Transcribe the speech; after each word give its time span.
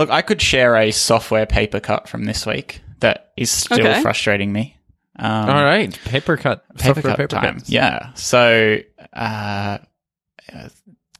Look, 0.00 0.08
I 0.08 0.22
could 0.22 0.40
share 0.40 0.76
a 0.76 0.92
software 0.92 1.44
paper 1.44 1.78
cut 1.78 2.08
from 2.08 2.24
this 2.24 2.46
week 2.46 2.80
that 3.00 3.32
is 3.36 3.50
still 3.50 3.86
Okay. 3.86 4.00
frustrating 4.00 4.50
me. 4.50 4.78
Um, 5.18 5.50
All 5.50 5.62
right, 5.62 5.92
paper 6.06 6.38
cut, 6.38 6.64
paper 6.78 7.02
cut 7.02 7.18
paper 7.18 7.28
time. 7.28 7.56
cuts. 7.56 7.68
Yeah. 7.68 8.08
So, 8.14 8.78
uh, 9.12 9.76
a 10.48 10.70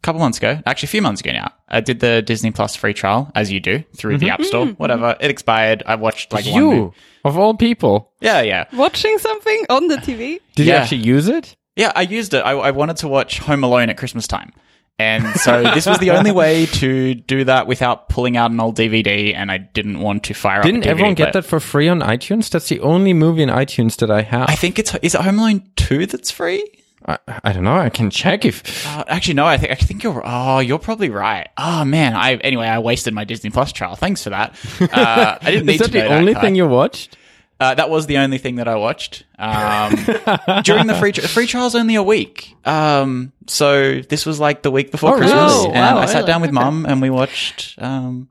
couple 0.03 0.21
months 0.21 0.39
ago, 0.39 0.59
actually 0.65 0.87
a 0.87 0.91
few 0.97 1.03
months 1.03 1.21
ago 1.21 1.33
now, 1.33 1.53
I 1.69 1.81
did 1.83 2.01
the 2.01 2.23
Disney 2.23 2.53
Plus 2.53 2.75
free 2.75 2.95
trial, 2.95 3.31
as 3.35 3.53
you 3.53 3.61
do, 3.61 3.85
through 3.95 4.17
the 4.17 4.31
App 4.31 4.43
Store. 4.45 4.69
Whatever. 4.69 5.15
It 5.21 5.31
expired. 5.31 5.83
I 5.85 5.97
watched 5.97 6.33
like 6.33 6.47
you 6.47 6.71
movie. 6.71 6.97
of 7.27 7.37
all 7.37 7.53
people, 7.55 8.13
Yeah, 8.23 8.41
yeah. 8.41 8.65
Watching 8.73 9.19
something 9.19 9.67
on 9.69 9.89
the 9.89 9.97
TV? 9.99 10.39
did 10.55 10.67
you 10.67 10.73
actually 10.73 11.03
use 11.03 11.29
it? 11.29 11.55
Yeah, 11.77 11.93
I 11.95 12.01
used 12.03 12.33
it. 12.33 12.41
I, 12.41 12.53
I 12.53 12.71
wanted 12.71 12.97
to 12.99 13.09
watch 13.09 13.41
Home 13.41 13.63
Alone 13.63 13.91
at 13.91 13.99
Christmas 13.99 14.27
time. 14.27 14.53
And 15.01 15.41
so 15.41 15.63
this 15.63 15.87
was 15.87 15.99
the 15.99 16.11
only 16.19 16.31
way 16.31 16.67
to 16.67 17.15
do 17.15 17.45
that 17.45 17.67
without 17.67 18.11
pulling 18.11 18.37
out 18.37 18.51
an 18.51 18.61
old 18.61 18.77
DVD, 18.77 19.35
and 19.35 19.51
I 19.51 19.57
didn't 19.59 20.01
want 20.01 20.25
to 20.25 20.35
fire 20.35 20.59
up. 20.59 20.65
Didn't 20.65 20.81
up. 20.83 20.85
DVD 20.85 20.91
everyone 20.91 21.15
get 21.15 21.33
player. 21.33 21.43
that 21.43 21.49
for 21.49 21.59
free 21.59 21.89
on 21.89 22.01
iTunes? 22.01 22.51
That's 22.51 22.69
the 22.69 22.81
only 22.81 23.15
movie 23.15 23.43
in 23.43 23.49
iTunes 23.49 23.97
that 23.97 24.11
I 24.11 24.23
have. 24.23 24.49
I 24.51 24.55
think 24.57 24.79
it's 24.79 24.95
is 24.97 25.15
it 25.15 25.21
Home 25.23 25.39
Alone 25.39 25.63
two 25.77 26.05
that's 26.07 26.31
free. 26.31 26.63
I, 27.07 27.19
I 27.45 27.53
don't 27.55 27.65
know. 27.65 27.77
I 27.79 27.89
can 27.89 28.11
check 28.11 28.45
if. 28.45 28.87
Uh, 28.87 29.05
actually, 29.09 29.35
no. 29.35 29.47
I 29.47 29.57
think 29.57 29.73
I 29.73 29.77
think 29.77 30.03
you're. 30.03 30.21
Oh, 30.23 30.59
you're 30.59 30.79
probably 30.79 31.09
right. 31.09 31.49
Oh 31.57 31.83
man. 31.87 32.15
I 32.15 32.35
anyway. 32.35 32.67
I 32.67 32.79
wasted 32.81 33.15
my 33.15 33.25
Disney 33.25 33.49
Plus 33.49 33.73
trial. 33.73 33.97
Thanks 33.97 34.23
for 34.23 34.31
that. 34.31 34.55
Uh, 34.81 35.39
I 35.41 35.51
didn't 35.51 35.67
need 35.67 35.75
Is 35.75 35.79
that 35.81 35.87
to 35.87 35.93
the 35.93 35.99
know 36.01 36.09
only 36.17 36.35
that, 36.35 36.43
thing 36.43 36.53
Kai. 36.53 36.59
you 36.59 36.69
watched? 36.69 37.17
Uh, 37.61 37.75
that 37.75 37.91
was 37.91 38.07
the 38.07 38.17
only 38.19 38.39
thing 38.39 38.57
that 38.57 38.67
I 38.69 38.77
watched. 38.77 39.25
Um, 39.39 39.91
during 40.65 40.87
the 40.87 40.97
free 40.99 41.13
tri- 41.13 41.25
free 41.27 41.47
trial's 41.47 41.75
only 41.75 41.95
a 41.95 42.03
week. 42.03 42.55
Um, 42.65 43.33
so 43.47 44.01
this 44.01 44.25
was 44.25 44.41
like 44.41 44.63
the 44.63 44.71
week 44.71 44.91
before 44.91 45.11
Oh, 45.15 45.19
Christmas, 45.19 45.53
really? 45.53 45.67
and 45.75 45.97
Wow, 45.97 45.99
I 45.99 46.07
sat 46.07 46.15
really? 46.17 46.27
down 46.27 46.41
with 46.41 46.53
mum 46.53 46.87
and 46.89 47.03
we 47.03 47.11
watched. 47.11 47.75
Um, 47.81 48.29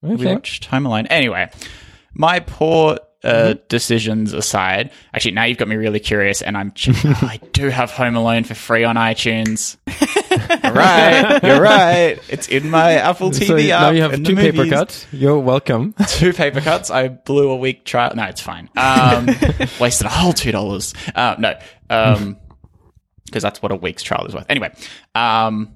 we 0.00 0.14
Okay. 0.14 0.32
watched 0.34 0.64
Home 0.66 0.86
Alone. 0.86 1.06
Anyway, 1.08 1.50
my 2.14 2.40
poor 2.40 2.96
uh, 3.22 3.28
Mm-hmm. 3.54 3.60
decisions 3.68 4.32
aside, 4.32 4.90
actually 5.12 5.32
now 5.32 5.44
you've 5.44 5.58
got 5.58 5.68
me 5.68 5.76
really 5.76 6.00
curious, 6.00 6.40
and 6.42 6.56
I'm. 6.56 6.72
ch- 6.72 6.88
oh, 7.04 7.18
I 7.22 7.38
do 7.52 7.68
have 7.68 7.90
Home 7.90 8.16
Alone 8.16 8.44
for 8.44 8.54
free 8.54 8.84
on 8.84 8.96
iTunes. 8.96 9.76
You're 10.64 10.72
right, 10.72 11.40
you're 11.42 11.60
right. 11.60 12.18
It's 12.28 12.48
in 12.48 12.70
my 12.70 12.92
Apple 12.94 13.30
TV 13.30 13.46
So 13.46 13.56
app. 13.74 13.80
now 13.82 13.90
you 13.90 14.02
have 14.02 14.22
two 14.22 14.36
paper 14.36 14.58
movies. 14.58 14.72
cuts. 14.72 15.06
You're 15.12 15.38
welcome. 15.38 15.94
Two 16.08 16.32
paper 16.32 16.60
cuts. 16.60 16.90
I 16.90 17.08
blew 17.08 17.50
a 17.50 17.56
week 17.56 17.84
trial. 17.84 18.12
No, 18.14 18.22
it's 18.24 18.40
fine. 18.40 18.68
Um, 18.76 19.26
wasted 19.80 20.06
a 20.06 20.10
whole 20.10 20.32
two 20.32 20.52
dollars. 20.52 20.94
Uh, 21.14 21.34
no, 21.38 21.58
um, 21.88 22.36
because 23.26 23.42
that's 23.42 23.60
what 23.62 23.72
a 23.72 23.76
week's 23.76 24.02
trial 24.02 24.26
is 24.26 24.34
worth. 24.34 24.46
Anyway, 24.48 24.72
um, 25.14 25.74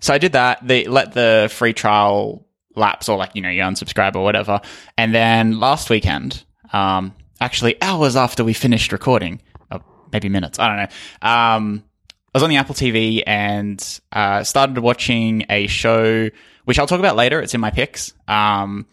so 0.00 0.14
I 0.14 0.18
did 0.18 0.32
that. 0.32 0.66
They 0.66 0.84
let 0.84 1.12
the 1.12 1.48
free 1.52 1.72
trial 1.72 2.46
lapse, 2.76 3.08
or 3.08 3.16
like 3.18 3.34
you 3.34 3.42
know, 3.42 3.50
you 3.50 3.62
unsubscribe 3.62 4.14
or 4.14 4.22
whatever. 4.22 4.60
And 4.96 5.14
then 5.14 5.58
last 5.58 5.90
weekend, 5.90 6.44
um, 6.72 7.14
actually 7.40 7.80
hours 7.82 8.16
after 8.16 8.44
we 8.44 8.52
finished 8.52 8.92
recording, 8.92 9.40
uh, 9.70 9.78
maybe 10.12 10.28
minutes, 10.28 10.58
I 10.58 10.68
don't 10.68 10.76
know. 10.76 11.28
Um, 11.28 11.84
I 12.34 12.38
was 12.38 12.42
on 12.42 12.50
the 12.50 12.56
Apple 12.56 12.74
TV 12.74 13.22
and 13.26 14.00
uh, 14.12 14.44
started 14.44 14.78
watching 14.78 15.46
a 15.48 15.66
show, 15.68 16.28
which 16.64 16.78
I'll 16.78 16.86
talk 16.86 16.98
about 16.98 17.16
later. 17.16 17.40
It's 17.40 17.54
in 17.54 17.60
my 17.60 17.70
picks. 17.70 18.12
Um, 18.28 18.86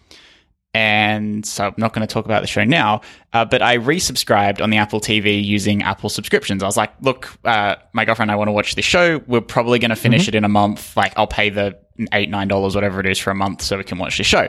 and 0.74 1.46
so 1.46 1.66
I'm 1.66 1.74
not 1.78 1.94
going 1.94 2.08
to 2.08 2.12
talk 2.12 2.26
about 2.26 2.42
the 2.42 2.48
show 2.48 2.64
now. 2.64 3.02
Uh, 3.32 3.46
but 3.46 3.62
I 3.62 3.78
resubscribed 3.78 4.62
on 4.62 4.70
the 4.72 4.78
Apple 4.78 5.00
TV 5.00 5.44
using 5.44 5.84
Apple 5.84 6.10
subscriptions. 6.10 6.64
I 6.64 6.66
was 6.66 6.78
like, 6.78 6.94
look, 7.02 7.32
uh, 7.44 7.76
my 7.92 8.06
girlfriend 8.06 8.32
and 8.32 8.36
I 8.36 8.38
want 8.38 8.48
to 8.48 8.54
watch 8.54 8.76
this 8.76 8.86
show. 8.86 9.20
We're 9.28 9.42
probably 9.42 9.78
going 9.78 9.90
to 9.90 9.96
finish 9.96 10.28
it 10.28 10.36
in 10.36 10.44
a 10.46 10.50
month. 10.50 10.98
Like, 10.98 11.14
I'll 11.16 11.28
pay 11.28 11.50
the 11.50 11.78
eight, 12.12 12.30
nine 12.30 12.48
dollars, 12.48 12.74
whatever 12.74 13.00
it 13.02 13.06
is, 13.06 13.20
for 13.20 13.30
a 13.30 13.36
month 13.36 13.62
so 13.62 13.78
we 13.78 13.84
can 13.84 14.00
watch 14.00 14.18
the 14.18 14.24
show. 14.24 14.48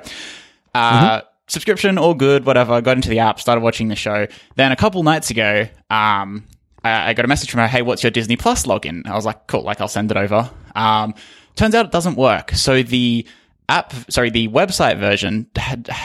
Uh, 0.75 1.21
Subscription, 1.47 1.99
all 1.99 2.15
good, 2.15 2.47
whatever. 2.47 2.81
Got 2.81 2.97
into 2.97 3.11
the 3.11 3.19
app, 3.19 3.39
started 3.39 3.61
watching 3.61 3.89
the 3.89 3.97
show. 3.97 4.27
Then 4.57 4.73
a 4.73 4.77
couple 4.77 5.03
nights 5.03 5.31
ago, 5.31 5.69
um, 5.91 6.47
I, 6.83 7.11
I 7.11 7.13
got 7.15 7.25
a 7.25 7.29
message 7.29 7.51
from 7.51 7.61
her, 7.61 7.69
hey, 7.69 7.83
what's 7.83 8.03
your 8.03 8.11
Disney 8.11 8.37
Plus 8.37 8.67
login? 8.67 9.07
I 9.07 9.15
was 9.15 9.27
like, 9.27 9.47
cool, 9.47 9.63
like 9.63 9.81
I'll 9.81 9.89
send 9.89 10.11
it 10.11 10.17
over. 10.17 10.51
Um, 10.75 11.15
turns 11.57 11.75
out 11.75 11.87
it 11.87 11.93
doesn't 11.93 12.17
work. 12.17 12.53
So 12.53 12.83
the 12.83 13.27
app, 13.69 13.93
sorry, 14.11 14.31
the 14.31 14.49
website 14.49 14.99
version 14.99 15.47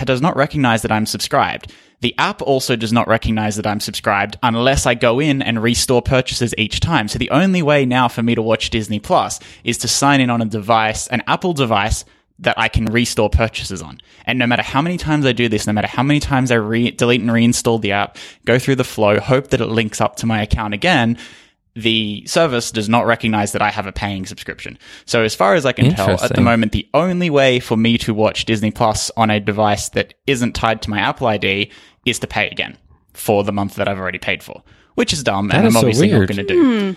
does 0.04 0.22
not 0.22 0.36
recognize 0.36 0.82
that 0.82 0.92
I'm 0.92 1.06
subscribed. 1.06 1.74
The 2.02 2.16
app 2.18 2.42
also 2.42 2.78
does 2.78 2.94
not 2.94 3.10
recognize 3.10 3.58
that 3.58 3.68
I'm 3.68 3.82
subscribed 3.82 4.38
unless 4.42 4.86
I 4.86 4.94
go 4.94 5.20
in 5.20 5.42
and 5.42 5.62
restore 5.62 6.02
purchases 6.02 6.56
each 6.58 6.80
time. 6.80 7.10
So 7.10 7.20
the 7.20 7.30
only 7.32 7.62
way 7.62 7.86
now 7.86 8.08
for 8.08 8.24
me 8.24 8.36
to 8.36 8.42
watch 8.42 8.70
Disney 8.70 9.00
Plus 9.00 9.40
is 9.66 9.78
to 9.80 9.90
sign 9.90 10.22
in 10.22 10.30
on 10.30 10.42
a 10.42 10.46
device, 10.46 11.08
an 11.08 11.24
Apple 11.28 11.52
device 11.52 12.06
that 12.42 12.58
I 12.58 12.70
can 12.70 12.86
restore 12.86 13.30
purchases 13.30 13.82
on. 13.82 14.00
And 14.26 14.40
no 14.40 14.48
matter 14.48 14.62
how 14.64 14.82
many 14.82 14.98
times 14.98 15.26
I 15.26 15.34
do 15.34 15.50
this, 15.50 15.68
no 15.68 15.74
matter 15.74 15.88
how 15.88 16.04
many 16.04 16.20
times 16.20 16.52
I 16.52 16.56
re- 16.56 16.92
delete 16.92 17.22
and 17.22 17.30
reinstall 17.30 17.82
the 17.82 17.92
app, 17.92 18.18
go 18.46 18.58
through 18.58 18.76
the 18.76 18.84
flow, 18.84 19.20
hope 19.20 19.50
that 19.50 19.62
it 19.62 19.68
links 19.68 20.00
up 20.00 20.16
to 20.18 20.26
my 20.26 20.42
account 20.42 20.74
again, 20.74 21.18
the 21.76 22.26
service 22.26 22.72
does 22.72 22.90
not 22.90 23.06
recognize 23.06 23.52
that 23.52 23.62
I 23.62 23.70
have 23.70 23.88
a 23.88 23.92
paying 23.92 24.26
subscription. 24.26 24.78
So 25.06 25.24
as 25.24 25.36
far 25.36 25.54
as 25.54 25.66
I 25.66 25.72
can 25.72 25.94
tell, 25.96 26.22
at 26.22 26.34
the 26.34 26.42
moment, 26.42 26.72
the 26.72 26.88
only 26.94 27.30
way 27.30 27.60
for 27.60 27.78
me 27.78 27.98
to 28.00 28.14
watch 28.14 28.46
Disney 28.46 28.72
Plus 28.72 29.12
on 29.16 29.30
a 29.30 29.40
device 29.40 29.90
that 29.90 30.14
isn't 30.28 30.54
tied 30.54 30.82
to 30.84 30.90
my 30.90 31.00
Apple 31.00 31.28
ID 31.28 31.72
is 32.06 32.20
to 32.20 32.28
pay 32.28 32.50
again 32.50 32.78
for 33.14 33.44
the 33.44 33.52
month 33.52 33.76
that 33.76 33.88
I've 33.88 34.00
already 34.00 34.18
paid 34.18 34.42
for, 34.44 34.64
which 34.96 35.14
is 35.14 35.24
dumb, 35.24 35.52
and 35.52 35.68
is 35.68 35.76
I'm 35.76 35.80
so 35.82 35.88
obviously 35.88 36.10
weird. 36.10 36.30
not 36.30 36.36
going 36.36 36.48
to 36.48 36.54
do. 36.54 36.96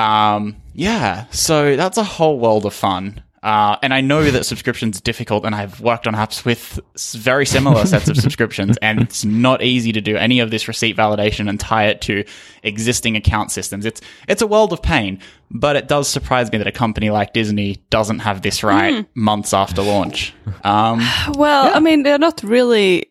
Um, 0.00 0.56
yeah, 0.74 1.26
so 1.30 1.76
that's 1.76 1.98
a 1.98 2.04
whole 2.04 2.38
world 2.38 2.64
of 2.64 2.74
fun. 2.74 3.22
Uh, 3.42 3.76
and 3.82 3.92
I 3.92 4.00
know 4.00 4.30
that 4.30 4.46
subscription's 4.46 5.00
difficult, 5.00 5.44
and 5.44 5.52
I've 5.54 5.80
worked 5.80 6.06
on 6.06 6.14
apps 6.14 6.44
with 6.44 6.78
very 7.12 7.44
similar 7.44 7.84
sets 7.86 8.08
of 8.08 8.16
subscriptions, 8.26 8.76
and 8.80 9.00
it's 9.00 9.24
not 9.24 9.62
easy 9.62 9.90
to 9.92 10.00
do 10.00 10.16
any 10.16 10.38
of 10.38 10.52
this 10.52 10.68
receipt 10.68 10.96
validation 10.96 11.48
and 11.48 11.58
tie 11.58 11.86
it 11.86 12.00
to 12.02 12.24
existing 12.62 13.16
account 13.16 13.50
systems. 13.50 13.84
It's 13.84 14.00
it's 14.28 14.42
a 14.42 14.46
world 14.46 14.72
of 14.72 14.80
pain, 14.80 15.18
but 15.50 15.74
it 15.74 15.88
does 15.88 16.06
surprise 16.08 16.52
me 16.52 16.58
that 16.58 16.68
a 16.68 16.72
company 16.72 17.10
like 17.10 17.32
Disney 17.32 17.82
doesn't 17.90 18.20
have 18.20 18.42
this 18.42 18.62
right 18.62 19.06
months 19.16 19.52
after 19.52 19.82
launch. 19.82 20.32
Um, 20.62 21.00
Well, 21.34 21.74
I 21.74 21.80
mean, 21.80 22.04
they're 22.04 22.18
not 22.18 22.42
really. 22.44 23.10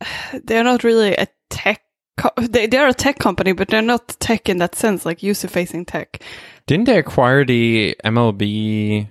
They're 0.44 0.64
not 0.64 0.84
really 0.84 1.14
a 1.14 1.26
tech. 1.48 1.82
Co- 2.18 2.30
they 2.38 2.66
they're 2.66 2.88
a 2.88 2.92
tech 2.94 3.18
company, 3.18 3.52
but 3.52 3.68
they're 3.68 3.80
not 3.80 4.08
tech 4.20 4.48
in 4.48 4.58
that 4.58 4.74
sense, 4.74 5.06
like 5.06 5.22
user-facing 5.22 5.86
tech. 5.86 6.22
Didn't 6.66 6.84
they 6.84 6.98
acquire 6.98 7.44
the 7.44 7.96
MLB? 8.04 9.08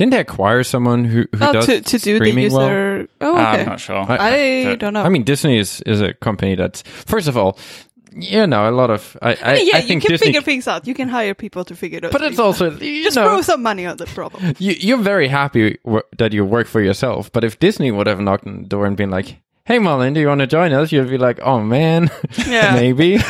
Didn't 0.00 0.12
they 0.16 0.20
acquire 0.20 0.62
someone 0.64 1.04
who, 1.04 1.26
who 1.36 1.44
Oh, 1.44 1.52
does 1.52 1.66
to 1.66 1.82
to 1.82 1.98
do 1.98 2.18
the 2.18 2.24
streaming 2.24 2.50
well? 2.52 2.68
user. 2.68 3.08
Oh, 3.20 3.36
ah, 3.36 3.52
I'm 3.52 3.66
not 3.66 3.80
sure. 3.80 4.06
I 4.08 4.74
don't 4.80 4.94
know. 4.94 5.02
I 5.04 5.10
mean, 5.10 5.24
Disney 5.24 5.58
is, 5.58 5.82
is 5.84 6.00
a 6.00 6.14
company 6.14 6.54
that's 6.56 6.80
first 7.04 7.28
of 7.28 7.36
all, 7.36 7.58
you 8.16 8.46
know, 8.46 8.62
a 8.68 8.72
lot 8.72 8.88
of 8.88 9.14
I 9.20 9.36
I, 9.44 9.54
yeah, 9.60 9.76
I 9.76 9.82
think 9.82 10.02
you 10.02 10.08
can 10.08 10.12
Disney, 10.14 10.26
figure 10.28 10.40
things 10.42 10.66
out. 10.66 10.86
You 10.86 10.94
can 10.94 11.08
hire 11.08 11.34
people 11.34 11.64
to 11.66 11.74
figure 11.76 11.98
it 11.98 12.04
out. 12.06 12.12
but 12.12 12.22
it's 12.22 12.38
also 12.38 12.70
you 12.70 13.04
just 13.04 13.16
know, 13.16 13.24
throw 13.28 13.42
some 13.42 13.62
money 13.62 13.84
on 13.86 13.98
the 13.98 14.06
problem. 14.06 14.54
you, 14.58 14.72
you're 14.80 15.02
very 15.12 15.28
happy 15.28 15.76
w- 15.84 16.02
that 16.16 16.32
you 16.32 16.46
work 16.46 16.66
for 16.66 16.80
yourself. 16.80 17.30
But 17.30 17.44
if 17.44 17.58
Disney 17.58 17.90
would 17.92 18.06
have 18.06 18.20
knocked 18.20 18.46
on 18.46 18.62
the 18.62 18.68
door 18.68 18.86
and 18.86 18.96
been 18.96 19.10
like, 19.10 19.36
"Hey, 19.70 19.78
Marlon, 19.78 20.14
do 20.14 20.20
you 20.20 20.26
want 20.28 20.40
to 20.40 20.46
join 20.46 20.72
us?" 20.72 20.90
You'd 20.92 21.08
be 21.08 21.18
like, 21.18 21.38
"Oh 21.40 21.60
man, 21.60 22.10
Yeah. 22.46 22.74
maybe." 22.74 23.18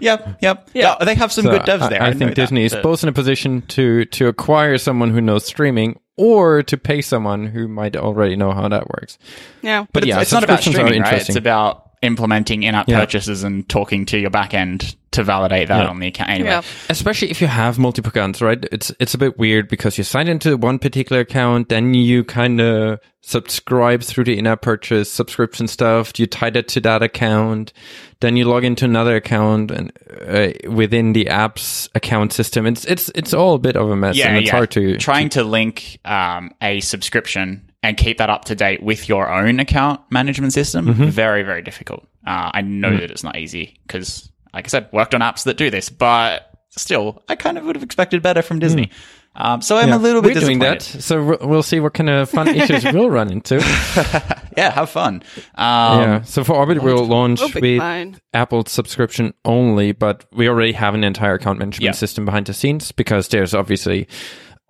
Yep, 0.00 0.38
yep. 0.42 0.70
Yeah. 0.74 0.94
Yeah, 1.00 1.04
they 1.04 1.16
have 1.16 1.32
some 1.32 1.42
So 1.46 1.50
good 1.50 1.62
devs 1.62 1.88
there. 1.90 2.00
I, 2.00 2.06
I 2.06 2.12
know 2.12 2.18
think 2.20 2.34
Disney 2.36 2.62
is 2.64 2.72
but- 2.72 2.84
both 2.84 3.02
in 3.02 3.08
a 3.08 3.12
position 3.12 3.62
to 3.62 4.04
to 4.04 4.28
acquire 4.28 4.78
someone 4.78 5.10
who 5.10 5.20
knows 5.20 5.44
streaming 5.44 5.98
or 6.16 6.62
to 6.62 6.76
pay 6.76 7.00
someone 7.00 7.46
who 7.46 7.66
might 7.66 7.96
already 7.96 8.36
know 8.36 8.52
how 8.52 8.68
that 8.68 8.88
works. 8.88 9.18
Yeah, 9.60 9.86
But 9.92 10.04
it's, 10.04 10.08
yeah, 10.08 10.20
it's 10.20 10.30
not 10.30 10.44
about 10.44 10.60
streaming, 10.60 11.02
right? 11.02 11.14
It's 11.28 11.34
about 11.34 11.87
implementing 12.02 12.62
in-app 12.62 12.88
Yeah. 12.88 13.00
purchases 13.00 13.44
and 13.44 13.68
talking 13.68 14.06
to 14.06 14.18
your 14.18 14.30
backend 14.30 14.94
to 15.10 15.24
validate 15.24 15.68
that 15.68 15.84
Yeah. 15.84 15.88
on 15.88 16.00
the 16.00 16.08
account. 16.08 16.30
Anyway, 16.30 16.50
yeah. 16.50 16.62
especially 16.90 17.30
if 17.30 17.40
you 17.40 17.46
have 17.46 17.78
multiple 17.78 18.10
accounts, 18.10 18.42
right? 18.42 18.64
It's 18.70 18.92
it's 19.00 19.14
a 19.14 19.18
bit 19.18 19.38
weird 19.38 19.68
because 19.68 19.98
you 19.98 20.04
sign 20.04 20.28
into 20.28 20.56
one 20.56 20.78
particular 20.78 21.22
account, 21.22 21.68
then 21.70 21.94
you 21.94 22.24
kind 22.24 22.60
of 22.60 23.00
subscribe 23.20 24.02
through 24.02 24.24
the 24.24 24.38
in-app 24.38 24.62
purchase 24.62 25.10
subscription 25.10 25.66
stuff. 25.66 26.12
You 26.18 26.26
tie 26.26 26.50
that 26.50 26.68
to 26.68 26.80
that 26.80 27.02
account, 27.02 27.72
then 28.20 28.36
you 28.36 28.44
log 28.44 28.64
into 28.64 28.84
another 28.84 29.16
account 29.16 29.70
and 29.70 29.92
uh, 30.28 30.48
within 30.70 31.12
the 31.14 31.28
app's 31.28 31.88
account 31.94 32.32
system. 32.32 32.66
It's 32.66 32.84
it's 32.84 33.10
it's 33.14 33.32
all 33.34 33.54
a 33.54 33.58
bit 33.58 33.76
of 33.76 33.90
a 33.90 33.96
mess, 33.96 34.16
yeah, 34.16 34.28
and 34.28 34.36
it's 34.38 34.46
yeah. 34.48 34.52
hard 34.56 34.70
to 34.72 34.98
trying 34.98 35.30
to 35.30 35.42
link 35.42 35.98
um, 36.04 36.52
a 36.62 36.80
subscription 36.80 37.67
and 37.82 37.96
keep 37.96 38.18
that 38.18 38.28
up 38.30 38.46
to 38.46 38.54
date 38.54 38.82
with 38.82 39.08
your 39.08 39.30
own 39.32 39.60
account 39.60 40.00
management 40.10 40.52
system. 40.52 40.86
Mm-hmm. 40.86 41.04
Very, 41.06 41.42
very 41.42 41.62
difficult. 41.62 42.04
Uh, 42.26 42.50
I 42.54 42.60
know 42.62 42.90
Mm. 42.90 43.00
that 43.00 43.10
it's 43.10 43.22
not 43.24 43.36
easy 43.38 43.78
because, 43.86 44.30
like 44.52 44.66
I 44.66 44.68
said, 44.68 44.88
worked 44.92 45.14
on 45.14 45.20
apps 45.20 45.44
that 45.44 45.56
do 45.56 45.70
this, 45.70 45.88
but 45.88 46.50
still, 46.70 47.22
I 47.28 47.36
kind 47.36 47.56
of 47.58 47.64
would 47.64 47.76
have 47.76 47.82
expected 47.84 48.22
better 48.22 48.42
from 48.42 48.58
Disney. 48.58 48.90
Um, 49.36 49.60
so 49.62 49.76
I'm 49.76 49.86
Mm. 49.86 49.88
Yeah. 49.90 49.96
a 49.96 49.98
little 49.98 50.22
bit 50.22 50.34
We're 50.34 50.40
doing 50.40 50.58
that, 50.60 50.82
so 50.82 51.22
we'll- 51.22 51.38
we'll 51.48 51.62
see 51.62 51.78
what 51.78 51.94
kind 51.94 52.10
of 52.10 52.28
fun 52.28 52.48
issues 52.54 52.84
we'll 52.92 53.10
run 53.10 53.30
into. 53.30 53.62
Yeah, 54.56 54.70
have 54.72 54.90
fun. 54.90 55.22
Um, 55.54 56.00
yeah. 56.00 56.22
So 56.22 56.42
for 56.42 56.54
Orbit, 56.56 56.82
we'll 56.82 57.06
launch 57.06 57.38
We'll 57.38 57.50
with 57.54 57.78
fine. 57.78 58.16
Apple 58.34 58.64
subscription 58.66 59.32
only, 59.44 59.92
but 59.92 60.24
we 60.32 60.48
already 60.48 60.72
have 60.72 60.94
an 60.94 61.04
entire 61.04 61.34
account 61.34 61.60
management 61.60 61.84
Yeah. 61.84 61.92
system 61.92 62.24
behind 62.24 62.46
the 62.46 62.54
scenes 62.54 62.90
because 62.90 63.28
there's 63.28 63.54
obviously 63.54 64.08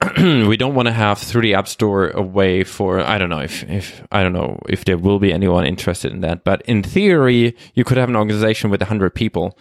we 0.18 0.56
don't 0.56 0.74
want 0.74 0.86
to 0.86 0.92
have 0.92 1.18
through 1.18 1.42
the 1.42 1.54
app 1.54 1.66
store 1.66 2.10
a 2.10 2.22
way 2.22 2.62
for 2.62 3.00
I 3.00 3.18
don't 3.18 3.30
know 3.30 3.40
if 3.40 3.64
if 3.68 4.06
I 4.12 4.22
don't 4.22 4.32
know 4.32 4.60
if 4.68 4.84
there 4.84 4.96
will 4.98 5.18
be 5.18 5.32
anyone 5.32 5.66
interested 5.66 6.12
in 6.12 6.20
that, 6.20 6.44
but 6.44 6.62
in 6.62 6.82
theory, 6.82 7.56
you 7.74 7.84
could 7.84 7.96
have 7.98 8.08
an 8.08 8.16
organization 8.16 8.70
with 8.70 8.80
hundred 8.82 9.14
people. 9.14 9.58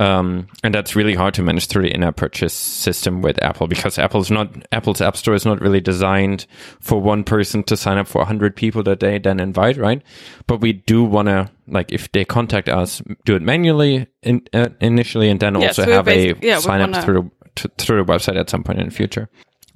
Um, 0.00 0.46
and 0.62 0.72
that's 0.72 0.94
really 0.94 1.14
hard 1.16 1.34
to 1.34 1.42
manage 1.42 1.66
through 1.66 1.82
the 1.82 1.92
in-app 1.92 2.14
purchase 2.14 2.54
system 2.54 3.20
with 3.20 3.42
Apple 3.42 3.66
because 3.66 3.98
Apple's 3.98 4.30
not 4.30 4.48
Apple's 4.70 5.00
App 5.00 5.16
Store 5.16 5.34
is 5.34 5.44
not 5.44 5.60
really 5.60 5.80
designed 5.80 6.46
for 6.78 7.00
one 7.00 7.24
person 7.24 7.64
to 7.64 7.76
sign 7.76 7.98
up 7.98 8.06
for 8.06 8.24
hundred 8.24 8.54
people 8.54 8.84
that 8.84 9.00
they 9.00 9.18
then 9.18 9.40
invite, 9.40 9.76
right? 9.76 10.00
But 10.46 10.60
we 10.60 10.72
do 10.72 11.02
want 11.02 11.26
to 11.26 11.50
like 11.66 11.90
if 11.92 12.12
they 12.12 12.24
contact 12.24 12.68
us, 12.68 13.02
do 13.24 13.34
it 13.34 13.42
manually 13.42 14.06
in, 14.22 14.42
uh, 14.52 14.68
initially, 14.80 15.30
and 15.30 15.40
then 15.40 15.56
Yeah, 15.60 15.66
also 15.68 15.84
so 15.84 15.90
have 15.92 16.06
a 16.06 16.34
yeah, 16.42 16.60
sign 16.60 16.80
up 16.80 16.90
wanna- 16.90 17.02
through 17.04 17.30
to, 17.56 17.68
through 17.78 18.04
the 18.04 18.12
website 18.12 18.38
at 18.38 18.48
some 18.48 18.62
point 18.62 18.78
in 18.78 18.84
the 18.88 18.94
future. 18.94 19.28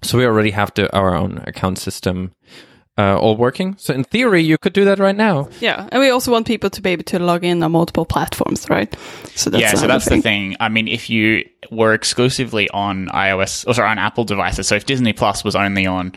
So 0.03 0.19
we 0.19 0.25
already 0.27 0.51
have 0.51 0.73
the, 0.75 0.95
our 0.97 1.15
own 1.15 1.39
account 1.47 1.79
system 1.79 2.33
uh, 2.99 3.17
all 3.19 3.37
working. 3.37 3.75
So 3.79 3.95
in 3.95 4.05
theory, 4.05 4.43
you 4.43 4.59
could 4.59 4.73
do 4.75 4.85
that 4.85 4.99
right 4.99 5.17
now. 5.17 5.49
Yeah, 5.61 5.89
and 5.91 6.01
we 6.01 6.11
also 6.11 6.31
want 6.31 6.47
people 6.47 6.69
to 6.71 6.83
be 6.83 6.91
able 6.91 7.05
to 7.05 7.19
log 7.19 7.45
in 7.45 7.63
on 7.63 7.73
multiple 7.73 8.05
platforms, 8.05 8.69
right? 8.69 8.95
So 9.35 9.49
that's 9.49 9.63
yeah, 9.63 9.75
so 9.75 9.87
that's 9.87 10.07
thing. 10.07 10.19
the 10.19 10.23
thing. 10.23 10.57
I 10.61 10.69
mean, 10.69 10.89
if 10.89 11.09
you 11.09 11.45
were 11.71 11.95
exclusively 11.95 12.69
on 12.71 13.07
iOS 13.09 13.67
or 13.67 13.75
sorry, 13.75 13.89
on 13.89 13.99
Apple 13.99 14.25
devices, 14.25 14.69
so 14.69 14.75
if 14.75 14.85
Disney 14.85 15.13
Plus 15.15 15.43
was 15.45 15.57
only 15.57 15.87
on 15.87 16.13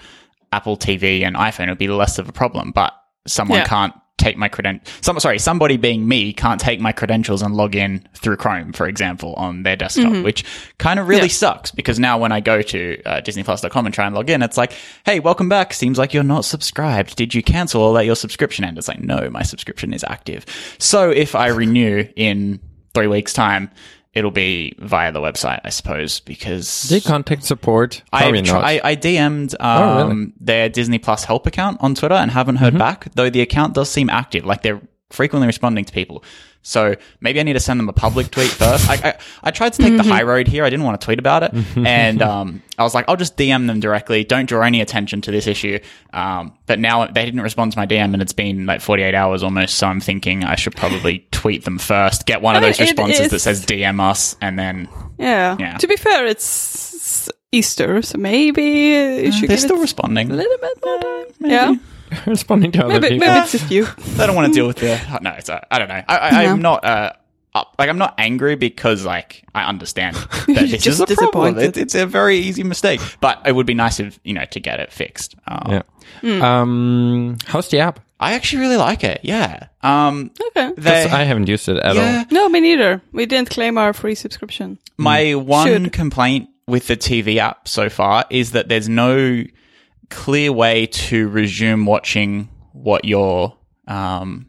Apple 0.51 0.75
TV 0.77 1.21
and 1.23 1.35
iPhone, 1.35 1.67
it 1.67 1.69
would 1.69 1.77
be 1.77 1.87
less 1.87 2.19
of 2.19 2.27
a 2.27 2.33
problem. 2.33 2.71
But 2.71 2.93
someone 3.27 3.59
Yeah. 3.59 3.65
can't 3.65 3.93
take 4.17 4.37
my 4.37 4.47
credent. 4.47 4.81
Some 5.01 5.19
sorry, 5.19 5.37
somebody 5.39 5.77
being 5.77 6.07
me 6.07 6.33
can't 6.33 6.59
take 6.59 6.79
my 6.79 6.91
credentials 6.91 7.41
and 7.41 7.53
log 7.55 7.75
in 7.75 8.07
through 8.15 8.37
Chrome, 8.37 8.71
for 8.73 8.87
example, 8.87 9.33
on 9.35 9.63
their 9.63 9.75
desktop, 9.75 10.23
which 10.23 10.43
kind 10.77 10.99
of 10.99 11.07
really 11.07 11.23
Yeah. 11.23 11.27
sucks 11.27 11.71
because 11.71 11.99
now 11.99 12.17
when 12.17 12.31
I 12.31 12.39
go 12.39 12.61
to 12.61 13.01
uh, 13.05 13.21
DisneyPlus.com 13.21 13.85
and 13.85 13.93
try 13.93 14.05
and 14.05 14.15
log 14.15 14.29
in, 14.29 14.41
it's 14.41 14.57
like, 14.57 14.73
hey, 15.05 15.19
welcome 15.19 15.49
back. 15.49 15.73
Seems 15.73 15.97
like 15.97 16.13
you're 16.13 16.23
not 16.23 16.45
subscribed. 16.45 17.15
Did 17.17 17.35
you 17.35 17.43
cancel 17.43 17.81
or 17.81 17.91
let 17.91 18.05
your 18.05 18.15
subscription 18.15 18.63
end? 18.65 18.77
It's 18.77 18.87
like, 18.87 19.01
no, 19.01 19.29
my 19.29 19.43
subscription 19.43 19.93
is 19.93 20.03
active. 20.07 20.45
So 20.79 21.09
if 21.11 21.35
I 21.35 21.47
renew 21.47 22.07
in 22.15 22.59
three 22.93 23.07
weeks' 23.07 23.33
time, 23.33 23.69
it'll 24.15 24.31
be 24.31 24.73
via 24.79 25.11
the 25.11 25.19
website, 25.19 25.59
I 25.63 25.69
suppose, 25.69 26.21
because 26.21 26.89
you 26.91 27.01
contact 27.01 27.43
support? 27.43 28.01
I've 28.13 28.33
tr- 28.43 28.53
not. 28.53 28.63
I, 28.63 28.79
I 28.83 28.95
DM'd 28.95 29.53
um, 29.59 29.81
Oh, 29.81 29.97
really? 29.97 30.13
Mm-hmm. 30.15 30.29
their 30.45 30.69
Disney 30.69 30.97
Plus 30.99 31.25
help 31.25 31.45
account 31.45 31.77
on 31.81 31.93
Twitter 31.95 32.15
and 32.15 32.31
haven't 32.31 32.55
heard 32.57 32.77
back, 32.77 33.07
though 33.15 33.29
the 33.29 33.41
account 33.41 33.73
does 33.73 33.89
seem 33.89 34.09
active. 34.09 34.45
Like 34.45 34.61
they're 34.63 34.81
frequently 35.11 35.47
responding 35.47 35.85
to 35.85 35.93
people. 35.93 36.23
So 36.67 36.95
maybe 37.21 37.39
I 37.39 37.43
need 37.43 37.53
to 37.53 37.59
send 37.59 37.79
them 37.79 37.87
a 37.89 37.93
public 37.93 38.31
tweet 38.31 38.49
first. 38.49 38.89
I, 38.89 38.95
I, 38.95 39.17
I 39.43 39.51
tried 39.51 39.73
to 39.73 39.77
take 39.83 39.93
Mm-hmm. 39.93 39.97
the 39.97 40.13
high 40.15 40.23
road 40.23 40.47
here. 40.47 40.63
I 40.65 40.69
didn't 40.71 40.83
want 40.83 40.99
to 40.99 41.05
tweet 41.05 41.19
about 41.19 41.43
it. 41.43 41.53
and 41.77 42.23
um, 42.23 42.63
I 42.79 42.81
was 42.83 42.95
like, 42.95 43.05
I'll 43.07 43.17
just 43.17 43.37
DM 43.37 43.67
them 43.67 43.79
directly. 43.79 44.23
Don't 44.23 44.47
draw 44.47 44.63
any 44.65 44.81
attention 44.81 45.21
to 45.21 45.31
this 45.31 45.45
issue. 45.45 45.77
Um, 46.11 46.57
but 46.65 46.79
now 46.79 47.05
they 47.05 47.23
didn't 47.23 47.41
respond 47.41 47.73
to 47.73 47.77
my 47.77 47.85
DM 47.85 48.13
and 48.13 48.21
it's 48.21 48.33
been 48.33 48.65
like 48.65 48.81
48 48.81 49.13
hours 49.13 49.43
almost. 49.43 49.75
So 49.75 49.85
I'm 49.85 49.99
thinking 50.01 50.43
I 50.43 50.55
should 50.55 50.75
probably 50.75 51.27
tweet 51.31 51.65
them 51.65 51.77
first, 51.77 52.25
get 52.25 52.41
one 52.41 52.55
of 52.55 52.63
mean, 52.63 52.69
those 52.71 52.79
responses 52.79 53.29
that 53.29 53.39
says 53.39 53.63
DM 53.63 53.99
us 54.01 54.35
and 54.41 54.57
then 54.57 54.89
Yeah. 55.19 55.55
Yeah. 55.59 55.77
To 55.77 55.87
be 55.87 55.97
fair, 55.97 56.25
it's 56.25 57.29
Easter, 57.51 58.01
so 58.01 58.17
maybe 58.17 58.63
you 58.63 59.31
should 59.31 59.49
they're 59.49 59.57
still 59.57 59.77
responding. 59.79 60.31
a 60.31 60.33
little 60.33 60.57
bit 60.57 60.83
more 60.83 60.99
time. 60.99 61.25
Yeah. 61.41 61.75
responding 62.25 62.71
to 62.73 62.85
other 62.85 62.99
Maybe, 62.99 63.15
people. 63.15 63.27
maybe 63.27 63.39
it's 63.41 63.51
just 63.51 63.71
you. 63.71 63.85
I 64.19 64.25
don't 64.27 64.35
want 64.35 64.47
to 64.47 64.53
deal 64.53 64.67
with 64.67 64.77
the. 64.77 65.19
No, 65.21 65.31
it's 65.31 65.49
uh, 65.49 65.59
I 65.71 65.79
don't 65.79 65.87
know. 65.89 66.03
I, 66.07 66.17
I, 66.17 66.45
I'm 66.47 66.61
not. 66.61 66.83
Uh, 66.85 67.13
up, 67.53 67.73
like 67.79 67.87
I'm 67.87 67.97
not 67.97 68.15
angry 68.17 68.55
because 68.55 69.05
like 69.05 69.43
I 69.55 69.63
understand 69.63 70.15
that 70.45 70.45
this 70.47 70.73
is 70.73 70.83
just 70.83 70.99
a 71.09 71.15
problem. 71.15 71.57
It, 71.57 71.77
it's 71.77 71.95
a 71.95 72.05
very 72.05 72.37
easy 72.37 72.63
mistake, 72.63 72.99
but 73.21 73.41
it 73.47 73.53
would 73.53 73.65
be 73.65 73.73
nice 73.73 73.99
if 74.01 74.19
you 74.25 74.33
know 74.33 74.43
to 74.45 74.59
get 74.59 74.79
it 74.81 74.91
fixed. 74.91 75.35
Um, 75.47 75.61
Yeah. 75.71 75.81
Hmm. 76.21 76.41
Um, 76.43 77.37
how's 77.45 77.69
the 77.69 77.79
app? 77.79 77.99
I 78.19 78.33
actually 78.33 78.59
really 78.63 78.77
like 78.77 79.03
it. 79.03 79.21
Yeah. 79.23 79.67
Um, 79.81 80.31
Okay. 80.47 80.71
they, 80.77 81.03
'Cause 81.03 81.13
I 81.13 81.23
haven't 81.23 81.47
used 81.47 81.67
it 81.69 81.77
at 81.77 81.95
yeah. 81.95 82.23
No, 82.31 82.47
me 82.49 82.59
neither. 82.61 83.01
We 83.11 83.25
didn't 83.25 83.49
claim 83.49 83.77
our 83.77 83.93
free 83.93 84.15
subscription. 84.15 84.77
My 84.97 85.35
one 85.35 85.67
Should. 85.67 85.93
complaint 85.93 86.49
with 86.67 86.87
the 86.87 86.95
TV 86.97 87.37
app 87.37 87.67
so 87.67 87.89
far 87.89 88.25
is 88.29 88.51
that 88.51 88.67
there's 88.69 88.87
no 88.89 89.43
clear 90.09 90.51
way 90.51 90.85
to 90.87 91.27
resume 91.29 91.85
watching 91.85 92.49
what 92.73 93.05
you're 93.05 93.55
um, 93.87 94.47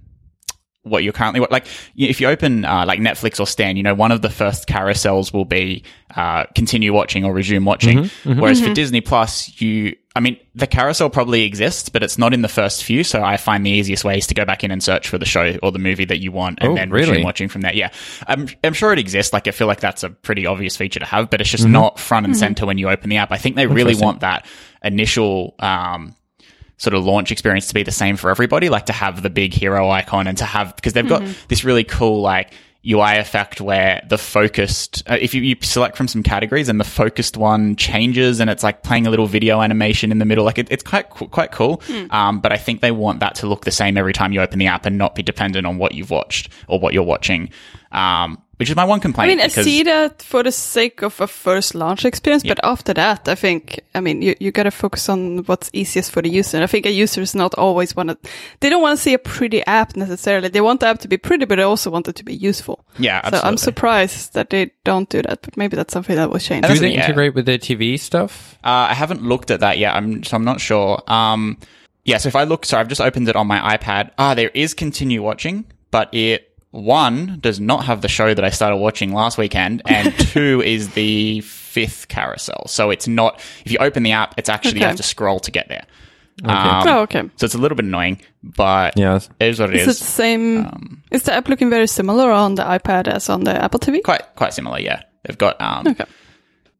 what 0.82 1.03
you're 1.03 1.12
currently 1.12 1.41
wa- 1.41 1.49
like. 1.50 1.67
If 1.97 2.20
you 2.20 2.29
open 2.29 2.64
uh, 2.64 2.85
like 2.87 3.00
Netflix 3.00 3.41
or 3.41 3.47
Stan, 3.47 3.76
you 3.76 3.82
know 3.82 3.94
one 3.94 4.12
of 4.12 4.23
the 4.23 4.31
first 4.31 4.69
carousels 4.69 5.32
will 5.32 5.44
be 5.44 5.82
uh, 6.14 6.44
continue 6.55 6.93
watching 6.93 7.25
or 7.25 7.32
resume 7.35 7.64
watching. 7.64 8.08
Whereas 8.25 8.61
for 8.62 8.73
Disney 8.73 9.00
Plus, 9.00 9.61
you 9.61 9.97
I 10.14 10.20
mean 10.20 10.38
the 10.55 10.67
carousel 10.67 11.11
probably 11.11 11.43
exists, 11.43 11.88
but 11.91 12.03
it's 12.03 12.17
not 12.17 12.32
in 12.32 12.41
the 12.41 12.49
first 12.49 12.85
few. 12.85 13.05
So 13.05 13.23
I 13.23 13.37
find 13.37 13.67
the 13.67 13.70
easiest 13.70 14.03
way 14.05 14.17
is 14.17 14.26
to 14.29 14.35
go 14.35 14.44
back 14.47 14.64
in 14.64 14.70
and 14.70 14.82
search 14.82 15.08
for 15.08 15.19
the 15.19 15.26
show 15.26 15.58
or 15.62 15.73
the 15.73 15.79
movie 15.79 16.06
that 16.06 16.20
you 16.20 16.32
want, 16.32 16.61
and 16.62 16.73
Oh, 16.73 16.75
then 16.75 16.91
really? 16.91 17.11
resume 17.11 17.25
watching 17.25 17.49
from 17.49 17.61
there. 17.62 17.75
Yeah, 17.75 17.91
I'm 18.29 18.49
I'm 18.64 18.73
sure 18.73 18.93
it 18.93 18.99
exists. 19.00 19.32
Like 19.32 19.49
I 19.49 19.50
feel 19.50 19.67
like 19.67 19.81
that's 19.81 20.05
a 20.05 20.08
pretty 20.11 20.47
obvious 20.47 20.76
feature 20.76 21.00
to 21.00 21.06
have, 21.06 21.29
but 21.31 21.41
it's 21.41 21.50
just 21.50 21.64
Mm-hmm. 21.64 21.73
not 21.73 21.99
front 21.99 22.26
and 22.26 22.37
center 22.37 22.64
when 22.64 22.79
you 22.79 22.88
open 22.88 23.11
the 23.11 23.17
app. 23.17 23.32
I 23.32 23.37
think 23.38 23.56
they 23.56 23.67
really 23.67 23.94
want 23.97 24.20
that 24.20 24.47
initial. 24.86 25.54
Um, 25.58 26.14
sort 26.78 26.92
of 26.92 27.06
launch 27.06 27.32
experience 27.32 27.68
to 27.68 27.74
be 27.74 27.82
the 27.82 27.90
same 27.90 28.16
for 28.16 28.28
everybody, 28.28 28.68
like 28.68 28.84
to 28.84 28.92
have 28.92 29.22
the 29.22 29.30
big 29.30 29.54
hero 29.54 29.88
icon 29.88 30.26
and 30.26 30.36
to 30.36 30.44
have 30.44 30.76
because 30.76 30.92
they've 30.92 31.08
got 31.08 31.22
this 31.48 31.64
really 31.64 31.84
cool 31.84 32.20
like 32.20 32.52
UI 32.88 33.16
effect 33.16 33.60
where 33.60 34.00
the 34.08 34.18
focused 34.18 35.02
uh, 35.08 35.16
if 35.20 35.34
you, 35.34 35.42
you 35.42 35.56
select 35.62 35.96
from 35.96 36.06
some 36.06 36.22
categories 36.22 36.68
and 36.68 36.78
the 36.78 36.84
focused 36.84 37.36
one 37.36 37.74
changes 37.76 38.38
and 38.40 38.48
it's 38.48 38.62
like 38.62 38.82
playing 38.82 39.06
a 39.06 39.10
little 39.10 39.26
video 39.26 39.60
animation 39.60 40.12
in 40.12 40.18
the 40.18 40.24
middle, 40.24 40.44
like 40.44 40.58
it, 40.58 40.68
it's 40.70 40.84
quite 40.84 41.08
quite 41.08 41.50
cool. 41.50 41.82
Um, 42.10 42.40
but 42.40 42.52
I 42.52 42.58
think 42.58 42.82
they 42.82 42.92
want 42.92 43.20
that 43.20 43.34
to 43.36 43.46
look 43.46 43.64
the 43.64 43.72
same 43.72 43.96
every 43.96 44.12
time 44.12 44.32
you 44.32 44.40
open 44.40 44.58
the 44.58 44.66
app 44.68 44.86
and 44.86 44.98
not 44.98 45.14
be 45.14 45.22
dependent 45.22 45.66
on 45.66 45.78
what 45.78 45.94
you've 45.94 46.10
watched 46.10 46.50
or 46.68 46.78
what 46.78 46.94
you're 46.94 47.02
watching. 47.02 47.50
Um, 47.90 48.42
which 48.58 48.70
is 48.70 48.76
my 48.76 48.85
one 48.85 49.00
complaint. 49.00 49.26
I 49.26 49.35
mean, 49.35 49.41
I 49.41 49.49
because- 49.49 49.64
see 49.64 49.82
that 49.82 50.23
for 50.23 50.43
the 50.43 50.53
sake 50.53 51.03
of 51.03 51.20
a 51.20 51.26
first 51.26 51.75
launch 51.75 52.05
experience, 52.05 52.43
but 52.43 52.58
after 52.62 52.94
that, 52.94 53.29
I 53.29 53.35
think, 53.35 53.81
I 53.94 54.00
mean, 54.00 54.23
you, 54.23 54.35
you 54.41 54.50
gotta 54.50 54.70
focus 54.70 55.08
on 55.08 55.44
what's 55.44 55.69
easiest 55.73 56.11
for 56.11 56.23
the 56.23 56.31
user. 56.31 56.56
And 56.56 56.64
I 56.64 56.67
think 56.67 56.87
a 56.87 56.91
user 56.91 57.20
is 57.20 57.35
not 57.35 57.55
always 57.55 57.94
want 57.94 58.11
to, 58.11 58.19
they 58.61 58.70
don't 58.70 58.81
want 58.81 58.97
to 58.97 59.03
see 59.03 59.12
a 59.12 59.19
pretty 59.19 59.64
app 59.67 59.94
necessarily. 59.97 60.49
They 60.49 60.62
want 60.62 60.81
the 60.81 60.87
app 60.87 61.00
to 61.00 61.08
be 61.08 61.19
pretty, 61.19 61.44
but 61.44 61.56
they 61.56 61.62
also 61.62 61.91
want 61.91 62.08
it 62.08 62.17
to 62.17 62.25
be 62.25 62.35
useful. 62.35 62.85
Yeah, 62.99 63.19
absolutely. 63.19 63.41
So 63.41 63.47
I'm 63.49 63.56
surprised 63.58 64.35
that 64.35 64.50
they 64.50 64.70
don't 64.85 65.08
do 65.08 65.23
that, 65.23 65.43
but 65.43 65.56
maybe 65.56 65.76
that's 65.76 65.93
something 65.93 66.17
that 66.17 66.31
will 66.31 66.38
change. 66.38 66.67
Do 66.67 66.79
they 66.79 66.94
yeah. 66.94 67.05
integrate 67.05 67.35
with 67.35 67.44
the 67.44 67.58
TV 67.58 67.99
stuff? 68.00 68.58
Uh, 68.64 68.88
I 68.91 68.94
haven't 68.94 69.23
looked 69.23 69.50
at 69.50 69.61
that 69.61 69.79
yet. 69.79 69.94
I'm 69.94 70.23
so 70.25 70.37
I'm 70.37 70.44
not 70.44 70.61
sure. 70.61 71.03
Um, 71.08 71.58
yeah. 72.05 72.19
So 72.19 72.29
if 72.29 72.37
I 72.37 72.44
look, 72.44 72.64
so 72.64 72.79
I've 72.79 72.88
just 72.88 73.00
opened 73.00 73.29
it 73.29 73.37
on 73.37 73.47
my 73.47 73.76
iPad. 73.76 74.12
Ah, 74.19 74.35
there 74.35 74.50
is 74.55 74.73
continue 74.75 75.22
watching, 75.22 75.67
but 75.91 76.13
it 76.15 76.45
one 76.76 77.38
does 77.40 77.58
not 77.60 77.84
have 77.86 78.00
the 78.02 78.08
show 78.08 78.34
that 78.34 78.44
I 78.44 78.50
started 78.50 78.76
watching 78.76 79.12
last 79.12 79.38
weekend, 79.38 79.82
and 79.86 80.12
two 80.18 80.62
is 80.64 80.90
the 80.94 81.40
fifth 81.40 82.08
carousel. 82.08 82.66
So 82.68 82.90
it's 82.90 83.08
not. 83.08 83.40
If 83.64 83.72
you 83.72 83.78
open 83.78 84.02
the 84.02 84.12
app, 84.12 84.34
it's 84.36 84.48
actually 84.48 84.80
you 84.80 84.86
have 84.86 84.96
to 84.96 85.02
scroll 85.02 85.40
to 85.40 85.50
get 85.50 85.68
there. 85.68 85.84
Um, 86.44 86.86
oh, 86.86 87.00
okay. 87.02 87.22
So 87.36 87.46
it's 87.46 87.54
a 87.54 87.58
little 87.58 87.76
bit 87.76 87.86
annoying, 87.86 88.20
but 88.42 88.92
Yes. 88.98 89.30
it 89.40 89.48
is 89.48 89.58
what 89.58 89.70
it 89.70 89.76
Is 89.76 89.86
it 89.86 89.90
is. 89.92 89.98
the 90.00 90.04
same? 90.04 91.02
is 91.10 91.22
the 91.22 91.32
app 91.32 91.48
looking 91.48 91.70
very 91.70 91.86
similar 91.86 92.30
on 92.30 92.56
the 92.56 92.62
iPad 92.62 93.08
as 93.08 93.30
on 93.30 93.44
the 93.44 93.52
Apple 93.64 93.80
TV? 93.80 94.02
Quite 94.02 94.22
quite 94.36 94.52
similar. 94.52 94.78
Yeah, 94.78 95.00
they've 95.24 95.38
got 95.38 95.58
um, 95.62 95.86
Okay. 95.88 96.04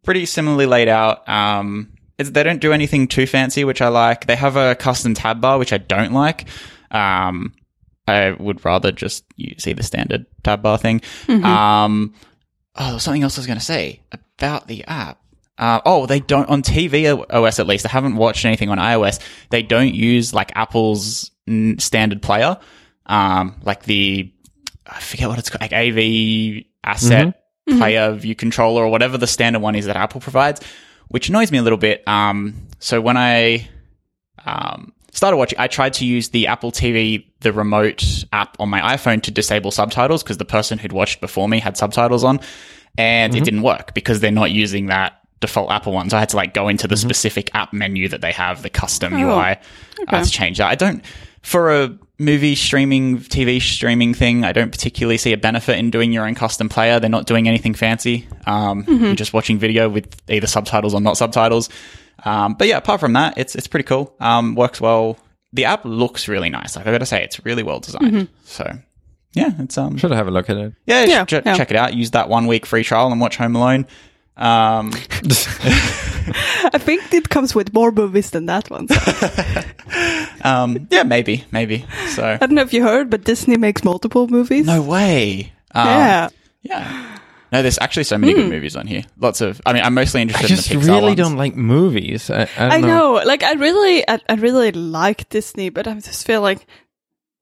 pretty 0.03 0.27
similarly 0.27 0.67
laid 0.67 0.89
out. 0.89 1.27
Um, 1.27 1.91
it's, 2.19 2.31
they 2.31 2.43
don't 2.43 2.61
do 2.61 2.73
anything 2.75 3.09
too 3.09 3.27
fancy, 3.27 3.65
which 3.65 3.81
I 3.81 3.89
like. 3.89 4.27
They 4.27 4.37
have 4.37 4.57
a 4.57 4.75
custom 4.75 5.15
tab 5.15 5.41
bar, 5.41 5.59
which 5.59 5.73
I 5.73 5.79
don't 5.79 6.13
like. 6.13 6.49
Um, 6.91 7.55
I 8.07 8.33
would 8.39 8.65
rather 8.65 8.93
just 8.93 9.25
see 9.59 9.73
the 9.73 9.83
standard 9.83 10.27
tab 10.43 10.63
bar 10.63 10.79
thing. 10.79 11.03
Um, 11.29 12.15
oh, 12.77 12.85
there 12.85 12.95
was 12.95 13.03
something 13.03 13.23
else 13.23 13.37
I 13.37 13.41
was 13.41 13.47
going 13.47 13.59
to 13.59 13.65
say 13.65 14.03
about 14.33 14.69
the 14.69 14.85
app. 14.85 15.21
Uh, 15.59 15.81
oh, 15.87 16.07
they 16.07 16.21
don't 16.21 16.49
on 16.49 16.63
TV 16.63 17.25
OS 17.31 17.59
at 17.59 17.67
least. 17.67 17.87
I 17.87 17.89
haven't 17.89 18.17
watched 18.17 18.45
anything 18.45 18.69
on 18.69 18.79
iOS. 18.79 19.21
They 19.51 19.63
don't 19.63 19.95
use 19.95 20.35
like 20.35 20.53
Apple's 20.55 21.31
mm, 21.49 21.81
standard 21.81 22.23
player, 22.23 22.59
um, 23.07 23.57
like 23.63 23.85
the 23.85 24.33
I 24.87 25.01
forget 25.01 25.29
what 25.29 25.39
it's 25.39 25.51
called, 25.51 25.63
like 25.63 25.73
AV 25.73 26.65
asset 26.85 27.43
player 27.67 28.13
view 28.13 28.35
controller 28.35 28.85
or 28.85 28.89
whatever 28.89 29.19
the 29.19 29.27
standard 29.27 29.61
one 29.61 29.75
is 29.75 29.87
that 29.87 29.97
Apple 29.97 30.21
provides, 30.21 30.61
which 31.09 31.29
annoys 31.29 31.51
me 31.51 31.59
a 31.59 31.63
little 31.63 31.79
bit. 31.79 32.07
Um, 32.07 32.69
so 32.79 33.01
when 33.01 33.17
I 33.17 33.69
um, 34.45 34.93
started 35.17 35.37
watching, 35.37 35.59
I 35.59 35.67
tried 35.67 35.95
to 35.95 36.05
use 36.05 36.29
the 36.29 36.47
Apple 36.47 36.71
TV, 36.71 37.27
the 37.41 37.53
remote 37.53 38.25
app 38.33 38.57
on 38.61 38.69
my 38.69 38.81
iPhone 38.97 39.23
to 39.23 39.31
disable 39.31 39.71
subtitles 39.71 40.23
because 40.23 40.39
the 40.39 40.45
person 40.45 40.79
who'd 40.79 40.93
watched 40.93 41.21
before 41.21 41.49
me 41.49 41.59
had 41.59 41.77
subtitles 41.77 42.23
on, 42.23 42.41
and 42.99 43.35
it 43.35 43.45
didn't 43.45 43.63
work 43.63 43.95
because 43.95 44.21
they're 44.21 44.31
not 44.31 44.51
using 44.51 44.87
that 44.87 45.21
default 45.41 45.71
Apple 45.71 45.93
one. 45.93 46.09
So 46.11 46.17
I 46.17 46.21
had 46.21 46.31
to 46.31 46.37
like 46.37 46.55
go 46.55 46.69
into 46.69 46.87
the 46.89 46.97
specific 46.97 47.51
app 47.55 47.73
menu 47.73 48.09
that 48.09 48.21
they 48.21 48.33
have, 48.33 48.63
the 48.63 48.71
custom 48.71 49.13
UI, 49.15 49.57
uh, 50.09 50.25
to 50.25 50.31
change 50.31 50.59
that. 50.59 50.69
I 50.69 50.75
don't 50.75 51.05
for 51.43 51.71
a 51.71 51.97
movie 52.19 52.55
streaming, 52.57 53.19
TV 53.19 53.63
streaming 53.63 54.15
thing. 54.15 54.45
I 54.45 54.53
don't 54.53 54.73
particularly 54.73 55.17
see 55.17 55.33
a 55.33 55.37
benefit 55.37 55.79
in 55.79 55.91
doing 55.91 56.13
your 56.13 56.27
own 56.27 56.35
custom 56.35 56.69
player. 56.69 56.99
They're 56.99 57.09
not 57.11 57.27
doing 57.27 57.47
anything 57.47 57.75
fancy. 57.75 58.27
Um, 58.47 58.85
You're 59.05 59.15
just 59.15 59.33
watching 59.33 59.59
video 59.59 59.89
with 59.89 60.09
either 60.29 60.47
subtitles 60.47 60.93
or 60.93 61.01
not 61.01 61.17
subtitles. 61.17 61.69
Um, 62.27 62.55
but 62.55 62.67
yeah, 62.69 62.77
apart 62.79 63.01
from 63.01 63.13
that, 63.15 63.39
it's 63.39 63.55
it's 63.55 63.67
pretty 63.69 63.85
cool. 63.85 64.15
Um, 64.21 64.55
works 64.55 64.81
well. 64.81 65.17
The 65.53 65.65
app 65.65 65.85
looks 65.85 66.29
really 66.29 66.51
nice. 66.51 66.77
Like 66.77 66.87
I 66.87 66.91
got 66.93 66.99
to 66.99 67.07
say, 67.07 67.23
it's 67.25 67.43
really 67.47 67.63
well 67.63 67.81
designed. 67.81 68.29
So 68.45 68.71
yeah, 69.33 69.53
it's 69.61 69.79
um 69.79 69.97
Should 69.97 70.13
I 70.13 70.17
have 70.17 70.27
a 70.29 70.31
look 70.33 70.51
at 70.51 70.57
it. 70.57 70.75
yeah, 70.87 71.05
Yeah, 71.05 71.25
ch- 71.25 71.33
yeah. 71.35 71.55
check 71.57 71.71
it 71.71 71.77
out. 71.77 71.95
Use 71.95 72.11
that 72.11 72.29
one 72.29 72.47
week 72.47 72.67
free 72.67 72.83
trial 72.85 73.11
and 73.13 73.21
watch 73.21 73.37
Home 73.37 73.55
Alone. 73.57 73.87
Um, 74.37 74.91
I 75.23 76.79
think 76.79 77.13
it 77.15 77.29
comes 77.29 77.55
with 77.55 77.73
more 77.73 77.91
movies 77.93 78.31
than 78.31 78.47
that 78.47 78.69
one. 78.71 78.89
so. 78.89 79.63
um, 80.45 80.89
yeah, 80.91 81.05
maybe, 81.05 81.45
maybe. 81.53 81.87
So 82.09 82.25
I 82.27 82.37
don't 82.39 82.55
know 82.55 82.63
if 82.63 82.73
you 82.73 82.83
heard, 82.83 83.09
but 83.09 83.25
Disney 83.25 83.57
makes 83.57 83.85
multiple 83.85 84.27
movies. 84.29 84.67
no 84.67 84.83
way. 84.83 85.53
Um, 85.75 85.87
Yeah. 85.87 86.29
yeah. 86.63 87.19
No, 87.53 87.63
there's 87.63 87.79
actually 87.79 88.05
so 88.05 88.19
many 88.19 88.35
good 88.35 88.45
hmm. 88.45 88.51
movies 88.51 88.77
on 88.77 88.87
here. 88.87 89.05
Lots 89.19 89.41
of. 89.41 89.61
I 89.65 89.73
mean, 89.73 89.83
I'm 89.83 89.95
mostly 89.95 90.21
I 90.21 90.23
interested 90.23 90.49
just 90.49 90.71
in 90.71 90.81
the 90.81 90.87
Pixar 90.87 90.89
really 90.89 91.07
ones. 91.09 91.17
don't 91.19 91.37
like 91.37 91.57
movies. 91.57 92.31
I, 92.31 92.43
I, 92.43 92.47
don't 92.47 92.73
I 92.73 92.81
know. 92.81 93.23
Like 93.25 93.43
I 93.43 93.53
really, 93.55 94.09
I, 94.09 94.21
I 94.29 94.35
really 94.35 94.73
like 94.73 95.29
Disney, 95.29 95.69
but 95.69 95.87
I 95.87 95.95
just 95.95 96.27
feel 96.27 96.41
like 96.41 96.67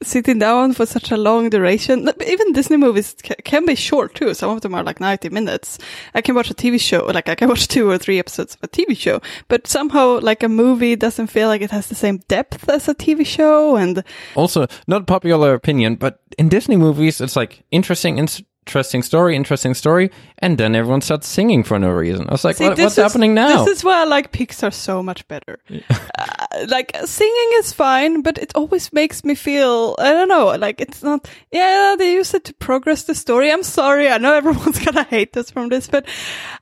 sitting 0.02 0.38
down 0.38 0.72
for 0.72 0.86
such 0.86 1.10
a 1.10 1.16
long 1.16 1.48
duration. 1.50 2.08
Even 2.26 2.52
Disney 2.52 2.76
movies 2.76 3.16
ca- 3.22 3.34
can 3.44 3.66
be 3.66 3.74
short 3.74 4.14
too. 4.14 4.34
Some 4.34 4.50
of 4.50 4.60
them 4.60 4.74
are 4.74 4.82
like 4.82 5.00
ninety 5.00 5.28
minutes. 5.28 5.78
I 6.14 6.20
can 6.20 6.34
watch 6.34 6.50
a 6.50 6.54
TV 6.54 6.80
show, 6.80 7.06
like 7.06 7.28
I 7.28 7.34
can 7.34 7.48
watch 7.48 7.68
two 7.68 7.88
or 7.88 7.98
three 7.98 8.18
episodes 8.18 8.54
of 8.54 8.60
a 8.62 8.68
TV 8.68 8.96
show, 8.96 9.20
but 9.48 9.66
somehow 9.66 10.20
like 10.20 10.42
a 10.42 10.48
movie 10.48 10.96
doesn't 10.96 11.28
feel 11.28 11.48
like 11.48 11.62
it 11.62 11.70
has 11.70 11.88
the 11.88 11.94
same 11.94 12.18
depth 12.28 12.68
as 12.68 12.88
a 12.88 12.94
TV 12.94 13.26
show. 13.26 13.76
And 13.76 14.04
Also, 14.34 14.66
not 14.86 15.06
popular 15.06 15.54
opinion, 15.54 15.96
but 15.96 16.20
in 16.38 16.48
Disney 16.48 16.76
movies, 16.76 17.20
it's 17.20 17.36
like 17.36 17.64
interesting, 17.70 18.18
in- 18.18 18.28
interesting 18.66 19.02
story, 19.02 19.36
interesting 19.36 19.74
story, 19.74 20.10
and 20.38 20.56
then 20.58 20.74
everyone 20.74 21.00
starts 21.02 21.28
singing 21.28 21.62
for 21.64 21.78
no 21.78 21.90
reason. 21.90 22.26
I 22.28 22.32
was 22.32 22.44
like, 22.44 22.56
See, 22.56 22.64
what, 22.64 22.76
this 22.76 22.84
what's 22.84 22.98
is- 22.98 23.02
happening 23.04 23.34
now? 23.34 23.64
This 23.64 23.78
is 23.78 23.84
why 23.84 24.00
I 24.00 24.04
like 24.04 24.32
Pixar 24.32 24.72
so 24.72 25.02
much 25.02 25.28
better. 25.28 25.58
uh, 26.18 26.66
like 26.68 26.96
singing 27.04 27.50
is 27.58 27.72
fine, 27.74 28.22
but 28.22 28.38
it 28.38 28.52
always 28.54 28.92
makes 28.92 29.22
me 29.24 29.34
feel 29.34 29.94
I 29.98 30.12
don't 30.12 30.28
know. 30.28 30.56
Like 30.56 30.80
it's 30.80 31.02
not. 31.02 31.28
Yeah, 31.52 31.94
they 31.98 32.14
use 32.14 32.32
it 32.34 32.44
to 32.44 32.54
progress 32.54 33.04
the 33.04 33.14
story. 33.14 33.52
I'm 33.52 33.62
sorry. 33.62 34.08
I 34.08 34.18
know 34.18 34.32
everyone's 34.42 34.78
gonna 34.84 35.04
hate 35.04 35.36
us 35.36 35.50
from 35.50 35.68
this, 35.68 35.86
but 35.88 36.06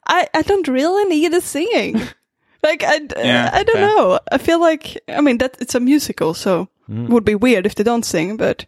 I 0.07 0.27
I 0.35 0.43
don't 0.43 0.67
really 0.69 1.05
need 1.05 1.33
the 1.33 1.41
singing. 1.41 1.95
like 2.65 2.83
I 2.83 3.01
Yeah, 3.17 3.51
I 3.53 3.63
don't 3.63 3.77
fair. 3.77 3.87
know. 3.87 4.19
I 4.33 4.39
feel 4.39 4.61
like 4.61 4.99
I 5.09 5.21
mean 5.21 5.39
that 5.39 5.57
it's 5.61 5.75
a 5.77 5.81
musical, 5.81 6.35
so 6.35 6.69
Mm. 6.91 7.05
it 7.05 7.11
would 7.11 7.25
be 7.25 7.37
weird 7.37 7.65
if 7.67 7.75
they 7.75 7.85
don't 7.85 8.05
sing, 8.05 8.37
but. 8.37 8.67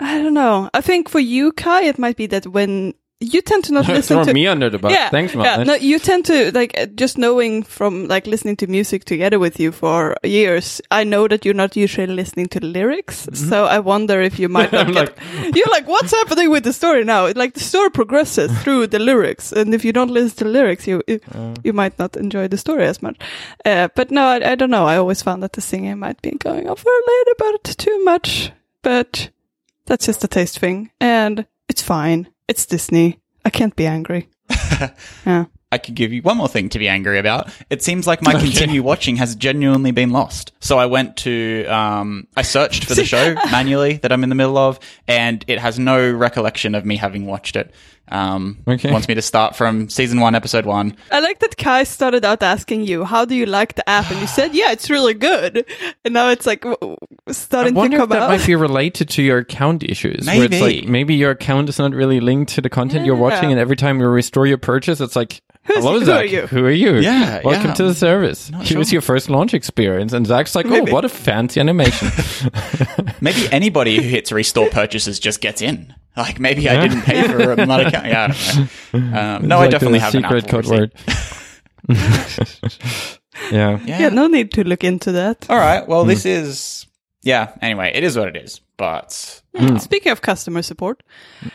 I 0.00 0.18
don't 0.18 0.34
know. 0.34 0.70
I 0.74 0.80
think 0.80 1.08
for 1.08 1.20
you, 1.20 1.52
Kai, 1.52 1.84
it 1.84 1.98
might 1.98 2.16
be 2.16 2.26
that 2.26 2.46
when 2.46 2.94
you 3.20 3.40
tend 3.40 3.64
to 3.64 3.72
not 3.72 3.86
listen 3.88 4.16
Throw 4.16 4.24
to 4.24 4.34
me 4.34 4.46
under 4.46 4.68
the 4.68 4.78
bus. 4.78 4.92
yeah, 4.92 5.08
Thanks, 5.08 5.34
yeah. 5.34 5.62
No, 5.62 5.74
you 5.74 5.98
tend 5.98 6.24
to 6.26 6.50
like 6.52 6.76
uh, 6.78 6.86
just 6.86 7.16
knowing 7.16 7.62
from 7.62 8.08
like 8.08 8.26
listening 8.26 8.56
to 8.56 8.66
music 8.66 9.04
together 9.04 9.38
with 9.38 9.60
you 9.60 9.72
for 9.72 10.16
years. 10.22 10.80
I 10.90 11.04
know 11.04 11.28
that 11.28 11.44
you're 11.44 11.54
not 11.54 11.76
usually 11.76 12.08
listening 12.12 12.46
to 12.48 12.60
the 12.60 12.66
lyrics, 12.66 13.28
so 13.32 13.66
I 13.66 13.78
wonder 13.78 14.20
if 14.20 14.38
you 14.38 14.48
might 14.48 14.72
not 14.72 14.92
get. 14.92 15.16
you're 15.54 15.70
like, 15.70 15.86
what's 15.86 16.10
happening 16.12 16.50
with 16.50 16.64
the 16.64 16.72
story 16.72 17.04
now? 17.04 17.32
Like 17.34 17.54
the 17.54 17.60
story 17.60 17.90
progresses 17.90 18.50
through 18.62 18.88
the 18.88 18.98
lyrics, 18.98 19.52
and 19.52 19.74
if 19.74 19.84
you 19.84 19.92
don't 19.92 20.10
listen 20.10 20.38
to 20.38 20.44
lyrics, 20.46 20.86
you 20.86 21.02
you, 21.06 21.20
you 21.62 21.72
might 21.72 21.98
not 21.98 22.16
enjoy 22.16 22.48
the 22.48 22.58
story 22.58 22.84
as 22.84 23.00
much. 23.00 23.16
Uh, 23.64 23.88
but 23.94 24.10
no, 24.10 24.24
I, 24.24 24.52
I 24.52 24.54
don't 24.56 24.70
know. 24.70 24.86
I 24.86 24.96
always 24.96 25.22
found 25.22 25.42
that 25.44 25.52
the 25.52 25.60
singing 25.60 25.98
might 25.98 26.20
be 26.20 26.32
going 26.32 26.68
off 26.68 26.84
a 26.84 26.88
little 26.88 27.34
bit 27.38 27.64
too 27.78 28.04
much, 28.04 28.50
but 28.82 29.30
that's 29.86 30.06
just 30.06 30.24
a 30.24 30.28
taste 30.28 30.58
thing, 30.58 30.90
and 31.00 31.46
it's 31.68 31.82
fine. 31.82 32.28
It's 32.48 32.66
Disney. 32.66 33.20
I 33.44 33.50
can't 33.50 33.76
be 33.76 33.86
angry. 33.86 34.28
yeah. 35.26 35.46
I 35.74 35.78
could 35.78 35.94
give 35.94 36.12
you 36.12 36.22
one 36.22 36.36
more 36.36 36.48
thing 36.48 36.68
to 36.70 36.78
be 36.78 36.88
angry 36.88 37.18
about. 37.18 37.50
It 37.68 37.82
seems 37.82 38.06
like 38.06 38.22
my 38.22 38.32
continue 38.46 38.82
watching 38.82 39.16
has 39.16 39.34
genuinely 39.34 39.90
been 39.90 40.10
lost. 40.10 40.52
So 40.60 40.78
I 40.78 40.86
went 40.86 41.16
to, 41.18 41.66
um, 41.66 42.26
I 42.36 42.42
searched 42.42 42.84
for 42.84 42.94
the 42.94 43.04
show 43.04 43.34
manually 43.50 43.94
that 43.98 44.12
I'm 44.12 44.22
in 44.22 44.28
the 44.28 44.34
middle 44.34 44.56
of, 44.56 44.78
and 45.08 45.44
it 45.48 45.58
has 45.58 45.78
no 45.78 46.10
recollection 46.12 46.74
of 46.74 46.84
me 46.84 46.96
having 46.96 47.26
watched 47.26 47.56
it. 47.56 47.74
Um, 48.08 48.58
Okay. 48.68 48.92
wants 48.92 49.08
me 49.08 49.14
to 49.14 49.22
start 49.22 49.56
from 49.56 49.88
season 49.88 50.20
one, 50.20 50.34
episode 50.34 50.66
one. 50.66 50.94
I 51.10 51.20
like 51.20 51.38
that 51.38 51.56
Kai 51.56 51.84
started 51.84 52.22
out 52.22 52.42
asking 52.42 52.82
you, 52.86 53.02
"How 53.04 53.24
do 53.24 53.34
you 53.34 53.46
like 53.46 53.76
the 53.76 53.88
app?" 53.88 54.10
And 54.10 54.20
you 54.20 54.26
said, 54.26 54.54
"Yeah, 54.54 54.72
it's 54.72 54.90
really 54.90 55.14
good." 55.14 55.64
And 56.04 56.12
now 56.12 56.28
it's 56.28 56.44
like 56.44 56.60
w- 56.60 56.76
w- 56.82 56.96
I 57.26 57.32
starting 57.32 57.72
to 57.72 57.78
wonder 57.78 57.96
if 57.96 58.00
come 58.02 58.08
that 58.10 58.22
out. 58.24 58.28
might 58.28 58.44
be 58.46 58.54
related 58.56 59.08
to 59.08 59.22
your 59.22 59.38
account 59.38 59.82
issues. 59.84 60.26
Where 60.26 60.44
it's 60.44 60.60
like 60.60 60.74
Maybe. 60.84 60.86
maybe 60.86 61.14
your 61.14 61.30
account 61.30 61.70
is 61.70 61.78
not 61.78 61.92
really 61.94 62.20
linked 62.20 62.52
to 62.56 62.60
the 62.60 62.68
content 62.68 63.06
you're 63.06 63.16
watching, 63.16 63.50
and 63.50 63.58
every 63.58 63.76
time 63.76 63.98
you 63.98 64.06
restore 64.06 64.46
your 64.46 64.58
purchase, 64.58 65.00
it's 65.00 65.16
like, 65.16 65.40
Who's- 65.66 65.78
"Hello, 65.78 65.94
who 65.94 66.02
are 66.02 66.04
Zach. 66.04 66.30
you?" 66.30 66.46
Who 66.46 66.64
are 66.66 66.70
you? 66.70 66.96
Yeah, 66.96 67.40
welcome 67.44 67.68
yeah. 67.68 67.74
to 67.74 67.84
the 67.84 67.94
service. 67.94 68.50
Not 68.50 68.66
Here's 68.68 68.88
sure. 68.88 68.92
your 68.94 69.02
first 69.02 69.30
launch 69.30 69.54
experience." 69.54 70.12
And 70.12 70.26
Zach's 70.26 70.54
like, 70.54 70.66
Maybe. 70.66 70.90
"Oh, 70.90 70.94
what 70.94 71.04
a 71.04 71.08
fancy 71.08 71.58
animation." 71.60 72.08
Maybe 73.20 73.48
anybody 73.50 73.96
who 73.96 74.02
hits 74.02 74.30
restore 74.32 74.68
purchases 74.70 75.18
just 75.18 75.40
gets 75.40 75.62
in. 75.62 75.94
Like 76.16 76.38
maybe 76.38 76.68
I 76.68 76.86
didn't 76.86 77.02
pay 77.02 77.26
for 77.26 77.52
a 77.52 77.66
mod 77.66 77.80
account. 77.86 78.06
Yeah, 78.06 78.24
I 78.24 78.66
don't 78.92 79.10
know. 79.10 79.18
Um, 79.20 79.48
no, 79.48 79.58
I 79.58 79.66
definitely 79.68 79.98
have 79.98 80.14
an 80.14 80.22
secret 80.22 80.44
Apple 80.44 80.62
code 80.62 80.66
word. 80.66 80.92
yeah. 83.50 83.78
Yeah. 83.84 83.98
yeah, 83.98 84.08
no 84.10 84.26
need 84.28 84.52
to 84.52 84.64
look 84.64 84.84
into 84.84 85.12
that. 85.12 85.46
All 85.50 85.58
right. 85.58 85.86
Well, 85.88 86.04
this 86.04 86.24
is 86.24 86.86
yeah. 87.22 87.52
Anyway, 87.60 87.90
it 87.94 88.04
is 88.04 88.16
what 88.16 88.28
it 88.28 88.36
is. 88.36 88.60
But 88.76 89.12
Speaking 89.78 90.10
of 90.12 90.20
customer 90.20 90.62
support, 90.62 91.02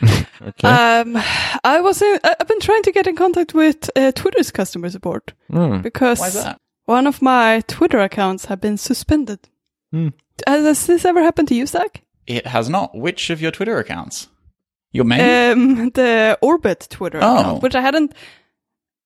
um, 0.64 1.16
I 1.64 1.80
was 1.82 2.00
in, 2.00 2.18
I- 2.24 2.36
I've 2.40 2.48
been 2.48 2.60
trying 2.60 2.82
to 2.84 2.92
get 2.92 3.06
in 3.06 3.14
contact 3.16 3.52
with 3.54 3.90
uh, 3.96 4.12
Twitter's 4.12 4.50
customer 4.50 4.88
support 4.90 5.32
Hmm. 5.50 5.80
because 5.82 6.18
why 6.20 6.28
is 6.28 6.34
that? 6.34 6.60
one 6.86 7.06
of 7.06 7.20
my 7.20 7.62
Twitter 7.68 7.98
accounts 8.00 8.46
have 8.46 8.60
been 8.60 8.76
suspended. 8.78 9.48
Hmm. 9.92 10.08
Has 10.46 10.86
this 10.86 11.04
ever 11.04 11.22
happened 11.22 11.48
to 11.48 11.54
you, 11.54 11.66
Zach? 11.66 12.02
It 12.26 12.46
has 12.46 12.68
not. 12.70 12.96
Which 12.96 13.28
of 13.30 13.42
your 13.42 13.50
Twitter 13.50 13.78
accounts? 13.78 14.28
Your 14.92 15.04
main? 15.04 15.20
Um, 15.52 15.90
the 15.90 16.38
Orbit 16.40 16.86
Twitter 16.90 17.18
Oh. 17.22 17.38
account, 17.38 17.62
which 17.62 17.74
I 17.74 17.80
hadn't, 17.82 18.14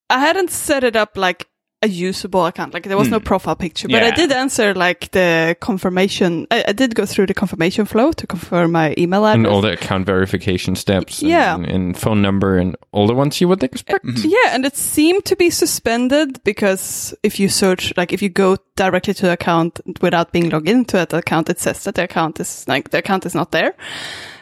I 0.09 0.21
hadn't 0.21 0.50
set 0.50 0.85
it 0.85 0.94
up 0.97 1.16
like 1.16 1.49
a 1.84 1.88
usable 1.88 2.46
account. 2.46 2.72
Like 2.72 2.84
there 2.84 2.96
was 2.96 3.10
no 3.10 3.18
hmm. 3.18 3.24
profile 3.24 3.56
picture, 3.56 3.88
but 3.88 4.02
I 4.02 4.10
did 4.10 4.32
answer 4.32 4.74
like 4.74 5.10
the 5.10 5.56
confirmation. 5.60 6.46
I, 6.50 6.64
I 6.68 6.72
did 6.72 6.94
go 6.94 7.04
through 7.04 7.26
the 7.26 7.34
confirmation 7.34 7.84
flow 7.84 8.12
to 8.12 8.26
confirm 8.26 8.72
my 8.72 8.94
email 8.96 9.24
address. 9.26 9.36
And 9.36 9.46
all 9.46 9.60
the 9.60 9.72
account 9.72 10.06
verification 10.06 10.74
steps, 10.76 11.20
and- 11.20 11.30
Yeah. 11.30 11.56
and, 11.56 11.96
phone 11.96 12.22
number, 12.22 12.56
and 12.56 12.76
all 12.92 13.06
the 13.06 13.14
ones 13.14 13.40
you 13.40 13.48
would 13.48 13.62
expect. 13.62 14.04
Uh, 14.04 14.12
yeah, 14.24 14.54
and 14.54 14.64
it 14.64 14.76
seemed 14.76 15.24
to 15.26 15.36
be 15.36 15.50
suspended 15.50 16.42
because 16.42 17.14
if 17.22 17.38
you 17.38 17.48
search, 17.48 17.92
like 17.96 18.12
if 18.12 18.22
you 18.22 18.30
go 18.30 18.56
directly 18.76 19.14
to 19.14 19.26
the 19.26 19.32
account 19.32 19.80
without 20.00 20.32
being 20.32 20.48
logged 20.48 20.68
into 20.68 20.96
that 20.96 21.12
account, 21.12 21.50
it 21.50 21.60
says 21.60 21.84
that 21.84 21.94
the 21.94 22.04
account 22.04 22.40
is 22.40 22.66
like 22.66 22.90
the 22.90 22.98
account 22.98 23.26
is 23.26 23.34
not 23.34 23.52
there. 23.52 23.74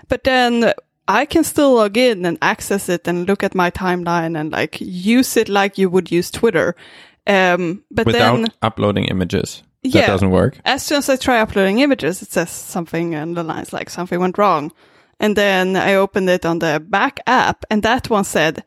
But 0.08 0.24
then 0.24 0.72
I 1.08 1.24
can 1.24 1.44
still 1.44 1.74
log 1.74 1.96
in 1.96 2.24
and 2.24 2.38
access 2.40 2.88
it 2.88 3.08
and 3.08 3.26
look 3.26 3.42
at 3.42 3.54
my 3.54 3.70
timeline 3.70 4.38
and 4.38 4.52
like 4.52 4.78
use 4.80 5.36
it 5.36 5.48
like 5.48 5.76
you 5.76 5.90
would 5.90 6.12
use 6.12 6.30
Twitter. 6.30 6.76
Um, 7.26 7.84
but 7.90 8.06
Without 8.06 8.36
then 8.36 8.46
uploading 8.62 9.04
images, 9.04 9.62
Yeah. 9.82 10.02
that 10.02 10.06
doesn't 10.08 10.30
work. 10.30 10.58
as 10.64 10.82
soon 10.82 10.98
as 10.98 11.08
I 11.08 11.16
try 11.16 11.40
uploading 11.40 11.78
images, 11.80 12.22
it 12.22 12.32
says 12.32 12.50
something 12.50 13.14
and 13.14 13.36
the 13.36 13.42
lines 13.44 13.72
like 13.72 13.90
something 13.90 14.18
went 14.20 14.38
wrong. 14.38 14.72
And 15.20 15.36
then 15.36 15.76
I 15.76 15.94
opened 15.94 16.28
it 16.30 16.44
on 16.44 16.58
the 16.58 16.80
back 16.84 17.20
app 17.26 17.64
and 17.70 17.82
that 17.84 18.10
one 18.10 18.24
said, 18.24 18.64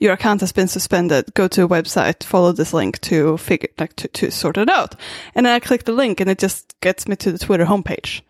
your 0.00 0.12
account 0.12 0.40
has 0.40 0.52
been 0.52 0.68
suspended. 0.68 1.34
Go 1.34 1.48
to 1.48 1.64
a 1.64 1.68
website, 1.68 2.22
follow 2.24 2.52
this 2.52 2.72
link 2.72 3.00
to 3.00 3.36
figure, 3.36 3.68
like 3.78 3.94
to, 3.96 4.08
to 4.08 4.30
sort 4.30 4.56
it 4.56 4.70
out. 4.70 4.94
And 5.34 5.44
then 5.44 5.52
I 5.54 5.58
click 5.60 5.84
the 5.84 5.92
link 5.92 6.20
and 6.20 6.30
it 6.30 6.38
just 6.38 6.80
gets 6.80 7.08
me 7.08 7.16
to 7.16 7.32
the 7.32 7.38
Twitter 7.38 7.66
homepage. 7.66 8.22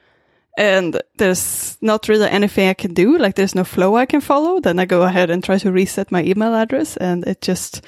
And 0.57 1.01
there's 1.19 1.77
not 1.81 2.09
really 2.09 2.29
anything 2.29 2.69
I 2.69 2.75
can 2.75 2.95
do. 2.95 3.17
Like 3.19 3.37
there's 3.37 3.55
no 3.55 3.65
flow 3.65 3.97
I 3.97 4.07
can 4.07 4.21
follow. 4.21 4.59
Then 4.61 4.81
I 4.81 4.87
go 4.87 5.03
ahead 5.03 5.31
and 5.31 5.45
try 5.45 5.59
to 5.59 5.71
reset 5.71 6.11
my 6.11 6.25
email 6.25 6.55
address 6.55 6.97
and 6.97 7.25
it 7.29 7.43
just 7.43 7.83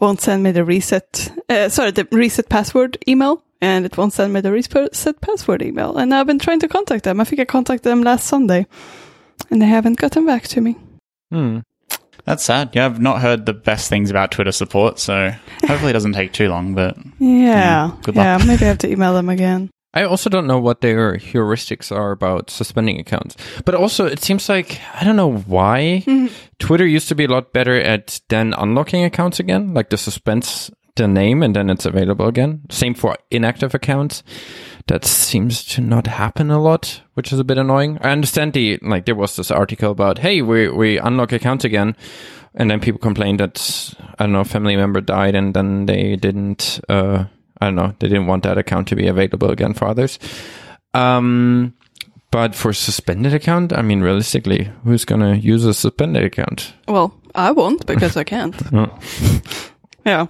won't 0.00 0.20
send 0.20 0.42
me 0.42 0.52
the 0.52 0.64
reset, 0.64 1.32
uh, 1.48 1.68
sorry, 1.68 1.90
the 1.90 2.06
reset 2.12 2.48
password 2.48 2.98
email. 3.08 3.42
And 3.60 3.86
it 3.86 3.96
won't 3.96 4.12
send 4.12 4.34
me 4.34 4.42
the 4.42 4.52
reset 4.52 5.20
password 5.22 5.62
email. 5.62 5.96
And 5.96 6.14
I've 6.14 6.26
been 6.26 6.38
trying 6.38 6.60
to 6.60 6.68
contact 6.68 7.04
them. 7.04 7.20
I 7.20 7.24
think 7.24 7.40
I 7.40 7.46
contacted 7.46 7.84
them 7.84 8.02
last 8.02 8.26
Sunday 8.26 8.66
and 9.50 9.62
they 9.62 9.66
haven't 9.66 9.98
gotten 9.98 10.26
back 10.26 10.42
to 10.48 10.60
me. 10.60 10.76
Hmm. 11.30 11.60
That's 12.24 12.44
sad. 12.44 12.70
Yeah, 12.74 12.86
I've 12.86 13.00
not 13.00 13.20
heard 13.20 13.46
the 13.46 13.54
best 13.54 13.88
things 13.88 14.10
about 14.10 14.32
Twitter 14.32 14.50
support, 14.50 14.98
so 14.98 15.32
hopefully 15.64 15.90
it 15.90 15.92
doesn't 15.92 16.14
take 16.14 16.32
too 16.32 16.48
long. 16.48 16.74
But 16.74 16.96
Yeah. 17.20 17.92
Good 18.02 18.16
yeah. 18.16 18.38
Maybe 18.44 18.64
I 18.64 18.68
have 18.68 18.78
to 18.78 18.90
email 18.90 19.14
them 19.14 19.28
again. 19.28 19.70
I 19.96 20.04
also 20.04 20.28
don't 20.28 20.46
know 20.46 20.58
what 20.58 20.82
their 20.82 21.14
heuristics 21.16 21.90
are 21.90 22.10
about 22.10 22.50
suspending 22.50 23.00
accounts. 23.00 23.34
But 23.64 23.74
also, 23.74 24.04
it 24.04 24.22
seems 24.22 24.46
like, 24.46 24.78
I 24.92 25.04
don't 25.04 25.16
know 25.16 25.38
why, 25.38 26.04
Twitter 26.58 26.86
used 26.86 27.08
to 27.08 27.14
be 27.14 27.24
a 27.24 27.28
lot 27.28 27.54
better 27.54 27.80
at 27.80 28.20
then 28.28 28.52
unlocking 28.58 29.04
accounts 29.04 29.40
again, 29.40 29.72
like 29.72 29.88
the 29.88 29.96
suspense 29.96 30.70
the 30.96 31.08
name 31.08 31.42
and 31.42 31.56
then 31.56 31.70
it's 31.70 31.86
available 31.86 32.26
again. 32.26 32.62
Same 32.70 32.92
for 32.92 33.16
inactive 33.30 33.74
accounts. 33.74 34.22
That 34.88 35.06
seems 35.06 35.64
to 35.66 35.80
not 35.80 36.06
happen 36.06 36.50
a 36.50 36.60
lot, 36.60 37.00
which 37.14 37.32
is 37.32 37.38
a 37.38 37.44
bit 37.44 37.56
annoying. 37.56 37.98
I 38.02 38.10
understand 38.10 38.52
the, 38.52 38.78
like, 38.82 39.06
there 39.06 39.14
was 39.14 39.36
this 39.36 39.50
article 39.50 39.90
about, 39.92 40.18
hey, 40.18 40.42
we, 40.42 40.68
we 40.68 40.98
unlock 40.98 41.32
accounts 41.32 41.64
again. 41.64 41.96
And 42.54 42.70
then 42.70 42.80
people 42.80 43.00
complained 43.00 43.40
that, 43.40 43.94
I 44.18 44.24
don't 44.24 44.32
know, 44.32 44.40
a 44.40 44.44
family 44.44 44.76
member 44.76 45.00
died 45.00 45.34
and 45.34 45.54
then 45.54 45.86
they 45.86 46.16
didn't, 46.16 46.80
uh, 46.88 47.24
I 47.60 47.66
don't 47.66 47.74
know. 47.74 47.94
They 47.98 48.08
didn't 48.08 48.26
want 48.26 48.42
that 48.44 48.58
account 48.58 48.88
to 48.88 48.96
be 48.96 49.06
available 49.06 49.50
again 49.50 49.74
for 49.74 49.86
others. 49.86 50.18
Um, 50.94 51.74
but 52.30 52.54
for 52.54 52.72
suspended 52.72 53.34
account, 53.34 53.72
I 53.72 53.82
mean, 53.82 54.00
realistically, 54.00 54.70
who's 54.84 55.04
gonna 55.04 55.36
use 55.36 55.64
a 55.64 55.74
suspended 55.74 56.24
account? 56.24 56.74
Well, 56.88 57.14
I 57.34 57.52
won't 57.52 57.86
because 57.86 58.16
I 58.16 58.24
can't. 58.24 58.54
yeah. 60.04 60.26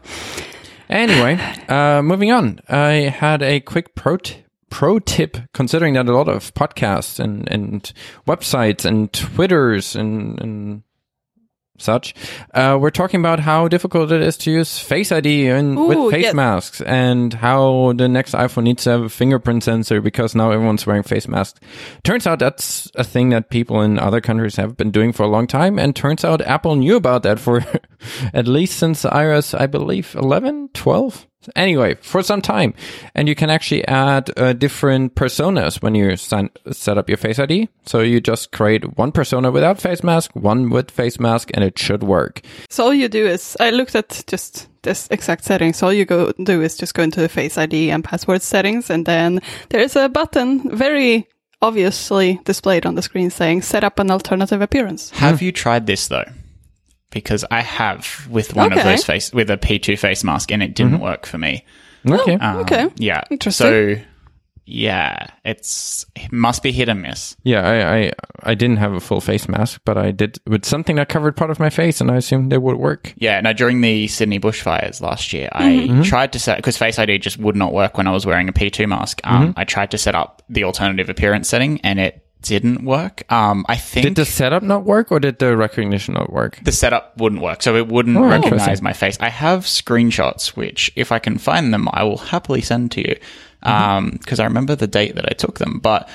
Anyway, 0.88 1.40
uh, 1.68 2.02
moving 2.02 2.30
on. 2.30 2.60
I 2.68 3.12
had 3.12 3.42
a 3.42 3.60
quick 3.60 3.94
pro 3.94 4.18
t- 4.18 4.44
pro 4.70 4.98
tip, 4.98 5.38
considering 5.52 5.94
that 5.94 6.06
a 6.06 6.16
lot 6.16 6.28
of 6.28 6.54
podcasts 6.54 7.18
and, 7.18 7.48
and 7.50 7.92
websites 8.26 8.84
and 8.84 9.12
Twitters 9.12 9.96
and, 9.96 10.40
and 10.40 10.82
such, 11.78 12.14
uh, 12.54 12.78
we're 12.80 12.90
talking 12.90 13.20
about 13.20 13.40
how 13.40 13.68
difficult 13.68 14.12
it 14.12 14.22
is 14.22 14.36
to 14.38 14.50
use 14.50 14.78
Face 14.78 15.12
ID 15.12 15.48
and 15.48 15.78
Ooh, 15.78 15.86
with 15.86 16.12
face 16.12 16.24
yes. 16.24 16.34
masks, 16.34 16.80
and 16.80 17.32
how 17.34 17.92
the 17.94 18.08
next 18.08 18.34
iPhone 18.34 18.64
needs 18.64 18.84
to 18.84 18.90
have 18.90 19.02
a 19.02 19.08
fingerprint 19.08 19.64
sensor 19.64 20.00
because 20.00 20.34
now 20.34 20.50
everyone's 20.50 20.86
wearing 20.86 21.02
face 21.02 21.28
masks. 21.28 21.60
Turns 22.04 22.26
out 22.26 22.38
that's 22.38 22.90
a 22.94 23.04
thing 23.04 23.30
that 23.30 23.50
people 23.50 23.82
in 23.82 23.98
other 23.98 24.20
countries 24.20 24.56
have 24.56 24.76
been 24.76 24.90
doing 24.90 25.12
for 25.12 25.22
a 25.22 25.28
long 25.28 25.46
time, 25.46 25.78
and 25.78 25.94
turns 25.94 26.24
out 26.24 26.40
Apple 26.42 26.76
knew 26.76 26.96
about 26.96 27.22
that 27.22 27.38
for 27.38 27.64
at 28.34 28.46
least 28.46 28.78
since 28.78 29.04
iOS, 29.04 29.58
I 29.58 29.66
believe, 29.66 30.14
11, 30.14 30.70
12. 30.74 31.26
Anyway, 31.54 31.94
for 31.96 32.22
some 32.22 32.42
time, 32.42 32.74
and 33.14 33.28
you 33.28 33.34
can 33.34 33.50
actually 33.50 33.86
add 33.86 34.30
uh, 34.36 34.52
different 34.52 35.14
personas 35.14 35.82
when 35.82 35.94
you 35.94 36.16
sign, 36.16 36.50
set 36.72 36.98
up 36.98 37.08
your 37.08 37.18
Face 37.18 37.38
ID. 37.38 37.68
So 37.84 38.00
you 38.00 38.20
just 38.20 38.52
create 38.52 38.96
one 38.96 39.12
persona 39.12 39.50
without 39.50 39.80
face 39.80 40.02
mask, 40.02 40.30
one 40.34 40.70
with 40.70 40.90
face 40.90 41.20
mask, 41.20 41.50
and 41.54 41.62
it 41.62 41.78
should 41.78 42.02
work. 42.02 42.42
So 42.68 42.84
all 42.84 42.94
you 42.94 43.08
do 43.08 43.26
is, 43.26 43.56
I 43.60 43.70
looked 43.70 43.94
at 43.94 44.24
just 44.26 44.68
this 44.82 45.08
exact 45.10 45.44
settings. 45.44 45.82
All 45.82 45.92
you 45.92 46.04
go 46.04 46.32
do 46.32 46.62
is 46.62 46.76
just 46.76 46.94
go 46.94 47.02
into 47.02 47.20
the 47.20 47.28
Face 47.28 47.58
ID 47.58 47.90
and 47.90 48.02
password 48.02 48.42
settings, 48.42 48.90
and 48.90 49.06
then 49.06 49.40
there's 49.70 49.96
a 49.96 50.08
button 50.08 50.76
very 50.76 51.28
obviously 51.62 52.40
displayed 52.44 52.86
on 52.86 52.94
the 52.94 53.02
screen 53.02 53.30
saying 53.30 53.62
set 53.62 53.84
up 53.84 53.98
an 53.98 54.10
alternative 54.10 54.60
appearance. 54.60 55.10
Have 55.10 55.42
you 55.42 55.52
tried 55.52 55.86
this 55.86 56.08
though? 56.08 56.24
Because 57.10 57.44
I 57.50 57.60
have 57.62 58.26
with 58.30 58.54
one 58.54 58.72
of 58.72 58.82
those 58.82 59.04
face 59.04 59.32
with 59.32 59.48
a 59.50 59.56
P2 59.56 59.98
face 59.98 60.24
mask, 60.24 60.50
and 60.52 60.62
it 60.62 60.74
didn't 60.74 61.00
work 61.00 61.24
for 61.26 61.38
me. 61.38 61.64
Okay. 62.08 62.34
Um, 62.34 62.58
Okay. 62.58 62.88
Yeah. 62.96 63.22
Interesting. 63.30 63.96
So, 63.96 64.02
yeah, 64.68 65.28
it's 65.44 66.04
it 66.16 66.32
must 66.32 66.60
be 66.64 66.72
hit 66.72 66.88
and 66.88 67.00
miss. 67.00 67.36
Yeah, 67.44 67.60
I, 67.64 67.96
I 67.98 68.12
I 68.42 68.54
didn't 68.54 68.78
have 68.78 68.92
a 68.94 68.98
full 69.00 69.20
face 69.20 69.48
mask, 69.48 69.80
but 69.84 69.96
I 69.96 70.10
did 70.10 70.40
with 70.44 70.64
something 70.64 70.96
that 70.96 71.08
covered 71.08 71.36
part 71.36 71.52
of 71.52 71.60
my 71.60 71.70
face, 71.70 72.00
and 72.00 72.10
I 72.10 72.16
assumed 72.16 72.52
it 72.52 72.60
would 72.60 72.76
work. 72.76 73.14
Yeah. 73.16 73.40
No, 73.40 73.52
during 73.52 73.80
the 73.80 74.08
Sydney 74.08 74.40
bushfires 74.40 75.00
last 75.00 75.32
year, 75.32 75.48
I 75.52 76.02
tried 76.04 76.32
to 76.32 76.40
set 76.40 76.56
because 76.56 76.76
Face 76.76 76.98
ID 76.98 77.18
just 77.18 77.38
would 77.38 77.54
not 77.54 77.72
work 77.72 77.96
when 77.96 78.08
I 78.08 78.10
was 78.10 78.26
wearing 78.26 78.48
a 78.48 78.52
P2 78.52 78.88
mask. 78.88 79.20
Um, 79.22 79.54
I 79.56 79.62
tried 79.64 79.92
to 79.92 79.98
set 79.98 80.16
up 80.16 80.42
the 80.48 80.64
alternative 80.64 81.08
appearance 81.08 81.48
setting, 81.48 81.80
and 81.82 82.00
it 82.00 82.25
didn't 82.48 82.84
work. 82.84 83.30
Um, 83.32 83.64
I 83.68 83.76
think 83.76 84.04
Did 84.04 84.14
the 84.16 84.24
setup 84.24 84.62
not 84.62 84.84
work, 84.84 85.10
or 85.12 85.20
did 85.20 85.38
the 85.38 85.56
recognition 85.56 86.14
not 86.14 86.32
work? 86.32 86.58
the 86.62 86.72
setup 86.72 87.16
wouldn't 87.18 87.42
work, 87.42 87.62
so 87.62 87.76
it 87.76 87.88
wouldn't 87.88 88.16
Oh, 88.16 88.24
recognize 88.26 88.82
my 88.82 88.92
face. 88.92 89.16
I 89.20 89.28
have 89.28 89.64
screenshots, 89.64 90.56
which 90.56 90.90
if 90.96 91.12
I 91.12 91.18
can 91.18 91.38
find 91.38 91.72
them, 91.72 91.88
I 91.92 92.02
will 92.04 92.18
happily 92.18 92.60
send 92.60 92.90
to 92.92 93.00
you, 93.00 93.16
mm-hmm. 93.64 93.68
um, 93.68 94.10
because 94.10 94.40
I 94.40 94.44
remember 94.44 94.74
the 94.76 94.86
date 94.86 95.14
that 95.16 95.26
I 95.28 95.34
took 95.34 95.58
them. 95.58 95.78
But 95.80 96.08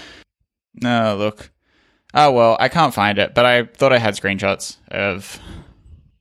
no, 0.76 1.16
look, 1.18 1.52
oh 2.14 2.32
well, 2.32 2.58
I 2.60 2.70
can't 2.70 2.94
find 2.94 3.18
it. 3.20 3.34
But 3.34 3.46
I 3.46 3.64
thought 3.66 3.94
I 3.94 4.00
had 4.00 4.16
screenshots 4.16 4.78
of 4.90 5.40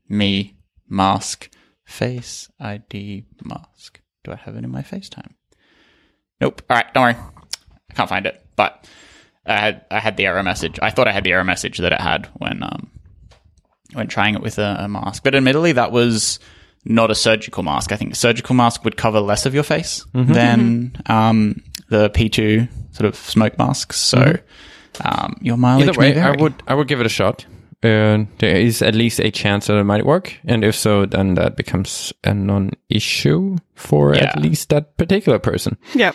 me 0.08 0.56
mask 0.88 1.50
face 1.84 2.48
ID 2.60 3.24
mask. 3.44 4.00
Do 4.24 4.32
I 4.32 4.36
have 4.36 4.56
it 4.56 4.64
in 4.64 4.70
my 4.70 4.82
FaceTime? 4.82 5.34
Nope. 6.40 6.62
All 6.68 6.76
right, 6.76 6.92
don't 6.94 7.02
worry, 7.02 7.16
I 7.90 7.94
can't 7.94 8.08
find 8.08 8.26
it, 8.26 8.44
but. 8.56 8.88
I 9.50 9.58
had 9.58 9.84
I 9.90 9.98
had 9.98 10.16
the 10.16 10.26
error 10.26 10.42
message. 10.42 10.78
I 10.80 10.90
thought 10.90 11.08
I 11.08 11.12
had 11.12 11.24
the 11.24 11.32
error 11.32 11.44
message 11.44 11.78
that 11.78 11.92
it 11.92 12.00
had 12.00 12.28
when 12.38 12.62
um 12.62 12.90
when 13.92 14.06
trying 14.06 14.34
it 14.36 14.42
with 14.42 14.58
a, 14.58 14.76
a 14.80 14.88
mask. 14.88 15.24
But 15.24 15.34
admittedly, 15.34 15.72
that 15.72 15.90
was 15.92 16.38
not 16.84 17.10
a 17.10 17.14
surgical 17.14 17.62
mask. 17.62 17.92
I 17.92 17.96
think 17.96 18.12
a 18.12 18.16
surgical 18.16 18.54
mask 18.54 18.84
would 18.84 18.96
cover 18.96 19.20
less 19.20 19.46
of 19.46 19.52
your 19.54 19.64
face 19.64 20.04
than 20.14 20.96
um, 21.06 21.62
the 21.88 22.08
P2 22.10 22.68
sort 22.94 23.06
of 23.06 23.16
smoke 23.16 23.58
masks. 23.58 23.96
So 23.96 24.36
um, 25.04 25.36
your 25.42 25.56
mileage 25.56 25.88
Either 25.88 25.98
way, 25.98 26.14
may 26.14 26.20
I 26.20 26.30
would 26.30 26.54
I 26.68 26.74
would 26.74 26.88
give 26.88 27.00
it 27.00 27.06
a 27.06 27.10
shot. 27.10 27.44
Uh, 27.82 28.24
there 28.38 28.56
is 28.56 28.82
at 28.82 28.94
least 28.94 29.20
a 29.20 29.30
chance 29.30 29.66
that 29.66 29.76
it 29.78 29.84
might 29.84 30.04
work, 30.04 30.38
and 30.44 30.62
if 30.64 30.74
so, 30.74 31.06
then 31.06 31.34
that 31.34 31.56
becomes 31.56 32.12
a 32.24 32.34
non-issue 32.34 33.56
for 33.74 34.14
Yeah. 34.14 34.24
at 34.24 34.38
least 34.40 34.68
that 34.68 34.96
particular 34.98 35.38
person. 35.38 35.78
Yeah. 35.94 36.12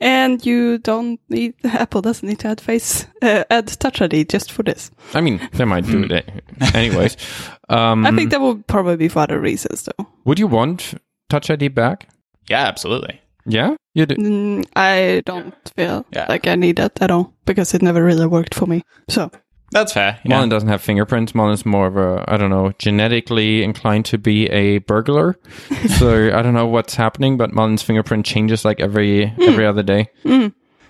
And 0.00 0.44
you 0.46 0.78
don't 0.78 1.20
need, 1.28 1.54
Apple 1.64 2.02
doesn't 2.02 2.28
need 2.28 2.38
to 2.40 2.48
add 2.48 2.60
face, 2.60 3.06
uh, 3.22 3.44
add 3.50 3.66
Touch 3.80 4.00
ID 4.00 4.24
just 4.26 4.52
for 4.52 4.62
this. 4.62 4.90
I 5.14 5.20
mean, 5.20 5.40
they 5.54 5.64
might 5.64 5.86
do 5.86 6.02
it 6.04 6.28
anyways. 6.74 7.16
Um, 7.70 8.06
I 8.06 8.12
think 8.12 8.30
that 8.30 8.40
would 8.40 8.66
probably 8.66 8.96
be 8.96 9.08
for 9.08 9.18
other 9.20 9.38
reasons 9.38 9.82
though. 9.86 10.06
would 10.24 10.38
you 10.38 10.46
want 10.46 10.94
Touch 11.28 11.50
ID 11.50 11.68
back? 11.68 12.08
Yeah, 12.48 12.66
absolutely. 12.66 13.20
Yeah, 13.44 13.76
you 13.94 14.06
do. 14.06 14.14
Mm, 14.16 14.64
I 14.74 15.22
don't 15.26 15.54
feel 15.76 16.06
Yeah. 16.10 16.24
like 16.30 16.46
I 16.46 16.54
need 16.54 16.76
that 16.76 16.96
at 17.02 17.10
all 17.10 17.34
because 17.44 17.74
it 17.74 17.82
never 17.82 18.02
really 18.02 18.26
worked 18.26 18.54
for 18.54 18.64
me. 18.66 18.84
So, 19.10 19.30
That's 19.70 19.92
fair. 19.92 20.18
you 20.24 20.30
know. 20.30 20.36
Mullen 20.36 20.48
doesn't 20.48 20.68
have 20.68 20.80
fingerprints. 20.80 21.34
Mullen's 21.34 21.66
more 21.66 21.86
of 21.86 21.96
a, 21.96 22.24
I 22.26 22.36
don't 22.36 22.50
know, 22.50 22.72
genetically 22.78 23.62
inclined 23.62 24.06
to 24.06 24.18
be 24.18 24.46
a 24.46 24.78
burglar. 24.78 25.36
so 25.98 26.30
I 26.34 26.42
don't 26.42 26.54
know 26.54 26.66
what's 26.66 26.94
happening, 26.94 27.36
but 27.36 27.52
Mullen's 27.52 27.82
fingerprint 27.82 28.24
changes 28.24 28.64
like 28.64 28.80
every 28.80 29.32
every 29.40 29.66
other 29.66 29.82
day. 29.82 30.08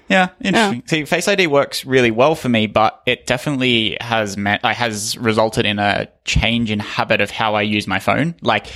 Yeah, 0.08 0.28
interesting. 0.40 0.82
See, 0.86 1.04
Face 1.04 1.28
ID 1.28 1.48
works 1.48 1.84
really 1.84 2.10
well 2.10 2.34
for 2.34 2.48
me, 2.48 2.66
but 2.66 3.02
it 3.04 3.26
definitely 3.26 3.98
has 4.00 4.38
met, 4.38 4.64
uh, 4.64 4.72
has 4.72 5.18
resulted 5.18 5.66
in 5.66 5.78
a 5.78 6.08
change 6.24 6.70
in 6.70 6.78
habit 6.78 7.20
of 7.20 7.30
how 7.30 7.54
I 7.56 7.62
use 7.62 7.86
my 7.86 7.98
phone. 7.98 8.34
Like, 8.40 8.68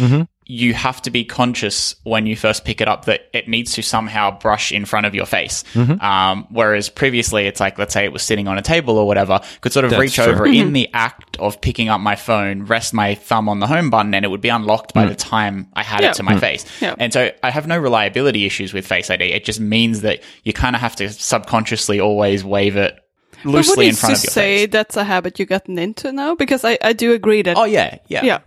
you 0.45 0.75
have 0.75 1.01
to 1.03 1.11
be 1.11 1.25
conscious 1.25 1.95
when 2.03 2.27
you 2.27 2.37
first 2.37 2.65
pick 2.65 2.81
it 2.81 2.89
up 2.89 3.05
that 3.05 3.29
it 3.33 3.49
needs 3.49 3.73
to 3.75 3.83
somehow 3.83 4.37
brush 4.39 4.73
in 4.73 4.85
front 4.85 5.07
of 5.07 5.15
your 5.15 5.27
face. 5.27 5.63
Mm-hmm. 5.75 6.05
Um, 6.05 6.47
whereas 6.51 6.89
previously, 6.89 7.47
it's 7.47 7.61
like, 7.61 7.79
let's 7.79 7.95
say 7.95 8.05
it 8.05 8.13
was 8.13 8.23
sitting 8.23 8.49
on 8.49 8.59
a 8.59 8.63
table 8.63 8.99
or 8.99 9.07
whatever, 9.07 9.41
could 9.61 9.73
sort 9.73 9.85
of 9.85 9.93
That's 9.93 10.01
reach 10.01 10.15
true. 10.17 10.25
over 10.25 10.47
in 10.47 10.55
mm-hmm. 10.55 10.73
the 10.73 10.91
act 10.93 11.39
of 11.39 11.61
picking 11.61 11.89
up 11.89 12.01
my 12.01 12.17
phone, 12.17 12.65
rest 12.65 12.93
my 12.93 13.15
thumb 13.15 13.49
on 13.49 13.61
the 13.61 13.67
home 13.67 13.89
button, 13.89 14.15
and 14.15 14.25
it 14.25 14.29
would 14.29 14.41
be 14.41 14.49
unlocked 14.49 14.95
by 14.95 15.07
mm. 15.07 15.11
the 15.11 15.15
time 15.15 15.69
I 15.75 15.83
had 15.83 16.03
Yeah. 16.03 16.11
it 16.11 16.15
to 16.15 16.23
my 16.23 16.35
mm. 16.35 16.41
face. 16.41 16.65
Yeah. 16.81 16.97
And 16.99 17.13
so 17.13 17.31
I 17.43 17.51
have 17.51 17.67
no 17.67 17.79
reliability 17.79 18.45
issues 18.45 18.75
with 18.75 18.87
Face 18.87 19.11
ID. 19.11 19.25
It 19.25 19.45
just 19.45 19.61
means 19.61 20.01
that 20.01 20.23
you 20.43 20.53
kind 20.53 20.75
of 20.75 20.83
have 20.83 20.97
to 20.97 21.09
subconsciously 21.09 22.01
always 22.01 22.45
wave 22.45 22.77
it 22.77 22.99
loosely 23.45 23.89
in 23.89 23.95
front 23.95 24.17
of 24.17 24.25
your 24.25 24.31
say 24.31 24.41
face. 24.41 24.61
Say 24.61 24.67
that's 24.67 24.97
a 24.97 25.05
habit 25.05 25.39
you've 25.39 25.49
gotten 25.49 25.79
into 25.79 26.13
now? 26.13 26.35
Because 26.35 26.65
I, 26.65 26.79
I 26.83 26.93
do 26.93 27.13
agree 27.13 27.43
that 27.43 27.57
Oh 27.57 27.65
yeah, 27.65 27.99
yeah, 28.09 28.25
Yeah. 28.25 28.41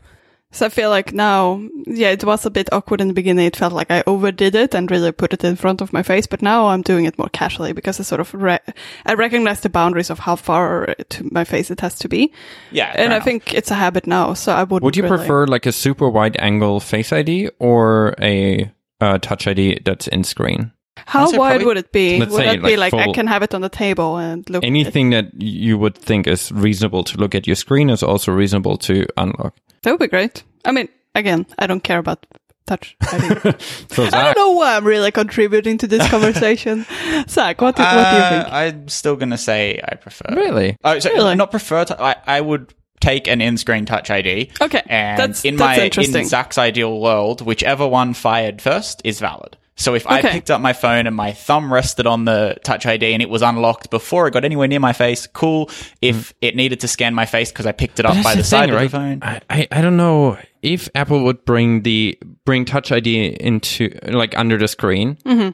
So 0.56 0.66
I 0.66 0.70
feel 0.70 0.90
like 0.90 1.12
now, 1.12 1.62
yeah, 1.86 2.12
it 2.12 2.24
was 2.24 2.46
a 2.46 2.50
bit 2.50 2.72
awkward 2.72 3.02
in 3.02 3.10
the 3.10 3.14
beginning. 3.14 3.46
It 3.46 3.58
felt 3.58 3.74
like 3.74 3.92
I 3.92 4.04
overdid 4.08 4.56
it 4.56 4.74
and 4.74 4.90
really 4.90 5.12
put 5.12 5.34
it 5.34 5.44
in 5.44 5.58
front 5.58 5.82
of 5.82 5.92
my 5.92 6.02
face. 6.02 6.28
But 6.28 6.42
now 6.42 6.68
I'm 6.68 6.82
doing 6.82 7.04
it 7.04 7.18
more 7.18 7.28
casually 7.34 7.74
because 7.74 8.00
I 8.00 8.04
sort 8.04 8.22
of 8.22 8.34
re- 8.34 8.60
I 9.06 9.14
recognize 9.16 9.60
the 9.60 9.70
boundaries 9.70 10.10
of 10.10 10.20
how 10.20 10.38
far 10.38 10.96
to 11.10 11.30
my 11.30 11.44
face 11.44 11.72
it 11.72 11.82
has 11.82 12.00
to 12.00 12.08
be. 12.08 12.32
Yeah, 12.72 12.88
and 12.88 12.96
fair 12.96 13.04
I 13.04 13.16
enough. 13.16 13.24
think 13.26 13.54
it's 13.54 13.70
a 13.70 13.76
habit 13.76 14.08
now. 14.08 14.34
So 14.34 14.54
I 14.54 14.64
would. 14.64 14.82
Would 14.82 14.96
you 14.96 15.06
prefer 15.06 15.46
like 15.46 15.66
a 15.66 15.74
super 15.74 16.10
wide 16.10 16.38
angle 16.40 16.80
Face 16.80 17.12
ID 17.12 17.50
or 17.60 18.16
a 18.22 18.72
uh, 19.02 19.18
Touch 19.18 19.48
ID 19.48 19.82
that's 19.84 20.08
in 20.08 20.24
screen? 20.24 20.72
How 21.06 21.20
Honestly, 21.22 21.40
wide 21.40 21.50
probably- 21.50 21.66
would 21.66 21.78
it 21.78 21.92
be? 21.92 22.20
Let's 22.20 22.32
would 22.32 22.38
say, 22.40 22.56
that 22.58 22.64
be 22.64 22.78
like, 22.78 22.94
like 22.94 23.10
I 23.10 23.12
can 23.14 23.28
have 23.28 23.44
it 23.44 23.54
on 23.54 23.62
the 23.62 23.70
table 23.70 24.18
and 24.18 24.50
look? 24.50 24.64
at 24.64 24.66
it? 24.66 24.68
Anything 24.68 25.10
that 25.12 25.40
you 25.42 25.78
would 25.78 25.98
think 25.98 26.26
is 26.28 26.52
reasonable 26.52 27.04
to 27.04 27.18
look 27.18 27.36
at 27.36 27.46
your 27.48 27.56
screen 27.56 27.90
is 27.90 28.02
also 28.04 28.32
reasonable 28.32 28.78
to 28.78 29.06
unlock. 29.18 29.56
That 29.84 29.92
would 29.92 30.00
be 30.00 30.08
great. 30.08 30.44
I 30.64 30.72
mean, 30.72 30.88
again, 31.14 31.46
I 31.60 31.68
don't 31.68 31.84
care 31.84 32.00
about 32.00 32.26
touch. 32.66 32.96
ID. 33.12 33.54
So 33.92 34.04
I 34.06 34.10
don't 34.10 34.38
know 34.38 34.52
why 34.54 34.76
I'm 34.76 34.86
really 34.86 35.12
contributing 35.12 35.78
to 35.80 35.88
this 35.88 36.08
conversation. 36.16 36.86
Zach, 37.30 37.62
what 37.62 37.76
do, 37.76 37.84
what 37.84 37.92
do 37.92 37.98
you 38.18 38.24
Uh, 38.24 38.30
think? 38.44 38.54
I'm 38.54 38.88
still 38.88 39.16
gonna 39.16 39.38
say 39.38 39.80
I 39.88 39.96
prefer. 39.96 40.26
really? 40.36 40.76
Oh, 40.84 40.98
so 41.00 41.12
Really? 41.12 41.36
not 41.36 41.52
prefer. 41.52 41.86
To, 41.86 42.02
I 42.02 42.16
I 42.26 42.42
would 42.42 42.74
take 43.02 43.28
an 43.28 43.42
in-screen 43.42 43.86
Touch 43.86 44.10
ID. 44.10 44.50
Okay, 44.62 44.82
and 44.88 45.20
that's- 45.20 45.46
in 45.46 45.58
that's 45.58 45.78
my 45.78 45.84
interesting. 45.86 46.22
in 46.24 46.28
Zach's 46.28 46.58
ideal 46.58 47.00
world, 47.00 47.42
whichever 47.42 47.86
one 47.88 48.14
fired 48.16 48.62
first 48.62 49.02
is 49.04 49.20
valid. 49.20 49.58
So 49.78 49.94
if 49.94 50.08
I 50.08 50.22
picked 50.22 50.50
up 50.50 50.62
my 50.62 50.72
phone 50.72 51.06
and 51.06 51.16
my 51.16 51.34
thumb 51.34 51.72
rested 51.72 52.08
on 52.08 52.24
the 52.24 52.58
Touch 52.64 52.86
ID 52.86 53.12
and 53.14 53.22
it 53.22 53.30
was 53.30 53.42
unlocked 53.42 53.90
before 53.90 54.28
it 54.28 54.32
got 54.32 54.46
anywhere 54.46 54.70
near 54.70 54.80
my 54.80 54.94
face, 54.94 55.28
cool. 55.28 55.70
If 56.02 56.34
it 56.42 56.56
needed 56.56 56.80
to 56.80 56.88
scan 56.88 57.14
my 57.14 57.26
face 57.26 57.52
because 57.52 57.66
I 57.66 57.74
picked 57.74 58.00
it 58.00 58.06
up 58.06 58.16
by 58.24 58.36
the, 58.36 58.42
the 58.42 58.44
side 58.46 58.66
thing, 58.66 58.70
of 58.70 58.76
right? 58.76 58.84
the 58.84 58.90
phone, 58.90 59.20
I, 59.22 59.42
I 59.50 59.68
I 59.72 59.82
don't 59.82 59.98
know 59.98 60.38
if 60.62 60.88
Apple 60.96 61.24
would 61.26 61.44
bring 61.44 61.82
the 61.82 62.18
bring 62.46 62.64
Touch 62.64 62.92
ID 62.92 63.36
into 63.40 63.98
like 64.04 64.38
under 64.38 64.58
the 64.58 64.70
screen. 64.70 65.18
Mm-hmm. 65.26 65.50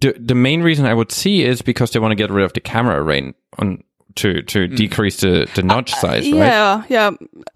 The 0.00 0.16
the 0.18 0.34
main 0.34 0.62
reason 0.62 0.84
I 0.84 0.94
would 0.94 1.12
see 1.12 1.44
is 1.44 1.62
because 1.62 1.92
they 1.92 2.00
want 2.00 2.10
to 2.12 2.16
get 2.16 2.30
rid 2.30 2.44
of 2.44 2.52
the 2.52 2.60
camera 2.60 3.00
array 3.00 3.32
on 3.58 3.84
to 4.16 4.42
to 4.42 4.66
decrease 4.68 5.20
the 5.20 5.46
the 5.54 5.62
notch 5.62 5.92
size, 5.92 6.24
right? 6.30 6.38
Yeah, 6.38 6.82
yeah. 6.88 7.10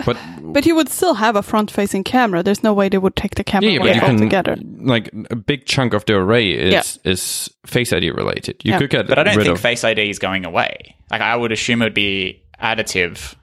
But 0.07 0.17
But 0.41 0.67
you 0.67 0.75
would 0.77 0.89
still 0.89 1.15
have 1.15 1.37
a 1.37 1.43
front-facing 1.43 2.05
camera. 2.05 2.43
There's 2.43 2.63
no 2.63 2.73
way 2.73 2.89
they 2.89 2.99
would 2.99 3.17
take 3.17 3.35
the 3.35 3.45
camera 3.45 3.71
yeah, 3.71 3.81
away 3.81 3.89
but 3.89 3.95
you 3.97 4.01
can 4.03 4.15
altogether. 4.17 4.57
like 4.81 5.11
a 5.31 5.37
big 5.37 5.67
chunk 5.67 5.95
of 5.95 6.05
the 6.05 6.15
array 6.15 6.51
is 6.53 6.99
is 7.05 7.51
Face 7.67 7.93
ID 7.93 8.11
related. 8.11 8.61
You 8.65 8.73
Yeah. 8.73 8.79
could 8.79 8.91
get 8.91 9.07
But 9.09 9.19
I 9.19 9.25
don't 9.25 9.37
rid 9.37 9.45
think 9.45 9.57
of 9.57 9.61
Face 9.61 9.85
ID 9.85 10.09
is 10.11 10.19
going 10.19 10.45
away. 10.45 10.95
Like 11.11 11.21
I 11.23 11.35
would 11.37 11.53
assume 11.53 11.83
it 11.83 11.87
would 11.87 11.95
be 11.95 12.43
additive 12.63 13.35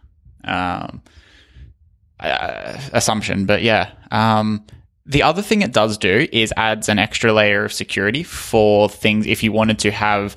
um, 0.43 1.01
uh, 2.19 2.77
assumption. 2.93 3.45
But 3.45 3.61
yeah, 3.61 3.91
um, 4.11 4.65
the 5.05 5.23
other 5.23 5.41
thing 5.41 5.61
it 5.61 5.71
does 5.73 5.97
do 5.97 6.27
is 6.31 6.53
adds 6.57 6.89
an 6.89 6.99
extra 6.99 7.31
layer 7.33 7.65
of 7.65 7.73
security 7.73 8.23
for 8.23 8.89
things 8.89 9.25
if 9.25 9.43
you 9.43 9.51
wanted 9.51 9.79
to 9.79 9.91
have 9.91 10.35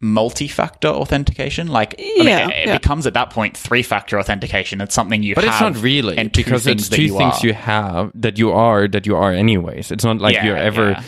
multi-factor 0.00 0.88
authentication. 0.88 1.66
Like 1.68 1.94
I 1.98 2.02
mean, 2.02 2.26
Yeah, 2.26 2.48
it, 2.48 2.50
it 2.50 2.66
yeah. 2.68 2.78
becomes 2.78 3.06
at 3.06 3.14
that 3.14 3.30
point 3.30 3.56
three-factor 3.56 4.18
authentication. 4.18 4.80
It's 4.80 4.94
something 4.94 5.22
you 5.22 5.34
But 5.34 5.44
have. 5.44 5.52
it's 5.54 5.60
not 5.76 5.82
really 5.82 6.16
and 6.18 6.32
because 6.32 6.66
it's 6.66 6.88
two 6.88 7.02
you 7.02 7.18
things 7.18 7.42
are. 7.42 7.46
you 7.46 7.54
have 7.54 8.10
that 8.14 8.38
you 8.38 8.52
are 8.52 8.86
that 8.88 9.06
you 9.06 9.16
are 9.16 9.32
anyways. 9.32 9.90
It's 9.90 10.04
not 10.04 10.18
like 10.18 10.34
Yeah, 10.34 10.44
you're 10.46 10.56
ever, 10.56 10.90
yeah. 10.90 11.02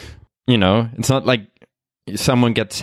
you 0.46 0.59
know, 0.59 0.88
it's 0.98 1.09
not 1.09 1.24
like 1.26 1.46
someone 2.16 2.53
gets 2.53 2.83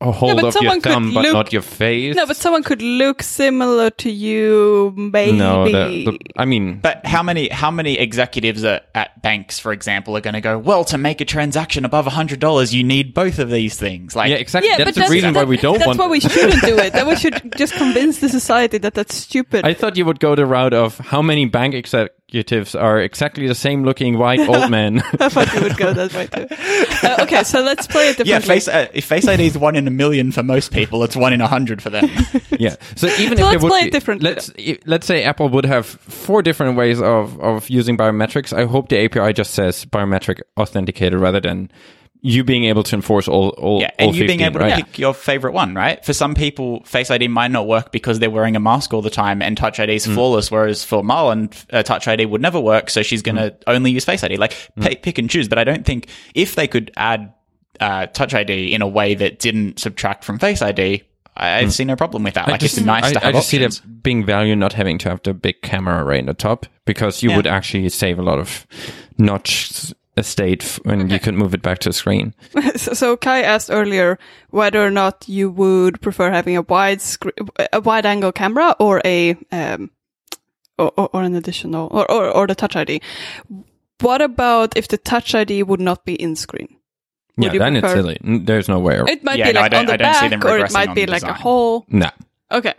a 0.00 0.12
hold 0.12 0.40
but 0.40 0.54
of 0.56 0.62
your 0.62 0.80
thumb 0.80 1.12
but 1.12 1.22
look- 1.24 1.32
not 1.32 1.52
your 1.52 1.62
face. 1.62 2.14
No, 2.14 2.24
but 2.24 2.36
someone 2.36 2.62
could 2.62 2.80
look 2.82 3.20
similar 3.22 3.90
to 3.90 4.10
you, 4.10 4.94
maybe. 4.96 5.36
no, 5.36 5.64
the, 5.64 6.04
the, 6.04 6.18
I 6.36 6.44
mean, 6.44 6.78
But 6.78 7.04
how 7.04 7.22
many 7.22 7.48
how 7.48 7.70
many 7.72 7.98
executives 7.98 8.62
at, 8.62 8.88
at 8.94 9.20
banks, 9.22 9.58
for 9.58 9.72
example, 9.72 10.16
are 10.16 10.20
going 10.20 10.34
to 10.34 10.40
go? 10.40 10.56
Well, 10.56 10.84
to 10.84 10.98
make 10.98 11.20
a 11.20 11.24
transaction 11.24 11.84
above 11.84 12.06
hundred 12.06 12.38
dollars, 12.38 12.72
you 12.72 12.84
need 12.84 13.12
both 13.12 13.40
of 13.40 13.50
these 13.50 13.76
things. 13.76 14.14
Like, 14.14 14.30
yeah, 14.30 14.36
exactly. 14.36 14.70
yeah, 14.70 14.78
that's 14.78 14.94
the 14.94 15.00
that's, 15.00 15.10
reason 15.10 15.34
why 15.34 15.44
we 15.44 15.56
don't 15.56 15.72
want 15.72 15.80
That's 15.80 15.88
want. 15.88 15.98
why 15.98 16.06
we 16.08 16.20
shouldn't 16.20 16.62
do 16.62 16.78
it. 16.78 16.92
That 16.98 17.06
we 17.06 17.16
should 17.16 17.52
just 17.56 17.74
convince 17.74 18.18
the 18.20 18.28
society 18.28 18.78
that 18.78 18.94
that's 18.94 19.14
stupid. 19.14 19.64
I 19.64 19.74
thought 19.74 19.96
you 19.96 20.04
would 20.04 20.20
go 20.20 20.34
the 20.34 20.46
route 20.46 20.74
of 20.74 20.98
how 20.98 21.22
many 21.22 21.44
bank 21.46 21.74
executives 22.28 22.74
are 22.74 23.00
exactly 23.00 23.46
the 23.48 23.54
same 23.54 23.84
looking 23.84 24.18
white 24.18 24.40
old 24.40 24.70
men. 24.78 25.00
I 25.18 25.28
thought 25.28 25.52
you 25.54 25.62
would 25.62 25.76
go 25.76 25.92
that 25.94 26.12
way 26.14 26.26
too. 26.26 26.46
Uh, 27.06 27.22
okay, 27.24 27.42
so 27.44 27.62
let's 27.62 27.86
play 27.86 28.10
it 28.10 28.18
differently. 28.18 28.30
yeah, 28.30 28.38
face 28.40 28.68
uh, 28.68 28.86
if 28.92 29.04
Face 29.06 29.26
ID 29.26 29.46
is 29.46 29.56
one 29.56 29.76
in 29.76 29.86
a 29.88 29.90
million 29.90 30.32
for 30.32 30.42
most 30.42 30.72
people, 30.72 31.02
it's 31.04 31.16
one 31.16 31.32
in 31.32 31.40
a 31.40 31.46
hundred 31.46 31.80
for 31.82 31.90
them. 31.90 32.08
yeah. 32.58 32.76
So 32.96 33.06
even 33.06 33.16
So 33.16 33.16
if 33.16 33.30
let's 33.30 33.38
there 33.38 33.58
would 33.60 33.68
play 33.70 33.80
it 33.80 33.84
be, 33.86 33.90
differently. 33.90 34.30
let's 34.34 34.52
let's 34.86 35.06
say 35.06 35.22
Apple 35.24 35.48
would 35.48 35.64
have 35.64 35.86
four 35.86 36.42
different 36.42 36.76
ways 36.76 37.00
of 37.00 37.40
of 37.40 37.70
using 37.70 37.96
biometrics. 37.96 38.52
I 38.52 38.66
hope 38.66 38.88
the 38.88 38.98
API 39.04 39.32
just 39.32 39.52
says 39.54 39.84
biometric 39.86 40.40
authenticator 40.58 41.18
rather 41.20 41.40
than 41.40 41.70
you 42.20 42.42
being 42.44 42.64
able 42.64 42.82
to 42.82 42.96
enforce 42.96 43.28
all 43.28 43.50
all 43.50 43.80
Yeah, 43.80 43.90
all 44.00 44.08
and 44.08 44.16
you 44.16 44.26
being 44.26 44.40
15, 44.40 44.46
able 44.46 44.60
to 44.60 44.76
pick 44.84 44.98
your 44.98 45.14
favorite 45.14 45.52
one, 45.52 45.74
right? 45.74 46.04
For 46.04 46.12
some 46.12 46.34
people, 46.34 46.82
Face 46.84 47.10
ID 47.10 47.28
might 47.28 47.50
not 47.52 47.66
work 47.68 47.92
because 47.92 48.18
they're 48.18 48.30
wearing 48.30 48.56
a 48.56 48.60
mask 48.60 48.92
all 48.92 49.02
the 49.02 49.10
time, 49.10 49.40
and 49.40 49.56
Touch 49.56 49.78
ID 49.78 49.94
is 49.94 50.06
Mm. 50.06 50.14
flawless. 50.14 50.50
Whereas 50.50 50.82
for 50.84 51.02
Marlon, 51.02 51.52
uh, 51.72 51.82
Touch 51.82 52.08
ID 52.08 52.26
would 52.26 52.42
never 52.42 52.58
work, 52.60 52.90
so 52.90 53.02
she's 53.02 53.22
going 53.22 53.36
to 53.36 53.50
Mm. 53.50 53.56
only 53.68 53.90
use 53.92 54.04
Face 54.04 54.24
ID. 54.24 54.36
Like 54.36 54.54
pay, 54.80 54.96
pick 54.96 55.18
and 55.18 55.30
choose. 55.30 55.48
But 55.48 55.58
I 55.58 55.64
don't 55.64 55.84
think 55.84 56.08
if 56.34 56.54
they 56.56 56.66
could 56.66 56.90
add 56.96 57.32
uh, 57.80 58.06
Touch 58.06 58.34
ID 58.34 58.74
in 58.74 58.82
a 58.82 58.88
way 58.88 59.14
that 59.14 59.38
didn't 59.38 59.78
subtract 59.78 60.24
from 60.24 60.40
Face 60.40 60.60
ID, 60.60 61.02
I, 61.36 61.58
I 61.60 61.68
see 61.68 61.84
no 61.84 61.94
problem 61.94 62.24
with 62.24 62.34
that. 62.34 62.48
I 62.48 62.50
Like 62.50 62.60
just, 62.60 62.78
it's 62.78 62.84
nice 62.84 63.04
I, 63.04 63.12
to 63.12 63.18
have 63.20 63.28
I 63.28 63.32
just 63.38 63.54
options. 63.54 63.76
see 63.76 63.82
that 63.86 64.02
being 64.02 64.24
value 64.26 64.56
not 64.56 64.72
having 64.72 64.98
to 64.98 65.08
have 65.08 65.22
the 65.22 65.32
big 65.32 65.62
camera 65.62 66.02
array 66.04 66.18
in 66.18 66.26
the 66.26 66.34
top 66.34 66.66
because 66.84 67.22
you 67.22 67.30
Yeah. 67.30 67.36
would 67.36 67.46
actually 67.46 67.88
save 67.90 68.18
a 68.18 68.22
lot 68.22 68.40
of 68.40 68.66
notch 69.18 69.92
s- 70.18 70.26
estate 70.26 70.62
f- 70.62 70.80
when 70.84 71.10
you 71.10 71.18
could 71.18 71.34
move 71.34 71.54
it 71.54 71.62
back 71.62 71.78
to 71.80 71.88
the 71.88 71.92
screen. 71.92 72.34
so, 72.76 72.92
so 72.94 73.16
Kai 73.16 73.42
asked 73.42 73.70
earlier 73.70 74.18
whether 74.50 74.84
or 74.84 74.90
not 74.90 75.24
you 75.28 75.50
would 75.50 76.00
prefer 76.00 76.30
having 76.30 76.56
a 76.56 76.62
wide 76.62 77.00
screen, 77.00 77.34
a 77.72 77.80
wide 77.80 78.06
angle 78.06 78.32
camera 78.32 78.74
or 78.78 79.00
a 79.04 79.36
um, 79.52 79.90
or, 80.78 80.92
or, 80.96 81.08
or 81.12 81.22
an 81.22 81.34
additional 81.34 81.88
or, 81.90 82.10
or 82.10 82.28
or 82.30 82.46
the 82.46 82.54
Touch 82.54 82.76
ID. 82.76 83.00
What 84.00 84.20
about 84.22 84.76
if 84.76 84.88
the 84.88 84.98
Touch 84.98 85.34
ID 85.34 85.62
would 85.64 85.80
not 85.80 86.04
be 86.04 86.14
in 86.14 86.36
screen? 86.36 86.76
Would 87.36 87.46
yeah, 87.46 87.52
you 87.52 87.58
then 87.58 87.76
it's 87.76 87.82
prefer- 87.82 87.96
silly. 87.96 88.18
There's 88.44 88.68
no 88.68 88.78
way. 88.78 88.98
ar- 88.98 89.08
It 89.08 89.22
might 89.24 89.38
Yeah, 89.38 89.48
be 89.48 89.52
no, 89.54 89.60
like 89.60 89.70
don't- 89.72 89.80
on 89.80 89.86
the 89.86 89.92
I 89.94 90.28
back, 90.28 90.44
or 90.44 90.58
it 90.58 90.72
might 90.72 90.94
be 90.94 91.04
the 91.04 91.12
like 91.12 91.22
a 91.22 91.32
hole. 91.34 91.84
No. 91.88 92.10
Okay. 92.50 92.74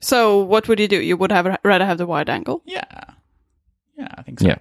So 0.00 0.38
what 0.42 0.68
would 0.68 0.78
you 0.80 0.88
do? 0.88 1.00
You 1.00 1.16
would 1.16 1.32
have 1.32 1.58
rather 1.64 1.84
have 1.86 1.96
the 1.98 2.06
wide 2.06 2.28
angle. 2.28 2.62
Yeah. 2.66 2.84
Yeah, 3.96 4.08
I 4.18 4.22
think 4.22 4.40
so. 4.40 4.46
Yeah. 4.48 4.56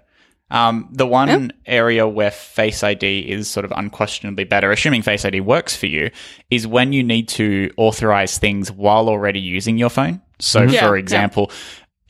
Um, 0.53 0.87
the 0.91 1.07
one 1.07 1.51
area 1.65 2.07
where 2.07 2.29
Face 2.31 2.83
ID 2.83 3.19
is 3.29 3.49
sort 3.49 3.65
of 3.65 3.73
unquestionably 3.75 4.43
better, 4.43 4.71
assuming 4.71 5.01
Face 5.01 5.25
ID 5.25 5.41
works 5.41 5.75
for 5.75 5.87
you, 5.87 6.11
is 6.51 6.67
when 6.67 6.93
you 6.93 7.03
need 7.03 7.27
to 7.29 7.71
authorize 7.75 8.37
things 8.37 8.71
while 8.71 9.09
already 9.09 9.39
using 9.39 9.77
your 9.79 9.89
phone. 9.89 10.21
So, 10.39 10.61
Yeah, 10.61 10.87
for 10.87 10.95
yeah. 10.95 10.99
example, 11.01 11.51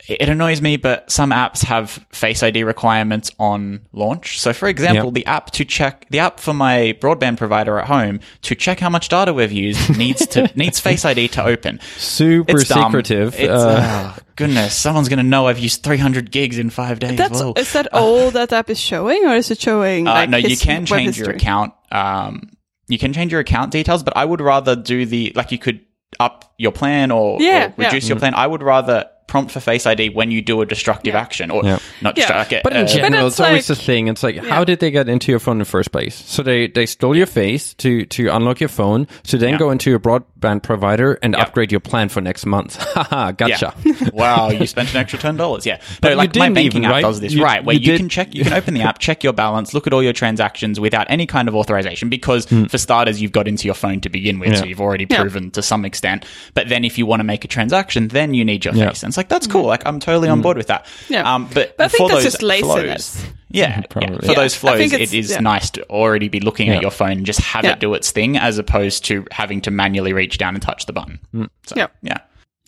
it 0.06 0.28
annoys 0.28 0.60
me, 0.60 0.76
but 0.76 1.10
some 1.10 1.30
apps 1.30 1.64
have 1.64 2.04
Face 2.10 2.42
ID 2.42 2.64
requirements 2.64 3.30
on 3.38 3.80
launch. 3.94 4.38
So, 4.38 4.52
for 4.52 4.68
example, 4.68 5.06
Yep. 5.06 5.14
the 5.14 5.24
app 5.26 5.50
to 5.52 5.64
check 5.64 6.04
the 6.10 6.18
app 6.18 6.38
for 6.38 6.52
my 6.52 6.94
broadband 7.00 7.38
provider 7.38 7.78
at 7.78 7.86
home 7.86 8.20
to 8.42 8.54
check 8.54 8.78
how 8.80 8.90
much 8.90 9.08
data 9.08 9.32
we've 9.32 9.50
used 9.52 9.96
needs 9.96 10.26
to 10.26 10.50
needs 10.54 10.78
Face 10.78 11.06
ID 11.06 11.28
to 11.28 11.44
open. 11.44 11.80
Super 11.96 12.60
It's 12.60 12.68
secretive. 12.68 13.34
It's, 13.40 13.48
uh, 13.50 14.12
oh, 14.14 14.22
goodness, 14.36 14.74
someone's 14.76 15.08
going 15.08 15.18
to 15.18 15.22
know 15.22 15.46
I've 15.46 15.58
used 15.58 15.82
300 15.82 16.30
gigs 16.30 16.58
in 16.58 16.70
five 16.70 16.98
days. 16.98 17.16
That's 17.18 17.40
Whoa. 17.40 17.54
is 17.56 17.72
that 17.72 17.88
all 17.92 18.30
that 18.32 18.52
app 18.52 18.70
is 18.70 18.78
showing, 18.80 19.24
or 19.24 19.34
is 19.34 19.50
it 19.50 19.60
showing? 19.60 20.06
Uh, 20.08 20.12
like, 20.12 20.30
no, 20.30 20.36
you 20.36 20.56
can 20.56 20.82
web 20.82 20.86
change 20.88 21.18
your 21.18 21.30
account. 21.30 21.72
Um, 21.92 22.50
you 22.88 22.98
can 22.98 23.12
change 23.12 23.32
your 23.32 23.40
account 23.40 23.70
details, 23.70 24.02
but 24.02 24.16
I 24.16 24.24
would 24.24 24.40
rather 24.40 24.76
do 24.76 25.06
the 25.06 25.32
like 25.34 25.52
you 25.52 25.58
could 25.58 25.80
up 26.20 26.52
your 26.58 26.72
plan 26.72 27.10
or, 27.10 27.40
Yeah, 27.40 27.66
or 27.68 27.74
reduce 27.76 28.04
yeah. 28.04 28.08
your 28.10 28.18
plan. 28.18 28.34
I 28.34 28.46
would 28.46 28.62
rather 28.62 29.06
prompt 29.34 29.50
for 29.50 29.58
Face 29.58 29.84
ID 29.84 30.10
when 30.10 30.30
you 30.30 30.40
do 30.42 30.60
a 30.62 30.66
destructive 30.66 31.14
Yeah. 31.14 31.20
action 31.20 31.50
or 31.50 31.64
Yeah. 31.64 31.78
not 32.00 32.16
Yeah. 32.16 32.26
destructive. 32.26 32.60
But 32.62 32.72
in 32.74 32.84
uh, 32.84 32.86
general, 32.86 33.26
it's 33.26 33.34
it's 33.34 33.40
always 33.40 33.66
the 33.66 33.74
thing. 33.74 34.06
It's 34.06 34.22
like, 34.22 34.36
Yeah. 34.36 34.44
how 34.44 34.62
did 34.62 34.78
they 34.78 34.92
get 34.92 35.08
into 35.08 35.32
your 35.32 35.40
phone 35.40 35.54
in 35.56 35.58
the 35.58 35.64
first 35.64 35.90
place? 35.90 36.14
So 36.24 36.44
they, 36.44 36.68
they 36.68 36.86
stole 36.86 37.16
your 37.16 37.26
face 37.26 37.74
to, 37.82 38.04
to 38.06 38.28
unlock 38.28 38.60
your 38.60 38.68
phone, 38.68 39.08
to 39.24 39.36
then 39.36 39.50
Yeah. 39.54 39.58
go 39.58 39.70
into 39.72 39.90
your 39.90 39.98
broadband 39.98 40.62
provider 40.62 41.18
and 41.20 41.34
Yeah. 41.34 41.42
upgrade 41.42 41.72
your 41.72 41.80
plan 41.80 42.08
for 42.10 42.20
next 42.20 42.46
month. 42.46 42.76
Haha, 42.94 43.32
gotcha. 43.32 43.74
Yeah. 43.84 43.94
wow, 44.12 44.50
you 44.50 44.66
spent 44.74 44.90
an 44.94 44.98
extra 45.00 45.18
ten 45.18 45.36
dollars. 45.36 45.66
Yeah, 45.66 45.78
But 46.00 46.08
no, 46.08 46.10
you 46.10 46.16
like 46.18 46.28
my 46.36 46.46
didn't 46.46 46.54
banking 46.54 46.66
even, 46.82 46.84
app 46.84 46.92
right? 46.92 47.02
does 47.02 47.18
this, 47.18 47.32
You- 47.32 47.42
right? 47.42 47.64
Where 47.64 47.74
you 47.74 47.80
you, 47.80 47.86
did- 47.92 47.98
can 47.98 48.08
check, 48.08 48.32
you 48.36 48.44
can 48.44 48.52
open 48.52 48.74
the 48.74 48.82
app, 48.82 49.00
check 49.00 49.24
your 49.24 49.32
balance, 49.32 49.74
look 49.74 49.88
at 49.88 49.92
all 49.92 50.02
your 50.02 50.12
transactions 50.12 50.78
without 50.78 51.06
any 51.10 51.26
kind 51.26 51.48
of 51.48 51.56
authorization. 51.56 52.08
Because 52.08 52.46
for 52.46 52.78
starters, 52.78 53.20
you've 53.20 53.32
got 53.32 53.48
into 53.48 53.64
your 53.66 53.74
phone 53.74 54.00
to 54.02 54.08
begin 54.08 54.38
with, 54.38 54.56
so. 54.56 54.62
Yeah. 54.62 54.68
you've 54.68 54.80
already 54.80 55.06
Yeah. 55.10 55.20
proven 55.22 55.50
to 55.52 55.62
some 55.62 55.84
extent. 55.84 56.24
But 56.54 56.68
then, 56.68 56.84
if 56.84 56.98
you 56.98 57.06
want 57.06 57.18
to 57.20 57.24
make 57.24 57.44
a 57.44 57.48
transaction, 57.48 58.08
then 58.08 58.34
you 58.34 58.44
need 58.44 58.64
your 58.64 58.74
Yeah. 58.74 58.88
face, 58.90 59.02
and 59.02 59.10
it's 59.10 59.16
like 59.16 59.23
that's 59.28 59.46
cool. 59.46 59.64
Like 59.64 59.86
I'm 59.86 60.00
totally 60.00 60.28
on 60.28 60.42
board 60.42 60.56
with 60.56 60.66
that. 60.68 60.86
Yeah. 61.08 61.32
Um, 61.34 61.48
but, 61.52 61.76
But 61.76 61.84
I 61.84 61.88
think 61.88 61.98
for 61.98 62.08
that's 62.08 62.24
those 62.24 62.32
just 62.32 62.42
laziness. 62.42 63.16
flows, 63.20 63.32
yeah, 63.50 63.68
yeah, 63.68 63.80
Probably. 63.88 64.18
for 64.18 64.26
Yeah. 64.32 64.34
those 64.34 64.54
flows, 64.54 64.92
it's- 64.92 65.30
yeah. 65.30 65.40
nice 65.40 65.70
to 65.70 65.82
already 65.88 66.28
be 66.28 66.40
looking 66.40 66.68
Yeah. 66.68 66.76
at 66.76 66.82
your 66.82 66.90
phone 66.90 67.12
and 67.12 67.26
just 67.26 67.40
have 67.40 67.64
Yeah. 67.64 67.72
it 67.72 67.80
do 67.80 67.94
its 67.94 68.10
thing, 68.10 68.36
as 68.36 68.58
opposed 68.58 69.04
to 69.06 69.24
having 69.30 69.60
to 69.62 69.70
manually 69.70 70.12
reach 70.12 70.38
down 70.38 70.54
and 70.54 70.62
touch 70.62 70.86
the 70.86 70.92
button. 70.92 71.18
Hmm. 71.32 71.44
So, 71.66 71.74
Yeah. 71.76 71.86
yeah. 72.02 72.18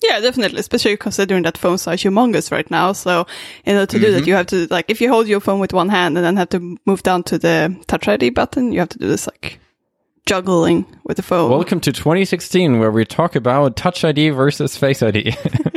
Yeah, 0.02 0.20
definitely. 0.20 0.60
Especially 0.60 0.94
considering 0.98 1.42
that 1.44 1.56
phone 1.56 1.78
size 1.78 2.02
humongous 2.02 2.52
right 2.52 2.70
now. 2.70 2.92
So 2.92 3.26
in 3.64 3.76
order 3.76 3.86
to 3.86 3.98
do 3.98 4.06
Mm-hmm. 4.06 4.14
that, 4.16 4.26
you 4.26 4.34
have 4.34 4.46
to 4.48 4.66
like 4.70 4.90
if 4.90 5.00
you 5.00 5.08
hold 5.08 5.26
your 5.26 5.40
phone 5.40 5.58
with 5.58 5.72
one 5.72 5.88
hand 5.88 6.18
and 6.18 6.24
then 6.24 6.36
have 6.36 6.50
to 6.50 6.76
move 6.84 7.02
down 7.02 7.22
to 7.24 7.38
the 7.38 7.74
Touch 7.86 8.06
ID 8.06 8.28
button, 8.30 8.72
you 8.72 8.80
have 8.80 8.90
to 8.90 8.98
do 8.98 9.08
this 9.08 9.26
like 9.26 9.58
juggling 10.26 10.84
with 11.04 11.16
the 11.16 11.22
phone. 11.22 11.50
Welcome 11.50 11.80
to 11.80 11.92
2016, 11.92 12.78
where 12.78 12.90
we 12.90 13.04
talk 13.06 13.36
about 13.36 13.76
Touch 13.76 14.04
ID 14.04 14.30
versus 14.30 14.76
Face 14.76 15.02
ID. 15.02 15.34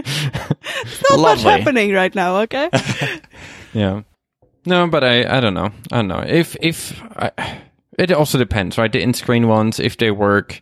Not 1.09 1.19
much 1.19 1.41
happening 1.43 1.93
right 1.93 2.13
now. 2.13 2.37
Okay. 2.41 2.69
yeah. 3.73 4.01
No, 4.65 4.87
but 4.87 5.03
I, 5.03 5.37
I 5.37 5.39
don't 5.39 5.53
know. 5.53 5.71
I 5.91 5.97
don't 5.97 6.07
know. 6.07 6.23
If, 6.27 6.55
if, 6.61 7.01
I, 7.15 7.61
it 7.97 8.11
also 8.11 8.37
depends, 8.37 8.77
right? 8.77 8.91
The 8.91 9.01
in-screen 9.01 9.47
ones, 9.47 9.79
if 9.79 9.97
they 9.97 10.11
work 10.11 10.61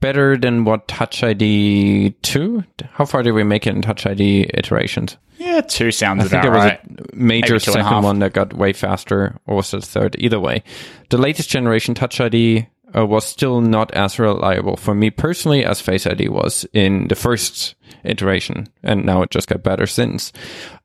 better 0.00 0.36
than 0.36 0.64
what 0.64 0.88
Touch 0.88 1.22
ID 1.22 2.10
2? 2.22 2.64
How 2.92 3.04
far 3.04 3.22
did 3.22 3.32
we 3.32 3.42
make 3.42 3.66
it 3.66 3.74
in 3.74 3.82
Touch 3.82 4.06
ID 4.06 4.50
iterations? 4.54 5.16
Yeah, 5.38 5.62
two 5.62 5.90
sounds 5.90 6.20
I 6.20 6.28
think 6.28 6.32
about 6.32 6.42
there 6.42 6.52
was 6.52 6.64
right. 6.64 6.80
a 6.84 7.16
major 7.16 7.54
Maybe 7.54 7.56
a 7.56 7.60
second 7.60 8.02
one 8.02 8.18
that 8.20 8.32
got 8.32 8.54
way 8.54 8.72
faster, 8.72 9.36
or 9.46 9.56
was 9.56 9.74
it 9.74 9.84
third? 9.84 10.16
Either 10.18 10.38
way, 10.38 10.62
the 11.10 11.18
latest 11.18 11.50
generation 11.50 11.94
Touch 11.94 12.20
ID 12.20 12.68
uh, 12.96 13.04
was 13.06 13.24
still 13.24 13.60
not 13.60 13.92
as 13.92 14.18
reliable 14.18 14.76
for 14.76 14.94
me 14.94 15.10
personally 15.10 15.64
as 15.64 15.80
Face 15.80 16.06
ID 16.06 16.28
was 16.28 16.66
in 16.72 17.08
the 17.08 17.14
first 17.14 17.74
iteration, 18.04 18.68
and 18.82 19.04
now 19.04 19.22
it 19.22 19.30
just 19.30 19.48
got 19.48 19.62
better 19.62 19.86
since. 19.86 20.32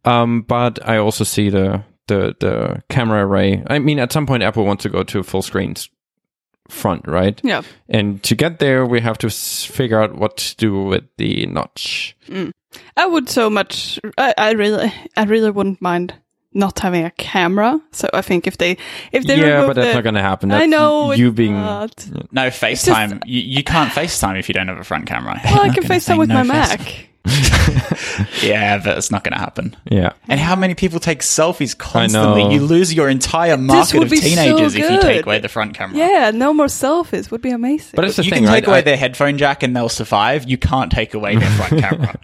Um, 0.06 0.42
but 0.42 0.80
I 0.88 0.98
also 0.98 1.24
see 1.24 1.50
the 1.50 1.84
the 2.08 2.36
the 2.40 2.84
camera 2.90 3.26
array. 3.26 3.64
I 3.68 3.80
mean, 3.80 4.00
at 4.00 4.12
some 4.12 4.26
point, 4.26 4.44
Apple 4.44 4.66
wants 4.66 4.84
to 4.84 4.90
go 4.90 5.04
to 5.04 5.24
full 5.24 5.42
screens 5.42 5.90
front, 6.70 7.08
right? 7.08 7.40
yeah. 7.44 7.62
And 7.90 8.22
to 8.24 8.36
get 8.36 8.60
there, 8.60 8.86
we 8.86 9.02
have 9.02 9.18
to 9.20 9.28
s- 9.28 9.66
figure 9.66 10.00
out 10.02 10.16
what 10.16 10.38
to 10.38 10.56
do 10.58 10.84
with 10.84 11.04
the 11.18 11.46
notch. 11.48 12.16
I 12.96 13.06
would 13.08 13.28
so 13.30 13.50
much. 13.50 14.00
I, 14.18 14.34
I 14.38 14.52
really, 14.52 14.94
I 15.18 15.24
really 15.24 15.50
wouldn't 15.50 15.82
mind 15.82 16.14
not 16.54 16.80
having 16.80 17.06
a 17.06 17.12
camera. 17.12 17.80
So 17.92 18.10
I 18.14 18.22
think 18.22 18.48
if 18.48 18.58
they 18.58 18.78
if 19.12 19.26
they 19.26 19.40
yeah, 19.40 19.66
but 19.68 19.76
that's 19.76 19.90
the- 19.90 19.94
not 19.96 20.04
going 20.04 20.16
to 20.16 20.22
happen. 20.22 20.52
I 20.52 20.66
know 20.66 21.12
you 21.12 21.32
being. 21.32 21.54
not. 21.54 22.08
No 22.32 22.48
FaceTime. 22.48 23.22
you, 23.26 23.42
you 23.42 23.64
can't 23.64 23.92
FaceTime 23.92 24.40
if 24.40 24.50
you 24.50 24.54
don't 24.54 24.68
have 24.68 24.80
a 24.80 24.84
front 24.84 25.06
camera. 25.08 25.40
Well, 25.46 25.54
I 25.62 25.70
can 25.70 25.84
not 25.84 25.88
gonna 25.90 26.00
say 26.00 26.14
FaceTime 26.14 26.18
with 26.20 26.30
no 26.30 26.44
my 26.44 26.66
face- 26.66 26.80
Mac. 26.80 27.06
Yeah, 28.42 28.82
but 28.84 28.98
it's 28.98 29.12
not 29.12 29.24
going 29.24 29.34
to 29.34 29.40
happen. 29.40 29.76
Yeah. 29.90 30.14
And 30.28 30.40
how 30.40 30.56
many 30.56 30.74
people 30.76 31.00
take 31.00 31.20
selfies 31.20 31.78
constantly? 31.78 32.54
You 32.54 32.62
lose 32.62 32.94
your 32.94 33.10
entire 33.10 33.58
market 33.58 34.02
of 34.02 34.10
be 34.10 34.18
so 34.18 34.28
teenagers 34.28 34.76
if 34.76 34.90
you 34.90 35.02
take 35.02 35.26
away 35.26 35.40
the 35.40 35.50
front 35.50 35.74
camera. 35.76 35.98
Yeah, 35.98 36.32
no 36.32 36.54
more 36.54 36.68
selfies 36.68 37.30
would 37.32 37.42
be 37.42 37.52
amazing. 37.52 37.92
But 37.96 38.06
it's 38.06 38.16
the 38.16 38.24
you 38.24 38.30
thing, 38.32 38.44
can 38.44 38.50
right? 38.52 38.60
take 38.62 38.68
away 38.68 38.78
I- 38.80 38.82
their 38.82 38.98
headphone 38.98 39.38
jack 39.38 39.62
and 39.64 39.76
they'll 39.76 39.90
survive. 39.90 40.50
You 40.50 40.58
can't 40.58 40.92
take 40.92 41.14
away 41.14 41.36
their 41.36 41.50
front 41.52 41.82
camera. 41.84 42.20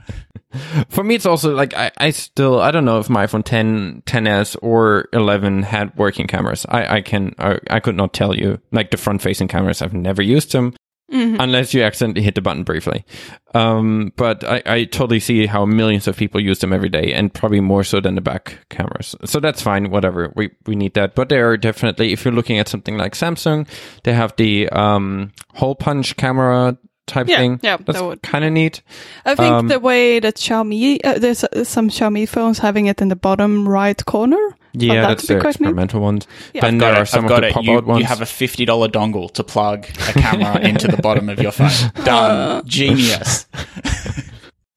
For 0.90 1.04
me, 1.04 1.16
it's 1.16 1.26
also 1.26 1.54
like 1.54 1.74
I, 1.74 1.92
I 1.98 2.10
still 2.12 2.60
I 2.60 2.72
don't 2.72 2.86
know 2.86 3.00
if 3.00 3.10
my 3.10 3.26
iPhone 3.26 3.44
10, 3.44 4.04
10s 4.06 4.56
or 4.62 5.10
11 5.14 5.64
had 5.64 5.96
working 5.98 6.28
cameras. 6.28 6.66
I, 6.70 6.98
I 6.98 7.02
can 7.02 7.36
I, 7.38 7.60
I 7.70 7.80
could 7.80 7.96
not 7.96 8.14
tell 8.14 8.36
you. 8.36 8.60
Like 8.72 8.92
the 8.92 8.98
front 8.98 9.22
facing 9.22 9.48
cameras, 9.48 9.82
I've 9.82 9.94
never 9.94 10.22
used 10.22 10.52
them 10.52 10.74
unless 11.40 11.74
you 11.74 11.84
accidentally 11.84 12.24
hit 12.24 12.36
the 12.36 12.42
button 12.42 12.64
briefly. 12.64 13.06
Um, 13.54 14.12
but 14.16 14.44
I, 14.44 14.62
I 14.66 14.84
totally 14.86 15.20
see 15.20 15.46
how 15.46 15.66
millions 15.66 16.08
of 16.08 16.18
people 16.18 16.42
use 16.42 16.60
them 16.60 16.74
every 16.74 16.90
day, 16.90 17.14
and 17.14 17.34
probably 17.34 17.62
more 17.62 17.84
so 17.84 18.00
than 18.02 18.16
the 18.16 18.22
back 18.22 18.60
cameras. 18.70 19.16
So 19.26 19.40
that's 19.40 19.62
fine. 19.62 19.92
Whatever 19.92 20.34
we 20.36 20.52
we 20.66 20.76
need 20.76 20.94
that. 20.96 21.16
But 21.16 21.30
there 21.30 21.50
are 21.50 21.58
definitely 21.58 22.12
if 22.12 22.26
you're 22.26 22.34
looking 22.34 22.60
at 22.60 22.68
something 22.68 22.98
like 22.98 23.14
Samsung, 23.14 23.68
they 24.04 24.14
have 24.14 24.36
the 24.38 24.68
um 24.70 25.32
hole 25.54 25.76
punch 25.76 26.18
camera 26.18 26.78
type 27.08 27.28
Yeah, 27.30 27.38
thing. 27.38 27.60
yeah, 27.64 27.78
that's 27.78 28.00
that 28.00 28.06
would- 28.06 28.22
kind 28.22 28.44
of 28.46 28.52
neat. 28.52 28.82
I 29.26 29.36
think 29.36 29.52
Um, 29.54 29.68
the 29.68 29.80
way 29.80 30.20
that 30.20 30.36
Xiaomi, 30.36 31.00
uh, 31.04 31.20
there's 31.20 31.44
uh, 31.44 31.64
some 31.64 31.90
Xiaomi 31.90 32.28
phones 32.28 32.60
having 32.60 32.88
it 32.88 33.02
in 33.02 33.10
the 33.10 33.16
bottom 33.16 33.68
right 33.68 34.04
corner. 34.06 34.56
Yeah, 34.78 35.02
that 35.02 35.08
that's 35.08 35.28
the 35.28 35.36
quite 35.36 35.44
neat. 35.46 35.70
experimental 35.70 36.02
ones. 36.02 36.28
Yeah. 36.54 36.62
then 36.62 36.74
I've 36.76 36.80
there 36.82 36.92
got 36.92 37.00
are 37.00 37.04
it. 37.04 37.08
some 37.08 37.26
of 37.26 37.42
the 37.42 37.50
pop 37.54 37.64
You, 37.64 37.78
out 37.78 37.86
ones. 37.86 38.00
you 38.02 38.06
have 38.08 38.22
a 38.22 38.26
fifty 38.26 38.66
dollar 38.66 38.90
dongle 38.90 39.32
to 39.34 39.44
plug 39.44 39.86
a 40.10 40.14
camera 40.20 40.60
into 40.70 40.88
the 40.90 40.98
bottom 40.98 41.30
of 41.30 41.40
your 41.40 41.52
phone. 41.54 41.72
Done. 42.04 42.64
Genius. 42.68 43.46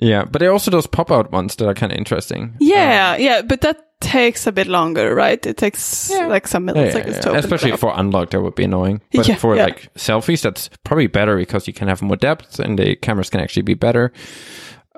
yeah, 0.00 0.24
but 0.24 0.38
there 0.40 0.50
are 0.50 0.52
also 0.52 0.70
those 0.70 0.86
pop 0.86 1.10
out 1.10 1.32
ones 1.32 1.56
that 1.56 1.66
are 1.68 1.74
kind 1.74 1.92
of 1.92 1.98
interesting. 1.98 2.54
Yeah, 2.60 3.16
yeah, 3.16 3.42
but 3.42 3.60
that 3.62 3.84
takes 4.00 4.46
a 4.46 4.52
bit 4.52 4.68
longer, 4.68 5.12
right? 5.14 5.44
It 5.44 5.56
takes 5.56 6.10
like 6.10 6.46
some 6.46 6.68
Yeah, 6.68 6.74
milliseconds 6.74 6.94
yeah, 7.06 7.06
yeah. 7.14 7.20
to 7.20 7.28
open. 7.30 7.38
Especially 7.40 7.70
it 7.70 7.74
up. 7.74 7.80
for 7.80 7.92
unlocked, 7.96 8.30
that 8.30 8.40
would 8.40 8.54
be 8.54 8.64
annoying. 8.64 9.00
But 9.12 9.26
Yeah, 9.26 9.34
for 9.34 9.56
yeah. 9.56 9.64
like 9.64 9.92
selfies, 9.94 10.42
that's 10.42 10.70
probably 10.84 11.08
better 11.08 11.36
because 11.36 11.66
you 11.66 11.72
can 11.72 11.88
have 11.88 12.00
more 12.00 12.16
depth 12.16 12.60
and 12.60 12.78
the 12.78 12.94
cameras 12.96 13.28
can 13.30 13.40
actually 13.40 13.62
be 13.62 13.74
better. 13.74 14.12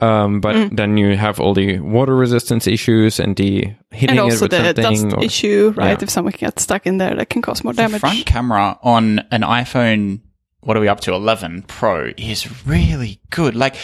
Um, 0.02 0.40
but 0.40 0.54
Mm. 0.56 0.76
then 0.76 0.96
you 0.96 1.16
have 1.16 1.40
all 1.40 1.52
the 1.52 1.78
water 1.78 2.16
resistance 2.16 2.66
issues 2.66 3.20
and 3.20 3.36
the 3.36 3.72
hitting 3.90 4.18
and 4.18 4.32
it 4.32 4.40
with 4.40 4.50
the 4.50 4.56
something. 4.74 4.82
dust 4.82 5.16
or- 5.16 5.24
issue, 5.24 5.74
right? 5.76 5.98
Yeah. 5.98 6.04
If 6.04 6.10
someone 6.10 6.32
gets 6.36 6.62
stuck 6.62 6.86
in 6.86 6.96
there, 6.98 7.14
that 7.14 7.28
can 7.28 7.42
cause 7.42 7.62
more 7.64 7.74
The 7.74 7.82
damage. 7.82 8.00
front 8.00 8.24
camera 8.24 8.78
on 8.82 9.20
an 9.30 9.42
iPhone, 9.42 10.20
what 10.60 10.76
are 10.76 10.80
we 10.80 10.88
up 10.88 11.00
to, 11.00 11.12
11 11.12 11.64
Pro, 11.68 12.12
is 12.16 12.66
really 12.66 13.20
good. 13.30 13.54
Like, 13.54 13.76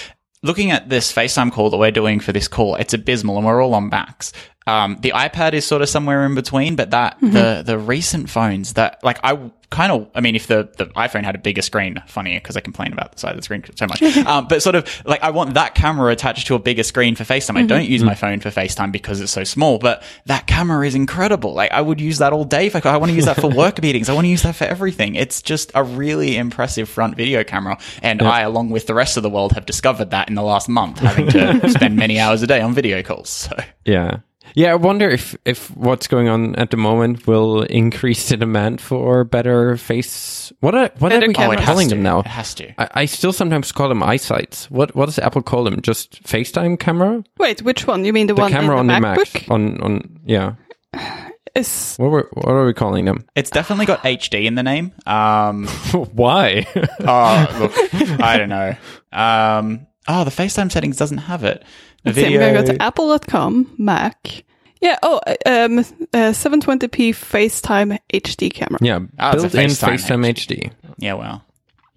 looking 0.43 0.71
at 0.71 0.89
this 0.89 1.13
FaceTime 1.13 1.53
call 1.53 1.71
that 1.71 1.79
we're 1.79 1.91
doing 1.91 2.21
for 2.21 2.33
this 2.33 2.49
call, 2.49 2.77
it's 2.77 2.95
abysmal, 2.95 3.37
and 3.37 3.47
we're 3.47 3.63
all 3.63 3.75
on 3.75 3.89
Macs. 3.89 4.33
Um, 4.67 4.99
the 5.01 5.13
iPad 5.13 5.53
is 5.53 5.65
sort 5.65 5.83
of 5.83 5.89
somewhere 5.89 6.25
in 6.27 6.35
between, 6.35 6.75
but 6.75 6.91
that 6.91 7.19
the 7.21 7.63
the 7.65 7.79
recent 7.79 8.29
phones 8.29 8.73
that 8.73 9.03
like 9.05 9.21
I 9.23 9.51
kind 9.71 9.93
of 9.93 10.09
I 10.15 10.21
mean 10.21 10.35
if 10.35 10.49
the 10.49 10.69
the 10.77 10.87
iPhone 10.87 11.23
had 11.23 11.37
a 11.37 11.39
bigger 11.39 11.63
screen, 11.63 12.03
funny 12.09 12.35
because 12.37 12.57
I 12.57 12.61
complain 12.61 12.93
about 12.93 13.13
the 13.13 13.19
size 13.19 13.31
of 13.31 13.37
the 13.37 13.43
screen 13.43 13.63
so 13.77 13.87
much. 13.87 14.03
um, 14.27 14.49
but 14.49 14.63
sort 14.63 14.75
of 14.75 15.03
like 15.05 15.23
I 15.23 15.31
want 15.31 15.55
that 15.55 15.77
camera 15.77 16.13
attached 16.13 16.49
to 16.49 16.57
a 16.57 16.59
bigger 16.59 16.83
screen 16.83 17.15
for 17.15 17.23
FaceTime. 17.23 17.57
I 17.57 17.63
don't 17.63 17.87
use 17.87 18.03
my 18.03 18.15
phone 18.15 18.41
for 18.41 18.51
FaceTime 18.51 18.91
because 18.91 19.21
it's 19.21 19.31
so 19.31 19.45
small, 19.45 19.79
but 19.79 20.03
that 20.27 20.49
camera 20.49 20.85
is 20.85 20.97
incredible. 20.97 21.55
Like 21.55 21.71
I 21.71 21.81
would 21.81 22.01
use 22.01 22.19
that 22.19 22.33
all 22.33 22.45
day 22.45 22.67
if 22.67 22.75
I. 22.75 22.81
I 22.87 22.99
want 22.99 23.11
to 23.11 23.17
use 23.17 23.27
that 23.27 23.41
for 23.41 23.49
work 23.55 23.83
meetings. 23.83 24.09
I 24.09 24.15
want 24.15 24.25
to 24.25 24.31
use 24.31 24.43
that 24.43 24.55
for 24.57 24.65
everything. 24.65 25.17
It's 25.17 25.43
just 25.43 25.73
a 25.75 25.83
really 25.83 26.37
impressive 26.37 26.89
front 26.89 27.17
video 27.17 27.45
camera, 27.45 27.79
and 28.03 28.23
I, 28.23 28.41
along 28.43 28.71
with 28.71 28.87
the 28.87 28.95
rest 28.95 29.17
of 29.17 29.23
the 29.23 29.31
world, 29.31 29.53
have 29.53 29.67
discovered 29.67 30.11
that 30.11 30.29
in 30.29 30.35
the 30.35 30.43
last 30.43 30.69
month, 30.69 30.99
having 30.99 31.29
to 31.29 31.69
spend 31.71 31.97
many 31.97 32.19
hours 32.19 32.43
a 32.43 32.47
day 32.47 32.61
on 32.61 32.75
video 32.75 33.03
calls. 33.03 33.29
So. 33.29 33.57
Yeah. 33.85 34.19
Yeah, 34.55 34.73
I 34.73 34.75
wonder 34.77 35.09
if, 35.11 35.37
if 35.45 35.71
what's 35.77 36.07
going 36.07 36.29
on 36.29 36.55
at 36.57 36.71
the 36.71 36.77
moment 36.77 37.27
will 37.27 37.63
increase 37.63 38.29
the 38.29 38.37
demand 38.37 38.81
for 38.81 39.25
better 39.25 39.77
face. 39.77 40.53
What 40.61 40.75
are 40.75 40.91
what 40.99 41.11
Better 41.11 41.27
are 41.27 41.29
we 41.29 41.35
cameras. 41.35 41.65
calling 41.65 41.87
has 41.87 41.91
them 41.91 42.03
now? 42.03 42.21
It 42.21 42.27
has 42.27 42.55
to. 42.55 42.81
I, 42.81 43.03
I 43.03 43.05
still 43.07 43.33
sometimes 43.33 43.73
call 43.73 43.89
them 43.89 44.03
eyesights. 44.03 44.71
What 44.71 44.95
what 44.95 45.07
does 45.07 45.19
Apple 45.19 45.43
call 45.43 45.65
them? 45.65 45.81
Just 45.83 46.23
FaceTime 46.23 46.79
camera? 46.79 47.23
Wait, 47.39 47.63
which 47.63 47.87
one? 47.87 48.05
You 48.05 48.13
mean 48.13 48.29
the, 48.29 48.35
The 48.35 48.41
one 48.41 48.53
camera 48.53 48.77
on 48.79 48.81
in 48.81 48.87
the 48.89 48.95
the 48.95 49.01
Mac. 49.01 49.19
MacBook? 49.19 49.51
On 49.51 49.81
on 49.83 50.21
yeah. 50.25 50.55
Is 51.55 51.97
What 51.97 52.11
were, 52.11 52.29
what 52.35 52.49
are 52.53 52.67
we 52.67 52.75
calling 52.75 53.07
them? 53.07 53.25
It's 53.35 53.49
definitely 53.49 53.87
got 53.87 54.03
HD 54.03 54.45
in 54.45 54.57
the 54.57 54.63
name. 54.63 54.93
Um, 55.07 55.67
Why? 56.13 56.67
oh, 57.01 57.57
look, 57.59 57.73
I 58.21 58.37
don't 58.37 58.51
know. 58.51 58.77
Um, 59.11 59.87
oh, 60.07 60.25
the 60.25 60.31
FaceTime 60.31 60.71
settings 60.71 60.99
doesn't 60.99 61.17
have 61.17 61.45
it. 61.45 61.65
The 62.07 62.13
Let's 62.13 62.19
see, 62.29 62.35
I'm 62.35 62.41
gonna 62.41 62.67
go 62.67 62.73
to 62.73 62.83
apple.com, 62.83 63.75
Mac. 63.79 64.45
Yeah, 64.81 64.97
oh, 65.03 65.21
uh, 65.27 65.35
um, 65.47 65.79
uh, 65.81 66.33
720p 66.33 67.11
FaceTime 67.11 67.99
HD 68.13 68.53
camera. 68.53 68.79
yeah, 68.81 69.01
Ah, 69.19 69.33
it's 69.33 69.43
a 69.43 69.49
built-in 69.49 69.71
FaceTime 69.71 69.95
FaceTime 69.95 70.27
HD. 70.35 70.71
yeah, 70.99 71.15
well. 71.15 71.43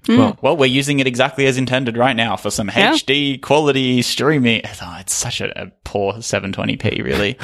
Well, 0.07 0.37
Well, 0.41 0.57
we're 0.57 0.65
using 0.65 0.99
it 0.99 1.05
exactly 1.05 1.45
as 1.45 1.57
intended 1.57 1.95
right 1.95 2.15
now 2.15 2.35
for 2.35 2.49
some 2.49 2.71
Yeah. 2.75 2.93
HD 2.93 3.37
quality 3.39 4.01
streaming. 4.01 4.61
Oh, 4.81 4.97
it's 4.99 5.13
such 5.13 5.41
a, 5.41 5.61
a 5.61 5.71
poor 5.83 6.13
720p, 6.13 7.03
really. 7.03 7.37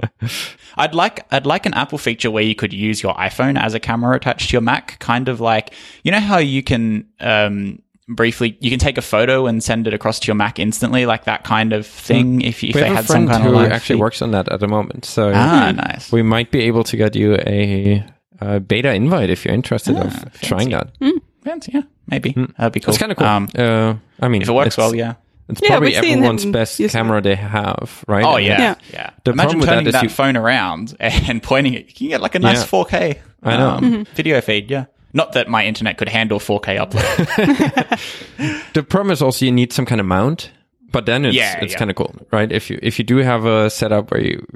I'd 0.76 0.94
like 0.94 1.26
I'd 1.32 1.46
like 1.46 1.66
an 1.66 1.74
Apple 1.74 1.98
feature 1.98 2.30
where 2.30 2.42
you 2.42 2.54
could 2.54 2.72
use 2.72 3.02
your 3.02 3.14
iPhone 3.14 3.60
as 3.60 3.74
a 3.74 3.80
camera 3.80 4.14
attached 4.16 4.50
to 4.50 4.52
your 4.54 4.60
Mac, 4.62 4.98
kind 5.00 5.28
of 5.28 5.40
like 5.40 5.72
you 6.04 6.12
know 6.12 6.20
how 6.20 6.38
you 6.38 6.62
can 6.62 7.06
um, 7.20 7.80
briefly 8.08 8.56
you 8.60 8.70
can 8.70 8.78
take 8.78 8.98
a 8.98 9.02
photo 9.02 9.46
and 9.46 9.62
send 9.62 9.86
it 9.86 9.94
across 9.94 10.18
to 10.20 10.26
your 10.26 10.34
Mac 10.34 10.58
instantly, 10.58 11.06
like 11.06 11.24
that 11.24 11.44
kind 11.44 11.72
of 11.72 11.86
thing. 11.86 12.40
If, 12.42 12.62
if 12.64 12.74
we 12.74 12.80
they 12.80 12.88
had 12.88 13.04
some 13.06 13.28
kind 13.28 13.42
who 13.44 13.50
of 13.50 13.54
live 13.56 13.72
actually 13.72 13.96
feed. 13.96 14.00
works 14.00 14.22
on 14.22 14.30
that 14.32 14.50
at 14.50 14.60
the 14.60 14.68
moment, 14.68 15.04
so 15.04 15.32
Ah, 15.34 15.72
nice. 15.74 16.10
we 16.12 16.22
might 16.22 16.50
be 16.50 16.60
able 16.62 16.84
to 16.84 16.96
get 16.96 17.14
you 17.16 17.36
a, 17.46 18.04
a 18.40 18.60
beta 18.60 18.92
invite 18.92 19.30
if 19.30 19.44
you're 19.44 19.54
interested 19.54 19.96
Ah, 19.96 20.02
of 20.02 20.40
trying 20.40 20.70
that. 20.70 20.90
Fancy, 21.44 21.72
yeah, 21.74 21.82
maybe 22.06 22.32
that'd 22.58 22.72
be 22.72 22.80
cool. 22.80 22.92
It's 22.94 22.98
kind 22.98 23.10
of 23.12 23.18
cool. 23.18 23.26
Um, 23.26 23.48
uh, 23.56 23.94
I 24.20 24.28
mean, 24.28 24.42
if 24.42 24.48
it 24.48 24.52
works 24.52 24.76
well, 24.76 24.94
yeah. 24.94 25.14
it's 25.48 25.60
Yeah, 25.60 25.70
probably 25.70 25.96
everyone's 25.96 26.44
best 26.46 26.78
using 26.78 26.96
camera 26.98 27.20
they 27.20 27.34
have, 27.34 28.04
right? 28.06 28.24
Oh 28.24 28.36
yeah, 28.36 28.60
Yeah. 28.60 28.74
yeah. 28.92 29.10
The 29.24 29.32
Imagine 29.32 29.58
problem 29.58 29.58
with 29.60 29.66
that 29.68 29.74
turning 29.74 29.92
that, 29.92 30.02
you- 30.04 30.08
phone 30.08 30.36
around 30.36 30.96
and 31.00 31.42
pointing 31.42 31.74
it. 31.74 31.86
You 31.88 31.92
can 31.94 32.08
get 32.08 32.20
like 32.20 32.34
a 32.36 32.38
nice 32.38 32.60
Yeah. 32.60 32.84
4K. 32.84 33.18
I 33.44 33.56
know. 33.56 33.68
um, 33.70 34.04
video 34.14 34.40
feed. 34.40 34.70
Yeah, 34.70 34.84
not 35.12 35.32
that 35.32 35.48
my 35.48 35.64
internet 35.66 35.98
could 35.98 36.08
handle 36.08 36.38
4K 36.38 36.78
upload. 36.78 37.98
The 38.74 38.82
problem 38.82 39.10
is 39.12 39.22
also 39.22 39.44
you 39.44 39.52
need 39.52 39.72
some 39.72 39.84
kind 39.86 40.00
of 40.00 40.06
mount, 40.06 40.50
but 40.90 41.06
then 41.06 41.24
it's 41.24 41.36
Yeah, 41.36 41.58
it's 41.62 41.72
yeah. 41.72 41.78
kind 41.78 41.90
of 41.90 41.96
cool, 41.96 42.14
right? 42.32 42.50
If 42.50 42.70
you 42.70 42.78
if 42.82 42.98
you 42.98 43.04
do 43.04 43.18
have 43.18 43.44
a 43.44 43.68
setup 43.70 44.10
where 44.10 44.20
you 44.22 44.46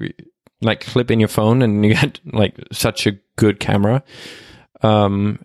like 0.62 0.81
clip 0.81 1.11
in 1.11 1.21
your 1.21 1.29
phone 1.29 1.62
and 1.62 1.85
you 1.85 1.95
get 1.95 2.21
like 2.33 2.55
such 2.73 3.07
a 3.07 3.12
good 3.37 3.61
camera, 3.61 4.03
um, 4.83 5.38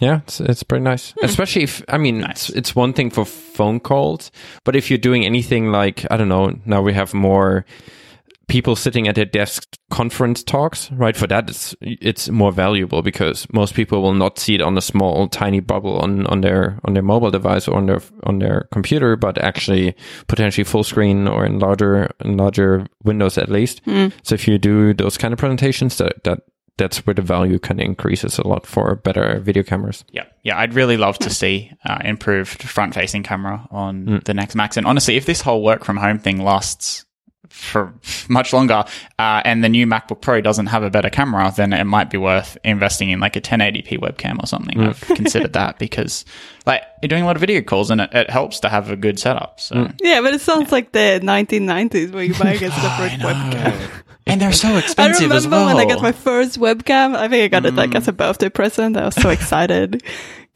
yeah, 0.00 0.20
it's 0.26 0.40
it's 0.40 0.62
pretty 0.62 0.84
nice. 0.84 1.14
Especially 1.22 1.62
if 1.64 1.82
I 1.88 1.98
mean 1.98 2.20
Nice. 2.20 2.48
it's 2.48 2.56
it's 2.56 2.76
one 2.76 2.92
thing 2.92 3.10
for 3.10 3.24
phone 3.24 3.80
calls, 3.80 4.30
but 4.64 4.76
if 4.76 4.90
you're 4.90 4.98
doing 4.98 5.24
anything 5.24 5.72
like 5.72 6.04
I 6.10 6.16
don't 6.16 6.28
know, 6.28 6.58
now 6.64 6.82
we 6.82 6.92
have 6.92 7.12
more 7.14 7.64
people 8.48 8.76
sitting 8.76 9.08
at 9.08 9.14
their 9.16 9.24
desk 9.24 9.76
conference 9.90 10.42
talks 10.44 10.90
right 10.92 11.16
for 11.16 11.26
that 11.26 11.48
it's 11.50 11.74
it's 11.80 12.28
more 12.28 12.52
valuable 12.52 13.02
because 13.02 13.46
most 13.52 13.74
people 13.74 14.02
will 14.02 14.14
not 14.14 14.38
see 14.38 14.54
it 14.54 14.60
on 14.62 14.76
a 14.78 14.80
small 14.80 15.28
tiny 15.28 15.60
bubble 15.60 15.98
on 15.98 16.26
on 16.26 16.40
their 16.42 16.78
on 16.84 16.94
their 16.94 17.02
mobile 17.02 17.30
device 17.30 17.66
or 17.68 17.76
on 17.76 17.86
their 17.86 18.00
on 18.24 18.38
their 18.38 18.68
computer 18.72 19.16
but 19.16 19.38
actually 19.38 19.94
potentially 20.28 20.64
full 20.64 20.84
screen 20.84 21.26
or 21.28 21.44
in 21.46 21.58
larger 21.58 22.08
in 22.24 22.36
larger 22.36 22.86
windows 23.04 23.38
at 23.38 23.48
least 23.48 23.80
so 24.22 24.34
if 24.34 24.46
you 24.48 24.58
do 24.58 24.92
those 24.94 25.16
kind 25.18 25.32
of 25.32 25.38
presentations 25.38 25.98
that 25.98 26.22
that 26.24 26.40
that's 26.78 27.06
where 27.06 27.14
the 27.14 27.22
value 27.22 27.58
kind 27.58 27.80
of 27.80 27.86
increases 27.86 28.38
a 28.38 28.46
lot 28.46 28.66
for 28.66 28.96
better 28.96 29.40
video 29.40 29.62
cameras 29.62 30.04
yeah, 30.12 30.24
yeah. 30.42 30.58
I'd 30.58 30.74
really 30.74 30.98
love 30.98 31.18
to 31.20 31.30
see 31.30 31.72
uh, 31.86 32.00
improved 32.04 32.62
front-facing 32.62 33.22
camera 33.22 33.66
on 33.70 34.04
Mm. 34.04 34.24
the 34.24 34.34
next 34.34 34.54
Macs. 34.54 34.76
And 34.76 34.86
honestly, 34.86 35.16
if 35.16 35.24
this 35.24 35.40
whole 35.40 35.62
work 35.64 35.84
from 35.86 35.96
home 35.96 36.18
thing 36.18 36.44
lasts 36.44 37.05
for 37.50 37.94
much 38.28 38.52
longer, 38.52 38.84
uh, 39.18 39.42
and 39.44 39.62
the 39.62 39.68
new 39.68 39.86
MacBook 39.86 40.20
Pro 40.20 40.40
doesn't 40.40 40.66
have 40.66 40.82
a 40.82 40.90
better 40.90 41.10
camera, 41.10 41.52
then 41.56 41.72
it 41.72 41.84
might 41.84 42.10
be 42.10 42.18
worth 42.18 42.58
investing 42.64 43.10
in 43.10 43.20
like 43.20 43.36
a 43.36 43.40
1080p 43.40 43.98
webcam 43.98 44.42
or 44.42 44.46
something. 44.46 44.76
Mm. 44.76 44.88
I've 44.88 45.00
considered 45.16 45.52
that 45.54 45.78
because, 45.78 46.24
like, 46.66 46.82
you're 47.02 47.08
doing 47.08 47.22
a 47.22 47.26
lot 47.26 47.36
of 47.36 47.40
video 47.40 47.62
calls, 47.62 47.90
and 47.90 48.00
it, 48.00 48.10
it 48.12 48.30
helps 48.30 48.60
to 48.60 48.68
have 48.68 48.90
a 48.90 48.96
good 48.96 49.18
setup. 49.18 49.60
So. 49.60 49.76
Mm. 49.76 49.98
Yeah, 50.00 50.20
but 50.20 50.34
it 50.34 50.40
sounds 50.40 50.72
like 50.72 50.92
the 50.92 51.20
1990s 51.22 52.12
where 52.12 52.24
you 52.24 52.34
buy 52.34 52.52
a 52.52 52.58
separate 52.58 52.70
webcam. 53.20 54.02
And 54.26 54.40
they're 54.40 54.52
so 54.52 54.76
expensive 54.76 55.22
I 55.22 55.24
remember 55.24 55.34
as 55.36 55.48
well. 55.48 55.66
when 55.66 55.76
I 55.76 55.84
got 55.86 56.02
my 56.02 56.12
first 56.12 56.58
webcam. 56.58 57.14
I 57.14 57.28
think 57.28 57.44
I 57.44 57.48
got 57.48 57.66
it 57.66 57.74
like 57.74 57.94
as 57.94 58.08
a 58.08 58.12
birthday 58.12 58.48
present. 58.48 58.96
I 58.96 59.04
was 59.04 59.14
so 59.14 59.30
excited. 59.30 60.02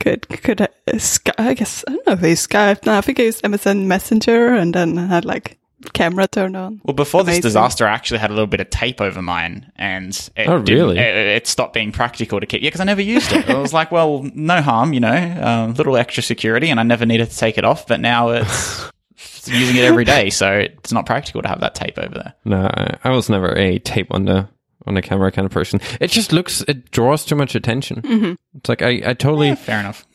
Could 0.00 0.29
could 0.29 0.62
uh, 0.62 0.98
Sky, 0.98 1.33
I 1.38 1.55
guess 1.55 1.85
I 1.87 1.92
don't 1.92 2.07
know 2.07 2.12
if 2.14 2.24
I 2.24 2.29
used 2.29 2.48
Skype. 2.50 2.87
No, 2.87 2.96
I 2.96 3.00
think 3.03 3.20
I 3.20 3.24
used 3.24 3.44
MSN 3.44 3.85
Messenger, 3.85 4.55
and 4.55 4.74
then 4.74 4.98
I 4.98 5.07
had 5.07 5.24
like 5.24 5.59
camera 5.93 6.27
turned 6.29 6.57
on. 6.57 6.81
Well, 6.85 6.95
before 6.95 7.23
Amazing. 7.23 7.43
this 7.43 7.51
disaster, 7.51 7.87
I 7.87 7.93
actually 7.93 8.19
had 8.19 8.31
a 8.31 8.35
little 8.35 8.47
bit 8.47 8.61
of 8.61 8.71
tape 8.71 9.01
over 9.01 9.23
mine, 9.23 9.71
and 9.77 10.11
it 10.37 10.49
Oh, 10.49 10.57
really? 10.59 10.99
It, 10.99 11.14
it 11.16 11.47
stopped 11.47 11.73
being 11.75 11.93
practical 11.93 12.40
to 12.40 12.47
keep. 12.47 12.62
Yeah, 12.62 12.69
because 12.69 12.81
I 12.81 12.85
never 12.85 13.03
used 13.03 13.33
it. 13.33 13.49
I 13.49 13.59
was 13.59 13.73
like, 13.73 13.90
well, 13.90 14.23
no 14.35 14.61
harm, 14.62 14.93
you 14.93 15.01
know, 15.01 15.40
um, 15.43 15.75
little 15.75 15.97
extra 15.97 16.23
security, 16.23 16.69
and 16.71 16.79
I 16.79 16.83
never 16.83 17.07
needed 17.07 17.31
to 17.31 17.37
take 17.37 17.59
it 17.59 17.64
off. 17.64 17.87
But 17.87 18.01
now 18.01 18.29
it's 18.31 18.90
using 19.47 19.77
it 19.77 19.85
every 19.85 20.05
day, 20.05 20.31
so 20.31 20.53
it's 20.53 20.93
not 20.93 21.07
practical 21.07 21.43
to 21.43 21.49
have 21.49 21.61
that 21.61 21.75
tape 21.75 21.99
over 21.99 22.14
there. 22.14 22.35
No, 22.45 22.66
I, 22.66 22.99
I 23.05 23.11
was 23.11 23.29
never 23.31 23.57
a 23.57 23.79
tape 23.79 24.09
on 24.11 24.25
the 24.27 24.49
on 24.87 24.95
the 24.95 25.03
camera 25.03 25.31
kind 25.31 25.45
of 25.47 25.53
person. 25.53 25.79
It 26.01 26.11
just 26.11 26.33
looks, 26.33 26.62
it 26.62 26.90
draws 26.90 27.25
too 27.27 27.37
much 27.37 27.55
attention. 27.55 28.01
Mm-hmm. 28.01 28.33
It's 28.57 28.69
like 28.69 28.81
I, 28.81 29.03
I 29.05 29.12
totally, 29.14 29.49
Yeah, 29.49 29.55
fair 29.57 29.79
enough. 29.81 30.07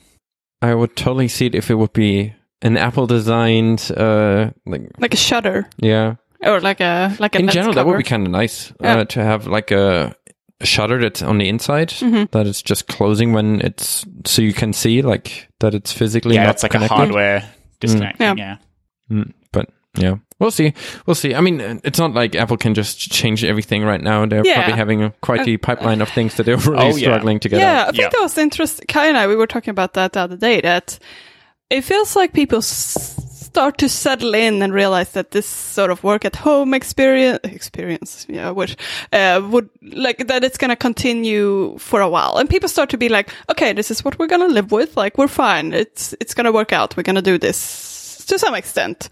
I 0.61 0.73
would 0.73 0.95
totally 0.95 1.27
see 1.27 1.45
it 1.45 1.53
if 1.53 1.69
it 1.69 1.75
would 1.75 1.93
be 1.93 2.33
an 2.61 2.77
Apple 2.77 3.07
designed, 3.07 3.91
uh, 3.95 4.51
like 4.65 4.81
Like 4.99 5.13
a 5.13 5.17
shutter 5.17 5.67
yeah. 5.77 6.15
or 6.43 6.59
like 6.61 6.79
a 6.81 7.15
like 7.19 7.35
a 7.35 7.39
In 7.39 7.45
lens 7.45 7.53
general, 7.53 7.73
that 7.73 7.85
would 7.85 7.97
be 7.97 8.03
kind 8.03 8.25
of 8.25 8.31
nice 8.31 8.71
Yeah. 8.81 8.97
uh, 8.99 9.05
to 9.05 9.23
have 9.23 9.47
like 9.47 9.71
a, 9.71 10.15
a 10.61 10.65
shutter 10.65 10.99
that's 10.99 11.21
on 11.21 11.37
the 11.37 11.49
inside 11.49 11.89
Mhm. 11.89 12.31
that 12.31 12.47
it's 12.47 12.61
just 12.61 12.87
closing 12.87 13.33
when 13.33 13.61
it's 13.61 14.05
so 14.25 14.41
you 14.41 14.53
can 14.53 14.73
see 14.73 15.01
like 15.01 15.49
that 15.59 15.73
it's 15.73 15.91
physically 15.91 16.35
Yeah, 16.35 16.43
not 16.45 16.55
it's 16.55 16.63
like 16.63 16.71
connected. 16.71 16.93
a 16.93 16.97
hardware 16.97 17.43
disconnecting. 17.81 18.37
Yeah. 18.37 18.57
Yeah. 19.11 19.15
Mm, 19.17 19.33
but 19.51 19.69
yeah, 19.97 20.15
we'll 20.39 20.51
see. 20.51 20.73
We'll 21.05 21.15
see. 21.15 21.35
I 21.35 21.41
mean, 21.41 21.61
uh, 21.61 21.77
it's 21.83 21.99
not 21.99 22.13
like 22.13 22.35
Apple 22.35 22.57
can 22.57 22.73
just 22.73 22.99
change 23.11 23.43
everything 23.43 23.83
right 23.83 24.01
now. 24.01 24.25
They're 24.25 24.43
Yeah. 24.45 24.55
probably 24.55 24.77
having 24.77 25.03
a, 25.03 25.09
quite 25.21 25.45
the 25.45 25.57
pipeline 25.57 26.01
of 26.01 26.09
things 26.09 26.35
that 26.35 26.43
they're 26.45 26.57
really 26.57 26.87
Oh, 26.87 26.91
struggling 26.97 27.39
to 27.41 27.49
get 27.49 27.59
yeah, 27.59 27.81
out. 27.81 27.87
I 27.87 27.91
think 27.91 28.01
Yeah. 28.01 28.09
that 28.09 28.21
was 28.21 28.37
interesting. 28.37 28.85
Kai 28.87 29.07
and 29.07 29.17
I, 29.17 29.27
we 29.27 29.35
were 29.35 29.47
talking 29.47 29.71
about 29.71 29.93
that 29.93 30.13
the 30.13 30.21
other 30.21 30.37
day. 30.37 30.61
That 30.61 30.97
it 31.69 31.81
feels 31.81 32.15
like 32.15 32.33
people 32.33 32.59
s- 32.59 33.15
start 33.45 33.77
to 33.77 33.87
settle 33.87 34.35
in 34.35 34.61
and 34.61 34.73
realize 34.73 35.11
that 35.13 35.31
this 35.31 35.47
sort 35.47 35.89
of 35.89 36.03
work 36.03 36.25
at 36.25 36.35
home 36.35 36.73
experience, 36.73 37.39
experience, 37.43 38.25
yeah, 38.29 38.49
would, 38.49 38.75
uh, 39.13 39.41
would 39.49 39.69
like 39.81 40.27
that 40.27 40.43
it's 40.43 40.57
going 40.57 40.69
to 40.69 40.75
continue 40.75 41.77
for 41.77 42.01
a 42.01 42.09
while, 42.09 42.37
and 42.37 42.49
people 42.49 42.69
start 42.69 42.89
to 42.89 42.97
be 42.97 43.09
like, 43.09 43.29
okay, 43.49 43.73
this 43.73 43.89
is 43.91 44.03
what 44.03 44.19
we're 44.19 44.27
going 44.27 44.47
to 44.47 44.53
live 44.53 44.71
with. 44.71 44.97
Like, 44.97 45.17
we're 45.17 45.27
fine. 45.29 45.73
It's 45.73 46.13
it's 46.19 46.33
going 46.33 46.45
to 46.45 46.51
work 46.51 46.73
out. 46.73 46.97
We're 46.97 47.03
going 47.03 47.15
to 47.15 47.21
do 47.31 47.37
this 47.37 48.25
to 48.27 48.39
some 48.39 48.55
extent. 48.55 49.07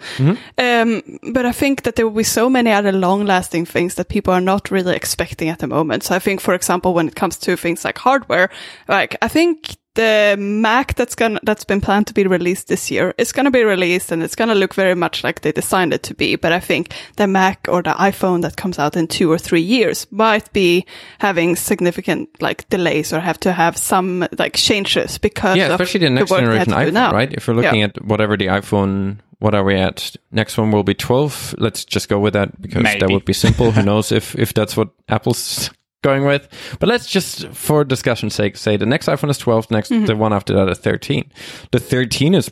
Um, 0.58 1.20
but 1.34 1.46
I 1.46 1.52
think 1.52 1.84
that 1.84 1.96
there 1.96 2.06
will 2.08 2.18
be 2.18 2.24
so 2.24 2.50
many 2.50 2.72
other 2.72 2.92
long 2.92 3.26
lasting 3.26 3.66
things 3.68 3.96
that 3.96 4.10
people 4.10 4.34
are 4.34 4.42
not 4.42 4.72
really 4.72 4.96
expecting 4.96 5.50
at 5.50 5.60
the 5.60 5.68
moment. 5.68 6.04
So 6.04 6.16
I 6.16 6.20
think, 6.20 6.42
for 6.42 6.54
example, 6.56 6.94
when 6.94 7.08
it 7.08 7.16
comes 7.16 7.38
to 7.38 7.56
things 7.56 7.86
like 7.86 8.00
hardware, 8.00 8.50
like 8.88 9.16
I 9.22 9.28
think 9.28 9.78
the 9.96 10.36
Mac 10.40 10.96
that's 10.96 11.16
gonna, 11.16 11.40
that's 11.44 11.64
been 11.64 11.82
planned 11.82 12.08
to 12.08 12.14
be 12.14 12.26
released 12.26 12.68
this 12.68 12.90
year 12.90 13.14
is 13.18 13.32
going 13.32 13.46
to 13.46 13.52
be 13.52 13.64
released 13.64 14.12
and 14.12 14.24
it's 14.24 14.36
going 14.36 14.50
to 14.50 14.56
look 14.56 14.74
very 14.74 14.96
much 14.96 15.24
like 15.24 15.42
they 15.42 15.52
designed 15.52 15.94
it 15.94 16.04
to 16.04 16.14
be. 16.16 16.36
But 16.36 16.52
I 16.52 16.60
think 16.60 16.94
the 17.18 17.28
Mac 17.28 17.68
or 17.70 17.82
the 17.84 17.92
iPhone 17.92 18.42
that 18.42 18.56
comes 18.58 18.80
out 18.80 18.96
in 18.96 19.08
two 19.08 19.32
or 19.32 19.38
three 19.38 19.62
years 19.62 20.08
might 20.12 20.52
be 20.54 20.86
having 21.20 21.56
significant 21.56 22.30
like 22.42 22.68
delays 22.70 23.14
or 23.14 23.20
have 23.20 23.40
to 23.42 23.52
have 23.54 23.78
some 23.78 24.28
like 24.40 24.56
changes 24.56 25.18
because 25.18 25.58
Yeah, 25.58 25.68
of 25.68 25.80
especially 25.80 26.02
the 26.02 26.10
next 26.10 26.32
work 26.32 26.42
they 26.46 26.58
had 26.58 26.68
generation 26.68 26.92
iPhone, 26.92 26.94
now. 26.94 27.12
right? 27.14 27.34
If 27.34 27.48
we're 27.48 27.54
looking 27.56 27.84
at 27.84 28.04
whatever 28.04 28.36
the 28.38 28.48
iPhone, 28.48 29.20
what 29.40 29.54
are 29.54 29.64
we 29.64 29.76
at? 29.76 30.16
Next 30.32 30.58
one 30.58 30.72
will 30.72 30.84
be 30.84 30.94
12. 30.94 31.56
Let's 31.58 31.86
just 31.86 32.10
go 32.10 32.20
with 32.20 32.34
that 32.34 32.62
because 32.62 32.84
that 32.84 33.10
would 33.10 33.26
be 33.26 33.34
simple. 33.34 33.72
Who 33.72 33.84
knows 33.86 34.12
if, 34.12 34.36
if 34.40 34.54
that's 34.54 34.76
what 34.78 34.90
Apple's 35.10 35.70
going 36.04 36.26
with. 36.26 36.48
But 36.80 36.88
let's 36.90 37.08
just, 37.08 37.48
for 37.50 37.84
discussion's 37.84 38.36
sake, 38.36 38.56
say 38.58 38.78
the 38.78 38.86
next 38.86 39.08
iPhone 39.08 39.30
is 39.32 39.38
12, 39.40 39.72
next, 39.72 39.90
Mm-hmm. 39.92 40.06
the 40.06 40.16
one 40.16 40.34
after 40.34 40.54
that 40.54 40.70
is 40.70 40.78
13. 40.78 41.32
The 41.72 41.80
13 41.80 42.36
is, 42.36 42.52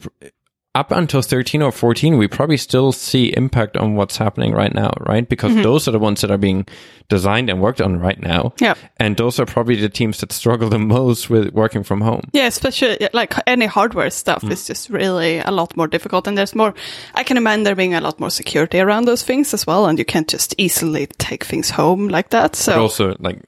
up 0.74 0.90
until 0.92 1.22
13 1.22 1.62
or 1.62 1.72
14, 1.72 2.18
we 2.18 2.30
probably 2.30 2.56
still 2.56 2.94
see 2.94 3.34
impact 3.36 3.76
on 3.76 3.96
what's 3.96 4.16
happening 4.16 4.54
right 4.54 4.74
now, 4.74 4.92
right? 5.02 5.28
Because 5.28 5.52
Mm-hmm. 5.52 5.64
those 5.64 5.86
are 5.88 5.92
the 5.92 6.00
ones 6.00 6.22
that 6.22 6.32
are 6.32 6.38
being 6.38 6.66
designed 7.10 7.50
and 7.50 7.60
worked 7.62 7.82
on 7.82 8.00
right 8.00 8.22
now. 8.22 8.54
Yeah. 8.62 8.76
And 8.96 9.18
those 9.18 9.38
are 9.38 9.46
probably 9.46 9.76
the 9.76 9.90
teams 9.90 10.20
that 10.20 10.32
struggle 10.32 10.70
the 10.70 10.80
most 10.80 11.30
with 11.30 11.52
working 11.54 11.84
from 11.84 12.00
home. 12.00 12.22
Yeah, 12.32 12.48
especially 12.48 13.10
like 13.12 13.34
any 13.48 13.66
hardware 13.66 14.10
stuff 14.10 14.46
is 14.46 14.66
just 14.66 14.90
really 14.90 15.40
a 15.40 15.52
lot 15.52 15.76
more 15.76 15.88
difficult. 15.88 16.26
And 16.26 16.38
there's 16.38 16.56
more, 16.56 16.74
I 17.16 17.24
can 17.26 17.36
imagine 17.36 17.64
there 17.64 17.76
being 17.76 17.94
a 17.94 18.00
lot 18.00 18.18
more 18.22 18.30
security 18.32 18.80
around 18.80 19.04
those 19.06 19.24
things 19.24 19.54
as 19.54 19.68
well. 19.68 19.88
And 19.88 20.00
you 20.00 20.06
can't 20.06 20.30
just 20.30 20.56
easily 20.58 21.08
take 21.18 21.44
things 21.44 21.70
home 21.70 22.08
like 22.08 22.30
that. 22.30 22.52
but 22.52 22.56
So, 22.56 22.82
also 22.82 23.18
like 23.20 23.42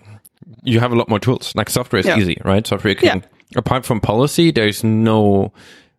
you 0.64 0.82
have 0.82 0.92
a 0.92 0.96
lot 0.98 1.08
more 1.08 1.20
tools. 1.20 1.54
Like 1.56 1.70
software 1.70 2.02
is 2.02 2.06
Yeah. 2.06 2.18
easy, 2.18 2.38
right? 2.44 2.68
Software 2.68 2.92
you 2.92 2.98
can 3.00 3.24
apart 3.56 3.86
from 3.86 4.02
policy, 4.02 4.52
there's 4.52 4.84
no 4.84 5.54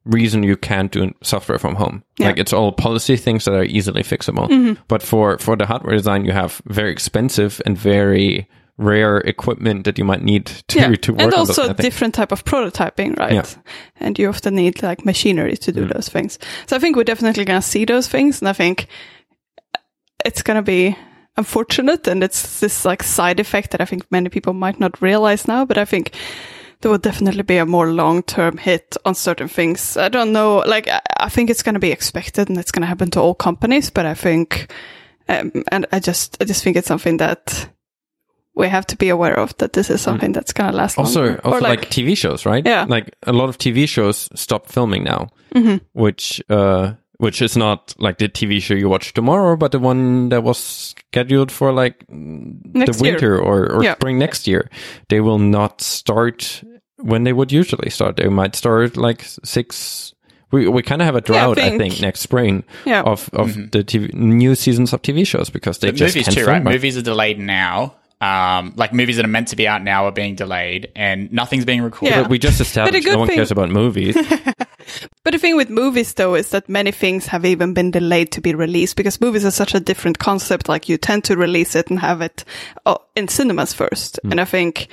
reason 0.05 0.43
you 0.43 0.57
can't 0.57 0.93
do 0.93 1.12
software 1.23 1.59
from 1.59 1.75
home. 1.75 2.05
Yeah. 2.19 2.27
Like 2.27 2.38
it's 2.38 2.53
all 2.53 2.73
policy 2.73 3.17
things 3.17 3.45
that 3.45 3.55
are 3.55 3.64
easily 3.64 4.03
fixable. 4.03 4.49
Mm-hmm. 4.49 4.83
But 4.88 5.03
for 5.03 5.38
for 5.38 5.57
the 5.57 5.67
hardware 5.67 5.97
design, 5.97 6.25
you 6.25 6.33
have 6.33 6.61
very 6.67 6.90
expensive 6.90 7.61
and 7.67 7.77
very 7.77 8.49
rare 8.77 9.19
equipment 9.19 9.85
that 9.85 9.99
you 9.99 10.05
might 10.05 10.23
need 10.23 10.47
to 10.47 10.79
yeah. 10.79 10.95
to 10.97 11.12
work 11.12 11.23
and 11.23 11.33
on 11.33 11.38
also 11.38 11.62
those 11.62 11.71
of 11.71 11.77
things. 11.77 11.87
different 11.87 12.14
type 12.14 12.33
of 12.33 12.45
prototyping, 12.45 13.17
right? 13.19 13.33
Yeah. 13.33 13.43
Mm. 13.43 13.62
And 13.97 14.19
you 14.19 14.29
often 14.29 14.57
need 14.57 14.83
like 14.83 15.05
machinery 15.05 15.57
to 15.57 15.73
do 15.73 15.87
those 15.87 16.09
things. 16.09 16.38
So 16.67 16.77
I 16.77 16.79
think 16.81 16.97
we're 16.97 17.05
definitely 17.05 17.45
going 17.45 17.61
to 17.61 17.67
see 17.67 17.85
those 17.85 18.09
things. 18.09 18.40
And 18.40 18.49
I 18.49 18.53
think 18.53 18.88
it's 20.25 20.43
going 20.43 20.57
to 20.57 20.62
be 20.62 20.97
unfortunate. 21.37 22.09
And 22.09 22.25
it's 22.25 22.61
this 22.61 22.85
like 22.85 23.03
side 23.03 23.38
effect 23.38 23.71
that 23.71 23.81
I 23.81 23.85
think 23.85 24.11
many 24.11 24.29
people 24.29 24.53
might 24.53 24.81
not 24.81 25.01
realize 25.01 25.47
now, 25.47 25.64
but 25.64 25.79
I 25.79 25.85
think 25.85 26.12
there 26.85 26.90
will 26.90 26.99
definitely 26.99 27.42
be 27.42 27.57
a 27.57 27.64
more 27.64 27.90
long-term 27.90 28.59
hit 28.59 28.94
on 29.07 29.14
certain 29.14 29.49
things. 29.49 29.97
I 29.97 30.11
don't 30.11 30.33
know, 30.33 30.59
like, 30.66 30.87
I, 31.18 31.31
think 31.31 31.49
it's 31.49 31.62
going 31.62 31.73
to 31.75 31.81
be 31.81 31.90
expected 31.92 32.51
and 32.51 32.59
it's 32.59 32.70
going 32.70 32.83
to 32.83 32.87
happen 32.87 33.11
to 33.12 33.20
all 33.20 33.35
companies, 33.35 33.88
but 33.88 34.05
I 34.05 34.12
think, 34.12 34.70
um, 35.31 35.64
and 35.73 35.87
I 35.92 35.99
just, 35.99 36.37
I 36.40 36.44
just 36.44 36.62
think 36.62 36.77
it's 36.77 36.87
something 36.87 37.16
that 37.16 37.70
we 38.55 38.68
have 38.68 38.87
to 38.88 38.97
be 38.97 39.09
aware 39.09 39.38
of 39.38 39.57
that 39.59 39.73
this 39.73 39.88
is 39.88 40.03
something 40.03 40.33
that's 40.33 40.53
going 40.53 40.70
to 40.70 40.77
last 40.77 40.97
Mm. 40.97 41.05
Also, 41.05 41.20
longer. 41.25 41.40
also 41.44 41.57
Or 41.59 41.61
like, 41.62 41.88
TV 41.90 42.14
shows, 42.16 42.44
right? 42.44 42.64
Yeah. 42.66 42.85
Like 42.87 43.16
a 43.23 43.33
lot 43.33 43.49
of 43.49 43.57
TV 43.57 43.88
shows 43.88 44.29
stop 44.35 44.66
filming 44.66 45.05
now, 45.05 45.29
Mm-hmm. 45.55 45.77
which 45.94 46.42
uh, 46.51 46.92
which 47.18 47.40
is 47.40 47.57
not 47.57 47.94
like 47.99 48.18
the 48.18 48.29
TV 48.29 48.61
show 48.61 48.75
you 48.75 48.88
watch 48.88 49.14
tomorrow, 49.14 49.57
but 49.57 49.70
the 49.73 49.79
one 49.79 50.29
that 50.31 50.42
was 50.42 50.59
scheduled 50.59 51.51
for 51.53 51.73
like 51.73 52.05
Next 52.11 52.99
the 52.99 53.05
year. 53.05 53.12
winter 53.14 53.38
or, 53.38 53.73
or 53.73 53.85
Yeah. 53.85 53.94
spring 53.94 54.18
next 54.18 54.47
year. 54.49 54.68
They 55.09 55.20
will 55.20 55.38
not 55.38 55.81
start 55.81 56.62
when 57.05 57.25
they 57.25 57.33
would 57.33 57.53
usually 57.53 57.90
start. 57.90 58.17
They 58.17 58.29
might 58.29 58.57
start 58.57 58.97
like 58.97 59.23
six. 59.45 60.14
We 60.51 60.69
we 60.69 60.83
kind 60.83 61.03
of 61.03 61.07
have 61.07 61.17
a 61.17 61.21
drought, 61.21 61.59
I 61.59 61.71
think- 61.71 61.83
think, 61.83 62.01
next 62.01 62.21
spring 62.21 62.64
Yeah. 62.85 63.03
of 63.03 63.29
of 63.33 63.51
mm-hmm. 63.51 63.69
the 63.71 63.85
TV, 63.85 64.12
new 64.14 64.55
seasons 64.55 64.93
of 64.93 65.03
TV 65.03 65.27
shows 65.27 65.51
because 65.51 65.79
they 65.79 65.88
But 65.88 65.97
just 65.97 66.14
movies 66.14 66.27
can't 66.27 66.38
too, 66.38 66.47
right? 66.47 66.64
right. 66.64 66.73
Movies 66.75 66.97
are 66.97 67.03
delayed 67.03 67.38
now. 67.38 67.95
Um, 68.21 68.73
like 68.77 68.95
movies 68.95 69.17
that 69.17 69.25
are 69.25 69.29
meant 69.29 69.49
to 69.49 69.57
be 69.57 69.69
out 69.69 69.83
now 69.83 70.07
are 70.07 70.12
being 70.12 70.35
delayed, 70.35 70.90
and 70.97 71.31
nothing's 71.31 71.67
being 71.67 71.83
recorded. 71.83 72.14
Yeah. 72.14 72.23
But 72.23 72.31
we 72.31 72.38
just 72.38 72.61
established 72.61 73.05
good 73.05 73.12
no 73.12 73.19
one 73.19 73.29
thing- 73.29 73.37
cares 73.37 73.51
about 73.51 73.69
movies. 73.69 74.17
But 75.25 75.33
the 75.33 75.38
thing 75.38 75.57
with 75.57 75.71
movies, 75.71 76.12
though, 76.14 76.35
is 76.35 76.51
that 76.51 76.69
many 76.69 76.93
things 76.93 77.27
have 77.27 77.45
even 77.45 77.73
been 77.73 77.90
delayed 77.90 78.31
to 78.33 78.40
be 78.40 78.55
released 78.55 78.97
because 78.97 79.21
movies 79.21 79.45
are 79.45 79.51
such 79.51 79.75
a 79.75 79.81
different 79.81 80.19
concept. 80.19 80.69
Like 80.69 80.88
you 80.88 80.99
tend 80.99 81.25
to 81.25 81.37
release 81.37 81.75
it 81.75 81.88
and 81.88 81.99
have 81.99 82.21
it 82.21 82.45
oh, 82.85 82.99
in 83.17 83.29
cinemas 83.29 83.73
first. 83.73 84.21
Mm. 84.25 84.33
And 84.33 84.40
I 84.40 84.45
think 84.45 84.88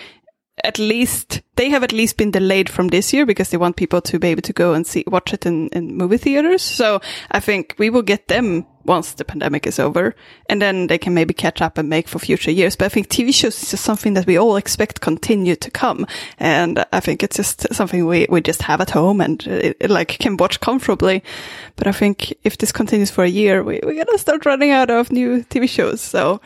at 0.63 0.79
least 0.79 1.41
they 1.55 1.69
have 1.69 1.83
at 1.83 1.91
least 1.91 2.17
been 2.17 2.31
delayed 2.31 2.69
from 2.69 2.89
this 2.89 3.13
year 3.13 3.25
because 3.25 3.49
they 3.49 3.57
want 3.57 3.75
people 3.75 4.01
to 4.01 4.19
be 4.19 4.27
able 4.29 4.41
to 4.41 4.53
go 4.53 4.73
and 4.73 4.85
see 4.85 5.03
watch 5.07 5.33
it 5.33 5.45
in, 5.45 5.69
in 5.69 5.95
movie 5.95 6.17
theaters. 6.17 6.61
So 6.61 7.01
I 7.31 7.39
think 7.39 7.75
we 7.77 7.89
will 7.89 8.01
get 8.01 8.27
them 8.27 8.65
once 8.85 9.13
the 9.13 9.25
pandemic 9.25 9.67
is 9.67 9.79
over, 9.79 10.15
and 10.49 10.61
then 10.61 10.87
they 10.87 10.97
can 10.97 11.13
maybe 11.13 11.33
catch 11.33 11.61
up 11.61 11.77
and 11.77 11.89
make 11.89 12.07
for 12.07 12.19
future 12.19 12.51
years. 12.51 12.75
But 12.75 12.85
I 12.85 12.89
think 12.89 13.07
TV 13.09 13.33
shows 13.33 13.61
is 13.61 13.71
just 13.71 13.83
something 13.83 14.13
that 14.15 14.25
we 14.27 14.37
all 14.37 14.55
expect 14.55 15.01
continue 15.01 15.55
to 15.55 15.71
come, 15.71 16.05
and 16.39 16.83
I 16.91 16.99
think 16.99 17.23
it's 17.23 17.37
just 17.37 17.73
something 17.73 18.05
we 18.05 18.27
we 18.29 18.41
just 18.41 18.61
have 18.63 18.81
at 18.81 18.91
home 18.91 19.21
and 19.21 19.47
uh, 19.47 19.73
it, 19.79 19.89
like 19.89 20.17
can 20.19 20.37
watch 20.37 20.59
comfortably. 20.59 21.23
But 21.75 21.87
I 21.87 21.91
think 21.91 22.33
if 22.43 22.57
this 22.57 22.71
continues 22.71 23.11
for 23.11 23.23
a 23.23 23.29
year, 23.29 23.63
we 23.63 23.79
we're 23.83 24.03
gonna 24.05 24.17
start 24.17 24.45
running 24.45 24.71
out 24.71 24.89
of 24.89 25.11
new 25.11 25.43
TV 25.43 25.67
shows. 25.69 26.01
So 26.01 26.41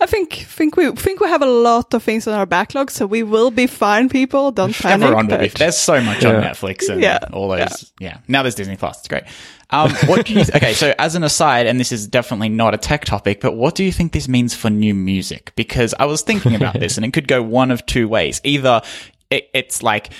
I 0.00 0.06
think 0.06 0.32
think 0.34 0.76
we 0.76 0.90
think 0.92 1.20
we 1.20 1.28
have 1.28 1.42
a 1.42 1.46
lot 1.46 1.94
of 1.94 2.02
things 2.02 2.26
on 2.26 2.34
our 2.34 2.46
backlog, 2.46 2.90
so 2.90 3.06
we 3.06 3.22
will 3.22 3.50
be 3.50 3.66
fine. 3.66 4.08
People, 4.08 4.50
don't 4.52 4.74
panic. 4.74 5.04
Everyone 5.04 5.26
will 5.26 5.38
be. 5.38 5.48
There's 5.48 5.76
so 5.76 6.00
much 6.00 6.24
on 6.24 6.42
Netflix 6.42 6.88
and 6.88 7.00
Yeah. 7.02 7.18
all 7.32 7.48
those. 7.48 7.92
Yeah. 8.00 8.18
Now 8.28 8.42
there's 8.42 8.54
Disney 8.54 8.76
Plus. 8.76 8.98
It's 8.98 9.08
great. 9.08 9.24
Um, 9.72 9.90
what 10.06 10.26
do 10.26 10.34
you? 10.34 10.40
okay, 10.40 10.74
so 10.74 10.94
as 10.98 11.14
an 11.14 11.24
aside, 11.24 11.66
and 11.66 11.78
this 11.78 11.92
is 11.92 12.06
definitely 12.06 12.48
not 12.48 12.74
a 12.74 12.78
tech 12.78 13.04
topic, 13.04 13.40
but 13.40 13.54
what 13.54 13.74
do 13.74 13.84
you 13.84 13.92
think 13.92 14.12
this 14.12 14.28
means 14.28 14.54
for 14.54 14.70
new 14.70 14.94
music? 14.94 15.52
Because 15.56 15.94
I 15.98 16.06
was 16.06 16.22
thinking 16.22 16.54
about 16.54 16.78
this, 16.78 16.96
and 16.96 17.04
it 17.04 17.12
could 17.12 17.28
go 17.28 17.42
one 17.42 17.70
of 17.70 17.84
two 17.86 18.08
ways. 18.08 18.40
Either 18.44 18.82
it, 19.30 19.48
it's 19.54 19.82
like 19.82 20.10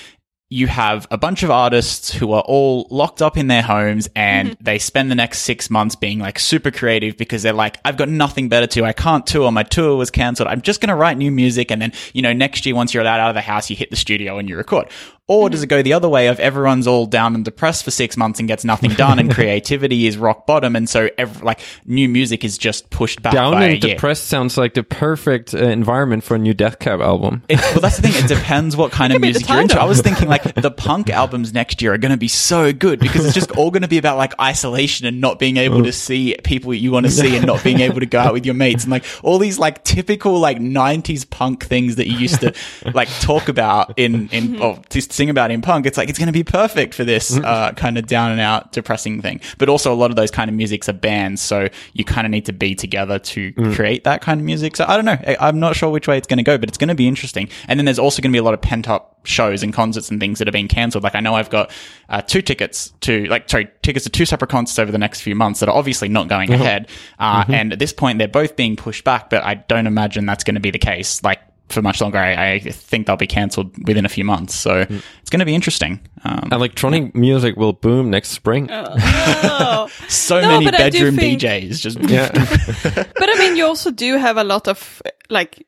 you 0.51 0.67
have 0.67 1.07
a 1.09 1.17
bunch 1.17 1.43
of 1.43 1.49
artists 1.49 2.11
who 2.11 2.33
are 2.33 2.41
all 2.41 2.85
locked 2.89 3.21
up 3.21 3.37
in 3.37 3.47
their 3.47 3.61
homes 3.61 4.09
and 4.17 4.57
they 4.59 4.77
spend 4.77 5.09
the 5.09 5.15
next 5.15 5.39
six 5.43 5.69
months 5.69 5.95
being 5.95 6.19
like 6.19 6.37
super 6.37 6.69
creative 6.69 7.15
because 7.15 7.41
they're 7.41 7.53
like, 7.53 7.77
I've 7.85 7.95
got 7.95 8.09
nothing 8.09 8.49
better 8.49 8.67
to. 8.67 8.83
I 8.83 8.91
can't 8.91 9.25
tour. 9.25 9.49
My 9.49 9.63
tour 9.63 9.95
was 9.95 10.11
cancelled. 10.11 10.49
I'm 10.49 10.59
just 10.59 10.81
going 10.81 10.89
to 10.89 10.95
write 10.95 11.17
new 11.17 11.31
music. 11.31 11.71
And 11.71 11.81
then, 11.81 11.93
you 12.11 12.21
know, 12.21 12.33
next 12.33 12.65
year, 12.65 12.75
once 12.75 12.93
you're 12.93 13.01
allowed 13.01 13.21
out 13.21 13.29
of 13.29 13.35
the 13.35 13.41
house, 13.41 13.69
you 13.69 13.77
hit 13.77 13.91
the 13.91 13.95
studio 13.95 14.39
and 14.39 14.49
you 14.49 14.57
record. 14.57 14.89
Or 15.31 15.49
does 15.49 15.63
it 15.63 15.67
go 15.67 15.81
the 15.81 15.93
other 15.93 16.09
way 16.09 16.27
of 16.27 16.41
everyone's 16.41 16.87
all 16.87 17.05
down 17.05 17.35
and 17.35 17.45
depressed 17.45 17.85
for 17.85 17.91
six 17.91 18.17
months 18.17 18.39
and 18.39 18.49
gets 18.49 18.65
nothing 18.65 18.91
done 18.91 19.17
and 19.17 19.31
creativity 19.33 20.05
is 20.05 20.17
rock 20.17 20.45
bottom 20.45 20.75
and 20.75 20.89
so 20.89 21.07
ev- 21.17 21.41
like 21.41 21.61
new 21.85 22.09
music 22.09 22.43
is 22.43 22.57
just 22.57 22.89
pushed 22.89 23.21
back 23.21 23.31
Down 23.31 23.53
by 23.53 23.63
a 23.63 23.69
and 23.69 23.81
year. 23.81 23.95
depressed 23.95 24.25
sounds 24.25 24.57
like 24.57 24.73
the 24.73 24.83
perfect 24.83 25.53
uh, 25.53 25.59
environment 25.59 26.25
for 26.25 26.35
a 26.35 26.37
new 26.37 26.53
Death 26.53 26.79
Cab 26.79 26.99
album. 26.99 27.43
It, 27.47 27.61
well, 27.61 27.79
that's 27.79 27.95
the 27.95 28.09
thing. 28.09 28.25
It 28.25 28.27
depends 28.27 28.75
what 28.75 28.91
kind 28.91 29.13
of 29.13 29.15
could 29.15 29.21
be 29.21 29.27
the 29.31 29.39
music 29.39 29.49
you're 29.49 29.61
into. 29.61 29.79
I 29.79 29.85
was 29.85 30.01
thinking 30.01 30.27
like 30.27 30.53
the 30.55 30.69
punk 30.69 31.09
albums 31.21 31.53
next 31.53 31.81
year 31.81 31.93
are 31.93 31.97
going 31.97 32.11
to 32.11 32.17
be 32.17 32.27
so 32.27 32.73
good 32.73 32.99
because 32.99 33.25
it's 33.25 33.33
just 33.33 33.51
all 33.51 33.71
going 33.71 33.83
to 33.83 33.87
be 33.87 33.99
about 33.99 34.17
like 34.17 34.37
isolation 34.37 35.07
and 35.07 35.21
not 35.21 35.39
being 35.39 35.55
able 35.55 35.81
to 35.85 35.93
see 35.93 36.35
people 36.43 36.73
you 36.73 36.91
want 36.91 37.05
to 37.05 37.11
see 37.11 37.37
and 37.37 37.45
not 37.45 37.63
being 37.63 37.79
able 37.79 38.01
to 38.01 38.05
go 38.05 38.19
out 38.19 38.33
with 38.33 38.45
your 38.45 38.55
mates 38.55 38.83
and 38.83 38.91
like 38.91 39.05
all 39.23 39.37
these 39.37 39.57
like 39.57 39.81
typical 39.85 40.39
like 40.39 40.57
90s 40.57 41.29
punk 41.29 41.65
things 41.65 41.95
that 41.95 42.07
you 42.09 42.17
used 42.17 42.41
to 42.41 42.53
like 42.93 43.07
talk 43.21 43.47
about 43.47 43.97
in 43.97 44.27
in 44.29 44.61
or 44.61 44.77
to 44.89 45.01
sing 45.21 45.29
about 45.29 45.51
in 45.51 45.61
punk. 45.61 45.85
It's 45.85 45.97
like 45.97 46.09
it's 46.09 46.17
going 46.17 46.27
to 46.27 46.33
be 46.33 46.43
perfect 46.43 46.95
for 46.95 47.03
this 47.03 47.37
uh, 47.37 47.73
kind 47.73 47.97
of 47.99 48.07
down 48.07 48.31
and 48.31 48.41
out 48.41 48.71
depressing 48.71 49.21
thing. 49.21 49.39
But 49.59 49.69
also 49.69 49.93
a 49.93 49.99
lot 50.03 50.09
of 50.09 50.15
those 50.15 50.31
kind 50.31 50.49
of 50.49 50.55
musics 50.55 50.89
are 50.89 50.93
bands, 50.93 51.41
so 51.41 51.67
you 51.93 52.03
kind 52.03 52.25
of 52.25 52.31
need 52.31 52.45
to 52.47 52.53
be 52.53 52.73
together 52.73 53.19
to 53.19 53.51
create 53.75 54.03
that 54.05 54.21
kind 54.21 54.39
of 54.41 54.45
music. 54.45 54.75
So 54.75 54.85
I 54.87 54.95
don't 54.95 55.05
know. 55.05 55.17
I, 55.27 55.37
I'm 55.39 55.59
not 55.59 55.75
sure 55.75 55.91
which 55.91 56.07
way 56.07 56.17
it's 56.17 56.27
going 56.27 56.37
to 56.37 56.43
go, 56.43 56.57
but 56.57 56.69
it's 56.69 56.77
going 56.77 56.87
to 56.87 56.95
be 56.95 57.07
interesting. 57.07 57.49
And 57.67 57.79
then 57.79 57.85
there's 57.85 57.99
also 57.99 58.21
going 58.21 58.31
to 58.31 58.35
be 58.35 58.39
a 58.39 58.43
lot 58.43 58.55
of 58.55 58.61
pent 58.61 58.89
up 58.89 59.19
shows 59.23 59.61
and 59.61 59.71
concerts 59.71 60.09
and 60.09 60.19
things 60.19 60.39
that 60.39 60.47
are 60.47 60.51
being 60.51 60.67
cancelled. 60.67 61.03
Like 61.03 61.13
I 61.13 61.19
know 61.19 61.35
I've 61.35 61.51
got 61.51 61.69
uh, 62.09 62.21
two 62.21 62.41
tickets 62.41 62.91
to 63.01 63.25
like 63.25 63.47
sorry 63.47 63.69
tickets 63.83 64.03
to 64.05 64.09
two 64.09 64.25
separate 64.25 64.49
concerts 64.49 64.79
over 64.79 64.91
the 64.91 64.97
next 64.97 65.21
few 65.21 65.35
months 65.35 65.59
that 65.59 65.69
are 65.69 65.75
obviously 65.75 66.09
not 66.09 66.27
going 66.27 66.49
ahead. 66.51 66.87
Uh, 67.19 67.43
And 67.49 67.73
at 67.73 67.77
this 67.77 67.93
point, 67.93 68.17
they're 68.17 68.27
both 68.27 68.55
being 68.55 68.75
pushed 68.75 69.03
back, 69.03 69.29
but 69.29 69.43
I 69.43 69.53
don't 69.55 69.85
imagine 69.85 70.25
that's 70.25 70.43
going 70.43 70.55
to 70.55 70.61
be 70.61 70.71
the 70.71 70.79
case. 70.79 71.21
Like 71.23 71.39
for 71.71 71.81
much 71.81 72.01
longer, 72.01 72.17
I, 72.17 72.53
I 72.53 72.59
think 72.59 73.07
they'll 73.07 73.17
be 73.17 73.27
cancelled 73.27 73.71
within 73.87 74.05
a 74.05 74.09
few 74.09 74.23
months. 74.23 74.55
So 74.55 74.85
it's 74.89 75.29
going 75.29 75.39
to 75.39 75.45
be 75.45 75.55
interesting. 75.55 75.99
Um, 76.23 76.49
Electronic 76.51 77.15
music 77.15 77.55
will 77.55 77.73
boom 77.73 78.09
next 78.09 78.29
spring. 78.29 78.67
Oh. 78.71 79.87
so 80.07 80.39
No, 80.41 80.47
many 80.49 80.65
but 80.65 80.75
I 80.79 80.89
do 80.89 80.99
bedroom 80.99 81.15
think- 81.15 81.41
DJs 81.41 81.79
just 81.81 81.99
yeah. 81.99 82.29
but 82.83 83.29
I 83.29 83.35
mean, 83.39 83.55
you 83.55 83.65
also 83.65 83.91
do 83.91 84.17
have 84.17 84.37
a 84.37 84.43
lot 84.43 84.67
of 84.67 85.01
like 85.29 85.65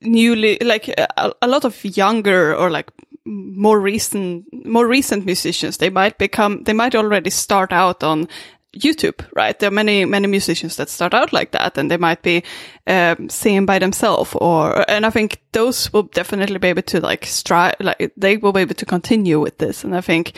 newly, 0.00 0.58
like 0.60 0.88
a, 0.88 1.32
a 1.42 1.46
lot 1.46 1.64
of 1.64 1.84
younger 1.84 2.54
or 2.56 2.70
like 2.70 2.90
more 3.24 3.78
recent, 3.80 4.44
more 4.66 4.86
recent 4.86 5.24
musicians. 5.24 5.76
They 5.78 5.90
might 5.90 6.18
become, 6.18 6.64
they 6.64 6.72
might 6.72 6.94
already 6.94 7.30
start 7.30 7.72
out 7.72 8.02
on 8.02 8.28
YouTube, 8.76 9.24
right? 9.34 9.58
There 9.58 9.68
are 9.68 9.72
many, 9.72 10.04
many 10.04 10.26
musicians 10.26 10.76
that 10.76 10.88
start 10.88 11.14
out 11.14 11.32
like 11.32 11.52
that 11.52 11.78
and 11.78 11.90
they 11.90 11.96
might 11.96 12.22
be, 12.22 12.42
um, 12.86 13.28
singing 13.28 13.66
by 13.66 13.78
themselves 13.78 14.34
or, 14.34 14.88
and 14.90 15.04
I 15.04 15.10
think 15.10 15.42
those 15.52 15.92
will 15.92 16.04
definitely 16.04 16.58
be 16.58 16.68
able 16.68 16.82
to 16.82 17.00
like 17.00 17.26
strive, 17.26 17.74
like 17.80 18.12
they 18.16 18.36
will 18.36 18.52
be 18.52 18.60
able 18.60 18.74
to 18.74 18.86
continue 18.86 19.40
with 19.40 19.58
this. 19.58 19.84
And 19.84 19.94
I 19.94 20.00
think 20.00 20.32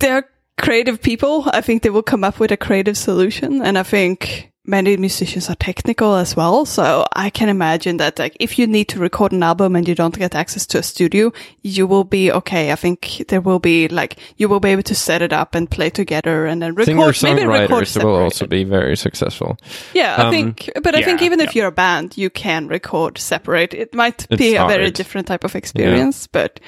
they're 0.00 0.28
creative 0.58 1.00
people. 1.00 1.44
I 1.52 1.60
think 1.60 1.82
they 1.82 1.90
will 1.90 2.02
come 2.02 2.24
up 2.24 2.40
with 2.40 2.52
a 2.52 2.56
creative 2.56 2.96
solution. 2.96 3.62
And 3.62 3.78
I 3.78 3.82
think 3.82 4.52
many 4.66 4.96
musicians 4.96 5.50
are 5.50 5.54
technical 5.56 6.14
as 6.14 6.34
well. 6.34 6.64
So 6.64 7.06
I 7.12 7.30
can 7.30 7.48
imagine 7.48 7.98
that 7.98 8.18
like 8.18 8.36
if 8.40 8.58
you 8.58 8.66
need 8.66 8.88
to 8.88 8.98
record 8.98 9.32
an 9.32 9.42
album 9.42 9.76
and 9.76 9.86
you 9.86 9.94
don't 9.94 10.18
get 10.18 10.34
access 10.34 10.66
to 10.68 10.78
a 10.78 10.82
studio, 10.82 11.32
you 11.62 11.86
will 11.86 12.04
be 12.04 12.32
okay. 12.32 12.72
I 12.72 12.76
think 12.76 13.24
there 13.28 13.40
will 13.40 13.58
be 13.58 13.88
like, 13.88 14.16
you 14.36 14.48
will 14.48 14.60
be 14.60 14.70
able 14.70 14.82
to 14.84 14.94
set 14.94 15.22
it 15.22 15.32
up 15.32 15.54
and 15.54 15.70
play 15.70 15.90
together 15.90 16.46
and 16.46 16.62
then 16.62 16.74
record, 16.74 17.14
Singer 17.16 17.34
maybe 17.36 17.46
record 17.46 17.84
songwriters 17.84 18.04
will 18.04 18.16
also 18.16 18.46
be 18.46 18.64
very 18.64 18.96
successful. 18.96 19.58
Yeah, 19.92 20.16
I 20.16 20.22
Um, 20.24 20.30
think, 20.30 20.70
but 20.82 20.94
I 20.94 21.02
think 21.02 21.20
yeah, 21.20 21.26
even 21.26 21.40
if 21.40 21.54
you're 21.54 21.68
a 21.68 21.72
band, 21.72 22.16
you 22.16 22.30
can 22.30 22.68
record 22.68 23.18
separate. 23.18 23.74
It 23.74 23.94
might 23.94 24.26
It's 24.30 24.38
be 24.38 24.56
a 24.56 24.66
very 24.66 24.90
different 24.90 25.26
type 25.26 25.44
of 25.44 25.54
experience, 25.54 26.26
but, 26.26 26.60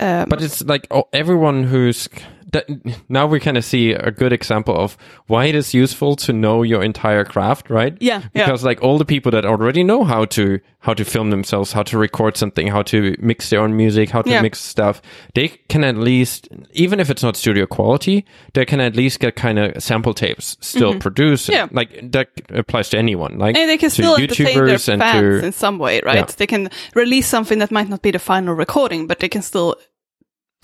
um, 0.00 0.28
But 0.28 0.42
it's 0.42 0.62
like 0.62 0.86
oh, 0.90 1.08
everyone 1.12 1.64
who's 1.64 2.08
that, 2.54 2.66
now 3.08 3.26
we 3.26 3.38
kind 3.38 3.56
of 3.56 3.64
see 3.64 3.92
a 3.92 4.10
good 4.10 4.32
example 4.32 4.74
of 4.76 4.96
why 5.26 5.44
it 5.44 5.54
is 5.54 5.74
useful 5.74 6.16
to 6.16 6.32
know 6.32 6.62
your 6.62 6.82
entire 6.82 7.24
craft, 7.24 7.68
right? 7.70 7.96
Yeah, 8.00 8.22
yeah. 8.34 8.46
Because 8.46 8.64
like 8.64 8.82
all 8.82 8.98
the 8.98 9.04
people 9.04 9.30
that 9.32 9.44
already 9.44 9.84
know 9.84 10.02
how 10.04 10.24
to 10.26 10.58
how 10.80 10.92
to 10.94 11.04
film 11.04 11.30
themselves, 11.30 11.72
how 11.72 11.82
to 11.82 11.96
record 11.96 12.36
something, 12.36 12.66
how 12.66 12.82
to 12.82 13.16
mix 13.18 13.48
their 13.48 13.60
own 13.60 13.74
music, 13.74 14.10
how 14.10 14.20
to 14.20 14.28
Yeah. 14.30 14.42
mix 14.42 14.60
stuff, 14.60 15.00
they 15.34 15.48
can 15.68 15.82
at 15.82 15.96
least, 15.96 16.46
even 16.72 17.00
if 17.00 17.08
it's 17.08 17.22
not 17.22 17.36
studio 17.36 17.64
quality, 17.64 18.26
they 18.52 18.66
can 18.66 18.80
at 18.80 18.94
least 18.94 19.18
get 19.18 19.34
kind 19.34 19.58
of 19.58 19.82
sample 19.82 20.12
tapes 20.12 20.58
still 20.60 20.98
produced. 20.98 21.48
Mm-hmm. 21.48 21.52
Yeah. 21.56 21.68
Like 21.72 22.12
that 22.12 22.28
applies 22.50 22.90
to 22.90 22.98
anyone. 22.98 23.38
Like 23.38 23.56
And 23.56 23.68
they 23.70 23.78
can 23.78 23.88
to 23.88 23.94
still 23.94 24.16
entertain 24.16 24.46
their 24.54 24.66
YouTubers 24.66 24.88
and 24.92 25.00
fans 25.02 25.40
to 25.40 25.46
in 25.46 25.52
some 25.52 25.78
way, 25.78 26.02
right? 26.04 26.16
Yeah. 26.16 26.36
They 26.36 26.46
can 26.46 26.68
release 26.94 27.26
something 27.26 27.58
that 27.60 27.70
might 27.70 27.88
not 27.88 28.02
be 28.02 28.10
the 28.10 28.18
final 28.18 28.54
recording, 28.54 29.06
but 29.06 29.20
they 29.20 29.28
can 29.30 29.40
still 29.42 29.76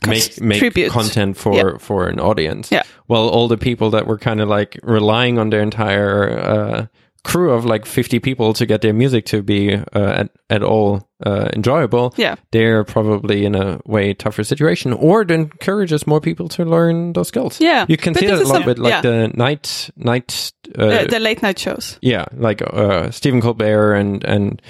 make 0.07 0.41
make 0.41 0.61
contribute. 0.61 0.91
content 0.93 1.37
for 1.37 1.55
Yeah. 1.55 1.79
for 1.79 2.07
an 2.09 2.19
audience. 2.21 2.71
Yeah. 2.73 2.83
Well, 3.09 3.29
all 3.29 3.49
the 3.49 3.59
people 3.59 3.91
that 3.91 4.07
were 4.07 4.19
kind 4.19 4.41
of 4.41 4.49
like 4.49 4.79
relying 4.83 5.39
on 5.39 5.51
their 5.51 5.63
entire 5.63 6.39
uh, 6.39 6.87
crew 7.23 7.53
of 7.53 7.65
like 7.67 7.85
fifty 7.87 8.19
people 8.19 8.53
to 8.55 8.65
get 8.67 8.81
their 8.81 8.95
music 8.95 9.25
to 9.27 9.43
be 9.43 9.75
uh, 9.75 9.83
at 9.95 10.31
at 10.49 10.63
all 10.63 11.03
uh, 11.27 11.49
enjoyable. 11.53 12.15
Yeah. 12.17 12.37
They're 12.51 12.85
probably 12.85 13.45
in 13.45 13.55
a 13.55 13.79
way 13.85 14.15
tougher 14.15 14.45
situation, 14.45 14.93
or 14.95 15.23
it 15.23 15.31
encourages 15.31 16.07
more 16.07 16.21
people 16.21 16.49
to 16.49 16.65
learn 16.65 17.13
those 17.13 17.29
skills. 17.29 17.61
Yeah. 17.61 17.85
you 17.89 17.97
can 17.99 18.13
But 18.15 18.21
see 18.21 18.27
that 18.29 18.41
a 18.43 18.47
lot 18.49 18.65
with 18.67 18.79
like 18.79 18.91
yeah. 18.93 19.03
the 19.03 19.29
night 19.35 19.91
night. 19.97 20.53
Uh, 20.79 20.85
uh, 20.87 21.07
the 21.09 21.19
late 21.21 21.43
night 21.43 21.59
shows. 21.59 21.99
yeah, 22.01 22.25
like 22.37 22.63
uh, 22.63 23.11
Stephen 23.11 23.41
Colbert 23.41 23.95
and 23.95 24.25
and 24.25 24.63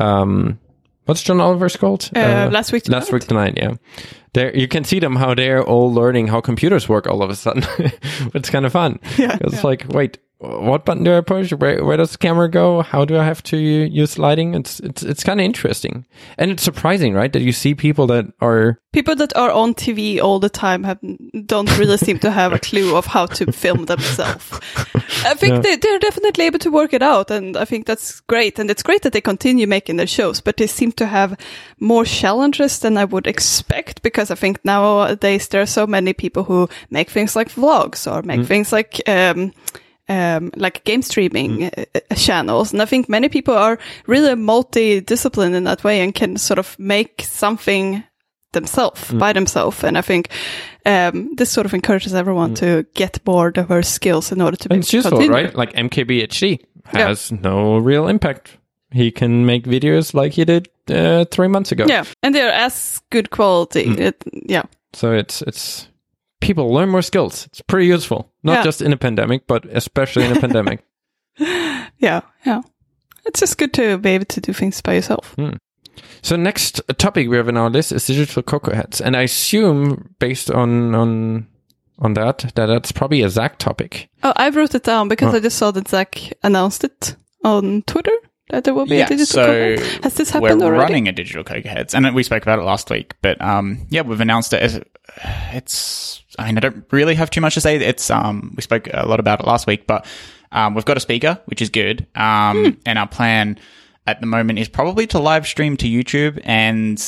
um, 0.00 0.58
what's 1.08 1.22
John 1.22 1.40
Oliver's 1.40 1.76
called? 1.76 2.10
Uh, 2.14 2.50
Last 2.52 2.70
Week 2.70 2.86
Last 2.88 3.06
Tonight? 3.06 3.12
week 3.12 3.28
tonight. 3.28 3.54
Yeah, 3.56 3.74
there 4.34 4.54
you 4.54 4.68
can 4.68 4.84
see 4.84 5.00
them 5.00 5.16
how 5.16 5.34
they're 5.34 5.64
all 5.64 5.92
learning 5.92 6.28
how 6.28 6.40
computers 6.42 6.88
work 6.88 7.06
all 7.06 7.22
of 7.22 7.30
a 7.30 7.34
sudden. 7.34 7.64
it's 8.34 8.50
kind 8.50 8.66
of 8.66 8.72
fun. 8.72 9.00
Yeah, 9.18 9.36
it's 9.40 9.54
yeah. 9.56 9.60
like 9.62 9.86
wait. 9.88 10.18
What 10.40 10.84
button 10.84 11.02
do 11.02 11.16
I 11.16 11.20
push? 11.20 11.52
Where 11.52 11.84
where 11.84 11.96
does 11.96 12.12
the 12.12 12.18
camera 12.18 12.48
go? 12.48 12.82
How 12.82 13.04
do 13.04 13.18
I 13.18 13.24
have 13.24 13.42
to 13.44 13.56
use 13.56 14.18
lighting? 14.20 14.54
It's 14.54 14.78
it's 14.78 15.02
it's 15.02 15.24
kind 15.24 15.40
of 15.40 15.44
interesting, 15.44 16.06
and 16.38 16.52
it's 16.52 16.62
surprising, 16.62 17.12
right? 17.12 17.32
That 17.32 17.42
you 17.42 17.50
see 17.50 17.74
people 17.74 18.06
that 18.06 18.26
are 18.40 18.78
People 18.92 19.16
that 19.16 19.36
are 19.36 19.50
on 19.50 19.74
TV 19.74 20.20
all 20.20 20.38
the 20.38 20.48
time 20.48 20.84
have 20.84 20.98
don't 21.44 21.76
really 21.78 21.96
seem 21.98 22.18
to 22.20 22.30
have 22.30 22.52
a 22.52 22.58
clue 22.58 22.96
of 22.96 23.04
how 23.06 23.26
to 23.26 23.52
film 23.52 23.84
themselves. 23.86 24.60
I 25.24 25.34
think 25.34 25.54
Yeah. 25.54 25.60
they, 25.60 25.76
they're 25.76 25.98
definitely 25.98 26.46
able 26.46 26.58
to 26.60 26.70
work 26.70 26.92
it 26.94 27.02
out, 27.02 27.30
and 27.32 27.56
I 27.56 27.64
think 27.64 27.86
that's 27.86 28.20
great. 28.20 28.58
And 28.60 28.70
it's 28.70 28.82
great 28.84 29.02
that 29.02 29.12
they 29.12 29.20
continue 29.20 29.66
making 29.66 29.96
their 29.96 30.06
shows, 30.06 30.40
but 30.40 30.56
they 30.56 30.68
seem 30.68 30.92
to 30.92 31.06
have 31.06 31.36
more 31.80 32.04
challenges 32.04 32.78
than 32.78 32.96
I 32.96 33.04
would 33.04 33.26
expect 33.26 34.02
because 34.02 34.30
I 34.30 34.36
think 34.36 34.64
nowadays 34.64 35.48
there 35.48 35.60
are 35.62 35.66
so 35.66 35.86
many 35.86 36.12
people 36.12 36.44
who 36.44 36.68
make 36.90 37.10
things 37.10 37.34
like 37.36 37.50
vlogs 37.50 38.06
or 38.06 38.22
make 38.22 38.46
things 38.46 38.72
like. 38.72 39.00
Um, 39.08 39.52
um, 40.08 40.50
like 40.56 40.84
game 40.84 41.02
streaming 41.02 41.64
uh, 41.64 41.70
uh, 41.94 42.14
channels. 42.14 42.72
And 42.72 42.80
I 42.82 42.86
think 42.86 43.08
many 43.08 43.28
people 43.28 43.54
are 43.54 43.78
really 44.06 44.34
multi-disciplined 44.34 45.54
in 45.54 45.64
that 45.64 45.84
way 45.84 46.00
and 46.00 46.14
can 46.14 46.36
sort 46.36 46.58
of 46.58 46.78
make 46.78 47.22
something 47.22 48.02
themselves 48.52 49.12
by 49.12 49.32
themselves. 49.32 49.84
And 49.84 49.98
I 49.98 50.00
think 50.02 50.30
um, 50.86 51.34
this 51.36 51.50
sort 51.50 51.66
of 51.66 51.74
encourages 51.74 52.14
everyone 52.14 52.54
to 52.54 52.86
get 52.94 53.18
more 53.26 53.50
diverse 53.50 53.88
skills 53.88 54.32
in 54.32 54.40
order 54.40 54.56
to 54.56 54.68
be 54.68 54.74
and 54.76 54.82
it's 54.82 54.92
useful, 54.92 55.26
right? 55.28 55.54
Like 55.54 55.72
MKBHD 55.74 56.58
Yeah. 56.94 57.08
has 57.08 57.30
no 57.30 57.76
real 57.76 58.08
impact. 58.08 58.56
He 58.90 59.10
can 59.10 59.44
make 59.44 59.64
videos 59.64 60.14
like 60.14 60.32
he 60.32 60.44
did 60.46 60.68
uh, 60.90 61.26
three 61.30 61.48
months 61.48 61.72
ago. 61.72 61.84
Yeah, 61.86 62.04
and 62.22 62.34
they're 62.34 62.50
as 62.50 63.00
good 63.10 63.28
quality. 63.28 63.84
Mm. 63.84 63.98
It, 64.00 64.24
yeah, 64.48 64.62
So 64.94 65.12
it's 65.12 65.42
it's 65.42 65.88
people 66.48 66.72
learn 66.72 66.88
more 66.88 67.02
skills. 67.02 67.44
It's 67.46 67.60
pretty 67.60 67.86
useful, 67.86 68.32
not 68.42 68.54
Yeah. 68.54 68.64
just 68.64 68.80
in 68.82 68.92
a 68.92 68.96
pandemic, 68.96 69.46
but 69.46 69.64
especially 69.66 70.24
in 70.24 70.36
a 70.36 70.40
pandemic. 70.40 70.80
yeah, 71.98 72.20
yeah. 72.46 72.62
It's 73.26 73.40
just 73.40 73.58
good 73.58 73.72
to 73.74 73.98
be 73.98 74.10
able 74.10 74.24
to 74.24 74.40
do 74.40 74.52
things 74.52 74.80
by 74.80 74.94
yourself. 74.94 75.36
So 76.22 76.36
next 76.36 76.80
topic 76.96 77.28
we 77.28 77.36
have 77.36 77.48
in 77.48 77.56
our 77.56 77.70
list 77.70 77.92
is 77.92 78.06
digital 78.06 78.42
cocoa 78.42 78.74
heads, 78.74 79.00
and 79.00 79.16
I 79.16 79.22
assume 79.22 80.14
based 80.18 80.50
on 80.50 80.94
on 80.94 81.46
on 81.98 82.14
that 82.14 82.38
that 82.54 82.66
that's 82.66 82.92
probably 82.92 83.22
a 83.22 83.28
Zach 83.28 83.58
topic. 83.58 84.08
Oh, 84.22 84.32
I 84.36 84.48
wrote 84.50 84.74
it 84.74 84.84
down 84.84 85.08
because 85.08 85.34
Oh. 85.34 85.36
I 85.36 85.40
just 85.40 85.58
saw 85.58 85.70
that 85.72 85.88
Zach 85.88 86.32
announced 86.42 86.84
it 86.84 87.16
on 87.44 87.82
Twitter 87.82 88.16
that 88.50 88.64
there 88.64 88.72
will 88.74 88.86
be 88.86 88.96
Yeah, 88.96 89.06
a 89.06 89.08
digital. 89.08 89.26
so 89.44 89.76
cover. 89.76 90.00
Has 90.04 90.14
this 90.14 90.30
happened 90.30 90.42
we're 90.42 90.48
happened 90.48 90.62
already? 90.62 90.82
running 90.82 91.08
a 91.08 91.12
digital 91.12 91.44
cocoa 91.44 91.68
Heads, 91.68 91.94
and 91.94 92.14
we 92.14 92.22
spoke 92.22 92.42
about 92.42 92.58
it 92.58 92.62
last 92.62 92.88
week. 92.90 93.14
But 93.20 93.40
um, 93.42 93.86
yeah, 93.90 94.02
we've 94.02 94.20
announced 94.20 94.52
it. 94.54 94.62
As, 94.62 94.80
it's 95.52 96.22
I 96.38 96.46
mean, 96.46 96.56
I 96.56 96.60
don't 96.60 96.84
really 96.90 97.14
have 97.14 97.30
too 97.30 97.40
much 97.40 97.54
to 97.54 97.60
say. 97.60 97.76
It's 97.76 98.10
um, 98.10 98.52
we 98.56 98.62
spoke 98.62 98.88
a 98.92 99.06
lot 99.06 99.20
about 99.20 99.40
it 99.40 99.46
last 99.46 99.66
week, 99.66 99.86
but 99.86 100.06
um, 100.52 100.74
we've 100.74 100.84
got 100.84 100.96
a 100.96 101.00
speaker, 101.00 101.40
which 101.46 101.60
is 101.62 101.70
good. 101.70 102.06
Um, 102.14 102.64
Hmm. 102.64 102.70
and 102.86 102.98
our 102.98 103.08
plan 103.08 103.58
at 104.06 104.20
the 104.20 104.26
moment 104.26 104.58
is 104.58 104.68
probably 104.68 105.06
to 105.08 105.18
live 105.18 105.46
stream 105.46 105.76
to 105.78 105.86
YouTube 105.88 106.40
and 106.44 106.98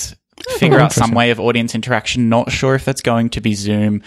figure 0.58 0.78
out 0.80 0.92
some 0.92 1.12
way 1.12 1.30
of 1.30 1.40
audience 1.40 1.74
interaction. 1.74 2.28
Not 2.28 2.50
sure 2.52 2.74
if 2.74 2.84
that's 2.84 3.02
going 3.02 3.30
to 3.30 3.40
be 3.40 3.54
Zoom. 3.54 4.02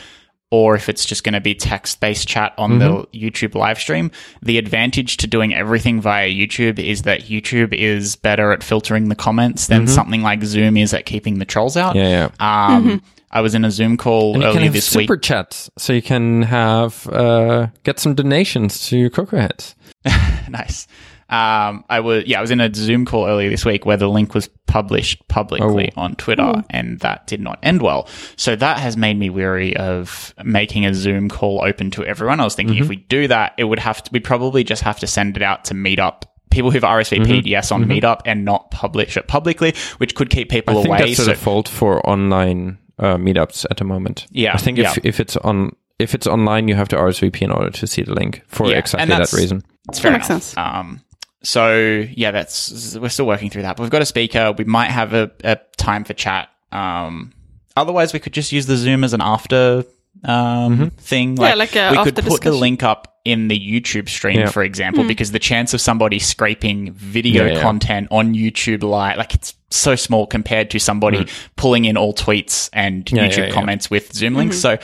or 0.52 0.76
if 0.76 0.88
it's 0.88 1.04
just 1.04 1.24
going 1.24 1.34
to 1.34 1.41
be 1.41 1.56
text 1.56 2.00
based 2.00 2.28
chat 2.28 2.54
on 2.60 2.78
the 2.78 3.08
YouTube 3.12 3.56
live 3.56 3.80
stream. 3.80 4.12
The 4.44 4.60
advantage 4.60 5.18
to 5.18 5.26
doing 5.28 5.52
everything 5.52 6.00
via 6.00 6.30
YouTube 6.30 6.78
is 6.78 7.02
that 7.04 7.22
YouTube 7.24 7.74
is 7.74 8.16
better 8.16 8.52
at 8.52 8.62
filtering 8.62 9.10
the 9.10 9.16
comments 9.16 9.66
than 9.66 9.88
something 9.88 10.22
like 10.22 10.44
Zoom 10.44 10.78
is 10.78 10.94
at 10.94 11.08
keeping 11.08 11.39
the 11.39 11.46
trolls 11.46 11.76
out. 11.76 11.96
Yeah, 11.96 12.30
yeah. 12.39 12.76
Um, 12.76 13.02
I 13.34 13.42
was 13.42 13.56
in 13.56 13.66
a 13.66 13.72
Zoom 13.72 13.98
call 13.98 14.36
And 14.36 14.44
you 14.44 14.50
can 14.50 14.58
earlier 14.60 14.70
this 14.72 14.86
super 14.86 15.16
week. 15.16 15.22
chats, 15.24 15.70
so 15.78 15.92
you 15.92 16.02
can 16.04 16.44
have 16.44 17.08
uh, 17.08 17.68
get 17.84 18.00
some 18.00 18.14
donations 18.16 18.88
to 18.88 19.10
Cocoa 19.10 19.38
Heads. 19.40 19.76
nice. 20.50 20.88
Um, 21.30 21.84
I 21.90 22.02
was 22.02 22.26
yeah, 22.28 22.38
I 22.38 22.42
was 22.42 22.52
in 22.52 22.62
a 22.62 22.72
Zoom 22.74 23.06
call 23.06 23.26
earlier 23.26 23.50
this 23.50 23.66
week 23.66 23.86
where 23.88 23.98
the 23.98 24.08
link 24.10 24.36
was 24.36 24.50
published 24.68 25.28
publicly 25.30 25.92
Oh. 25.98 26.02
on 26.02 26.16
Twitter, 26.16 26.64
and 26.70 27.00
that 27.00 27.26
did 27.26 27.42
not 27.42 27.58
end 27.64 27.82
well. 27.82 28.08
So 28.36 28.56
that 28.56 28.78
has 28.78 28.98
made 28.98 29.18
me 29.18 29.30
weary 29.32 29.76
of 29.76 30.34
making 30.44 30.86
a 30.86 30.94
Zoom 30.94 31.30
call 31.30 31.64
open 31.66 31.90
to 31.92 32.06
everyone. 32.06 32.40
I 32.40 32.44
was 32.44 32.54
thinking 32.56 32.76
Mm-hmm. 32.76 32.84
if 32.84 32.90
we 32.90 32.98
do 32.98 33.28
that, 33.30 33.54
it 33.58 33.64
would 33.64 33.80
have 33.80 34.04
to. 34.04 34.12
We'd 34.14 34.24
probably 34.24 34.64
just 34.64 34.84
have 34.84 35.00
to 35.00 35.08
send 35.08 35.36
it 35.38 35.42
out 35.44 35.66
to 35.66 35.74
Meetup. 35.74 36.24
People 36.52 36.70
who've 36.70 36.84
RSVP'd 36.84 37.26
Mm-hmm. 37.28 37.48
yes 37.48 37.72
on 37.72 37.86
Meetup 37.86 38.22
and 38.28 38.46
not 38.46 38.70
publish 38.70 39.18
it 39.18 39.28
publicly, 39.28 39.74
which 39.98 40.14
could 40.14 40.30
keep 40.30 40.50
people 40.52 40.78
I 40.78 40.84
think 40.84 40.88
away. 40.90 40.98
that's 41.00 41.18
the 41.18 41.24
So 41.26 41.32
default 41.32 41.68
for 41.68 42.08
online 42.08 42.78
uh, 43.00 43.16
meetups 43.16 43.66
at 43.70 43.78
the 43.78 43.84
moment. 43.84 44.26
Yeah, 44.32 44.54
I 44.54 44.58
think 44.58 44.78
yeah. 44.78 44.91
if 44.91 45.06
if 45.06 45.20
it's 45.20 45.38
on 45.38 45.76
if 46.00 46.14
it's 46.16 46.28
online, 46.28 46.68
you 46.68 46.76
have 46.76 46.88
to 46.89 46.96
RSVP 46.96 47.41
in 47.41 47.52
order 47.52 47.70
to 47.70 47.88
see 47.88 48.02
the 48.04 48.14
link 48.14 48.44
for 48.48 48.68
Yeah, 48.70 48.78
exactly 48.80 49.12
and 49.14 49.24
that 49.24 49.34
reason. 49.34 49.64
It's 49.89 50.00
fair 50.00 50.12
That 50.12 50.18
makes 50.20 50.30
enough. 50.30 50.44
sense. 50.44 50.58
Um, 50.58 51.02
so 51.44 52.06
yeah, 52.12 52.32
that's 52.32 52.96
we're 52.96 53.10
still 53.10 53.28
working 53.28 53.50
through 53.50 53.64
that. 53.64 53.78
But 53.78 53.84
we've 53.84 53.91
got 53.91 54.02
a 54.02 54.06
speaker. 54.06 54.54
We 54.54 54.64
might 54.66 54.91
have 54.91 55.14
a, 55.14 55.32
a 55.44 55.58
time 55.78 56.04
for 56.04 56.14
chat. 56.14 56.50
Um, 56.72 57.34
otherwise, 57.76 58.14
we 58.14 58.20
could 58.20 58.34
just 58.34 58.52
use 58.52 58.66
the 58.66 58.78
Zoom 58.78 59.04
as 59.04 59.14
an 59.14 59.22
after 59.22 59.86
um, 60.24 60.89
thing. 60.91 61.38
Yeah, 61.38 61.55
like 61.55 61.76
a 61.76 61.91
we 61.91 62.03
could 62.03 62.16
put 62.16 62.41
the 62.41 62.51
link 62.51 62.84
up 62.84 63.20
in 63.26 63.47
the 63.47 63.57
YouTube 63.59 64.09
stream, 64.09 64.39
Yeah. 64.39 64.49
for 64.49 64.64
example, 64.64 65.05
because 65.07 65.32
the 65.32 65.39
chance 65.39 65.74
of 65.74 65.82
somebody 65.82 66.20
scraping 66.20 66.91
video 66.93 67.45
Yeah, 67.45 67.53
yeah. 67.53 67.61
content 67.61 68.07
on 68.11 68.34
YouTube 68.34 68.84
live, 68.84 69.18
like 69.18 69.34
it's 69.34 69.55
so 69.70 69.95
small 69.95 70.28
compared 70.28 70.70
to 70.72 70.80
somebody 70.80 71.28
pulling 71.55 71.86
in 71.86 71.95
all 71.97 72.14
tweets 72.14 72.70
and 72.74 73.09
Yeah, 73.11 73.28
YouTube 73.28 73.38
yeah, 73.38 73.45
yeah. 73.47 73.53
comments 73.53 73.89
with 73.89 74.14
Zoom 74.14 74.36
links. 74.36 74.59
So. 74.59 74.78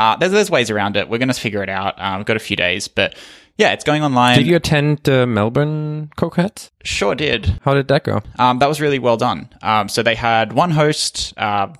Uh, 0.00 0.14
there's, 0.14 0.30
there's 0.30 0.48
ways 0.48 0.70
around 0.70 0.96
it. 0.96 1.08
We're 1.08 1.18
going 1.18 1.26
to 1.26 1.34
figure 1.34 1.60
it 1.60 1.68
out. 1.68 1.98
Uh, 1.98 2.14
we've 2.18 2.24
got 2.24 2.36
a 2.36 2.38
few 2.38 2.54
days, 2.54 2.86
but 2.86 3.16
yeah, 3.56 3.72
it's 3.72 3.82
going 3.82 4.04
online. 4.04 4.38
Did 4.38 4.46
you 4.46 4.54
attend 4.54 5.00
the 5.02 5.26
Melbourne 5.26 6.10
Cocoa 6.16 6.50
Sure 6.84 7.16
did. 7.16 7.58
How 7.64 7.74
did 7.74 7.88
that 7.88 8.04
go? 8.04 8.22
Um, 8.38 8.60
that 8.60 8.68
was 8.68 8.80
really 8.80 9.00
well 9.00 9.16
done. 9.16 9.48
Um, 9.60 9.88
so 9.88 10.04
they 10.04 10.14
had 10.14 10.52
one 10.52 10.70
host, 10.70 11.34
uh, 11.36 11.70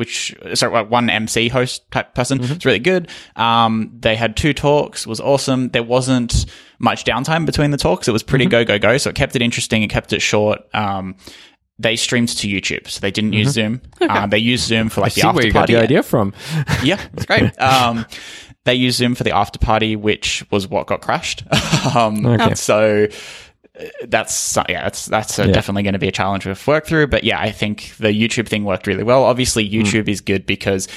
which 0.00 0.34
sorry, 0.54 0.82
one 0.86 1.10
MC 1.10 1.48
host 1.48 1.88
type 1.90 2.14
person. 2.14 2.42
It's 2.42 2.64
really 2.64 2.78
good. 2.78 3.08
Um, 3.36 3.92
they 4.00 4.16
had 4.16 4.34
two 4.34 4.54
talks. 4.54 5.06
Was 5.06 5.20
awesome. 5.20 5.68
There 5.68 5.82
wasn't 5.82 6.46
much 6.78 7.04
downtime 7.04 7.44
between 7.44 7.70
the 7.70 7.76
talks. 7.76 8.08
It 8.08 8.12
was 8.12 8.22
pretty 8.22 8.46
go 8.46 8.64
go 8.64 8.78
go. 8.78 8.96
So 8.96 9.10
it 9.10 9.16
kept 9.16 9.36
it 9.36 9.42
interesting. 9.42 9.82
It 9.82 9.88
kept 9.88 10.14
it 10.14 10.20
short. 10.22 10.60
Um, 10.74 11.16
they 11.78 11.96
streamed 11.96 12.28
to 12.30 12.48
YouTube, 12.48 12.88
so 12.88 13.00
they 13.00 13.10
didn't 13.10 13.34
use 13.34 13.50
Zoom. 13.50 13.82
Um, 14.08 14.30
they 14.30 14.38
used 14.38 14.66
Zoom 14.66 14.88
for 14.88 15.02
like 15.02 15.12
the 15.14 15.20
See 15.20 15.26
after 15.26 15.36
where 15.36 15.46
you 15.46 15.52
got 15.52 15.60
party. 15.60 15.74
the 15.74 15.80
idea 15.80 16.02
from. 16.02 16.32
Yeah, 16.82 17.00
it's 17.14 17.26
great. 17.26 17.52
Um, 17.60 18.06
they 18.64 18.74
used 18.74 18.98
Zoom 18.98 19.14
for 19.14 19.24
the 19.24 19.34
after 19.34 19.58
party, 19.58 19.96
which 19.96 20.44
was 20.50 20.66
what 20.68 20.86
got 20.86 21.00
crashed. 21.00 21.42
um, 21.96 22.24
Okay. 22.26 22.54
So 22.54 23.08
that's 24.08 24.56
yeah, 24.68 24.82
that's 24.84 25.06
that's 25.06 25.38
uh, 25.38 25.44
Yeah. 25.44 25.52
definitely 25.52 25.82
going 25.84 25.92
to 25.94 25.98
be 25.98 26.08
a 26.08 26.12
challenge 26.12 26.46
we've 26.46 26.66
worked 26.66 26.86
through. 26.88 27.06
But 27.08 27.24
yeah, 27.24 27.40
I 27.40 27.50
think 27.50 27.94
the 27.98 28.08
YouTube 28.08 28.48
thing 28.48 28.64
worked 28.64 28.86
really 28.86 29.02
well. 29.04 29.24
Obviously, 29.24 29.66
Hmm. 29.68 29.76
YouTube 29.82 30.08
is 30.08 30.20
good 30.20 30.46
because. 30.46 30.88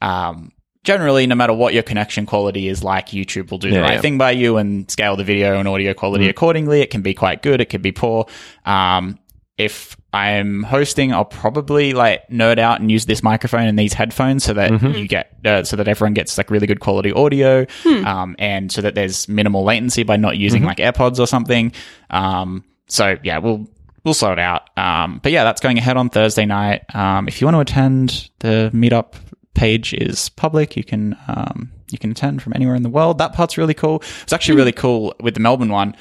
Um, 0.00 0.52
Generally, 0.84 1.26
no 1.26 1.34
matter 1.34 1.52
what 1.52 1.74
your 1.74 1.82
connection 1.82 2.26
quality 2.26 2.68
is 2.68 2.84
like, 2.84 3.08
YouTube 3.08 3.50
will 3.50 3.58
do 3.58 3.72
the 3.72 3.80
right 3.80 3.94
yeah. 3.94 4.00
thing 4.00 4.18
by 4.18 4.30
you 4.30 4.56
and 4.56 4.88
scale 4.88 5.16
the 5.16 5.24
video 5.24 5.58
and 5.58 5.66
audio 5.66 5.92
quality 5.94 6.26
Hmm. 6.26 6.30
accordingly. 6.30 6.80
It 6.80 6.90
can 6.90 7.02
be 7.02 7.12
quite 7.12 7.42
good. 7.42 7.60
It 7.60 7.70
can 7.70 7.82
be 7.82 7.90
poor. 7.90 8.26
Um, 8.64 9.18
if 9.58 9.96
I'm 10.12 10.62
hosting, 10.62 11.12
I'll 11.12 11.24
probably 11.24 11.92
like 11.92 12.28
nerd 12.28 12.58
out 12.58 12.80
and 12.80 12.90
use 12.90 13.06
this 13.06 13.22
microphone 13.22 13.66
and 13.66 13.78
these 13.78 13.92
headphones 13.94 14.44
so 14.44 14.52
that 14.54 14.70
Mm-hmm. 14.70 14.92
you 14.92 15.08
get 15.08 15.32
uh, 15.44 15.62
so 15.64 15.76
that 15.76 15.88
everyone 15.88 16.14
gets 16.14 16.36
like 16.38 16.50
really 16.50 16.66
good 16.66 16.80
quality 16.80 17.12
audio, 17.12 17.66
um, 18.04 18.36
and 18.38 18.70
so 18.70 18.82
that 18.82 18.94
there's 18.94 19.28
minimal 19.28 19.64
latency 19.64 20.02
by 20.02 20.16
not 20.16 20.36
using 20.36 20.62
Mm-hmm. 20.62 20.68
like 20.68 20.78
AirPods 20.78 21.18
or 21.18 21.26
something. 21.26 21.72
Um, 22.10 22.64
so 22.88 23.16
yeah, 23.22 23.38
we'll 23.38 23.66
we'll 24.04 24.14
sort 24.14 24.38
it 24.38 24.42
out. 24.42 24.70
Um, 24.78 25.20
but 25.22 25.32
yeah, 25.32 25.44
that's 25.44 25.60
going 25.60 25.78
ahead 25.78 25.96
on 25.96 26.10
Thursday 26.10 26.44
night. 26.46 26.82
Um, 26.94 27.26
if 27.28 27.40
you 27.40 27.46
want 27.46 27.56
to 27.56 27.60
attend, 27.60 28.30
the 28.40 28.70
meetup 28.74 29.14
page 29.54 29.94
is 29.94 30.28
public. 30.30 30.76
You 30.76 30.84
can 30.84 31.16
um, 31.28 31.72
you 31.90 31.98
can 31.98 32.10
attend 32.10 32.42
from 32.42 32.52
anywhere 32.54 32.74
in 32.74 32.82
the 32.82 32.90
world. 32.90 33.18
That 33.18 33.32
part's 33.32 33.56
really 33.56 33.74
cool. 33.74 34.02
It's 34.22 34.32
actually 34.32 34.56
really 34.56 34.72
cool 34.72 35.14
with 35.20 35.34
the 35.34 35.40
Melbourne 35.40 35.70
one 35.70 35.96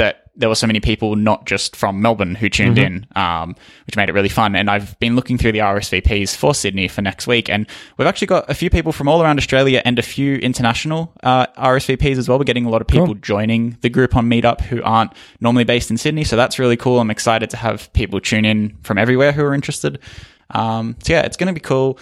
that 0.00 0.30
there 0.34 0.48
were 0.48 0.54
so 0.54 0.66
many 0.66 0.80
people 0.80 1.16
not 1.16 1.44
just 1.44 1.76
from 1.76 2.00
Melbourne 2.00 2.34
who 2.34 2.48
tuned 2.48 2.78
in, 2.78 3.06
um, 3.14 3.54
which 3.86 3.96
made 3.96 4.08
it 4.08 4.12
really 4.12 4.30
fun. 4.30 4.56
And 4.56 4.70
I've 4.70 4.98
been 4.98 5.14
looking 5.14 5.36
through 5.36 5.52
the 5.52 5.58
RSVPs 5.58 6.34
for 6.34 6.54
Sydney 6.54 6.88
for 6.88 7.02
next 7.02 7.26
week, 7.26 7.50
and 7.50 7.66
we've 7.98 8.08
actually 8.08 8.28
got 8.28 8.48
a 8.48 8.54
few 8.54 8.70
people 8.70 8.92
from 8.92 9.06
all 9.08 9.22
around 9.22 9.38
Australia 9.38 9.82
and 9.84 9.98
a 9.98 10.02
few 10.02 10.36
international 10.36 11.12
uh, 11.22 11.46
RSVPs 11.58 12.16
as 12.16 12.26
well. 12.26 12.38
We're 12.38 12.44
getting 12.44 12.64
a 12.64 12.70
lot 12.70 12.80
of 12.80 12.86
people 12.86 13.08
Cool. 13.08 13.14
joining 13.16 13.76
the 13.82 13.90
group 13.90 14.16
on 14.16 14.30
Meetup 14.30 14.62
who 14.62 14.82
aren't 14.82 15.12
normally 15.40 15.64
based 15.64 15.90
in 15.90 15.98
Sydney, 15.98 16.24
so 16.24 16.36
that's 16.36 16.58
really 16.58 16.78
cool. 16.78 16.98
I'm 17.00 17.10
excited 17.10 17.50
to 17.50 17.58
have 17.58 17.92
people 17.92 18.20
tune 18.20 18.46
in 18.46 18.78
from 18.82 18.96
everywhere 18.96 19.32
who 19.32 19.44
are 19.44 19.52
interested. 19.52 19.98
Um, 20.48 20.96
so 21.02 21.12
yeah, 21.12 21.22
it's 21.22 21.36
going 21.36 21.48
to 21.48 21.52
be 21.52 21.60
cool 21.60 21.98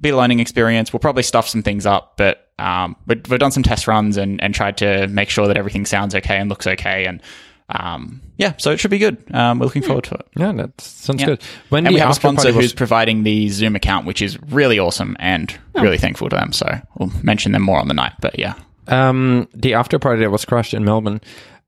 be 0.00 0.10
a 0.10 0.16
learning 0.16 0.40
experience. 0.40 0.92
We'll 0.92 1.00
probably 1.00 1.22
stuff 1.24 1.48
some 1.48 1.62
things 1.62 1.84
up, 1.84 2.16
but 2.16 2.49
um, 2.60 2.96
we've, 3.06 3.22
we've 3.30 3.40
done 3.40 3.50
some 3.50 3.62
test 3.62 3.86
runs 3.86 4.16
and, 4.16 4.40
and 4.42 4.54
tried 4.54 4.76
to 4.78 5.06
make 5.08 5.30
sure 5.30 5.46
that 5.48 5.56
everything 5.56 5.86
sounds 5.86 6.14
okay 6.14 6.36
and 6.38 6.48
looks 6.48 6.66
okay. 6.66 7.06
And 7.06 7.22
um, 7.70 8.20
yeah, 8.36 8.54
so 8.58 8.70
it 8.72 8.80
should 8.80 8.90
be 8.90 8.98
good. 8.98 9.16
Um, 9.32 9.58
we're 9.58 9.66
looking 9.66 9.82
forward 9.82 10.04
to 10.04 10.14
it. 10.16 10.26
Yeah, 10.36 10.52
that 10.52 10.80
sounds 10.80 11.20
Yeah. 11.20 11.26
good. 11.28 11.42
When 11.68 11.86
and 11.86 11.94
we 11.94 12.00
have 12.00 12.10
a 12.10 12.14
sponsor 12.14 12.48
was- 12.48 12.56
who's 12.56 12.72
providing 12.72 13.22
the 13.22 13.48
Zoom 13.48 13.76
account, 13.76 14.06
which 14.06 14.20
is 14.22 14.40
really 14.42 14.78
awesome 14.78 15.16
and 15.20 15.56
really 15.74 15.98
thankful 15.98 16.28
to 16.28 16.36
them. 16.36 16.52
So 16.52 16.66
we'll 16.98 17.12
mention 17.22 17.52
them 17.52 17.62
more 17.62 17.78
on 17.78 17.88
the 17.88 17.94
night. 17.94 18.12
But 18.20 18.38
yeah, 18.38 18.54
um, 18.88 19.48
the 19.54 19.74
after 19.74 19.98
party 19.98 20.22
that 20.22 20.30
was 20.30 20.44
crashed 20.44 20.74
in 20.74 20.84
Melbourne. 20.84 21.20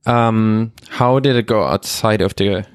Um, 0.04 0.72
how 0.88 1.20
did 1.20 1.36
it 1.36 1.46
go 1.46 1.62
outside 1.64 2.20
of 2.20 2.34
the 2.34 2.66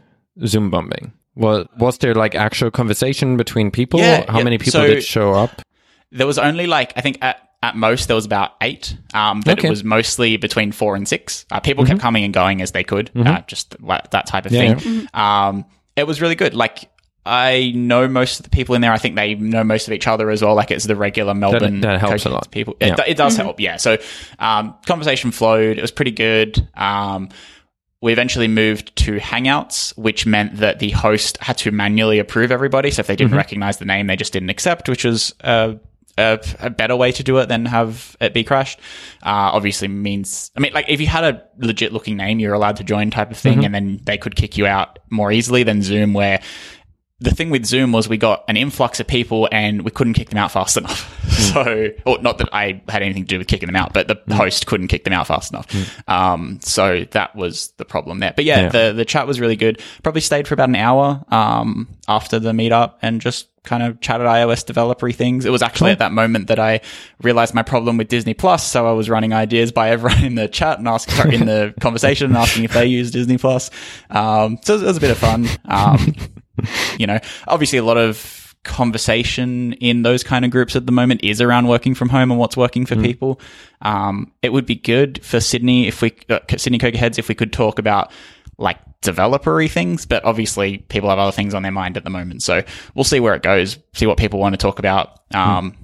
Zoom 0.46 0.70
bombing? 0.70 1.12
Was 1.36 1.68
was 1.78 1.98
there 1.98 2.16
like 2.16 2.34
actual 2.34 2.72
conversation 2.72 3.36
between 3.38 3.70
people? 3.72 4.00
Yeah, 4.00 4.24
how 4.32 4.38
yeah. 4.38 4.44
many 4.46 4.58
people 4.58 4.72
So- 4.72 4.88
did 4.88 5.04
show 5.04 5.34
up? 5.34 5.62
there 6.10 6.26
was 6.26 6.40
only 6.40 6.68
like 6.68 6.94
I 6.96 7.02
think 7.02 7.18
at 7.22 7.47
at 7.64 7.76
most 7.76 8.08
there 8.08 8.16
was 8.16 8.26
about 8.26 8.52
eight, 8.62 8.96
um, 9.14 9.42
but 9.42 9.58
Okay. 9.60 9.68
it 9.68 9.70
was 9.72 9.84
mostly 9.84 10.38
between 10.38 10.72
four 10.72 10.96
and 10.96 11.08
six. 11.08 11.46
Uh, 11.52 11.60
people 11.60 11.86
kept 11.86 12.00
coming 12.00 12.24
and 12.24 12.34
going 12.34 12.62
as 12.62 12.72
they 12.72 12.84
could, 12.84 13.10
uh, 13.16 13.42
just 13.48 13.82
like 13.82 14.12
that 14.12 14.28
type 14.28 14.46
of 14.46 14.52
Yeah, 14.52 14.76
thing. 14.76 15.08
Um, 15.14 15.66
it 15.96 16.06
was 16.06 16.22
really 16.22 16.36
good. 16.36 16.54
Like 16.54 16.90
I 17.26 17.74
know 17.76 18.08
most 18.08 18.40
of 18.40 18.44
the 18.44 18.50
people 18.50 18.76
in 18.76 18.82
there. 18.82 18.94
I 18.94 18.98
think 19.00 19.16
they 19.18 19.36
know 19.36 19.64
most 19.64 19.88
of 19.88 19.94
each 19.94 20.08
other 20.08 20.30
as 20.30 20.42
well. 20.42 20.56
Like 20.56 20.72
it's 20.72 20.86
the 20.86 20.96
regular 20.96 21.34
Melbourne 21.34 21.82
that 21.82 22.00
helps 22.00 22.26
a 22.26 22.30
lot. 22.30 22.50
People, 22.52 22.78
Yeah. 22.80 22.94
it, 22.94 23.00
it 23.10 23.18
does 23.18 23.36
help. 23.36 23.60
Yeah. 23.60 23.76
So 23.78 23.98
um, 24.40 24.76
conversation 24.86 25.32
flowed. 25.32 25.78
It 25.78 25.82
was 25.82 25.92
pretty 25.92 26.12
good. 26.12 26.66
Um, 26.76 27.28
we 28.02 28.14
eventually 28.14 28.48
moved 28.48 28.96
to 28.98 29.18
Hangouts, 29.18 29.98
which 29.98 30.26
meant 30.26 30.58
that 30.58 30.80
the 30.80 30.92
host 30.92 31.38
had 31.40 31.58
to 31.58 31.72
manually 31.72 32.20
approve 32.20 32.52
everybody. 32.52 32.92
So 32.92 33.00
if 33.02 33.08
they 33.08 33.16
didn't 33.18 33.36
recognize 33.36 33.78
the 33.78 33.86
name, 33.86 34.06
they 34.08 34.16
just 34.16 34.32
didn't 34.32 34.52
accept, 34.52 34.88
which 34.88 35.04
was 35.04 35.34
uh, 35.44 35.74
a, 36.18 36.40
a 36.60 36.70
better 36.70 36.96
way 36.96 37.12
to 37.12 37.24
do 37.24 37.38
it 37.38 37.48
than 37.48 37.66
have 37.66 38.16
it 38.20 38.34
be 38.34 38.44
crashed. 38.44 38.80
Uh, 39.24 39.52
obviously 39.54 39.88
means, 39.88 40.52
I 40.56 40.60
mean, 40.60 40.74
like 40.74 40.86
if 40.90 41.00
you 41.02 41.08
had 41.08 41.24
a 41.24 41.44
legit 41.58 41.94
looking 41.94 42.18
name, 42.18 42.40
you're 42.40 42.54
allowed 42.54 42.78
to 42.78 42.84
join 42.84 43.12
type 43.12 43.32
of 43.32 43.38
thing, 43.38 43.66
and 43.66 43.74
then 43.74 44.00
they 44.04 44.18
could 44.18 44.36
kick 44.36 44.58
you 44.58 44.66
out 44.66 45.00
more 45.10 45.32
easily 45.32 45.64
than 45.64 45.82
Zoom, 45.82 46.14
where 46.14 46.42
the 47.20 47.32
thing 47.32 47.50
with 47.50 47.66
Zoom 47.66 47.92
was 47.92 48.08
we 48.08 48.18
got 48.18 48.44
an 48.48 48.56
influx 48.58 49.00
of 49.00 49.08
people 49.08 49.50
and 49.52 49.82
we 49.82 49.90
couldn't 49.90 50.14
kick 50.14 50.30
them 50.30 50.38
out 50.38 50.52
fast 50.52 50.78
enough. 50.82 51.14
So, 51.32 51.88
or 52.06 52.20
not 52.22 52.38
that 52.38 52.50
I 52.54 52.84
had 52.90 53.02
anything 53.02 53.24
to 53.24 53.28
do 53.28 53.38
with 53.40 53.48
kicking 53.48 53.66
them 53.68 53.76
out, 53.76 53.92
but 53.94 54.08
the 54.08 54.36
host 54.36 54.68
couldn't 54.68 54.88
kick 54.90 55.04
them 55.04 55.14
out 55.14 55.26
fast 55.26 55.52
enough. 55.52 56.00
Um, 56.08 56.60
so 56.62 57.06
that 57.12 57.36
was 57.36 57.70
the 57.78 57.86
problem 57.86 58.20
there. 58.20 58.34
But 58.36 58.46
yeah, 58.46 58.62
Yeah. 58.64 58.70
the 58.70 58.94
the 58.94 59.06
chat 59.06 59.26
was 59.26 59.40
really 59.40 59.56
good. 59.56 59.82
Probably 60.04 60.22
stayed 60.22 60.48
for 60.48 60.54
about 60.54 60.70
an 60.70 60.76
hour 60.76 61.24
um, 61.30 61.88
after 62.08 62.38
the 62.38 62.52
meetup 62.52 62.96
and 63.02 63.20
just 63.20 63.48
kind 63.68 63.84
of 63.84 64.00
chatted 64.02 64.26
iOS 64.26 64.66
developery 64.66 65.14
things. 65.14 65.46
It 65.46 65.52
was 65.52 65.62
actually 65.62 65.92
at 65.92 66.00
that 66.00 66.12
moment 66.12 66.48
that 66.48 66.58
I 66.58 66.82
realized 67.22 67.54
my 67.54 67.64
problem 67.64 67.98
with 67.98 68.08
Disney 68.08 68.34
Plus. 68.34 68.66
So 68.66 68.88
I 68.88 68.94
was 68.94 69.10
running 69.10 69.34
ideas 69.34 69.72
by 69.72 69.90
everyone 69.92 70.24
in 70.24 70.36
the 70.36 70.48
chat 70.48 70.80
and 70.80 70.88
asking, 70.88 71.16
sorry, 71.16 71.36
in 71.36 71.46
the 71.46 71.74
conversation 71.82 72.28
and 72.28 72.38
asking 72.38 72.64
if 72.64 72.74
they 72.74 72.86
use 72.86 73.12
Disney 73.12 73.38
Plus. 73.38 73.70
Um, 74.10 74.58
so 74.64 74.76
it 74.76 74.84
was, 74.84 74.98
a 74.98 75.02
bit 75.02 75.12
of 75.12 75.18
fun. 75.18 75.48
Um, 75.66 76.16
you 76.98 77.06
know, 77.06 77.20
obviously 77.48 77.78
a 77.78 77.84
lot 77.84 77.98
of 77.98 78.56
conversation 78.64 79.74
in 79.74 80.04
those 80.04 80.24
kind 80.24 80.44
of 80.44 80.52
groups 80.52 80.76
at 80.76 80.86
the 80.86 80.92
moment 80.92 81.24
is 81.24 81.42
around 81.42 81.68
working 81.68 81.96
from 81.96 82.10
home 82.10 82.32
and 82.32 82.40
what's 82.40 82.58
working 82.58 82.86
for 82.86 82.96
people. 82.96 83.40
Um, 83.82 84.32
it 84.42 84.52
would 84.52 84.66
be 84.66 84.76
good 84.76 85.24
for 85.24 85.40
Sydney 85.40 85.88
if 85.88 86.02
we, 86.02 86.14
uh, 86.30 86.40
Sydney 86.58 86.78
Cocoa 86.78 86.98
Heads, 86.98 87.18
if 87.18 87.30
we 87.30 87.36
could 87.36 87.54
talk 87.54 87.80
about 87.80 88.12
like 88.58 88.78
developery 89.02 89.70
things, 89.70 90.06
but 90.06 90.26
obviously 90.26 90.80
people 90.80 91.10
have 91.10 91.20
other 91.20 91.32
things 91.32 91.54
on 91.54 91.62
their 91.64 91.72
mind 91.72 91.98
at 91.98 92.04
the 92.04 92.10
moment. 92.10 92.42
So 92.44 92.64
we'll 92.96 93.04
see 93.04 93.20
where 93.20 93.36
it 93.36 93.44
goes, 93.44 93.78
see 93.94 94.06
what 94.08 94.18
people 94.18 94.40
want 94.40 94.54
to 94.54 94.58
talk 94.58 94.80
about. 94.80 95.20
Um, 95.34 95.76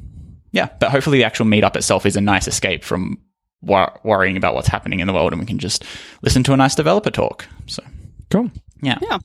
yeah, 0.51 0.69
but 0.79 0.89
hopefully 0.91 1.19
the 1.19 1.23
actual 1.23 1.45
meetup 1.45 1.75
itself 1.75 2.05
is 2.05 2.15
a 2.15 2.21
nice 2.21 2.47
escape 2.47 2.83
from 2.83 3.17
wor- 3.61 3.99
worrying 4.03 4.37
about 4.37 4.55
what's 4.55 4.67
happening 4.67 4.99
in 4.99 5.07
the 5.07 5.13
world, 5.13 5.31
and 5.33 5.39
we 5.39 5.45
can 5.45 5.59
just 5.59 5.83
listen 6.21 6.43
to 6.43 6.53
a 6.53 6.57
nice 6.57 6.75
developer 6.75 7.11
talk. 7.11 7.47
So 7.67 7.83
Cool. 8.29 8.51
yeah, 8.81 8.97
Yeah. 9.01 9.19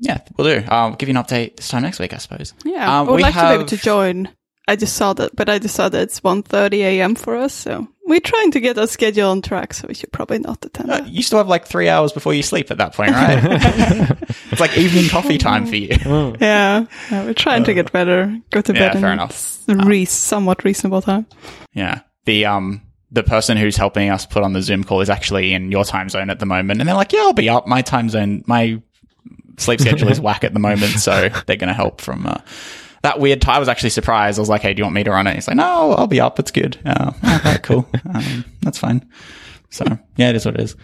yeah, 0.00 0.18
we'll 0.36 0.60
do. 0.60 0.66
I'll 0.68 0.92
give 0.94 1.08
you 1.08 1.16
an 1.16 1.22
update 1.24 1.56
this 1.56 1.68
time 1.68 1.82
next 1.82 1.98
week, 1.98 2.12
I 2.14 2.18
suppose. 2.18 2.52
Yeah, 2.64 2.84
Um, 3.00 3.08
I 3.08 3.10
would 3.10 3.16
we 3.16 3.22
like 3.22 3.34
to 3.34 3.40
be 3.40 3.46
able 3.54 3.64
to 3.66 3.76
join. 3.76 4.28
I 4.68 4.76
just 4.76 4.94
saw 4.96 5.12
that, 5.14 5.34
but 5.34 5.48
I 5.48 5.58
just 5.58 5.74
saw 5.74 5.88
that 5.88 6.00
it's 6.02 6.20
1.30 6.20 6.74
a.m. 6.78 7.14
for 7.14 7.36
us, 7.36 7.52
so 7.54 7.88
we're 8.10 8.20
trying 8.20 8.50
to 8.50 8.60
get 8.60 8.76
our 8.76 8.86
schedule 8.86 9.30
on 9.30 9.40
track, 9.40 9.72
so 9.72 9.86
we 9.88 9.94
should 9.94 10.12
probably 10.12 10.38
not 10.38 10.62
attend 10.64 10.90
Uh, 10.90 11.02
you 11.06 11.22
still 11.22 11.38
have 11.38 11.48
like 11.48 11.64
three 11.66 11.88
hours 11.88 12.12
before 12.12 12.34
you 12.34 12.42
sleep 12.42 12.70
at 12.70 12.76
that 12.78 12.92
point, 12.94 13.12
right? 13.12 13.40
it's 14.50 14.60
like 14.60 14.76
evening 14.76 15.08
coffee 15.08 15.38
time 15.38 15.64
for 15.66 15.76
you. 15.76 15.96
Yeah, 16.40 16.84
yeah, 17.10 17.24
we're 17.24 17.32
trying 17.34 17.64
to 17.64 17.72
get 17.74 17.90
better, 17.92 18.36
go 18.50 18.60
to 18.60 18.72
Uh, 18.72 18.74
yeah, 18.74 18.80
bed 18.88 18.96
in 18.96 19.02
fair 19.02 19.12
enough. 19.12 19.30
s- 19.30 19.64
re- 19.68 20.04
somewhat 20.04 20.64
reasonable 20.64 21.00
time. 21.02 21.26
Yeah. 21.72 22.00
The 22.26 22.44
um 22.44 22.82
the 23.12 23.22
person 23.22 23.56
who's 23.56 23.76
helping 23.76 24.10
us 24.10 24.26
put 24.26 24.42
on 24.42 24.52
the 24.52 24.62
Zoom 24.62 24.84
call 24.84 25.00
is 25.00 25.10
actually 25.10 25.52
in 25.54 25.70
your 25.72 25.84
time 25.84 26.08
zone 26.08 26.30
at 26.30 26.38
the 26.38 26.46
moment, 26.46 26.80
and 26.80 26.88
they're 26.88 26.94
like, 26.96 27.12
"Yeah, 27.12 27.20
I'll 27.22 27.32
be 27.32 27.48
up. 27.48 27.66
My 27.66 27.82
time 27.82 28.08
zone, 28.08 28.44
my 28.46 28.80
sleep 29.58 29.80
schedule 29.80 30.08
is 30.10 30.20
whack 30.26 30.44
at 30.44 30.52
the 30.52 30.60
moment, 30.60 30.92
so 31.00 31.28
they're 31.46 31.56
going 31.56 31.68
to 31.68 31.74
help 31.74 32.00
from 32.00 32.26
uh, 32.26 32.36
that 33.02 33.18
weird. 33.20 33.40
T- 33.42 33.48
I 33.48 33.58
was 33.58 33.68
actually 33.68 33.90
surprised. 33.90 34.38
I 34.38 34.42
was 34.42 34.48
like, 34.48 34.62
"Hey, 34.62 34.74
do 34.74 34.80
you 34.80 34.84
want 34.84 34.94
me 34.94 35.04
to 35.04 35.10
run 35.10 35.26
it?" 35.26 35.34
He's 35.34 35.48
like, 35.48 35.56
"No, 35.56 35.92
I'll 35.92 36.06
be 36.06 36.20
up. 36.20 36.38
It's 36.38 36.50
good. 36.50 36.78
Uh, 36.84 37.12
right, 37.22 37.60
cool. 37.62 37.88
Um, 38.14 38.44
that's 38.62 38.78
fine." 38.78 39.08
So 39.70 39.84
yeah, 40.16 40.30
it 40.30 40.36
is 40.36 40.44
what 40.44 40.54
it 40.56 40.60
is. 40.62 40.76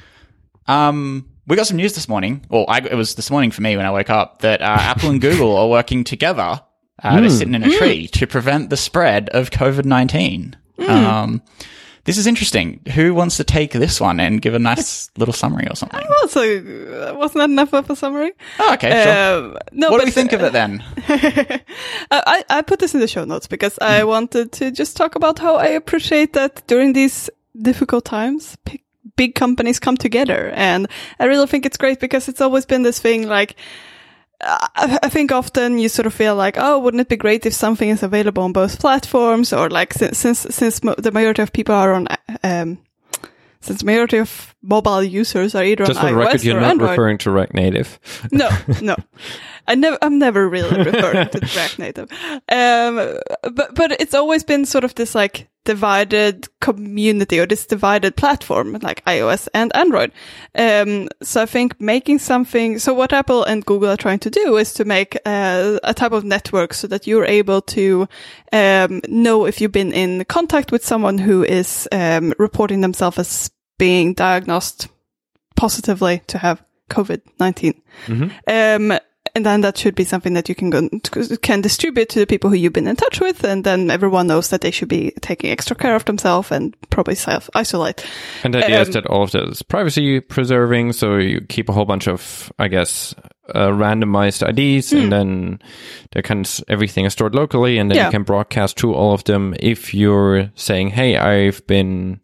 Um, 0.66 1.28
we 1.46 1.56
got 1.56 1.66
some 1.66 1.76
news 1.76 1.94
this 1.94 2.08
morning. 2.08 2.44
Well, 2.48 2.64
I, 2.68 2.78
it 2.78 2.94
was 2.94 3.14
this 3.14 3.30
morning 3.30 3.50
for 3.50 3.62
me 3.62 3.76
when 3.76 3.86
I 3.86 3.90
woke 3.90 4.10
up 4.10 4.40
that 4.40 4.60
uh, 4.62 4.64
Apple 4.80 5.10
and 5.10 5.20
Google 5.20 5.56
are 5.56 5.68
working 5.68 6.04
together. 6.04 6.60
Uh, 7.02 7.20
They're 7.20 7.30
sitting 7.30 7.54
in 7.54 7.62
a 7.62 7.76
tree 7.76 8.06
to 8.08 8.26
prevent 8.26 8.70
the 8.70 8.76
spread 8.76 9.28
of 9.30 9.50
COVID 9.50 9.84
nineteen. 9.84 10.56
Um, 10.78 11.42
this 12.06 12.16
is 12.18 12.26
interesting. 12.26 12.80
Who 12.94 13.12
wants 13.14 13.36
to 13.36 13.44
take 13.44 13.72
this 13.72 14.00
one 14.00 14.18
and 14.20 14.40
give 14.40 14.54
a 14.54 14.58
nice 14.58 15.10
little 15.18 15.34
summary 15.34 15.66
or 15.68 15.76
something? 15.76 16.00
Also, 16.22 16.40
so 16.40 17.14
wasn't 17.16 17.38
that 17.40 17.50
enough 17.50 17.72
of 17.74 17.90
a 17.90 17.96
summary? 17.96 18.32
Oh, 18.58 18.72
okay, 18.74 18.90
sure. 19.04 19.12
Um, 19.46 19.58
no, 19.72 19.90
what 19.90 19.98
but 19.98 20.04
do 20.04 20.06
we 20.06 20.10
think 20.12 20.32
of 20.32 20.40
it 20.42 20.52
then? 20.52 20.82
I, 22.10 22.44
I 22.48 22.62
put 22.62 22.78
this 22.78 22.94
in 22.94 23.00
the 23.00 23.08
show 23.08 23.24
notes 23.24 23.46
because 23.46 23.78
I 23.80 24.00
Mm. 24.00 24.08
wanted 24.08 24.52
to 24.52 24.70
just 24.70 24.96
talk 24.96 25.14
about 25.14 25.38
how 25.38 25.56
I 25.56 25.66
appreciate 25.68 26.32
that 26.34 26.66
during 26.66 26.92
these 26.92 27.30
difficult 27.60 28.04
times, 28.04 28.56
big 29.16 29.34
companies 29.34 29.78
come 29.80 29.96
together. 29.96 30.50
And 30.54 30.86
I 31.18 31.24
really 31.26 31.46
think 31.46 31.64
it's 31.66 31.76
great 31.76 32.00
because 32.00 32.28
it's 32.28 32.40
always 32.40 32.66
been 32.66 32.82
this 32.82 32.98
thing 33.00 33.28
like, 33.28 33.56
I, 34.46 34.98
I 35.02 35.08
think 35.08 35.32
often 35.32 35.78
you 35.78 35.88
sort 35.88 36.06
of 36.06 36.14
feel 36.14 36.36
like, 36.36 36.56
oh, 36.58 36.78
wouldn't 36.78 37.00
it 37.00 37.08
be 37.08 37.16
great 37.16 37.44
if 37.46 37.52
something 37.52 37.88
is 37.88 38.02
available 38.02 38.42
on 38.42 38.52
both 38.52 38.78
platforms 38.78 39.52
or 39.52 39.68
like 39.68 39.92
since, 39.92 40.18
since, 40.18 40.40
since 40.50 40.80
the 40.80 41.10
majority 41.12 41.42
of 41.42 41.52
people 41.52 41.74
are 41.74 41.92
on, 41.94 42.06
um, 42.42 42.78
since 43.60 43.80
the 43.80 43.86
majority 43.86 44.18
of 44.18 44.54
mobile 44.62 45.02
users 45.02 45.54
are 45.54 45.64
either 45.64 45.86
Just 45.86 45.98
on 45.98 46.06
for 46.06 46.12
the 46.12 46.16
record, 46.16 46.40
iOS 46.40 46.44
you're 46.44 46.56
or 46.56 46.60
not 46.60 46.70
Android. 46.70 46.90
referring 46.90 47.18
to 47.18 47.30
React 47.30 47.54
Native. 47.54 47.98
No, 48.30 48.48
no. 48.80 48.96
I 49.68 49.74
never, 49.74 49.98
I'm 50.02 50.18
never 50.18 50.48
really 50.48 50.76
referring 50.82 51.28
to 51.28 51.38
React 51.40 51.78
Native. 51.78 52.10
Um, 52.48 53.18
but, 53.54 53.74
but 53.74 53.92
it's 54.00 54.14
always 54.14 54.44
been 54.44 54.64
sort 54.64 54.84
of 54.84 54.94
this 54.94 55.14
like 55.14 55.48
divided 55.66 56.48
community 56.60 57.38
or 57.38 57.46
this 57.46 57.66
divided 57.66 58.16
platform, 58.16 58.78
like 58.82 59.04
iOS 59.04 59.48
and 59.52 59.74
Android. 59.76 60.12
Um, 60.54 61.08
so 61.22 61.42
I 61.42 61.46
think 61.46 61.78
making 61.80 62.20
something, 62.20 62.78
so 62.78 62.94
what 62.94 63.12
Apple 63.12 63.44
and 63.44 63.66
Google 63.66 63.90
are 63.90 63.96
trying 63.96 64.20
to 64.20 64.30
do 64.30 64.56
is 64.56 64.72
to 64.74 64.84
make 64.84 65.18
uh, 65.26 65.78
a 65.82 65.92
type 65.92 66.12
of 66.12 66.24
network 66.24 66.72
so 66.72 66.86
that 66.86 67.06
you're 67.06 67.26
able 67.26 67.60
to, 67.62 68.08
um, 68.52 69.02
know 69.08 69.44
if 69.44 69.60
you've 69.60 69.72
been 69.72 69.92
in 69.92 70.24
contact 70.24 70.72
with 70.72 70.84
someone 70.84 71.18
who 71.18 71.44
is, 71.44 71.88
um, 71.92 72.32
reporting 72.38 72.80
themselves 72.80 73.18
as 73.18 73.50
being 73.78 74.14
diagnosed 74.14 74.88
positively 75.56 76.22
to 76.28 76.38
have 76.38 76.62
COVID 76.88 77.22
19. 77.40 77.82
Um, 78.46 78.98
and 79.36 79.44
then 79.44 79.60
that 79.60 79.76
should 79.76 79.94
be 79.94 80.04
something 80.04 80.32
that 80.32 80.48
you 80.48 80.54
can 80.54 80.70
go, 80.70 80.88
can 81.42 81.60
distribute 81.60 82.08
to 82.08 82.18
the 82.18 82.26
people 82.26 82.48
who 82.48 82.56
you've 82.56 82.72
been 82.72 82.88
in 82.88 82.96
touch 82.96 83.20
with, 83.20 83.44
and 83.44 83.62
then 83.64 83.90
everyone 83.90 84.26
knows 84.26 84.48
that 84.48 84.62
they 84.62 84.70
should 84.70 84.88
be 84.88 85.12
taking 85.20 85.50
extra 85.50 85.76
care 85.76 85.94
of 85.94 86.06
themselves 86.06 86.50
and 86.50 86.74
probably 86.88 87.14
self 87.14 87.50
isolate. 87.54 88.04
And 88.42 88.54
the 88.54 88.64
idea 88.64 88.80
is 88.80 88.88
Um, 88.88 88.92
that 88.94 89.06
all 89.06 89.22
of 89.24 89.30
that 89.32 89.46
is 89.50 89.62
privacy 89.62 90.20
preserving, 90.20 90.92
so 90.94 91.18
you 91.18 91.42
keep 91.42 91.68
a 91.68 91.72
whole 91.72 91.84
bunch 91.84 92.08
of, 92.08 92.50
I 92.58 92.68
guess, 92.68 93.14
uh, 93.54 93.68
randomized 93.68 94.42
IDs, 94.42 94.92
and 94.94 95.12
then 95.12 95.58
they 96.12 96.22
can 96.22 96.44
everything 96.68 97.04
is 97.04 97.12
stored 97.12 97.34
locally, 97.34 97.76
and 97.78 97.90
then 97.90 97.96
Hmm. 97.96 98.00
Yeah. 98.00 98.06
you 98.06 98.10
can 98.12 98.22
broadcast 98.24 98.78
to 98.78 98.94
all 98.94 99.12
of 99.12 99.24
them 99.24 99.54
if 99.60 99.92
you're 99.94 100.50
saying, 100.54 100.88
"Hey, 100.90 101.16
I've 101.18 101.64
been 101.66 102.20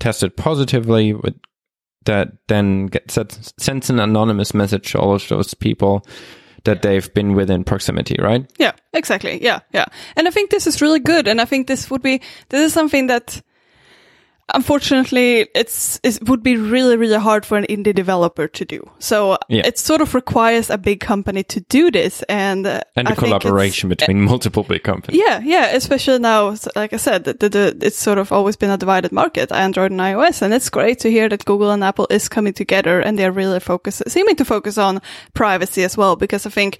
tested 0.00 0.36
positively," 0.36 1.12
with 1.14 1.34
that 2.04 2.32
then 2.48 2.86
gets 2.86 3.18
sends- 3.58 3.90
an 3.90 4.00
anonymous 4.00 4.54
message 4.54 4.92
to 4.92 4.98
all 4.98 5.14
of 5.14 5.28
those 5.28 5.54
people 5.54 6.04
that 6.64 6.82
they've 6.82 7.12
been 7.14 7.34
within 7.34 7.64
proximity, 7.64 8.16
right? 8.20 8.50
Yeah, 8.58 8.72
exactly. 8.92 9.42
Yeah, 9.42 9.60
yeah. 9.72 9.86
And 10.16 10.28
I 10.28 10.30
think 10.30 10.50
this 10.50 10.66
is 10.66 10.80
really 10.80 11.00
good. 11.00 11.26
And 11.26 11.40
I 11.40 11.44
think 11.44 11.66
this 11.66 11.90
would 11.90 12.02
be, 12.02 12.20
this 12.50 12.60
is 12.60 12.72
something 12.72 13.08
that 13.08 13.42
unfortunately 14.54 15.48
it's, 15.54 16.00
it 16.02 16.18
would 16.28 16.42
be 16.42 16.56
really, 16.56 16.96
really 16.96 17.18
hard 17.18 17.44
for 17.46 17.56
an 17.58 17.64
indie 17.68 17.94
developer 17.94 18.48
to 18.48 18.64
do. 18.64 18.88
So 18.98 19.38
Yeah. 19.48 19.66
it 19.66 19.78
sort 19.78 20.00
of 20.00 20.14
requires 20.14 20.70
a 20.70 20.78
big 20.78 21.00
company 21.00 21.42
to 21.44 21.60
do 21.60 21.90
this. 21.90 22.22
And, 22.28 22.66
uh, 22.66 22.80
And 22.96 23.06
the 23.06 23.14
think 23.14 23.18
collaboration 23.18 23.88
between 23.88 24.20
multiple 24.22 24.62
big 24.62 24.82
companies. 24.82 25.20
Yeah, 25.20 25.40
yeah, 25.44 25.66
especially 25.76 26.18
now, 26.18 26.54
like 26.76 26.92
I 26.92 26.98
said, 26.98 27.24
the, 27.24 27.34
the, 27.48 27.76
it's 27.80 27.98
sort 27.98 28.18
of 28.18 28.32
always 28.32 28.56
been 28.56 28.70
a 28.70 28.76
divided 28.78 29.12
market, 29.12 29.52
Android 29.52 29.90
and 29.90 30.00
iOS, 30.00 30.42
and 30.42 30.54
it's 30.54 30.70
great 30.70 30.98
to 31.00 31.10
hear 31.10 31.28
that 31.28 31.44
Google 31.44 31.70
and 31.70 31.84
Apple 31.84 32.06
is 32.10 32.28
coming 32.28 32.52
together 32.52 33.00
and 33.00 33.18
they're 33.18 33.32
really 33.32 33.60
focus, 33.60 34.02
seeming 34.06 34.36
to 34.36 34.44
focus 34.44 34.78
on 34.78 35.00
privacy 35.34 35.82
as 35.84 35.96
well, 35.96 36.16
because 36.16 36.46
I 36.46 36.50
think 36.50 36.78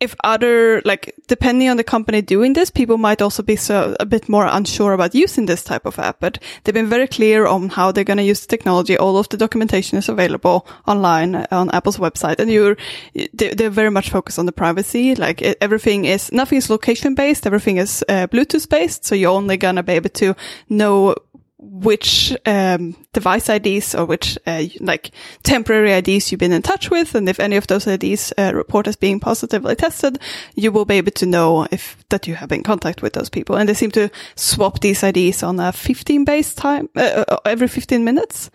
if 0.00 0.14
other, 0.24 0.80
like, 0.84 1.14
depending 1.28 1.68
on 1.68 1.76
the 1.76 1.84
company 1.84 2.22
doing 2.22 2.54
this, 2.54 2.70
people 2.70 2.96
might 2.96 3.20
also 3.20 3.42
be 3.42 3.56
so 3.56 3.94
a 4.00 4.06
bit 4.06 4.28
more 4.28 4.46
unsure 4.46 4.94
about 4.94 5.14
using 5.14 5.46
this 5.46 5.62
type 5.62 5.84
of 5.84 5.98
app, 5.98 6.20
but 6.20 6.38
they've 6.64 6.74
been 6.74 6.88
very 6.88 7.06
clear 7.06 7.46
on 7.46 7.68
how 7.68 7.92
they're 7.92 8.02
going 8.04 8.16
to 8.16 8.22
use 8.22 8.40
the 8.40 8.46
technology. 8.46 8.96
All 8.96 9.18
of 9.18 9.28
the 9.28 9.36
documentation 9.36 9.98
is 9.98 10.08
available 10.08 10.66
online 10.86 11.34
on 11.50 11.70
Apple's 11.70 11.98
website 11.98 12.38
and 12.38 12.50
you're, 12.50 12.76
they- 13.14 13.54
they're 13.54 13.70
very 13.70 13.90
much 13.90 14.10
focused 14.10 14.38
on 14.38 14.46
the 14.46 14.52
privacy. 14.52 15.14
Like 15.14 15.42
everything 15.60 16.06
is, 16.06 16.32
nothing 16.32 16.58
is 16.58 16.70
location 16.70 17.14
based. 17.14 17.46
Everything 17.46 17.76
is 17.76 18.02
uh, 18.08 18.26
Bluetooth 18.28 18.68
based. 18.68 19.04
So 19.04 19.14
you're 19.14 19.30
only 19.36 19.58
going 19.58 19.76
to 19.76 19.82
be 19.82 19.92
able 19.92 20.10
to 20.10 20.34
know 20.68 21.14
which 21.62 22.34
um, 22.46 22.96
device 23.12 23.48
IDs 23.48 23.94
or 23.94 24.06
which 24.06 24.38
uh, 24.46 24.64
like 24.80 25.10
temporary 25.42 25.92
IDs 25.92 26.32
you've 26.32 26.38
been 26.38 26.52
in 26.52 26.62
touch 26.62 26.90
with, 26.90 27.14
and 27.14 27.28
if 27.28 27.38
any 27.38 27.56
of 27.56 27.66
those 27.66 27.86
IDs 27.86 28.32
uh, 28.38 28.52
report 28.54 28.88
as 28.88 28.96
being 28.96 29.20
positively 29.20 29.76
tested, 29.76 30.18
you 30.54 30.72
will 30.72 30.86
be 30.86 30.94
able 30.94 31.12
to 31.12 31.26
know 31.26 31.66
if 31.70 32.02
that 32.08 32.26
you 32.26 32.34
have 32.34 32.48
been 32.48 32.60
in 32.60 32.64
contact 32.64 33.02
with 33.02 33.12
those 33.12 33.28
people. 33.28 33.56
And 33.56 33.68
they 33.68 33.74
seem 33.74 33.90
to 33.92 34.10
swap 34.36 34.80
these 34.80 35.02
IDs 35.02 35.42
on 35.42 35.60
a 35.60 35.72
15 35.72 36.24
base 36.24 36.54
time 36.54 36.88
uh, 36.96 37.24
uh, 37.28 37.36
every 37.44 37.68
15 37.68 38.04
minutes. 38.04 38.50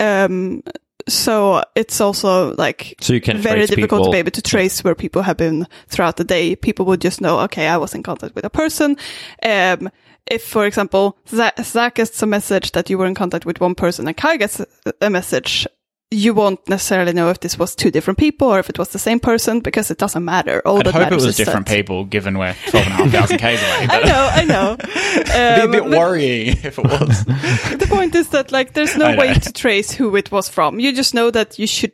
Um, 0.00 0.62
so 1.08 1.62
it's 1.74 2.00
also 2.00 2.54
like 2.56 2.96
So 3.00 3.12
you 3.12 3.20
can 3.20 3.38
very 3.38 3.66
difficult 3.66 4.04
to 4.04 4.10
be 4.10 4.18
able 4.18 4.32
to 4.32 4.42
trace 4.42 4.82
where 4.82 4.94
people 4.94 5.22
have 5.22 5.36
been 5.36 5.66
throughout 5.88 6.16
the 6.16 6.24
day. 6.24 6.56
People 6.56 6.86
would 6.86 7.00
just 7.00 7.20
know, 7.20 7.38
okay, 7.40 7.68
I 7.68 7.76
was 7.76 7.94
in 7.94 8.02
contact 8.02 8.34
with 8.34 8.44
a 8.44 8.50
person. 8.50 8.96
Um, 9.42 9.90
if, 10.30 10.42
for 10.44 10.66
example, 10.66 11.16
Zach, 11.28 11.94
gets 11.94 12.22
a 12.22 12.26
message 12.26 12.72
that 12.72 12.90
you 12.90 12.98
were 12.98 13.06
in 13.06 13.14
contact 13.14 13.46
with 13.46 13.60
one 13.60 13.74
person 13.74 14.06
and 14.08 14.16
Kai 14.16 14.36
gets 14.36 14.60
a- 14.60 14.66
a 15.00 15.10
message, 15.10 15.66
you 16.12 16.32
won't 16.34 16.60
necessarily 16.68 17.12
know 17.12 17.30
if 17.30 17.40
this 17.40 17.58
was 17.58 17.74
two 17.74 17.90
different 17.90 18.16
people 18.18 18.46
or 18.48 18.60
if 18.60 18.70
it 18.70 18.78
was 18.78 18.90
the 18.90 18.98
same 18.98 19.18
person 19.18 19.58
because 19.60 19.90
it 19.90 19.98
doesn't 19.98 20.24
matter. 20.24 20.62
All 20.64 20.78
I'd 20.78 20.86
hope 20.86 21.10
it 21.10 21.14
was 21.14 21.36
different 21.36 21.66
that- 21.66 21.74
people, 21.76 22.04
given 22.04 22.38
we're 22.38 22.54
12,500 22.70 23.38
Ks 23.38 23.42
away. 23.42 23.86
I 23.90 24.02
know, 24.04 24.30
I 24.32 24.44
know. 24.44 24.76
it'd 24.80 25.26
be 25.26 25.32
a 25.32 25.64
Um, 25.64 25.70
bit 25.72 25.84
worrying 25.86 26.48
if 26.62 26.78
it 26.78 26.84
was. 26.84 27.24
the 27.24 27.86
point 27.88 28.14
is 28.14 28.28
that 28.28 28.52
like 28.52 28.72
there's 28.74 28.96
no 28.96 29.16
way 29.16 29.34
to 29.34 29.52
trace 29.52 29.90
who 29.92 30.14
it 30.16 30.30
was 30.30 30.48
from. 30.48 30.78
You 30.80 30.92
just 30.92 31.12
know 31.14 31.30
that 31.32 31.58
you 31.58 31.66
should 31.66 31.92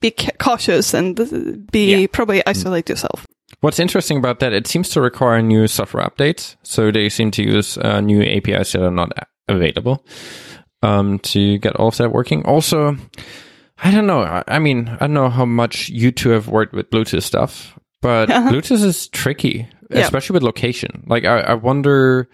be 0.00 0.10
cautious 0.38 0.94
and 0.94 1.20
uh, 1.20 1.26
be 1.70 1.92
Yeah. 2.00 2.06
probably 2.10 2.42
isolate 2.46 2.88
yourself. 2.88 3.26
What's 3.62 3.78
interesting 3.80 4.18
about 4.18 4.40
that, 4.40 4.52
it 4.52 4.66
seems 4.66 4.90
to 4.90 5.00
require 5.00 5.40
new 5.40 5.66
software 5.68 6.04
updates. 6.04 6.56
So 6.62 6.90
they 6.90 7.08
seem 7.08 7.30
to 7.32 7.42
use 7.42 7.78
uh, 7.78 8.00
new 8.00 8.20
APIs 8.22 8.72
that 8.72 8.82
are 8.82 8.90
not 8.90 9.12
available 9.48 10.04
um, 10.82 11.18
to 11.20 11.58
get 11.58 11.76
all 11.76 11.88
of 11.88 11.96
that 11.98 12.12
working. 12.12 12.44
Also, 12.44 12.96
I 13.78 13.90
don't 13.92 14.06
know. 14.06 14.22
I, 14.22 14.42
I 14.48 14.58
mean, 14.58 14.88
I 14.88 14.96
don't 15.06 15.14
know 15.14 15.28
how 15.30 15.44
much 15.44 15.88
you 15.88 16.10
two 16.10 16.30
have 16.30 16.48
worked 16.48 16.72
with 16.74 16.90
Bluetooth 16.90 17.22
stuff, 17.22 17.78
but 18.00 18.28
Bluetooth 18.28 18.84
is 18.84 19.06
tricky, 19.08 19.68
Yeah. 19.90 20.00
especially 20.00 20.34
with 20.34 20.42
location. 20.42 21.04
Like, 21.06 21.24
I, 21.24 21.38
I 21.40 21.54
wonder 21.54 22.28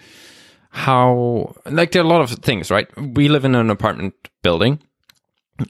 how, 0.71 1.55
like, 1.67 1.93
there 1.93 2.03
are 2.03 2.05
a 2.05 2.09
lot 2.09 2.23
of 2.23 2.31
things, 2.39 2.71
right? 2.71 2.89
We 2.97 3.29
live 3.29 3.45
in 3.45 3.55
an 3.55 3.71
apartment 3.71 4.15
building 4.43 4.81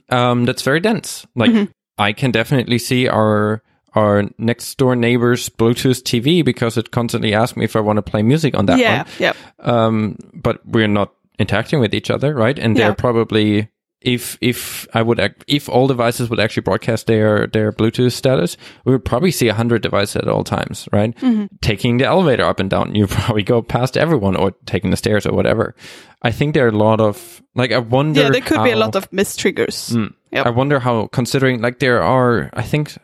um, 0.09 0.45
that's 0.45 0.61
very 0.61 0.79
dense. 0.79 1.25
Like, 1.35 1.69
I 1.97 2.13
can 2.13 2.31
definitely 2.31 2.77
see 2.77 3.07
our 3.09 3.61
our 3.99 4.23
next 4.37 4.77
door 4.77 4.95
neighbor's 4.95 5.49
Bluetooth 5.49 6.01
TV 6.03 6.43
because 6.43 6.77
it 6.77 6.91
constantly 6.91 7.33
asks 7.33 7.57
me 7.57 7.65
if 7.65 7.75
I 7.75 7.81
want 7.81 7.97
to 7.97 8.11
play 8.11 8.23
music 8.23 8.55
on 8.57 8.65
that 8.67 8.79
yeah, 8.79 8.97
one. 9.03 9.07
yeah. 9.19 9.33
Um, 9.59 10.15
but 10.33 10.65
we're 10.65 10.87
not 10.87 11.09
interacting 11.37 11.79
with 11.81 11.93
each 11.93 12.09
other, 12.09 12.33
right? 12.33 12.57
And 12.59 12.77
Yeah. 12.77 12.85
they're 12.85 12.95
probably 12.95 13.67
if 14.01 14.37
if 14.39 14.87
I 14.93 15.01
would 15.01 15.19
ac- 15.19 15.43
if 15.47 15.67
all 15.67 15.85
devices 15.87 16.29
would 16.29 16.39
actually 16.39 16.63
broadcast 16.63 17.05
their 17.07 17.47
their 17.47 17.73
Bluetooth 17.73 18.13
status, 18.13 18.55
we 18.85 18.93
would 18.93 19.03
probably 19.03 19.31
see 19.31 19.49
hundred 19.49 19.81
devices 19.81 20.15
at 20.15 20.27
all 20.29 20.43
times, 20.45 20.87
right? 20.93 21.13
Mm-hmm. 21.19 21.45
Taking 21.59 21.97
the 21.99 22.05
elevator 22.05 22.45
up 22.45 22.59
and 22.61 22.69
down, 22.69 22.95
you 22.95 23.07
probably 23.17 23.43
go 23.43 23.61
past 23.61 23.97
everyone, 23.97 24.37
or 24.37 24.51
taking 24.65 24.91
the 24.91 24.97
stairs 24.97 25.25
or 25.25 25.33
whatever. 25.35 25.75
I 26.21 26.31
think 26.31 26.53
there 26.53 26.65
are 26.65 26.75
a 26.75 26.83
lot 26.87 27.01
of 27.01 27.41
like 27.55 27.73
I 27.75 27.79
wonder. 27.79 28.21
Yeah, 28.21 28.29
there 28.31 28.41
could 28.41 28.63
be 28.63 28.71
a 28.71 28.79
lot 28.79 28.95
of 28.95 29.11
mistriggers. 29.11 29.91
Yep. 30.31 30.45
I 30.45 30.49
wonder 30.49 30.79
how, 30.79 31.07
considering 31.07 31.59
like 31.61 31.79
there 31.79 32.01
are, 32.01 32.49
I 32.53 32.61
think, 32.61 32.95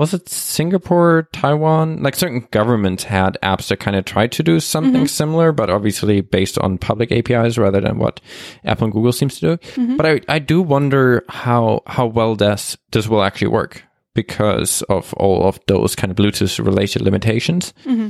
was 0.00 0.14
it 0.14 0.30
Singapore, 0.30 1.28
Taiwan? 1.30 2.02
Like 2.02 2.14
certain 2.14 2.48
governments 2.52 3.04
had 3.04 3.36
apps 3.42 3.68
that 3.68 3.80
kind 3.80 3.98
of 3.98 4.06
tried 4.06 4.32
to 4.32 4.42
do 4.42 4.58
something 4.58 4.94
mm-hmm. 4.94 5.04
similar, 5.04 5.52
but 5.52 5.68
obviously 5.68 6.22
based 6.22 6.56
on 6.56 6.78
public 6.78 7.12
APIs 7.12 7.58
rather 7.58 7.82
than 7.82 7.98
what 7.98 8.18
Apple 8.64 8.86
and 8.86 8.94
Google 8.94 9.12
seems 9.12 9.38
to 9.38 9.40
do. 9.40 9.56
Mm-hmm. 9.72 9.96
But 9.98 10.06
I, 10.06 10.20
I 10.26 10.38
do 10.38 10.62
wonder 10.62 11.22
how 11.28 11.82
how 11.86 12.06
well 12.06 12.34
this 12.34 12.78
this 12.92 13.08
will 13.08 13.22
actually 13.22 13.48
work 13.48 13.84
because 14.14 14.80
of 14.88 15.12
all 15.18 15.46
of 15.46 15.60
those 15.66 15.94
kind 15.94 16.10
of 16.10 16.16
Bluetooth 16.16 16.64
related 16.64 17.02
limitations. 17.02 17.74
Mm-hmm. 17.84 18.08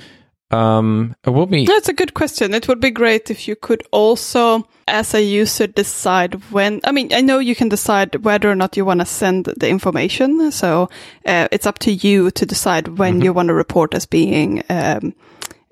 Um, 0.51 1.15
it 1.25 1.31
will 1.31 1.47
be 1.47 1.65
That's 1.65 1.89
a 1.89 1.93
good 1.93 2.15
question. 2.15 2.55
It 2.55 2.67
would 2.67 2.81
be 2.81 2.91
great 2.91 3.31
if 3.31 3.47
you 3.47 3.55
could 3.55 3.83
also, 3.93 4.67
as 4.89 5.15
a 5.15 5.23
user, 5.23 5.69
decide 5.69 6.35
when. 6.51 6.81
I 6.85 6.93
mean, 6.93 7.13
I 7.13 7.21
know 7.21 7.39
you 7.39 7.55
can 7.55 7.69
decide 7.69 8.17
whether 8.25 8.51
or 8.51 8.57
not 8.57 8.77
you 8.77 8.85
want 8.85 9.01
to 9.01 9.07
send 9.07 9.45
the 9.45 9.69
information. 9.69 10.51
So 10.51 10.89
uh, 11.25 11.49
it's 11.53 11.67
up 11.67 11.79
to 11.81 11.93
you 11.93 12.31
to 12.33 12.47
decide 12.47 12.99
when 12.99 13.21
you 13.21 13.33
want 13.33 13.49
to 13.49 13.55
report 13.55 13.95
as 13.95 14.07
being. 14.07 14.63
Um, 14.69 15.15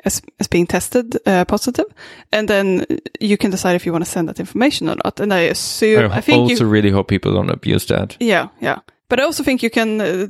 as, 0.04 0.22
as 0.38 0.46
being 0.46 0.66
tested 0.66 1.18
uh, 1.26 1.44
positive, 1.44 1.86
and 2.30 2.48
then 2.48 2.86
you 3.18 3.36
can 3.36 3.50
decide 3.50 3.74
if 3.74 3.84
you 3.84 3.90
want 3.90 4.04
to 4.04 4.10
send 4.10 4.28
that 4.28 4.38
information 4.38 4.88
or 4.88 4.94
not. 5.04 5.18
And 5.18 5.34
I 5.34 5.40
assume, 5.40 6.12
I, 6.12 6.18
I 6.18 6.20
think 6.20 6.50
also 6.50 6.64
you, 6.64 6.70
really 6.70 6.90
hope 6.90 7.08
people 7.08 7.34
don't 7.34 7.50
abuse 7.50 7.86
that. 7.86 8.16
yeah, 8.20 8.48
yeah. 8.60 8.78
But 9.08 9.20
I 9.20 9.24
also 9.24 9.42
think 9.42 9.62
you 9.62 9.70
can 9.70 10.00
uh, 10.00 10.26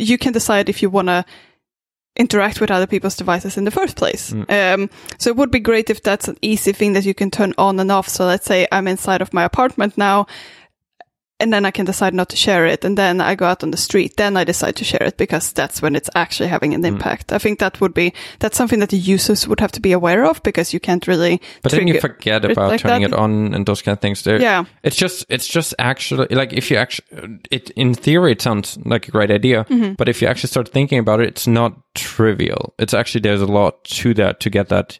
you 0.00 0.18
can 0.18 0.32
decide 0.32 0.68
if 0.68 0.82
you 0.82 0.90
want 0.90 1.08
to 1.08 1.24
interact 2.20 2.60
with 2.60 2.70
other 2.70 2.86
people's 2.86 3.16
devices 3.16 3.56
in 3.56 3.64
the 3.64 3.70
first 3.70 3.96
place. 3.96 4.32
Um, 4.48 4.90
so 5.18 5.30
it 5.30 5.36
would 5.36 5.50
be 5.50 5.60
great 5.60 5.88
if 5.90 6.02
that's 6.02 6.28
an 6.28 6.36
easy 6.42 6.72
thing 6.72 6.92
that 6.92 7.06
you 7.06 7.14
can 7.14 7.30
turn 7.30 7.54
on 7.56 7.80
and 7.80 7.90
off. 7.90 8.08
So 8.08 8.26
let's 8.26 8.46
say 8.46 8.68
I'm 8.70 8.86
inside 8.86 9.22
of 9.22 9.32
my 9.32 9.44
apartment 9.44 9.96
now. 9.96 10.26
And 11.40 11.52
then 11.52 11.64
I 11.64 11.70
can 11.70 11.86
decide 11.86 12.14
not 12.14 12.28
to 12.28 12.36
share 12.36 12.66
it. 12.66 12.84
And 12.84 12.96
then 12.96 13.20
I 13.20 13.34
go 13.34 13.46
out 13.46 13.62
on 13.64 13.70
the 13.70 13.76
street. 13.76 14.16
Then 14.16 14.36
I 14.36 14.44
decide 14.44 14.76
to 14.76 14.84
share 14.84 15.02
it 15.02 15.16
because 15.16 15.52
that's 15.52 15.80
when 15.82 15.96
it's 15.96 16.10
actually 16.14 16.48
having 16.48 16.74
an 16.74 16.84
impact. 16.84 17.32
I 17.32 17.38
think 17.38 17.58
that 17.58 17.80
would 17.80 17.94
be, 17.94 18.12
that's 18.38 18.56
something 18.56 18.80
that 18.80 18.90
the 18.90 18.98
users 18.98 19.48
would 19.48 19.60
have 19.60 19.72
to 19.72 19.80
be 19.80 19.92
aware 19.92 20.24
of 20.26 20.42
because 20.42 20.72
you 20.74 20.80
can't 20.80 21.06
really. 21.08 21.40
But 21.62 21.72
then 21.72 21.88
you 21.88 21.98
forget 22.00 22.44
about 22.44 22.68
like 22.70 22.80
turning 22.80 23.02
that. 23.02 23.16
it 23.16 23.18
on 23.18 23.54
and 23.54 23.64
those 23.66 23.82
kind 23.82 23.96
of 23.96 24.00
things. 24.00 24.22
There, 24.22 24.40
Yeah. 24.40 24.64
It's 24.82 24.96
just, 24.96 25.24
it's 25.28 25.48
just 25.48 25.74
actually 25.78 26.26
like 26.34 26.52
if 26.52 26.70
you 26.70 26.76
actually, 26.76 27.38
it 27.50 27.70
in 27.70 27.94
theory 27.94 28.32
it 28.32 28.42
sounds 28.42 28.78
like 28.84 29.08
a 29.08 29.10
great 29.10 29.30
idea, 29.30 29.64
Mm-hmm. 29.64 29.94
but 29.94 30.08
if 30.08 30.20
you 30.20 30.28
actually 30.28 30.48
start 30.48 30.68
thinking 30.68 30.98
about 30.98 31.20
it, 31.20 31.28
it's 31.28 31.46
not 31.46 31.72
trivial. 31.94 32.74
It's 32.78 32.94
actually 32.94 33.22
there's 33.22 33.40
a 33.40 33.46
lot 33.46 33.84
to 33.84 34.14
that 34.14 34.40
to 34.40 34.50
get 34.50 34.68
that 34.68 34.98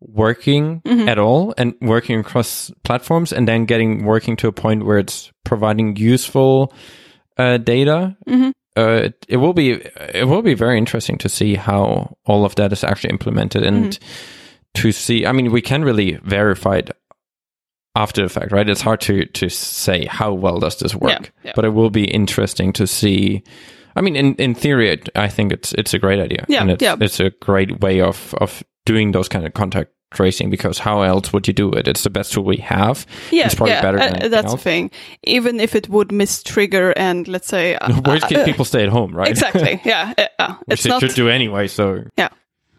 working 0.00 0.80
Mm-hmm. 0.84 1.08
at 1.08 1.18
all 1.18 1.54
and 1.58 1.74
working 1.80 2.20
across 2.20 2.70
platforms, 2.84 3.32
and 3.32 3.46
then 3.48 3.64
getting 3.64 4.04
working 4.04 4.36
to 4.36 4.48
a 4.48 4.52
point 4.52 4.84
where 4.84 4.98
it's 4.98 5.30
providing 5.44 5.96
useful 5.96 6.72
uh, 7.38 7.58
data. 7.58 8.16
Mm-hmm. 8.28 8.50
Uh, 8.76 9.04
it, 9.06 9.26
it 9.28 9.36
will 9.38 9.54
be 9.54 9.72
it 10.14 10.26
will 10.28 10.42
be 10.42 10.54
very 10.54 10.76
interesting 10.78 11.16
to 11.18 11.28
see 11.28 11.54
how 11.54 12.16
all 12.26 12.44
of 12.44 12.54
that 12.56 12.72
is 12.72 12.84
actually 12.84 13.10
implemented 13.10 13.62
and 13.62 13.92
Mm-hmm. 13.92 14.82
to 14.82 14.92
see. 14.92 15.24
I 15.26 15.32
mean, 15.32 15.50
we 15.50 15.62
can 15.62 15.82
really 15.84 16.18
verify 16.24 16.76
it 16.76 16.90
after 17.94 18.22
the 18.22 18.28
fact, 18.28 18.52
right? 18.52 18.68
It's 18.68 18.82
hard 18.82 19.00
to 19.02 19.24
to 19.24 19.48
say 19.48 20.04
how 20.04 20.34
well 20.34 20.58
does 20.60 20.76
this 20.78 20.94
work, 20.94 21.10
Yeah, 21.10 21.28
yeah. 21.44 21.52
but 21.56 21.64
it 21.64 21.70
will 21.70 21.90
be 21.90 22.04
interesting 22.04 22.72
to 22.74 22.86
see. 22.86 23.42
I 23.96 24.02
mean, 24.02 24.14
in 24.16 24.34
in 24.34 24.54
theory, 24.54 25.00
I 25.14 25.28
think 25.28 25.52
it's 25.52 25.72
it's 25.72 25.94
a 25.94 25.98
great 25.98 26.20
idea, 26.20 26.44
Yeah, 26.48 26.60
and 26.60 26.70
it's 26.70 26.82
yeah. 26.82 26.96
it's 27.00 27.20
a 27.20 27.30
great 27.40 27.80
way 27.80 28.02
of 28.02 28.34
of 28.40 28.62
doing 28.86 29.12
those 29.12 29.28
kind 29.28 29.44
of 29.44 29.52
contact 29.52 29.92
tracing 30.12 30.48
because 30.48 30.78
how 30.78 31.02
else 31.02 31.32
would 31.32 31.46
you 31.46 31.52
do 31.52 31.70
it? 31.72 31.86
It's 31.86 32.02
the 32.04 32.10
best 32.10 32.32
tool 32.32 32.44
we 32.44 32.56
have. 32.58 33.06
Yeah, 33.30 33.46
it's 33.46 33.54
probably 33.54 33.74
yeah, 33.74 33.82
better 33.82 33.98
uh, 33.98 34.28
that's 34.28 34.52
the 34.52 34.58
thing. 34.58 34.90
Even 35.24 35.60
if 35.60 35.74
it 35.74 35.88
would 35.90 36.08
mistrigger 36.08 36.92
and 36.96 37.28
let's 37.28 37.48
say 37.48 37.74
uh, 37.80 38.00
Worst 38.06 38.28
case, 38.28 38.38
uh, 38.38 38.44
people 38.44 38.64
stay 38.64 38.84
at 38.84 38.88
home, 38.88 39.14
right? 39.14 39.28
exactly, 39.28 39.80
yeah, 39.84 40.14
uh, 40.16 40.26
uh, 40.38 40.54
Which 40.66 40.78
it's 40.78 40.82
they 40.84 40.90
not. 40.90 41.00
should 41.02 41.14
do 41.14 41.28
anyway. 41.28 41.66
So, 41.66 42.04
Yeah, 42.16 42.28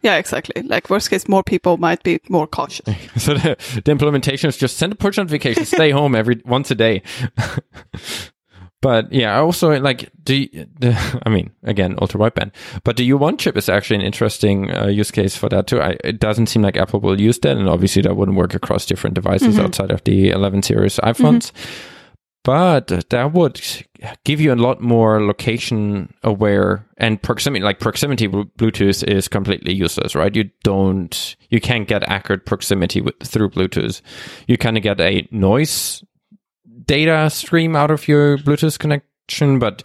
yeah, 0.02 0.16
exactly. 0.16 0.62
Like 0.64 0.90
worst 0.90 1.10
case, 1.10 1.28
more 1.28 1.44
people 1.44 1.78
might 1.78 2.02
be 2.02 2.20
more 2.30 2.48
cautious. 2.48 2.86
so 3.18 3.34
the, 3.34 3.82
the 3.84 3.92
implementation 3.92 4.48
is 4.48 4.58
just 4.58 4.78
send 4.78 4.94
a 4.94 4.96
push 4.96 5.18
notification, 5.18 5.66
stay 5.66 5.92
home 5.92 6.16
every 6.16 6.42
once 6.46 6.72
a 6.72 6.76
day. 6.76 7.04
But 8.82 9.12
yeah, 9.12 9.36
I 9.36 9.40
also 9.40 9.80
like 9.80 10.12
do. 10.24 10.36
You, 10.36 10.68
the, 10.80 11.22
I 11.26 11.30
mean, 11.30 11.52
again, 11.64 11.96
ultra 12.00 12.20
wideband. 12.20 12.52
But 12.84 12.98
the 12.98 13.10
U1 13.10 13.40
chip 13.40 13.58
is 13.58 13.70
actually 13.70 13.98
an 13.98 14.04
interesting 14.04 14.72
uh, 14.72 14.88
use 14.88 15.12
case 15.12 15.36
for 15.36 15.50
that 15.50 15.68
too. 15.68 15.82
I, 15.82 15.98
it 16.04 16.20
doesn't 16.20 16.48
seem 16.48 16.62
like 16.62 16.78
Apple 16.78 17.00
will 17.00 17.20
use 17.20 17.40
that, 17.40 17.58
and 17.58 17.68
obviously 17.68 18.02
that 18.04 18.16
wouldn't 18.16 18.38
work 18.38 18.54
across 18.54 18.86
different 18.86 19.16
devices 19.16 19.58
outside 19.60 19.92
of 19.92 20.04
the 20.04 20.30
11 20.30 20.64
series 20.64 20.98
iPhones. 20.98 21.52
But 22.44 22.88
that 23.10 23.34
would 23.34 23.62
give 24.24 24.40
you 24.40 24.54
a 24.54 24.56
lot 24.56 24.80
more 24.80 25.22
location 25.22 26.14
aware 26.24 26.88
and 26.96 27.22
proximity. 27.22 27.62
Like 27.62 27.80
proximity 27.80 28.28
Blu- 28.28 28.50
Bluetooth 28.58 29.04
is 29.04 29.28
completely 29.28 29.74
useless, 29.74 30.16
right? 30.16 30.34
You 30.34 30.50
don't, 30.64 31.36
you 31.50 31.60
can't 31.60 31.90
get 31.90 32.08
accurate 32.08 32.46
proximity 32.46 33.02
with, 33.02 33.16
through 33.22 33.50
Bluetooth. 33.50 34.02
You 34.48 34.58
kind 34.58 34.78
of 34.78 34.84
get 34.84 35.02
a 35.02 35.28
noise 35.30 36.06
data 36.88 37.30
stream 37.30 37.76
out 37.76 37.92
of 37.92 38.08
your 38.08 38.38
Bluetooth 38.38 38.80
connection, 38.80 39.60
but 39.60 39.84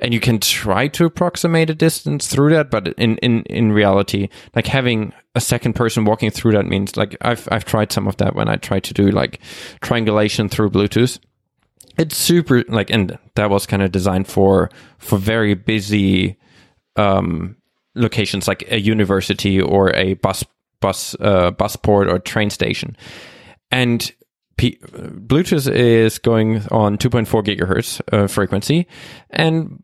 and 0.00 0.14
you 0.14 0.20
can 0.20 0.38
try 0.38 0.88
to 0.88 1.04
approximate 1.04 1.68
a 1.68 1.74
distance 1.74 2.28
through 2.28 2.50
that, 2.50 2.70
but 2.70 2.88
in 2.88 3.18
in 3.18 3.42
in 3.42 3.72
reality, 3.72 4.28
like 4.54 4.66
having 4.66 5.12
a 5.34 5.40
second 5.40 5.74
person 5.74 6.04
walking 6.04 6.30
through 6.30 6.52
that 6.52 6.66
means 6.66 6.96
like 6.96 7.16
I've 7.20 7.48
I've 7.50 7.64
tried 7.64 7.92
some 7.92 8.06
of 8.06 8.16
that 8.18 8.34
when 8.34 8.48
I 8.48 8.56
tried 8.56 8.84
to 8.84 8.94
do 8.94 9.10
like 9.10 9.40
triangulation 9.82 10.48
through 10.48 10.70
Bluetooth. 10.70 11.18
It's 11.96 12.16
super 12.16 12.64
like, 12.68 12.90
and 12.90 13.18
that 13.34 13.50
was 13.50 13.66
kind 13.66 13.82
of 13.82 13.92
designed 13.92 14.26
for 14.26 14.70
for 14.98 15.18
very 15.18 15.54
busy 15.54 16.36
um, 16.96 17.56
locations 17.94 18.48
like 18.48 18.64
a 18.70 18.80
university 18.80 19.60
or 19.60 19.94
a 19.94 20.14
bus 20.14 20.44
bus 20.80 21.16
uh, 21.20 21.50
bus 21.52 21.76
port 21.76 22.08
or 22.08 22.18
train 22.18 22.50
station, 22.50 22.96
and 23.70 24.12
P- 24.56 24.78
Bluetooth 24.82 25.70
is 25.72 26.18
going 26.18 26.62
on 26.70 26.96
2.4 26.98 27.44
gigahertz 27.44 28.00
uh, 28.12 28.26
frequency, 28.28 28.86
and 29.30 29.82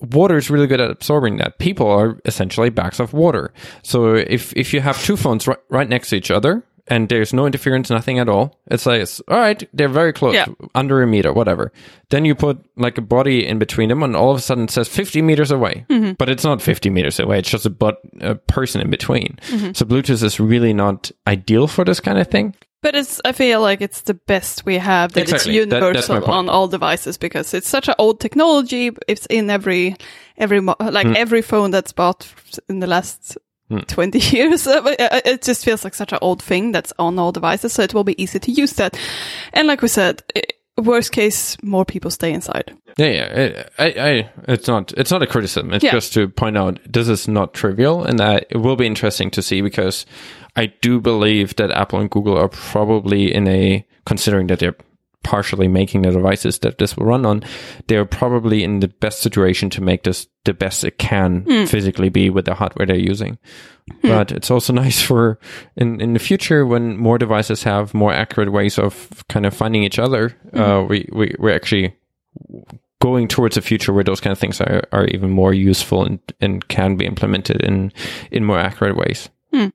water 0.00 0.36
is 0.36 0.50
really 0.50 0.66
good 0.66 0.80
at 0.80 0.90
absorbing 0.90 1.36
that. 1.38 1.58
People 1.58 1.88
are 1.88 2.18
essentially 2.24 2.70
bags 2.70 3.00
of 3.00 3.12
water. 3.12 3.52
So 3.82 4.14
if 4.14 4.52
if 4.54 4.74
you 4.74 4.80
have 4.80 5.02
two 5.02 5.16
phones 5.16 5.46
right, 5.46 5.58
right 5.70 5.88
next 5.88 6.10
to 6.10 6.16
each 6.16 6.30
other 6.30 6.64
and 6.88 7.08
there's 7.08 7.32
no 7.32 7.46
interference, 7.46 7.88
nothing 7.88 8.18
at 8.18 8.28
all, 8.28 8.60
it's 8.70 8.84
like 8.84 9.00
it's, 9.00 9.18
all 9.28 9.38
right, 9.38 9.66
they're 9.72 9.88
very 9.88 10.12
close, 10.12 10.34
Yeah. 10.34 10.44
under 10.74 11.00
a 11.02 11.06
meter, 11.06 11.32
whatever. 11.32 11.72
Then 12.10 12.26
you 12.26 12.34
put 12.34 12.58
like 12.76 12.98
a 12.98 13.02
body 13.02 13.46
in 13.46 13.58
between 13.58 13.88
them, 13.88 14.02
and 14.02 14.14
all 14.14 14.32
of 14.32 14.36
a 14.36 14.40
sudden 14.42 14.64
it 14.64 14.70
says 14.70 14.86
50 14.88 15.22
meters 15.22 15.50
away, 15.50 15.86
but 16.18 16.28
it's 16.28 16.44
not 16.44 16.60
50 16.60 16.90
meters 16.90 17.18
away. 17.18 17.38
It's 17.38 17.48
just 17.48 17.64
a 17.64 17.70
but 17.70 18.00
a 18.20 18.34
person 18.34 18.82
in 18.82 18.90
between. 18.90 19.38
So 19.72 19.86
Bluetooth 19.86 20.22
is 20.22 20.38
really 20.38 20.74
not 20.74 21.10
ideal 21.26 21.66
for 21.68 21.84
this 21.86 22.00
kind 22.00 22.18
of 22.18 22.26
thing. 22.28 22.54
But 22.84 22.94
it's, 22.94 23.20
I 23.24 23.32
feel 23.32 23.62
like 23.62 23.80
it's 23.80 24.02
the 24.02 24.14
best 24.14 24.66
we 24.66 24.76
have, 24.78 25.12
that 25.14 25.22
Exactly. 25.22 25.56
it's 25.58 25.70
That- 25.70 25.76
universal 25.80 26.20
point. 26.20 26.28
on 26.28 26.48
all 26.50 26.68
devices 26.68 27.16
because 27.18 27.54
it's 27.54 27.68
such 27.68 27.88
an 27.88 27.94
old 27.98 28.20
technology. 28.20 28.90
It's 29.08 29.26
in 29.30 29.48
every, 29.50 29.96
every, 30.36 30.60
like 30.60 31.06
Hmm. 31.06 31.14
every 31.16 31.42
phone 31.42 31.70
that's 31.70 31.92
bought 31.94 32.28
in 32.68 32.80
the 32.80 32.86
last 32.86 33.38
20 33.88 34.18
years. 34.36 34.66
Uh, 34.66 34.94
It 35.24 35.42
just 35.42 35.64
feels 35.64 35.82
like 35.82 35.94
such 35.94 36.12
an 36.12 36.18
old 36.20 36.42
thing 36.42 36.72
that's 36.72 36.92
on 36.98 37.18
all 37.18 37.32
devices. 37.32 37.72
So 37.72 37.82
it 37.82 37.94
will 37.94 38.04
be 38.04 38.22
easy 38.22 38.38
to 38.38 38.50
use 38.52 38.74
that. 38.74 38.96
And 39.54 39.66
like 39.66 39.80
we 39.82 39.88
said, 39.88 40.22
worst 40.76 41.12
case, 41.12 41.56
more 41.62 41.84
people 41.86 42.10
stay 42.10 42.32
inside. 42.34 42.74
Yeah, 42.98 43.06
yeah. 43.08 43.62
I, 43.78 43.84
I, 43.86 44.30
it's 44.52 44.68
not. 44.68 44.92
It's 44.96 45.10
not 45.10 45.22
a 45.22 45.26
criticism. 45.26 45.72
It's 45.72 45.82
Yeah. 45.84 45.92
just 45.92 46.12
to 46.14 46.28
point 46.28 46.56
out 46.58 46.78
this 46.86 47.08
is 47.08 47.26
not 47.26 47.54
trivial, 47.54 48.04
and 48.04 48.18
that 48.18 48.46
it 48.50 48.58
will 48.58 48.76
be 48.76 48.86
interesting 48.86 49.30
to 49.32 49.42
see 49.42 49.62
because 49.62 50.06
I 50.56 50.66
do 50.66 51.00
believe 51.00 51.56
that 51.56 51.70
Apple 51.70 52.00
and 52.00 52.10
Google 52.10 52.38
are 52.38 52.48
probably 52.48 53.34
in 53.34 53.48
a 53.48 53.86
considering 54.06 54.46
that 54.48 54.60
they're 54.60 54.76
partially 55.24 55.66
making 55.66 56.02
the 56.02 56.12
devices 56.12 56.60
that 56.60 56.78
this 56.78 56.96
will 56.96 57.06
run 57.06 57.26
on, 57.26 57.42
they're 57.88 58.04
probably 58.04 58.62
in 58.62 58.80
the 58.80 58.88
best 58.88 59.20
situation 59.20 59.70
to 59.70 59.80
make 59.80 60.04
this 60.04 60.28
the 60.44 60.52
best 60.52 60.84
it 60.84 60.98
can 60.98 61.40
hmm. 61.40 61.64
physically 61.64 62.10
be 62.10 62.30
with 62.30 62.44
the 62.44 62.54
hardware 62.54 62.86
they're 62.86 62.96
using. 62.96 63.38
Hmm. 64.02 64.08
But 64.08 64.30
it's 64.30 64.50
also 64.50 64.72
nice 64.84 65.02
for 65.02 65.40
in 65.76 66.00
in 66.00 66.12
the 66.12 66.20
future 66.20 66.64
when 66.64 66.96
more 66.96 67.18
devices 67.18 67.64
have 67.64 67.94
more 67.94 68.12
accurate 68.12 68.52
ways 68.52 68.78
of 68.78 69.24
kind 69.28 69.46
of 69.46 69.54
finding 69.54 69.82
each 69.82 69.98
other. 69.98 70.36
Uh, 70.52 70.82
hmm. 70.82 70.88
we 70.88 71.08
we 71.12 71.34
we 71.38 71.52
actually 71.52 71.96
going 73.00 73.28
towards 73.28 73.56
a 73.56 73.62
future 73.62 73.92
where 73.92 74.04
those 74.04 74.20
kind 74.20 74.32
of 74.32 74.38
things 74.38 74.60
are, 74.60 74.82
are 74.92 75.04
even 75.08 75.28
more 75.30 75.52
useful 75.52 76.04
and, 76.04 76.20
and 76.40 76.66
can 76.68 76.96
be 76.96 77.06
implemented 77.06 77.60
in 77.62 77.92
in 78.30 78.44
more 78.44 78.58
accurate 78.58 78.96
ways. 78.96 79.28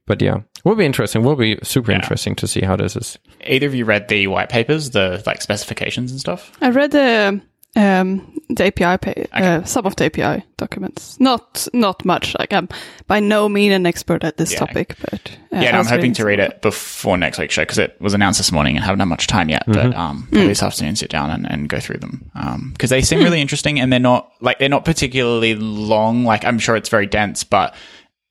But 0.06 0.22
yeah, 0.22 0.42
will 0.64 0.76
be 0.76 0.86
interesting. 0.86 1.24
Will 1.24 1.36
be 1.36 1.58
super 1.64 1.92
interesting 1.92 2.36
to 2.36 2.48
see 2.48 2.62
how 2.62 2.76
this 2.76 2.96
is. 2.96 3.18
Either 3.46 3.68
of 3.68 3.76
you 3.76 3.86
read 3.86 4.08
the 4.08 4.28
white 4.28 4.50
papers, 4.50 4.92
the 4.92 5.22
like 5.26 5.42
specifications 5.42 6.12
and 6.12 6.20
stuff? 6.20 6.52
I 6.62 6.70
read 6.70 6.92
the 6.92 7.42
um, 7.76 8.36
the 8.50 8.66
API, 8.66 8.98
pa- 8.98 9.38
uh, 9.38 9.64
some 9.64 9.86
of 9.86 9.96
the 9.96 10.06
API 10.06 10.44
documents. 10.58 11.20
Not 11.20 11.68
not 11.72 12.04
much. 12.04 12.36
Like 12.40 12.52
I'm 12.52 12.68
by 13.08 13.20
no 13.20 13.48
mean 13.48 13.72
an 13.72 13.86
expert 13.86 14.24
at 14.24 14.38
this 14.38 14.52
Yeah. 14.54 14.60
topic, 14.60 14.96
but 15.10 15.32
uh, 15.54 15.60
yeah, 15.60 15.60
I 15.60 15.64
no, 15.64 15.70
I'm 15.70 15.78
was 15.80 15.90
hoping 15.90 16.14
to 16.14 16.26
read 16.26 16.40
it 16.40 16.62
before 16.64 17.16
next 17.18 17.38
week's 17.38 17.54
show 17.54 17.62
because 17.62 17.78
it 17.78 17.96
was 18.02 18.14
announced 18.16 18.40
this 18.40 18.52
morning 18.52 18.76
and 18.76 18.84
haven't 18.84 19.00
had 19.00 19.06
much 19.06 19.28
time 19.28 19.50
yet. 19.50 19.64
But 19.68 19.94
um, 19.96 20.24
probably 20.32 20.48
this 20.48 20.64
afternoon, 20.64 20.96
sit 20.96 21.12
down 21.12 21.30
and, 21.30 21.50
and 21.50 21.70
go 21.70 21.80
through 21.80 22.00
them 22.00 22.32
because 22.74 22.90
they 22.90 23.02
seem 23.04 23.20
really 23.20 23.40
interesting 23.46 23.80
and 23.80 23.94
they're 23.94 24.00
not 24.00 24.32
like 24.42 24.58
they're 24.60 24.68
not 24.68 24.84
particularly 24.84 25.54
long. 25.56 26.24
Like 26.26 26.44
I'm 26.46 26.58
sure 26.60 26.76
it's 26.76 26.90
very 26.90 27.06
dense, 27.06 27.44
but 27.44 27.76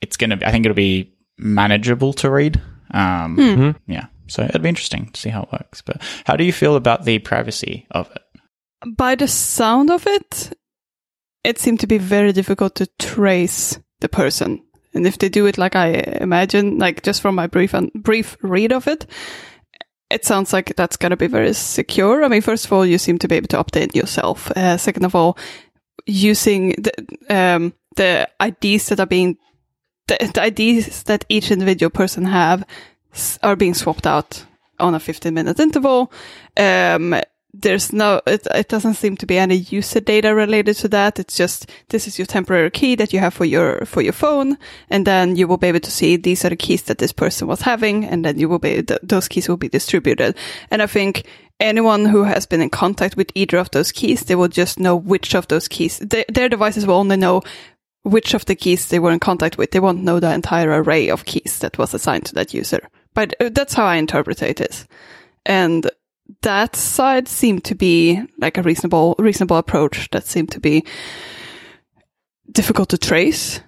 it's 0.00 0.16
gonna. 0.16 0.36
Be, 0.36 0.44
I 0.46 0.50
think 0.50 0.66
it'll 0.66 0.74
be 0.74 1.14
manageable 1.38 2.12
to 2.14 2.30
read. 2.30 2.60
Um, 2.92 3.76
Yeah, 3.86 4.06
so 4.26 4.42
it'd 4.42 4.62
be 4.62 4.68
interesting 4.68 5.10
to 5.12 5.20
see 5.20 5.30
how 5.30 5.42
it 5.42 5.52
works. 5.52 5.82
But 5.82 6.02
how 6.24 6.36
do 6.36 6.44
you 6.44 6.52
feel 6.52 6.76
about 6.76 7.04
the 7.04 7.18
privacy 7.18 7.86
of 7.90 8.10
it? 8.10 8.22
by 8.96 9.16
the 9.16 9.26
sound 9.26 9.90
of 9.90 10.06
it, 10.06 10.52
it 11.42 11.58
seemed 11.58 11.80
to 11.80 11.86
be 11.86 11.98
very 11.98 12.32
difficult 12.32 12.76
to 12.76 12.86
trace 12.98 13.78
the 14.00 14.08
person. 14.08 14.62
And 14.94 15.06
if 15.06 15.18
they 15.18 15.28
do 15.28 15.46
it 15.46 15.58
like 15.58 15.74
I 15.76 15.88
imagine, 16.20 16.78
like 16.78 17.02
just 17.02 17.20
from 17.20 17.34
my 17.34 17.46
brief 17.48 17.74
and 17.74 17.90
brief 17.92 18.36
read 18.42 18.72
of 18.72 18.86
it, 18.86 19.06
it 20.10 20.24
sounds 20.24 20.52
like 20.52 20.74
that's 20.76 20.96
going 20.96 21.10
to 21.10 21.16
be 21.16 21.26
very 21.26 21.52
secure. 21.54 22.24
I 22.24 22.28
mean, 22.28 22.40
first 22.40 22.66
of 22.66 22.72
all, 22.72 22.86
you 22.86 22.98
seem 22.98 23.18
to 23.18 23.28
be 23.28 23.36
able 23.36 23.48
to 23.48 23.62
update 23.62 23.94
yourself. 23.94 24.50
Uh, 24.52 24.76
second 24.76 25.04
of 25.04 25.14
all, 25.14 25.36
using 26.06 26.76
the 26.78 26.92
um, 27.28 27.74
the 27.96 28.28
IDs 28.40 28.88
that 28.88 29.00
are 29.00 29.06
being 29.06 29.36
the, 30.08 30.30
the 30.34 30.46
IDs 30.46 31.04
that 31.04 31.24
each 31.28 31.50
individual 31.50 31.90
person 31.90 32.24
have 32.24 32.64
are 33.42 33.56
being 33.56 33.74
swapped 33.74 34.06
out 34.06 34.44
on 34.78 34.94
a 34.94 35.00
15 35.00 35.32
minute 35.32 35.60
interval. 35.60 36.12
Um, 36.56 37.14
there's 37.54 37.92
no, 37.92 38.20
it, 38.26 38.46
it 38.54 38.68
doesn't 38.68 38.94
seem 38.94 39.16
to 39.16 39.26
be 39.26 39.38
any 39.38 39.56
user 39.56 40.00
data 40.00 40.34
related 40.34 40.76
to 40.76 40.88
that. 40.88 41.18
It's 41.18 41.36
just, 41.36 41.70
this 41.88 42.06
is 42.06 42.18
your 42.18 42.26
temporary 42.26 42.70
key 42.70 42.94
that 42.96 43.12
you 43.12 43.20
have 43.20 43.34
for 43.34 43.44
your, 43.44 43.84
for 43.86 44.02
your 44.02 44.12
phone. 44.12 44.58
And 44.90 45.06
then 45.06 45.34
you 45.34 45.48
will 45.48 45.56
be 45.56 45.68
able 45.68 45.80
to 45.80 45.90
see 45.90 46.16
these 46.16 46.44
are 46.44 46.50
the 46.50 46.56
keys 46.56 46.82
that 46.84 46.98
this 46.98 47.12
person 47.12 47.48
was 47.48 47.62
having. 47.62 48.04
And 48.04 48.24
then 48.24 48.38
you 48.38 48.48
will 48.48 48.58
be, 48.58 48.82
th- 48.82 49.00
those 49.02 49.28
keys 49.28 49.48
will 49.48 49.56
be 49.56 49.68
distributed. 49.68 50.36
And 50.70 50.82
I 50.82 50.86
think 50.86 51.26
anyone 51.58 52.04
who 52.04 52.22
has 52.24 52.46
been 52.46 52.60
in 52.60 52.70
contact 52.70 53.16
with 53.16 53.32
either 53.34 53.58
of 53.58 53.70
those 53.70 53.92
keys, 53.92 54.22
they 54.22 54.34
will 54.34 54.48
just 54.48 54.78
know 54.78 54.94
which 54.94 55.34
of 55.34 55.48
those 55.48 55.68
keys, 55.68 55.98
their 55.98 56.48
devices 56.48 56.86
will 56.86 56.96
only 56.96 57.16
know 57.16 57.42
which 58.02 58.34
of 58.34 58.44
the 58.46 58.54
keys 58.54 58.88
they 58.88 58.98
were 58.98 59.12
in 59.12 59.20
contact 59.20 59.58
with. 59.58 59.70
They 59.70 59.80
won't 59.80 60.02
know 60.02 60.20
the 60.20 60.32
entire 60.32 60.82
array 60.82 61.08
of 61.08 61.24
keys 61.24 61.58
that 61.60 61.78
was 61.78 61.94
assigned 61.94 62.26
to 62.26 62.34
that 62.34 62.54
user. 62.54 62.88
But 63.14 63.34
uh, 63.40 63.50
that's 63.52 63.74
how 63.74 63.84
I 63.84 63.96
interpret 63.96 64.42
it. 64.42 64.86
And 65.44 65.90
that 66.42 66.76
side 66.76 67.28
seemed 67.28 67.64
to 67.64 67.74
be 67.74 68.22
like 68.38 68.58
a 68.58 68.62
reasonable, 68.62 69.14
reasonable 69.18 69.56
approach 69.56 70.08
that 70.10 70.26
seemed 70.26 70.50
to 70.52 70.60
be 70.60 70.84
difficult 72.50 72.90
to 72.90 72.98
trace. 72.98 73.60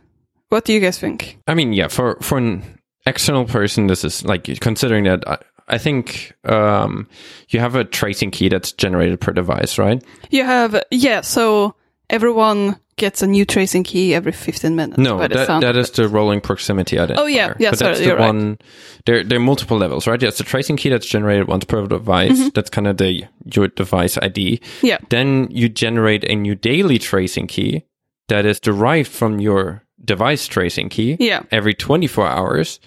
What 0.50 0.64
do 0.64 0.72
you 0.72 0.80
guys 0.80 0.98
think? 0.98 1.38
I 1.46 1.54
mean, 1.54 1.72
yeah, 1.72 1.88
for 1.88 2.16
for 2.20 2.38
an 2.38 2.80
external 3.06 3.44
person, 3.44 3.86
this 3.86 4.04
is 4.04 4.24
like 4.24 4.44
considering 4.60 5.04
that. 5.04 5.26
I, 5.28 5.38
I 5.68 5.78
think 5.78 6.34
um, 6.44 7.08
you 7.48 7.60
have 7.60 7.76
a 7.76 7.84
tracing 7.84 8.32
key 8.32 8.48
that's 8.48 8.72
generated 8.72 9.20
per 9.20 9.32
device, 9.32 9.78
right? 9.78 10.02
You 10.30 10.42
have, 10.42 10.82
yeah, 10.90 11.20
so 11.20 11.76
everyone 12.10 12.76
gets 12.96 13.22
a 13.22 13.26
new 13.26 13.46
tracing 13.46 13.82
key 13.82 14.14
every 14.14 14.32
15 14.32 14.76
minutes. 14.76 14.98
No, 14.98 15.26
that, 15.26 15.60
that 15.62 15.76
is 15.76 15.90
the 15.92 16.06
rolling 16.06 16.40
proximity 16.42 16.96
identifier. 16.96 17.14
Oh, 17.16 17.26
yeah. 17.26 17.54
Yeah, 17.58 17.70
but 17.70 17.78
sorry, 17.78 17.88
that's 17.92 18.00
the 18.00 18.06
you're 18.06 18.18
right. 18.18 18.62
There, 19.06 19.24
there 19.24 19.38
are 19.38 19.42
multiple 19.42 19.78
levels, 19.78 20.06
right? 20.06 20.20
Yes, 20.20 20.36
the 20.36 20.44
tracing 20.44 20.76
key 20.76 20.90
that's 20.90 21.06
generated 21.06 21.48
once 21.48 21.64
per 21.64 21.86
device. 21.86 22.50
That's 22.52 22.68
kind 22.68 22.86
of 22.86 22.98
the 22.98 23.24
your 23.54 23.68
device 23.68 24.18
ID. 24.18 24.58
Mm-hmm. 24.58 24.86
Yeah. 24.86 24.98
Then 25.08 25.48
you 25.50 25.70
generate 25.70 26.24
a 26.24 26.34
new 26.34 26.54
daily 26.54 26.98
tracing 26.98 27.46
key 27.46 27.84
that 28.28 28.44
is 28.44 28.60
derived 28.60 29.08
from 29.10 29.40
your 29.40 29.82
device 30.04 30.46
tracing 30.46 30.90
key. 30.90 31.16
Yeah. 31.18 31.42
Every 31.50 31.72
24 31.74 32.26
hours. 32.26 32.80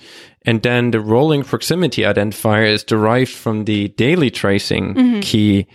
And 0.45 0.61
then 0.61 0.91
the 0.91 0.99
rolling 0.99 1.43
proximity 1.43 2.03
identifier 2.03 2.67
is 2.67 2.83
derived 2.83 3.31
from 3.31 3.65
the 3.65 3.87
daily 3.89 4.29
tracing 4.29 4.93
Mm-hmm. 4.93 5.19
key 5.21 5.67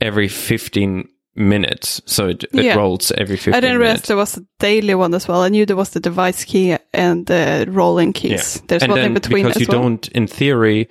every 0.00 0.28
15 0.28 1.08
minutes. 1.34 2.00
So 2.06 2.28
it, 2.28 2.44
it 2.52 2.64
Yeah. 2.64 2.74
rolls 2.76 3.12
every 3.12 3.36
15 3.36 3.54
I 3.54 3.60
didn't 3.60 3.78
realize 3.78 3.94
minutes. 3.94 4.08
there 4.08 4.16
was 4.16 4.36
a 4.36 4.44
daily 4.58 4.94
one 4.94 5.14
as 5.14 5.26
well. 5.28 5.42
I 5.42 5.48
knew 5.48 5.64
there 5.66 5.76
was 5.76 5.90
the 5.90 6.00
device 6.00 6.44
key 6.44 6.76
and 6.92 7.26
the 7.26 7.66
rolling 7.68 8.12
keys. 8.12 8.60
There's 8.68 8.82
and 8.82 8.92
one 8.92 9.00
in 9.00 9.14
between 9.14 9.46
because 9.46 9.60
you 9.60 9.66
well. 9.68 9.82
don't, 9.82 10.08
in 10.08 10.26
theory, 10.26 10.88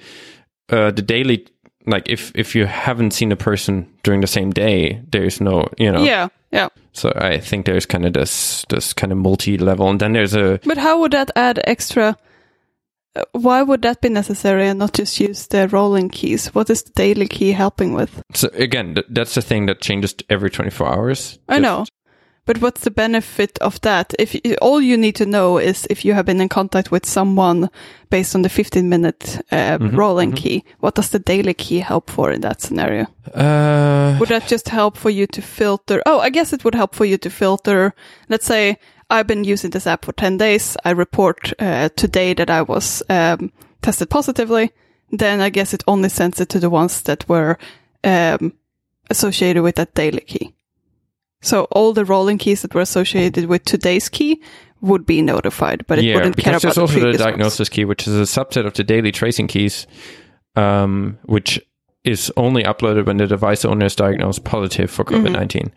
uh, 0.70 0.92
the 0.92 1.02
daily, 1.02 1.48
like 1.86 2.10
if 2.10 2.32
if 2.36 2.56
you 2.56 2.66
haven't 2.66 3.12
seen 3.12 3.32
a 3.32 3.36
person 3.36 3.88
during 4.04 4.22
the 4.22 4.28
same 4.28 4.52
day, 4.52 5.02
there's 5.12 5.39
no, 5.42 5.68
you 5.78 5.92
know. 5.92 6.04
Yeah, 6.04 6.30
yeah. 6.52 6.70
So 6.94 7.12
I 7.16 7.39
think 7.39 7.66
there's 7.66 7.86
kind 7.86 8.06
of 8.06 8.14
this 8.14 8.66
this 8.70 8.94
kind 8.94 9.12
of 9.12 9.18
multi 9.20 9.58
level, 9.58 9.89
and 9.89 10.00
then 10.00 10.14
there's 10.14 10.34
a 10.36 10.60
But 10.66 10.78
how 10.78 11.00
would 11.02 11.12
that 11.12 11.30
add 11.36 11.60
extra? 11.66 12.16
Why 13.34 13.62
would 13.62 13.82
that 13.82 14.01
be 14.01 14.09
necessary 14.09 14.68
and 14.68 14.80
not 14.80 14.93
just 14.93 15.20
use 15.20 15.47
the 15.47 15.68
rolling 15.68 16.09
keys? 16.09 16.47
What 16.55 16.70
is 16.70 16.84
the 16.84 16.91
daily 16.95 17.28
key 17.28 17.51
helping 17.51 17.93
with? 17.93 18.22
so 18.34 18.47
again 18.53 18.95
th- 18.95 19.07
that's 19.09 19.34
the 19.36 19.41
thing 19.41 19.66
that 19.68 19.82
changes 19.82 20.16
every 20.30 20.49
24 20.49 20.88
hours. 20.88 21.39
I 21.49 21.59
Just- 21.59 21.64
know. 21.64 21.86
But 22.45 22.59
what's 22.59 22.82
the 22.82 22.91
benefit 22.91 23.59
of 23.59 23.80
that? 23.82 24.16
If 24.18 24.34
you, 24.34 24.55
all 24.64 24.82
you 24.82 24.97
need 24.97 25.16
to 25.18 25.26
know 25.28 25.59
is 25.59 25.86
if 25.91 26.03
you 26.03 26.14
have 26.16 26.26
been 26.26 26.41
in 26.41 26.49
contact 26.49 26.89
with 26.91 27.05
someone 27.05 27.70
based 28.09 28.34
on 28.36 28.41
the 28.41 28.49
15 28.49 28.89
minute 28.89 29.39
uh, 29.51 29.78
Mm-hmm, 29.78 29.95
rolling 29.95 30.32
key, 30.34 30.64
what 30.80 30.95
does 30.95 31.09
the 31.12 31.20
daily 31.20 31.53
key 31.53 31.80
help 31.80 32.09
for 32.09 32.32
in 32.32 32.41
that 32.41 32.59
scenario? 32.59 33.05
Uh, 33.36 34.18
Would 34.20 34.30
that 34.30 34.47
just 34.47 34.70
help 34.70 34.97
for 34.97 35.12
you 35.12 35.28
to 35.28 35.41
filter? 35.41 36.01
Oh, 36.07 36.20
I 36.20 36.32
guess 36.32 36.51
it 36.51 36.64
would 36.64 36.74
help 36.76 36.95
for 36.95 37.05
you 37.05 37.18
to 37.20 37.30
filter. 37.30 37.93
Let's 38.28 38.47
say 38.47 38.80
I've 39.12 39.28
been 39.28 39.43
using 39.43 39.72
this 39.72 39.86
app 39.88 40.05
for 40.05 40.14
10 40.14 40.38
days. 40.38 40.78
I 40.86 40.91
report 40.91 41.53
uh, 41.59 41.89
today 41.95 42.34
that 42.34 42.49
I 42.49 42.62
was 42.62 43.03
um, 43.09 43.51
tested 43.82 44.09
positively. 44.09 44.72
Then 45.12 45.41
I 45.41 45.49
guess 45.49 45.74
it 45.74 45.84
only 45.88 46.09
sends 46.09 46.39
it 46.39 46.49
to 46.49 46.59
the 46.59 46.70
ones 46.70 47.01
that 47.03 47.28
were 47.28 47.57
um, 48.03 48.53
associated 49.09 49.62
with 49.64 49.76
that 49.76 49.93
daily 49.93 50.22
key. 50.22 50.55
So 51.41 51.66
all 51.72 51.91
the 51.93 52.05
rolling 52.05 52.38
keys 52.38 52.62
that 52.62 52.74
were 52.74 52.82
associated 52.82 53.47
with 53.47 53.66
today's 53.66 54.07
key 54.09 54.41
would 54.80 55.05
be 55.05 55.22
notified, 55.22 55.86
but 55.88 55.99
it 55.99 56.05
yeah, 56.05 56.16
wouldn't 56.16 56.38
care 56.38 56.53
about 56.53 56.62
there's 56.62 56.78
also 56.78 56.93
the 56.93 56.99
the 56.99 57.01
previous 57.01 57.22
ones. 57.22 57.32
diagnosis 57.32 57.70
key, 57.70 57.86
which 57.86 58.07
is 58.07 58.16
a 58.16 58.22
subset 58.22 58.66
of 58.66 58.74
the 58.74 58.84
daily 58.84 59.12
tracing 59.12 59.47
keys, 59.47 59.88
um, 60.55 61.18
which 61.24 61.59
is 62.03 62.32
only 62.38 62.64
uploaded 62.64 63.05
when 63.05 63.18
the 63.18 63.28
device 63.28 63.66
owner 63.66 63.86
is 63.86 63.95
diagnosed 63.95 64.43
positive 64.43 64.89
for 64.89 65.03
Mm-hmm. 65.03 65.26
COVID 65.28 65.32
19. 65.34 65.74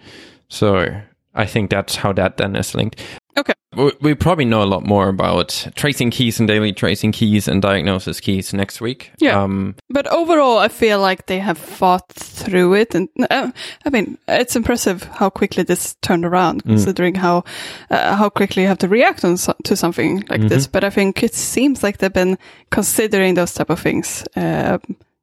So 0.49 1.01
I 1.35 1.47
think 1.47 1.71
that's 1.71 1.97
how 1.97 2.13
that 2.13 2.37
then 2.37 2.57
is 2.57 2.75
linked. 2.75 3.01
Okay. 3.37 3.53
We, 4.01 4.15
probably 4.15 4.45
know 4.45 4.63
a 4.63 4.71
lot 4.71 4.87
more 4.87 5.09
about 5.09 5.67
tracing 5.75 6.11
keys 6.13 6.39
and 6.39 6.47
daily 6.47 6.73
tracing 6.73 7.11
keys 7.11 7.49
and 7.49 7.61
diagnosis 7.61 8.21
keys 8.21 8.53
next 8.55 8.81
week. 8.81 9.11
Yeah. 9.19 9.43
Um, 9.43 9.75
But 9.91 10.07
overall, 10.07 10.59
I 10.59 10.69
feel 10.69 11.01
like 11.01 11.27
they 11.27 11.41
have 11.41 11.59
fought 11.59 12.09
through 12.13 12.75
it, 12.75 12.95
and 12.95 13.09
uh, 13.31 13.51
I 13.85 13.91
mean, 13.91 14.17
it's 14.29 14.55
impressive 14.55 15.03
how 15.19 15.29
quickly 15.31 15.65
this 15.65 15.97
turned 16.03 16.25
around, 16.25 16.63
considering 16.63 17.17
how 17.17 17.43
uh, 17.91 18.15
how 18.15 18.29
quickly 18.31 18.63
you 18.63 18.69
have 18.69 18.79
to 18.79 18.89
react 18.89 19.25
on 19.25 19.37
so- 19.37 19.57
to 19.65 19.75
something 19.77 20.25
like 20.31 20.43
this. 20.49 20.69
But 20.69 20.85
I 20.85 20.91
think 20.91 21.23
it 21.25 21.35
seems 21.35 21.83
like 21.83 21.99
they've 21.99 22.13
been 22.13 22.39
considering 22.71 23.35
those 23.35 23.55
type 23.55 23.71
of 23.71 23.81
things 23.81 24.25
uh, 24.37 24.79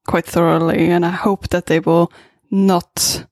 quite 0.07 0.25
thoroughly, 0.25 0.89
and 0.91 1.05
I 1.05 1.11
hope 1.11 1.47
that 1.49 1.65
they 1.67 1.79
will 1.79 2.11
not. 2.49 3.25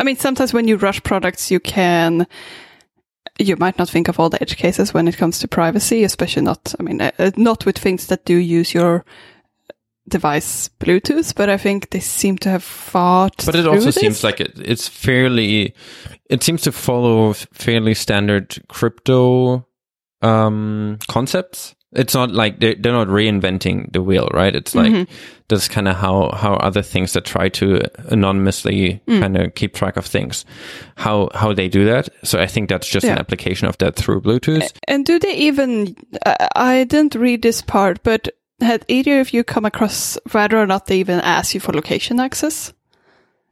I 0.00 0.04
mean, 0.04 0.16
sometimes 0.16 0.54
when 0.54 0.66
you 0.66 0.78
rush 0.78 1.02
products, 1.02 1.50
you 1.50 1.60
can. 1.60 2.26
You 3.38 3.56
might 3.56 3.78
not 3.78 3.88
think 3.88 4.08
of 4.08 4.20
all 4.20 4.28
the 4.28 4.40
edge 4.42 4.56
cases 4.56 4.92
when 4.92 5.08
it 5.08 5.16
comes 5.16 5.38
to 5.38 5.48
privacy, 5.48 6.04
especially 6.04 6.42
not. 6.42 6.74
I 6.78 6.82
mean, 6.82 7.00
uh, 7.00 7.30
not 7.36 7.64
with 7.64 7.78
things 7.78 8.06
that 8.08 8.24
do 8.24 8.36
use 8.36 8.74
your 8.74 9.04
device 10.08 10.68
Bluetooth, 10.80 11.34
but 11.34 11.48
I 11.48 11.56
think 11.56 11.90
they 11.90 12.00
seem 12.00 12.36
to 12.38 12.50
have 12.50 12.64
fought. 12.64 13.44
but 13.46 13.54
it 13.54 13.66
also 13.66 13.86
this. 13.86 13.94
seems 13.94 14.24
like 14.24 14.40
it, 14.40 14.58
it's 14.58 14.88
fairly, 14.88 15.74
it 16.28 16.42
seems 16.42 16.62
to 16.62 16.72
follow 16.72 17.32
fairly 17.32 17.94
standard 17.94 18.62
crypto 18.68 19.66
um, 20.20 20.98
concepts. 21.08 21.74
It's 21.94 22.14
not 22.14 22.30
like 22.30 22.58
they're, 22.60 22.74
they're 22.74 22.92
not 22.92 23.08
reinventing 23.08 23.92
the 23.92 24.00
wheel, 24.02 24.28
right? 24.32 24.54
It's 24.56 24.74
like 24.74 24.90
Mm-hmm. 24.92 25.12
that's 25.48 25.68
kind 25.68 25.88
of 25.88 25.96
how, 25.96 26.30
how 26.32 26.54
other 26.54 26.80
things 26.82 27.12
that 27.12 27.24
try 27.26 27.48
to 27.50 27.82
anonymously 28.10 29.00
Mm. 29.06 29.20
kind 29.20 29.36
of 29.36 29.54
keep 29.54 29.74
track 29.74 29.96
of 29.96 30.06
things, 30.06 30.44
how, 30.96 31.28
how 31.34 31.52
they 31.52 31.68
do 31.68 31.84
that. 31.84 32.08
So 32.24 32.40
I 32.40 32.46
think 32.46 32.68
that's 32.70 32.88
just 32.88 33.04
an 33.04 33.18
application 33.18 33.68
of 33.68 33.76
that 33.78 33.96
through 33.96 34.22
Bluetooth. 34.22 34.72
And 34.88 35.04
do 35.04 35.18
they 35.18 35.34
even? 35.36 35.94
I 36.24 36.48
I 36.56 36.84
didn't 36.84 37.14
read 37.14 37.42
this 37.42 37.60
part, 37.62 38.02
but 38.02 38.28
had 38.60 38.84
either 38.88 39.20
of 39.20 39.32
you 39.34 39.44
come 39.44 39.64
across 39.66 40.16
whether 40.30 40.56
or 40.58 40.66
not 40.66 40.86
they 40.86 40.98
even 41.00 41.20
ask 41.20 41.52
you 41.54 41.60
for 41.60 41.72
location 41.72 42.20
access? 42.20 42.72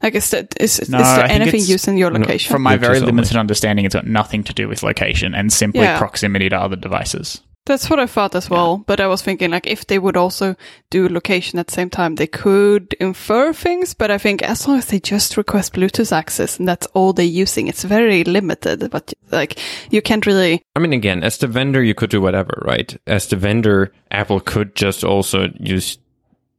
Like, 0.02 0.14
is, 0.14 0.30
that, 0.30 0.54
is, 0.58 0.78
is 0.80 0.88
there 0.88 1.00
I 1.02 1.26
anything 1.28 1.60
it's- 1.60 1.68
used 1.68 1.86
in 1.88 1.98
your 1.98 2.10
location? 2.10 2.50
From 2.50 2.62
my 2.62 2.76
Bluetooth 2.78 2.80
very 2.80 2.96
only. 2.96 3.06
limited 3.06 3.36
understanding, 3.36 3.84
it's 3.84 3.94
got 3.94 4.06
nothing 4.06 4.44
to 4.44 4.54
do 4.54 4.66
with 4.66 4.82
location 4.82 5.34
and 5.34 5.52
simply 5.52 5.82
Yeah. 5.82 5.98
proximity 5.98 6.48
to 6.48 6.56
other 6.56 6.76
devices. 6.76 7.42
That's 7.66 7.90
what 7.90 8.00
I 8.00 8.06
thought 8.06 8.34
as 8.34 8.48
well. 8.48 8.78
But 8.86 9.00
I 9.00 9.06
was 9.06 9.22
thinking, 9.22 9.50
like, 9.50 9.66
if 9.66 9.86
they 9.86 9.98
would 9.98 10.16
also 10.16 10.56
do 10.88 11.08
location 11.08 11.58
at 11.58 11.66
the 11.68 11.74
same 11.74 11.90
time, 11.90 12.14
they 12.14 12.26
could 12.26 12.94
infer 12.94 13.52
things. 13.52 13.94
But 13.94 14.10
I 14.10 14.18
think 14.18 14.42
as 14.42 14.66
long 14.66 14.78
as 14.78 14.86
they 14.86 14.98
just 14.98 15.36
request 15.36 15.74
Bluetooth 15.74 16.10
access 16.10 16.58
and 16.58 16.66
that's 16.66 16.86
all 16.94 17.12
they're 17.12 17.24
using, 17.24 17.68
it's 17.68 17.84
very 17.84 18.24
limited. 18.24 18.90
But 18.90 19.12
like, 19.30 19.58
you 19.90 20.00
can't 20.02 20.26
really. 20.26 20.62
I 20.74 20.80
mean, 20.80 20.92
again, 20.94 21.22
as 21.22 21.36
the 21.38 21.46
vendor, 21.46 21.82
you 21.82 21.94
could 21.94 22.10
do 22.10 22.20
whatever, 22.20 22.62
right? 22.66 22.96
As 23.06 23.28
the 23.28 23.36
vendor, 23.36 23.92
Apple 24.10 24.40
could 24.40 24.74
just 24.74 25.04
also 25.04 25.48
use 25.60 25.98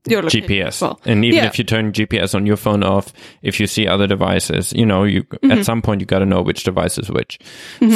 Your 0.08 0.22
GPS. 0.24 0.82
well. 0.82 1.00
And 1.06 1.26
even 1.26 1.40
Yeah. 1.40 1.48
if 1.48 1.58
you 1.58 1.64
turn 1.66 1.92
GPS 1.94 2.34
on 2.36 2.46
your 2.46 2.58
phone 2.58 2.84
off, 2.84 3.12
if 3.42 3.60
you 3.60 3.68
see 3.68 3.88
other 3.88 4.08
devices, 4.08 4.72
you 4.74 4.86
know, 4.86 5.04
you 5.04 5.24
Mm-hmm. 5.24 5.52
at 5.52 5.66
some 5.66 5.82
point 5.82 6.00
you 6.02 6.06
got 6.08 6.20
to 6.20 6.26
know 6.26 6.42
which 6.44 6.64
device 6.64 6.98
is 7.00 7.10
which. 7.10 7.40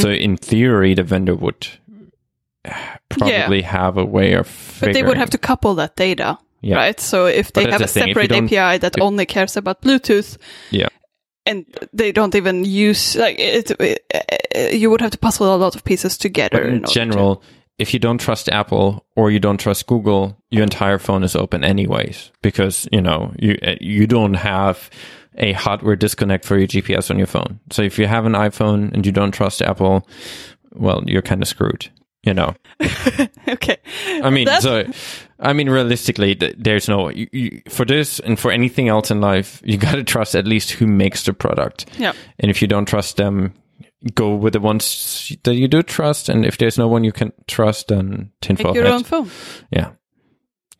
So 0.01 0.10
in 0.10 0.38
theory, 0.38 0.95
the 0.95 1.03
vendor 1.03 1.36
would 1.36 1.68
probably 3.09 3.61
have 3.61 3.97
a 3.97 4.05
way 4.05 4.34
of. 4.34 4.78
But 4.80 4.93
they 4.93 5.03
would 5.03 5.18
have 5.18 5.30
to 5.32 5.38
couple 5.38 5.76
that 5.76 5.95
data, 5.95 6.38
Yeah. 6.61 6.78
right? 6.78 6.99
So 6.99 7.26
if 7.26 7.51
they 7.53 7.70
have 7.70 7.82
a 7.82 7.88
thing, 7.88 8.07
separate 8.13 8.32
API 8.32 8.78
that 8.80 8.99
only 9.01 9.26
cares 9.26 9.57
about 9.57 9.82
Bluetooth, 9.82 10.38
Yeah. 10.72 10.88
and 11.45 11.66
they 11.93 12.11
don't 12.11 12.36
even 12.36 12.66
use 12.66 13.16
like 13.16 13.38
it, 13.39 13.72
it, 13.80 14.74
you 14.74 14.89
would 14.89 15.01
have 15.01 15.11
to 15.11 15.18
puzzle 15.18 15.53
a 15.55 15.57
lot 15.57 15.76
of 15.76 15.84
pieces 15.84 16.18
together. 16.18 16.57
But 16.57 16.63
in 16.63 16.68
in 16.70 16.76
order 16.80 16.88
to- 16.88 16.93
general, 16.93 17.43
if 17.78 17.93
you 17.93 17.99
don't 17.99 18.20
trust 18.22 18.47
Apple 18.49 19.05
or 19.16 19.32
you 19.32 19.39
don't 19.39 19.59
trust 19.59 19.86
Google, 19.88 20.38
your 20.49 20.63
entire 20.63 20.97
phone 20.99 21.24
is 21.26 21.36
open 21.36 21.63
anyways 21.63 22.32
because 22.41 22.88
you 22.91 23.01
know 23.01 23.34
you 23.38 23.57
uh, 23.68 23.76
you 23.82 24.07
don't 24.07 24.36
have 24.36 24.89
a 25.38 25.51
hardware 25.51 25.97
disconnect 25.97 26.45
for 26.45 26.57
your 26.57 26.68
GPS 26.68 27.11
on 27.11 27.18
your 27.18 27.28
phone. 27.28 27.59
So 27.70 27.82
if 27.82 27.99
you 27.99 28.07
have 28.07 28.26
an 28.26 28.32
iPhone 28.34 28.93
and 28.93 29.05
you 29.05 29.11
don't 29.11 29.34
trust 29.34 29.61
Apple, 29.61 30.07
well, 30.74 31.03
you're 31.05 31.22
kind 31.22 31.41
of 31.41 31.47
screwed. 31.49 31.89
You 32.26 32.34
know, 32.34 32.55
okay, 33.47 33.78
I 34.23 34.30
mean, 34.32 34.45
That's- 34.45 34.63
so 34.63 34.84
I 35.39 35.53
mean, 35.53 35.69
realistically, 35.69 36.34
there's 36.57 36.88
no 36.89 37.09
you, 37.09 37.28
you, 37.32 37.61
for 37.69 37.86
this 37.86 38.19
and 38.19 38.39
for 38.39 38.51
anything 38.51 38.88
else 38.89 39.11
in 39.11 39.21
life, 39.21 39.61
you 39.65 39.78
got 39.78 39.95
to 39.95 40.03
trust 40.03 40.36
at 40.36 40.47
least 40.47 40.71
who 40.71 40.88
makes 40.88 41.23
the 41.23 41.34
product. 41.34 41.86
yeah. 41.99 42.13
And 42.39 42.49
if 42.49 42.61
you 42.61 42.67
don't 42.67 42.88
trust 42.88 43.17
them, 43.17 43.53
go 44.15 44.34
with 44.36 44.53
the 44.53 44.59
ones 44.59 45.36
that 45.43 45.55
you 45.55 45.67
do 45.67 45.84
trust. 45.84 46.30
And 46.30 46.45
if 46.45 46.57
there's 46.57 46.78
no 46.78 46.88
one 46.88 47.03
you 47.03 47.11
can 47.11 47.32
trust, 47.47 47.89
then 47.89 48.32
tinfoil 48.41 48.73
Make 48.73 48.84
your 48.84 48.88
own 48.93 49.03
phone. 49.03 49.30
Yeah. 49.71 49.91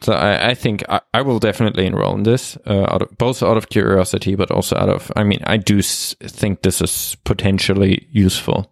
So 0.02 0.14
I, 0.14 0.50
I 0.50 0.54
think 0.56 0.84
I, 0.90 1.02
I 1.14 1.22
will 1.22 1.40
definitely 1.40 1.86
enroll 1.86 2.16
in 2.16 2.24
this, 2.24 2.58
uh, 2.66 2.86
out 2.90 3.02
of, 3.02 3.18
both 3.18 3.42
out 3.44 3.58
of 3.58 3.70
curiosity, 3.70 4.36
but 4.36 4.52
also 4.52 4.76
out 4.78 4.90
of, 4.90 5.12
I 5.16 5.24
mean, 5.24 5.40
I 5.46 5.58
do 5.58 5.80
s- 5.80 6.16
think 6.22 6.62
this 6.62 6.82
is 6.82 7.16
potentially 7.24 8.08
useful 8.12 8.72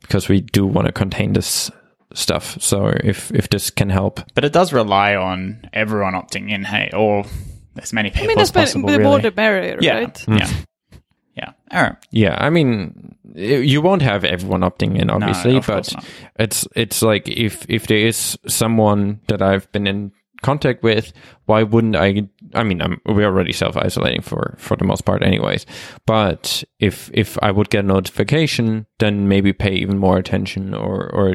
because 0.00 0.28
we 0.28 0.40
do 0.40 0.64
want 0.66 0.86
to 0.86 0.92
contain 0.92 1.34
this 1.34 1.70
stuff. 2.18 2.60
So 2.60 2.88
if, 2.88 3.30
if 3.32 3.48
this 3.48 3.70
can 3.70 3.90
help, 3.90 4.20
But 4.34 4.44
it 4.44 4.52
does 4.52 4.72
rely 4.72 5.14
on 5.14 5.68
everyone 5.72 6.14
opting 6.14 6.50
in, 6.50 6.64
hey, 6.64 6.90
or 6.92 7.24
as 7.78 7.92
many 7.92 8.10
people 8.10 8.24
I 8.24 8.28
mean, 8.28 8.38
as 8.38 8.50
that's 8.50 8.72
possible. 8.72 8.88
the 8.88 8.98
really. 8.98 9.04
more 9.04 9.20
the 9.20 9.32
merrier, 9.34 9.78
yeah, 9.80 9.98
right? 9.98 10.24
yeah, 10.28 10.48
hmm. 10.48 10.98
yeah. 11.36 11.52
All 11.70 11.82
right. 11.82 11.96
yeah, 12.10 12.36
I 12.38 12.50
mean, 12.50 13.16
you 13.34 13.80
won't 13.80 14.02
have 14.02 14.24
everyone 14.24 14.62
opting 14.62 14.98
in, 14.98 15.10
obviously, 15.10 15.56
of 15.56 15.66
but 15.66 15.92
it's 16.38 16.66
it's 16.74 17.02
like 17.02 17.28
if 17.28 17.64
if 17.68 17.86
there 17.86 17.98
is 18.06 18.38
someone 18.46 19.20
that 19.28 19.42
I've 19.42 19.70
been 19.72 19.86
in 19.86 20.12
contact 20.42 20.82
with, 20.82 21.12
why 21.46 21.62
wouldn't 21.62 21.96
I? 21.96 22.28
I 22.54 22.62
mean, 22.62 22.80
I'm, 22.80 23.00
we're 23.06 23.26
already 23.26 23.52
self 23.52 23.76
isolating 23.76 24.22
for 24.22 24.54
for 24.58 24.76
the 24.76 24.84
most 24.84 25.04
part, 25.04 25.22
anyways. 25.22 25.66
But 26.06 26.64
if 26.78 27.10
if 27.12 27.38
I 27.42 27.50
would 27.50 27.70
get 27.70 27.84
a 27.84 27.88
notification, 27.88 28.86
then 28.98 29.28
maybe 29.28 29.52
pay 29.52 29.72
even 29.72 29.98
more 29.98 30.16
attention 30.18 30.74
or 30.74 31.08
or 31.12 31.34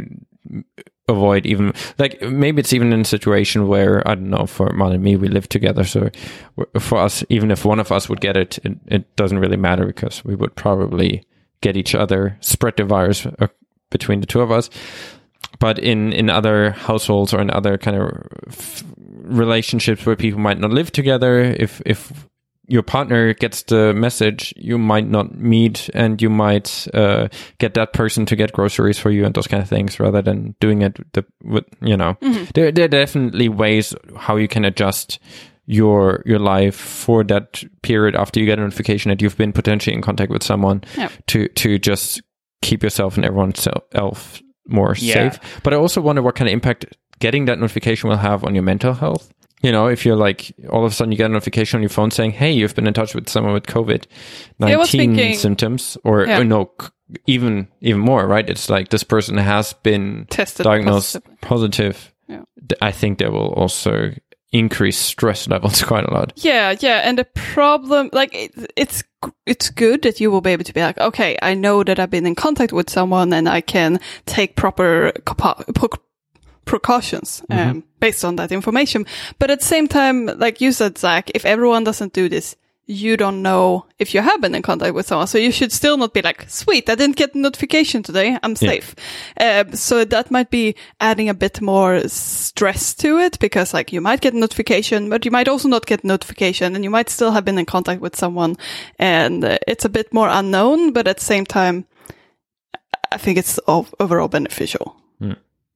avoid 1.09 1.45
even 1.45 1.73
like 1.99 2.21
maybe 2.21 2.61
it's 2.61 2.71
even 2.71 2.93
in 2.93 3.01
a 3.01 3.05
situation 3.05 3.67
where 3.67 4.07
I 4.07 4.15
don't 4.15 4.29
know 4.29 4.45
for 4.45 4.71
Mon 4.71 4.93
and 4.93 5.03
me 5.03 5.17
we 5.17 5.27
live 5.27 5.49
together 5.49 5.83
so 5.83 6.09
for 6.79 6.97
us 6.97 7.25
even 7.29 7.51
if 7.51 7.65
one 7.65 7.79
of 7.79 7.91
us 7.91 8.07
would 8.07 8.21
get 8.21 8.37
it 8.37 8.57
it, 8.59 8.77
it 8.87 9.15
doesn't 9.17 9.39
really 9.39 9.57
matter 9.57 9.85
because 9.85 10.23
we 10.23 10.35
would 10.35 10.55
probably 10.55 11.25
get 11.61 11.75
each 11.75 11.93
other 11.93 12.37
spread 12.41 12.77
the 12.77 12.85
virus 12.85 13.25
uh, 13.25 13.47
between 13.93 14.19
the 14.19 14.27
two 14.27 14.41
of 14.41 14.51
us. 14.51 14.69
But 15.59 15.79
in 15.79 16.11
in 16.11 16.29
other 16.29 16.71
households 16.71 17.33
or 17.33 17.39
in 17.39 17.49
other 17.49 17.77
kind 17.77 17.95
of 17.95 18.83
relationships 19.23 20.05
where 20.05 20.17
people 20.17 20.41
might 20.41 20.59
not 20.59 20.71
live 20.71 20.91
together 20.91 21.39
if 21.39 21.81
if 21.85 22.27
your 22.67 22.81
partner 22.83 23.33
gets 23.33 23.63
the 23.63 23.93
message 23.93 24.53
you 24.55 24.77
might 24.77 25.07
not 25.07 25.35
meet 25.35 25.89
and 25.93 26.21
you 26.21 26.29
might 26.29 26.87
uh, 26.93 27.27
get 27.59 27.73
that 27.73 27.91
person 27.93 28.25
to 28.25 28.35
get 28.35 28.53
groceries 28.53 28.97
for 28.97 29.11
you 29.11 29.25
and 29.25 29.35
those 29.35 29.47
kind 29.47 29.61
of 29.61 29.67
things 29.67 29.99
rather 29.99 30.21
than 30.21 30.55
doing 30.61 30.81
it 30.81 30.97
the 31.13 31.25
with 31.43 31.65
you 31.81 31.97
know 31.97 32.15
there, 32.53 32.71
there 32.71 32.85
are 32.85 32.87
definitely 32.87 33.49
ways 33.49 33.93
how 34.17 34.37
you 34.37 34.47
can 34.47 34.63
adjust 34.65 35.19
your 35.65 36.21
your 36.25 36.39
life 36.39 36.75
for 36.75 37.23
that 37.23 37.63
period 37.81 38.15
after 38.15 38.39
you 38.39 38.45
get 38.45 38.59
a 38.59 38.61
notification 38.61 39.09
that 39.09 39.21
you've 39.21 39.37
been 39.37 39.53
potentially 39.53 39.95
in 39.95 40.01
contact 40.01 40.31
with 40.31 40.43
someone 40.43 40.83
Yeah. 40.97 41.09
to 41.27 41.47
to 41.49 41.77
just 41.79 42.21
keep 42.61 42.83
yourself 42.83 43.15
and 43.17 43.25
everyone 43.25 43.53
else 43.93 44.41
more 44.67 44.95
Yeah. 44.97 45.31
safe 45.31 45.61
but 45.63 45.73
i 45.73 45.77
also 45.77 46.01
wonder 46.01 46.21
what 46.21 46.35
kind 46.35 46.47
of 46.49 46.53
impact 46.53 46.85
getting 47.19 47.45
that 47.45 47.59
notification 47.59 48.09
will 48.09 48.17
have 48.17 48.43
on 48.43 48.55
your 48.55 48.63
mental 48.63 48.93
health 48.93 49.31
you 49.63 49.71
know, 49.71 49.87
if 49.87 50.05
you're 50.05 50.15
like 50.17 50.53
all 50.69 50.85
of 50.85 50.91
a 50.91 50.95
sudden 50.95 51.11
you 51.11 51.17
get 51.17 51.25
a 51.31 51.33
notification 51.33 51.77
on 51.77 51.81
your 51.81 51.89
phone 51.89 52.11
saying, 52.11 52.31
"Hey, 52.31 52.51
you've 52.51 52.75
been 52.75 52.85
in 52.87 52.93
touch 52.93 53.15
with 53.15 53.27
someone 53.29 53.53
with 53.53 53.65
COVID 53.65 54.05
nineteen 54.59 55.35
symptoms," 55.35 55.97
or, 56.03 56.25
Yeah. 56.27 56.39
or 56.39 56.43
no, 56.43 56.71
c- 56.81 56.87
even 57.27 57.67
even 57.81 58.01
more, 58.01 58.27
right? 58.27 58.47
It's 58.49 58.69
like 58.69 58.89
this 58.89 59.03
person 59.03 59.37
has 59.37 59.73
been 59.83 60.27
Tested 60.29 60.63
diagnosed 60.65 61.13
positive. 61.23 61.41
positive. 61.41 62.13
Yeah. 62.27 62.41
I 62.81 62.91
think 62.91 63.17
that 63.19 63.31
will 63.31 63.53
also 63.53 64.11
increase 64.51 64.97
stress 64.97 65.47
levels 65.53 65.81
quite 65.83 66.05
a 66.05 66.13
lot. 66.13 66.33
Yeah, 66.37 66.75
yeah, 66.79 67.01
and 67.03 67.17
the 67.17 67.25
problem, 67.25 68.09
like, 68.13 68.33
it, 68.35 68.51
it's 68.75 69.03
it's 69.45 69.69
good 69.69 70.01
that 70.03 70.19
you 70.19 70.29
will 70.31 70.41
be 70.41 70.51
able 70.51 70.63
to 70.65 70.73
be 70.73 70.81
like, 70.81 70.97
okay, 70.99 71.37
I 71.41 71.53
know 71.55 71.83
that 71.83 71.97
I've 71.99 72.09
been 72.11 72.25
in 72.25 72.35
contact 72.35 72.71
with 72.73 72.89
someone, 72.89 73.33
and 73.33 73.47
I 73.49 73.61
can 73.61 73.99
take 74.25 74.55
proper 74.55 75.11
precautions 76.65 77.43
um, 77.49 77.83
based 77.99 78.25
on 78.25 78.35
that 78.37 78.51
information. 78.51 79.05
But 79.39 79.51
at 79.51 79.59
the 79.59 79.65
same 79.65 79.87
time, 79.87 80.25
like 80.25 80.61
you 80.61 80.71
said, 80.71 80.97
Zach, 80.97 81.31
if 81.35 81.45
everyone 81.45 81.83
doesn't 81.83 82.13
do 82.13 82.29
this, 82.29 82.55
you 82.85 83.15
don't 83.15 83.41
know 83.41 83.85
if 83.97 84.13
you 84.13 84.21
have 84.21 84.41
been 84.41 84.53
in 84.53 84.61
contact 84.61 84.93
with 84.93 85.07
someone. 85.07 85.27
So 85.27 85.37
you 85.37 85.51
should 85.51 85.71
still 85.71 85.95
not 85.95 86.13
be 86.13 86.21
like, 86.21 86.49
sweet, 86.49 86.89
I 86.89 86.95
didn't 86.95 87.15
get 87.15 87.33
a 87.33 87.37
notification 87.37 88.03
today. 88.03 88.37
I'm 88.43 88.57
safe. 88.57 88.93
Um, 89.39 89.73
so 89.73 90.03
that 90.03 90.31
might 90.31 90.49
be 90.49 90.75
adding 90.99 91.29
a 91.29 91.33
bit 91.33 91.61
more 91.61 92.01
stress 92.09 92.93
to 92.95 93.19
it 93.19 93.39
because 93.39 93.73
like 93.73 93.93
you 93.93 94.01
might 94.01 94.19
get 94.19 94.33
a 94.33 94.37
notification, 94.37 95.09
but 95.09 95.23
you 95.23 95.31
might 95.31 95.47
also 95.47 95.69
not 95.69 95.85
get 95.85 96.03
a 96.03 96.07
notification 96.07 96.75
and 96.75 96.83
you 96.83 96.89
might 96.89 97.09
still 97.09 97.31
have 97.31 97.45
been 97.45 97.57
in 97.57 97.65
contact 97.65 98.01
with 98.01 98.17
someone 98.17 98.57
and 98.99 99.45
uh, 99.45 99.57
it's 99.65 99.85
a 99.85 99.89
bit 99.89 100.13
more 100.13 100.27
unknown, 100.29 100.91
but 100.91 101.07
at 101.07 101.17
the 101.17 101.25
same 101.25 101.45
time, 101.45 101.85
I 103.13 103.17
think 103.17 103.37
it's 103.37 103.59
overall 103.67 104.27
beneficial. 104.27 104.97
Hmm. 105.19 105.33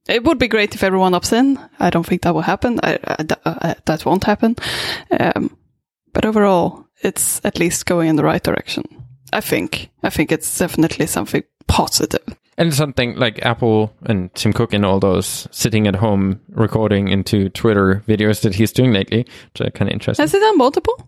It 0.08 0.24
would 0.24 0.38
be 0.38 0.48
great 0.48 0.74
if 0.74 0.82
everyone 0.82 1.12
opts 1.12 1.32
in. 1.32 1.58
I 1.78 1.90
don't 1.90 2.06
think 2.06 2.22
that 2.22 2.34
will 2.34 2.40
happen. 2.42 2.80
I, 2.82 2.98
I, 3.06 3.24
I- 3.44 3.76
that 3.84 4.04
won't 4.06 4.24
happen. 4.24 4.56
Um, 5.20 5.56
but 6.14 6.24
overall, 6.24 6.86
it's 7.02 7.40
at 7.44 7.58
least 7.58 7.86
going 7.86 8.08
in 8.08 8.16
the 8.16 8.24
right 8.24 8.42
direction. 8.42 8.84
I 9.32 9.40
think. 9.42 9.90
I 10.02 10.10
think 10.10 10.32
it's 10.32 10.58
definitely 10.58 11.06
something 11.06 11.42
positive. 11.66 12.24
And 12.56 12.74
something 12.74 13.14
like 13.16 13.44
Apple 13.44 13.92
and 14.06 14.34
Tim 14.34 14.52
Cook 14.52 14.72
and 14.72 14.84
all 14.84 14.98
those 14.98 15.46
sitting 15.52 15.86
at 15.86 15.94
home 15.96 16.40
recording 16.48 17.08
into 17.08 17.50
Twitter 17.50 18.02
videos 18.08 18.40
that 18.40 18.54
he's 18.54 18.72
doing 18.72 18.92
lately, 18.92 19.26
which 19.52 19.60
are 19.60 19.70
kind 19.70 19.88
of 19.90 19.92
interesting. 19.92 20.22
Has 20.24 20.34
it 20.34 20.40
done 20.40 20.56
multiple? 20.58 21.06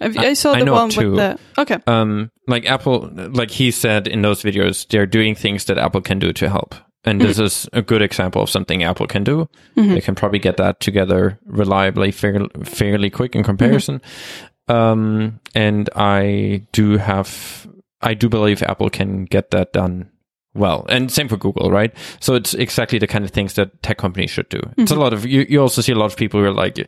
I, 0.00 0.06
I- 0.16 0.32
saw 0.32 0.52
I 0.52 0.60
the 0.60 0.64
know 0.64 0.72
one 0.72 0.90
two. 0.90 1.10
with 1.12 1.18
the. 1.18 1.38
Okay. 1.62 1.78
um, 1.86 2.30
like 2.48 2.64
Apple, 2.66 3.10
like 3.12 3.50
he 3.50 3.70
said 3.70 4.08
in 4.08 4.22
those 4.22 4.42
videos, 4.42 4.88
they're 4.88 5.06
doing 5.06 5.34
things 5.34 5.66
that 5.66 5.76
Apple 5.78 6.00
can 6.00 6.18
do 6.18 6.32
to 6.32 6.48
help. 6.48 6.74
And 7.04 7.20
this 7.20 7.38
is 7.38 7.68
a 7.72 7.80
good 7.80 8.02
example 8.02 8.42
of 8.42 8.50
something 8.50 8.82
Apple 8.82 9.06
can 9.06 9.24
do. 9.24 9.48
They 9.94 10.00
can 10.00 10.14
probably 10.14 10.40
get 10.40 10.56
that 10.58 10.80
together 10.80 11.38
reliably, 11.46 12.10
fair, 12.10 12.46
fairly 12.64 13.08
quick 13.08 13.34
in 13.34 13.44
comparison. 13.44 14.02
Um, 14.68 15.40
and 15.54 15.88
I 15.96 16.66
do 16.72 16.98
have, 16.98 17.66
I 18.02 18.14
do 18.14 18.28
believe 18.28 18.62
Apple 18.62 18.90
can 18.90 19.24
get 19.24 19.50
that 19.52 19.72
done 19.72 20.10
well. 20.54 20.86
And 20.88 21.10
same 21.10 21.28
for 21.28 21.36
Google, 21.36 21.70
right? 21.70 21.94
So 22.20 22.34
it's 22.34 22.54
exactly 22.54 22.98
the 22.98 23.06
kind 23.06 23.24
of 23.24 23.30
things 23.30 23.54
that 23.54 23.82
tech 23.82 23.98
companies 23.98 24.30
should 24.30 24.48
do. 24.48 24.60
It's 24.76 24.90
a 24.90 24.96
lot 24.96 25.12
of, 25.12 25.24
you, 25.26 25.46
you 25.48 25.60
also 25.60 25.82
see 25.82 25.92
a 25.92 25.94
lot 25.94 26.06
of 26.06 26.16
people 26.16 26.40
who 26.40 26.46
are 26.46 26.52
like, 26.52 26.78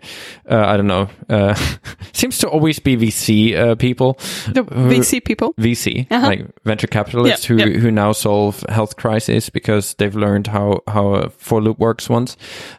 uh, 0.51 0.57
I 0.67 0.77
don't 0.77 0.87
know, 0.87 1.09
uh, 1.29 1.55
seems 2.13 2.39
to 2.39 2.49
always 2.49 2.79
be 2.79 2.97
VC, 2.97 3.57
uh, 3.57 3.75
people. 3.77 4.15
The 4.49 4.65
VC 4.65 5.25
people. 5.25 5.55
VC, 5.55 6.07
Uh-huh. 6.11 6.27
like 6.27 6.47
venture 6.65 6.87
capitalists 6.89 7.49
Yeah, 7.49 7.57
who 7.57 7.71
yeah. 7.71 7.79
who 7.79 7.91
now 7.91 8.13
solve 8.13 8.65
health 8.69 8.97
crisis 8.97 9.51
because 9.51 9.95
they've 9.95 10.15
learned 10.17 10.47
how 10.49 10.81
how 10.89 11.15
a 11.15 11.31
for 11.31 11.61
loop 11.63 11.79
works 11.79 12.09
once. 12.09 12.37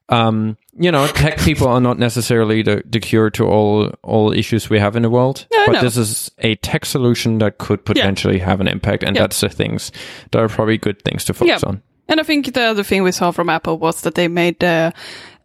Um, 0.10 0.58
you 0.78 0.92
know, 0.92 1.06
tech 1.08 1.38
people 1.40 1.68
are 1.68 1.82
not 1.82 1.98
necessarily 2.00 2.62
the, 2.64 2.82
the 2.86 3.00
cure 3.00 3.30
to 3.32 3.46
all 3.46 3.92
all 4.04 4.32
issues 4.32 4.70
we 4.70 4.80
have 4.80 4.96
in 4.96 5.04
the 5.04 5.10
world. 5.10 5.46
Yeah, 5.52 5.60
I 5.60 5.66
but 5.68 5.72
know. 5.74 5.82
this 5.82 5.98
is 5.98 6.32
a 6.40 6.56
tech 6.56 6.86
solution 6.86 7.40
that 7.40 7.58
could 7.58 7.84
potentially 7.86 8.40
have 8.40 8.62
an 8.62 8.68
impact, 8.68 9.04
and 9.04 9.16
Yeah. 9.16 9.24
that's 9.24 9.40
the 9.42 9.50
things 9.50 9.92
that 10.32 10.40
are 10.40 10.48
probably 10.50 10.78
good 10.78 11.02
things 11.04 11.26
to 11.26 11.34
focus 11.34 11.62
Yeah. 11.64 11.70
on. 11.70 11.82
And 12.08 12.20
I 12.20 12.24
think 12.24 12.54
the 12.54 12.62
other 12.64 12.84
thing 12.84 13.04
we 13.04 13.12
saw 13.12 13.32
from 13.32 13.50
Apple 13.50 13.78
was 13.78 14.02
that 14.02 14.16
they 14.16 14.28
made 14.28 14.64
uh, 14.64 14.92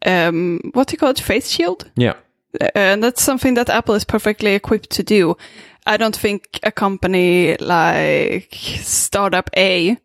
um, 0.05 0.61
what 0.75 0.89
do 0.89 0.93
you 0.95 0.99
call 0.99 1.11
it, 1.11 1.21
face 1.21 1.51
shield, 1.51 1.91
Yeah. 1.97 2.15
Uh, 2.61 2.69
and 2.75 3.03
that's 3.03 3.23
something 3.23 3.55
that 3.55 3.69
Apple 3.69 3.95
is 3.97 4.05
perfectly 4.05 4.55
equipped 4.55 4.91
to 4.91 5.03
do. 5.03 5.37
I 5.87 5.97
don't 5.99 6.17
think 6.17 6.59
a 6.63 6.73
company 6.73 7.57
like 7.61 8.49
startup 8.83 9.51
A 9.57 9.97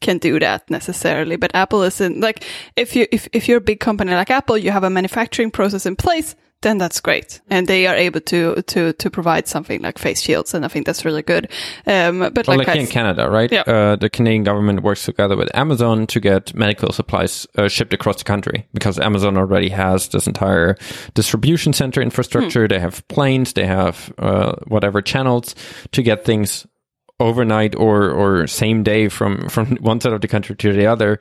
can 0.00 0.18
do 0.18 0.38
that 0.38 0.68
necessarily, 0.70 1.36
but 1.36 1.54
Apple 1.54 1.82
isn't 1.82 2.20
like 2.20 2.44
if 2.76 2.96
you 2.96 3.06
if 3.12 3.28
if 3.32 3.48
you're 3.48 3.58
a 3.58 3.60
big 3.60 3.80
company 3.80 4.12
like 4.12 4.30
Apple, 4.30 4.56
you 4.56 4.70
have 4.70 4.84
a 4.84 4.90
manufacturing 4.90 5.50
process 5.50 5.86
in 5.86 5.96
place. 5.96 6.34
Then 6.62 6.76
that's 6.76 7.00
great, 7.00 7.40
and 7.48 7.66
they 7.66 7.86
are 7.86 7.96
able 7.96 8.20
to 8.20 8.62
to 8.62 8.92
to 8.92 9.10
provide 9.10 9.48
something 9.48 9.80
like 9.80 9.98
face 9.98 10.20
shields, 10.20 10.52
and 10.52 10.62
I 10.62 10.68
think 10.68 10.84
that's 10.84 11.06
really 11.06 11.22
good. 11.22 11.50
Um, 11.86 12.18
but 12.18 12.46
Well, 12.46 12.58
like, 12.58 12.66
like 12.66 12.76
in 12.76 12.86
Canada, 12.86 13.30
right? 13.30 13.50
Yeah. 13.50 13.62
Uh, 13.62 13.96
the 13.96 14.10
Canadian 14.10 14.44
government 14.44 14.82
works 14.82 15.06
together 15.06 15.38
with 15.38 15.48
Amazon 15.56 16.06
to 16.08 16.20
get 16.20 16.54
medical 16.54 16.92
supplies 16.92 17.46
uh, 17.56 17.68
shipped 17.68 17.94
across 17.94 18.18
the 18.18 18.24
country 18.24 18.66
because 18.74 18.98
Amazon 18.98 19.38
already 19.38 19.70
has 19.70 20.08
this 20.08 20.26
entire 20.26 20.76
distribution 21.14 21.72
center 21.72 22.02
infrastructure. 22.02 22.68
They 22.68 22.78
have 22.78 23.08
planes, 23.08 23.54
they 23.54 23.66
have 23.66 24.12
uh, 24.18 24.56
whatever 24.66 25.00
channels 25.00 25.54
to 25.92 26.02
get 26.02 26.26
things 26.26 26.66
overnight 27.20 27.76
or 27.76 28.10
or 28.10 28.46
same 28.46 28.82
day 28.82 29.08
from 29.08 29.48
from 29.54 29.76
one 29.76 30.00
side 30.00 30.12
of 30.12 30.20
the 30.20 30.28
country 30.28 30.56
to 30.56 30.72
the 30.72 30.86
other, 30.86 31.18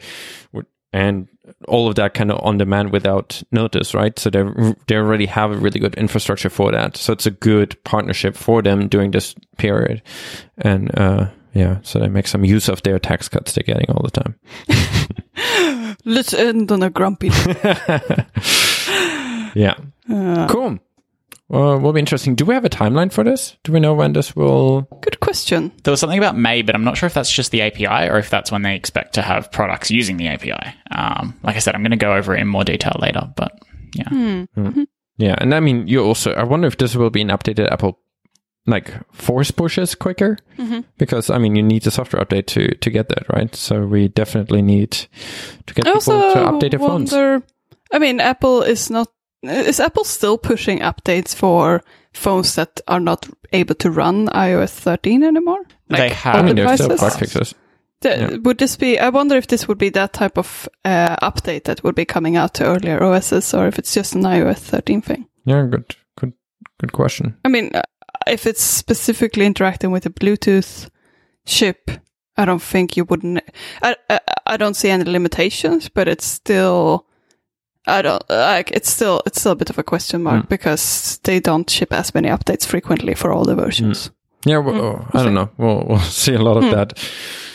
and 0.92 1.28
all 1.68 1.88
of 1.88 1.96
that 1.96 2.14
kind 2.14 2.32
of 2.32 2.40
on 2.44 2.58
demand 2.58 2.92
without 2.92 3.44
notice, 3.52 3.94
right? 3.94 4.18
So 4.18 4.30
they 4.30 4.44
they 4.88 4.96
already 4.96 5.26
have 5.28 5.52
a 5.52 5.58
really 5.58 5.80
good 5.80 5.96
infrastructure 5.96 6.50
for 6.50 6.72
that. 6.72 6.98
So 6.98 7.14
it's 7.14 7.26
a 7.26 7.32
good 7.32 7.82
partnership 7.84 8.36
for 8.36 8.62
them 8.62 8.88
during 8.88 9.12
this 9.12 9.36
period, 9.58 10.02
and 10.58 10.98
uh, 10.98 11.28
yeah, 11.54 11.80
so 11.84 12.00
they 12.00 12.08
make 12.10 12.28
some 12.28 12.46
use 12.46 12.70
of 12.70 12.82
their 12.84 13.00
tax 13.00 13.28
cuts 13.30 13.54
they're 13.54 13.64
getting 13.64 13.90
all 13.92 14.04
the 14.04 14.12
time. 14.12 15.96
let's 16.06 16.34
end 16.34 16.72
on 16.72 16.84
a 16.84 16.90
grumpy. 16.90 17.30
Yeah, 19.56 19.74
cool. 20.48 20.78
Uh, 21.52 21.78
will 21.78 21.94
be 21.94 22.00
interesting. 22.00 22.36
Do 22.36 22.46
we 22.46 22.54
have 22.54 22.66
a 22.66 22.70
timeline 22.70 23.12
for 23.12 23.24
this? 23.24 23.58
Do 23.64 23.72
we 23.72 23.80
know 23.80 23.96
when 23.96 24.14
this 24.14 24.36
will? 24.36 24.82
Good 25.02 25.20
question. 25.20 25.72
There 25.84 25.92
was 25.92 26.00
something 26.00 26.20
about 26.20 26.38
May, 26.38 26.62
but 26.62 26.76
I'm 26.76 26.84
not 26.84 26.96
sure 26.96 27.08
if 27.08 27.16
that's 27.16 27.32
just 27.32 27.52
the 27.52 27.62
API 27.64 28.08
or 28.08 28.20
if 28.20 28.30
that's 28.30 28.52
when 28.52 28.62
they 28.62 28.76
expect 28.76 29.14
to 29.16 29.24
have 29.24 29.52
products 29.52 29.90
using 29.90 30.18
the 30.18 30.28
API. 30.28 30.76
Um, 30.92 31.40
like 31.42 31.56
I 31.56 31.60
said, 31.60 31.74
I'm 31.74 31.82
going 31.82 31.90
to 31.92 31.98
go 31.98 32.14
over 32.14 32.36
it 32.36 32.40
in 32.42 32.48
more 32.48 32.64
detail 32.64 32.96
later, 33.00 33.34
but 33.36 33.52
yeah. 33.96 34.46
Yeah, 35.18 35.36
and 35.40 35.54
I 35.56 35.60
mean, 35.60 35.88
you 35.88 36.04
also. 36.04 36.34
I 36.34 36.44
wonder 36.44 36.68
if 36.68 36.78
this 36.78 36.96
will 36.96 37.10
be 37.10 37.22
an 37.22 37.28
updated 37.30 37.70
Apple, 37.72 38.00
like 38.66 38.94
force 39.12 39.52
pushes 39.52 39.94
quicker, 39.96 40.38
because 40.98 41.30
I 41.30 41.40
mean, 41.40 41.56
you 41.56 41.64
need 41.64 41.86
a 41.88 41.92
software 41.92 42.24
update 42.24 42.46
to 42.48 42.74
to 42.76 42.90
get 42.90 43.10
that 43.10 43.28
right. 43.34 43.54
So 43.54 43.86
we 43.86 44.08
definitely 44.08 44.62
need 44.62 44.92
to 44.92 45.74
get 45.74 45.88
I 45.88 45.94
people 45.94 46.14
also 46.14 46.34
to 46.34 46.40
update 46.40 46.72
their 46.72 46.80
phones. 46.80 47.12
wonder. 47.12 47.44
I 47.92 48.00
mean, 48.00 48.20
Apple 48.22 48.62
is 48.62 48.90
not. 48.90 49.10
Is 49.44 49.80
Apple 49.80 50.04
still 50.04 50.38
pushing 50.38 50.80
updates 50.80 51.34
for 51.36 51.82
phones 52.14 52.56
that 52.56 52.82
are 52.88 53.00
not 53.00 53.28
able 53.54 53.76
to 53.76 53.90
run 53.92 54.28
iOS 54.28 54.72
13 54.72 55.24
anymore? 55.24 55.64
They 55.90 55.98
Like, 56.00 56.12
have. 56.14 56.36
I 56.36 56.42
mean, 56.42 56.56
there's 56.56 56.74
still 56.76 56.90
devices? 56.90 57.10
bug 57.14 57.20
fixes. 57.20 57.56
The- 58.02 58.10
Yeah. 58.10 58.38
Would 58.44 58.58
this 58.58 58.76
be? 58.78 58.98
I 59.00 59.10
wonder 59.10 59.36
if 59.38 59.48
this 59.48 59.68
would 59.68 59.78
be 59.78 59.90
that 59.90 60.14
type 60.14 60.38
of 60.38 60.68
uh, 60.86 61.16
update 61.32 61.64
that 61.66 61.84
would 61.84 61.96
be 61.96 62.06
coming 62.06 62.36
out 62.38 62.54
to 62.56 62.66
earlier 62.66 63.02
OSs, 63.04 63.54
or 63.54 63.68
if 63.68 63.78
it's 63.80 63.94
just 63.94 64.16
an 64.16 64.24
iOS 64.24 64.60
13 64.60 65.02
thing. 65.02 65.28
Yeah, 65.46 65.66
good, 65.70 65.96
good, 66.18 66.34
good 66.80 66.92
question. 66.94 67.38
I 67.46 67.50
mean, 67.50 67.72
uh, 67.74 67.82
if 68.28 68.46
it's 68.46 68.62
specifically 68.64 69.46
interacting 69.46 69.92
with 69.92 70.06
a 70.06 70.10
Bluetooth 70.10 70.90
chip, 71.46 71.92
I 72.38 72.46
don't 72.46 72.62
think 72.62 72.96
you 72.98 73.06
wouldn't. 73.06 73.42
I 73.82 73.96
I, 74.10 74.20
I 74.48 74.58
don't 74.58 74.76
see 74.76 74.90
any 74.90 75.04
limitations, 75.06 75.90
but 75.90 76.08
it's 76.08 76.26
still. 76.26 77.06
I 77.90 78.02
don't 78.02 78.24
like. 78.30 78.72
It's 78.72 78.90
still 78.90 79.22
it's 79.26 79.40
still 79.40 79.52
a 79.54 79.56
bit 79.56 79.70
of 79.70 79.78
a 79.80 79.84
question 79.84 80.24
mark 80.24 80.46
Mm. 80.46 80.50
because 80.50 81.20
they 81.24 81.40
don't 81.40 81.70
ship 81.70 81.92
as 81.94 82.14
many 82.14 82.30
updates 82.30 82.66
frequently 82.66 83.16
for 83.16 83.32
all 83.32 83.44
the 83.46 83.56
versions. 83.56 84.12
Yeah, 84.46 84.60
well, 84.60 85.06
I 85.14 85.24
don't 85.24 85.34
know. 85.34 85.50
We'll 85.58 85.84
we'll 85.88 86.00
see 86.24 86.34
a 86.34 86.42
lot 86.42 86.58
of 86.58 86.64
Hmm. 86.64 86.72
that. 86.72 86.98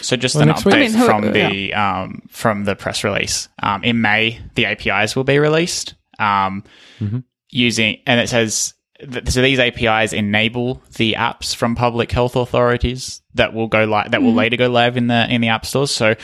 So 0.03 0.17
just 0.17 0.35
Well, 0.35 0.49
an 0.49 0.55
update 0.55 0.75
I 0.75 0.79
mean, 0.81 0.93
who- 0.93 1.05
from 1.07 1.33
the 1.33 1.73
um, 1.75 2.23
from 2.29 2.65
the 2.65 2.75
press 2.77 3.05
release. 3.05 3.49
Um, 3.63 3.83
in 3.85 4.01
May, 4.03 4.41
the 4.55 4.67
APIs 4.67 5.17
will 5.17 5.25
be 5.25 5.39
released 5.39 5.95
um, 6.19 6.63
Mm-hmm. 7.01 7.19
using, 7.51 7.99
and 8.07 8.21
it 8.21 8.29
says 8.29 8.75
th- 9.01 9.29
so 9.31 9.41
these 9.41 9.59
APIs 9.59 10.13
enable 10.13 10.83
the 10.97 11.15
apps 11.15 11.55
from 11.57 11.75
public 11.75 12.13
health 12.13 12.37
authorities 12.37 13.23
that 13.35 13.55
will 13.55 13.67
go 13.69 13.85
live 13.85 14.11
that 14.11 14.21
will 14.23 14.35
later 14.35 14.57
go 14.57 14.69
live 14.69 14.97
in 14.99 15.07
the 15.07 15.27
in 15.33 15.41
the 15.41 15.49
app 15.49 15.65
stores. 15.67 15.91
So. 15.91 16.15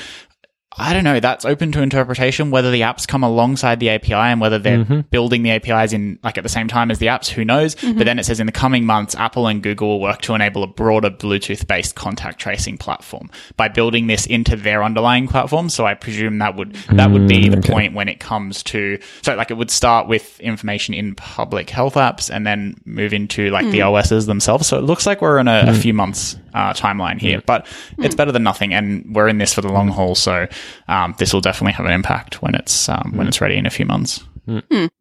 I 0.78 0.92
don't 0.92 1.02
know. 1.02 1.18
That's 1.18 1.44
open 1.44 1.72
to 1.72 1.82
interpretation. 1.82 2.50
Whether 2.50 2.70
the 2.70 2.82
apps 2.82 3.06
come 3.06 3.24
alongside 3.24 3.80
the 3.80 3.90
API 3.90 4.14
and 4.14 4.40
whether 4.40 4.58
they're 4.58 4.80
Mm-hmm. 4.80 5.00
building 5.10 5.42
the 5.42 5.50
APIs 5.50 5.92
in 5.92 6.18
like 6.22 6.38
at 6.38 6.42
the 6.42 6.48
same 6.48 6.68
time 6.68 6.90
as 6.90 6.98
the 6.98 7.06
apps, 7.06 7.28
who 7.28 7.44
knows? 7.44 7.74
Mm-hmm. 7.74 7.98
But 7.98 8.04
then 8.04 8.18
it 8.18 8.24
says 8.24 8.40
in 8.40 8.46
the 8.46 8.52
coming 8.52 8.86
months, 8.86 9.14
Apple 9.14 9.46
and 9.46 9.62
Google 9.62 9.88
will 9.88 10.00
work 10.00 10.22
to 10.22 10.34
enable 10.34 10.62
a 10.62 10.66
broader 10.66 11.10
Bluetooth-based 11.10 11.96
contact 11.96 12.40
tracing 12.40 12.78
platform 12.78 13.30
by 13.56 13.68
building 13.68 14.06
this 14.06 14.26
into 14.26 14.56
their 14.56 14.82
underlying 14.82 15.28
platform. 15.28 15.68
So 15.68 15.86
I 15.86 15.94
presume 15.94 16.38
that 16.38 16.56
would 16.56 16.74
that 16.90 17.10
would 17.10 17.28
be 17.28 17.48
the 17.48 17.56
mm, 17.56 17.64
okay. 17.64 17.72
point 17.72 17.94
when 17.94 18.08
it 18.08 18.20
comes 18.20 18.62
to 18.64 18.98
so 19.22 19.34
like 19.34 19.50
it 19.50 19.54
would 19.54 19.70
start 19.70 20.08
with 20.08 20.40
information 20.40 20.94
in 20.94 21.14
public 21.14 21.68
health 21.68 21.94
apps 21.94 22.30
and 22.30 22.46
then 22.46 22.80
move 22.84 23.12
into 23.12 23.50
like 23.50 23.66
the 23.70 23.80
mm. 23.80 23.92
OSs 23.92 24.26
themselves. 24.26 24.66
So 24.66 24.78
it 24.78 24.82
looks 24.82 25.06
like 25.06 25.20
we're 25.20 25.38
in 25.38 25.48
a, 25.48 25.60
a 25.60 25.64
mm. 25.72 25.82
few 25.82 25.92
months 25.92 26.36
uh, 26.54 26.72
timeline 26.72 27.20
here, 27.20 27.42
but 27.46 27.66
it's 27.98 28.14
better 28.14 28.32
than 28.32 28.42
nothing, 28.42 28.74
and 28.74 29.14
we're 29.14 29.28
in 29.28 29.38
this 29.38 29.54
for 29.54 29.60
the 29.60 29.72
long 29.72 29.88
haul. 29.88 30.14
So 30.14 30.46
um, 30.88 31.14
this 31.18 31.32
will 31.32 31.40
definitely 31.40 31.72
have 31.72 31.86
an 31.86 31.92
impact 31.92 32.42
when 32.42 32.54
it's 32.54 32.88
um, 32.88 33.12
when 33.14 33.26
it's 33.28 33.40
ready 33.40 33.56
in 33.56 33.66
a 33.66 33.70
few 33.70 33.86
months. 33.86 34.24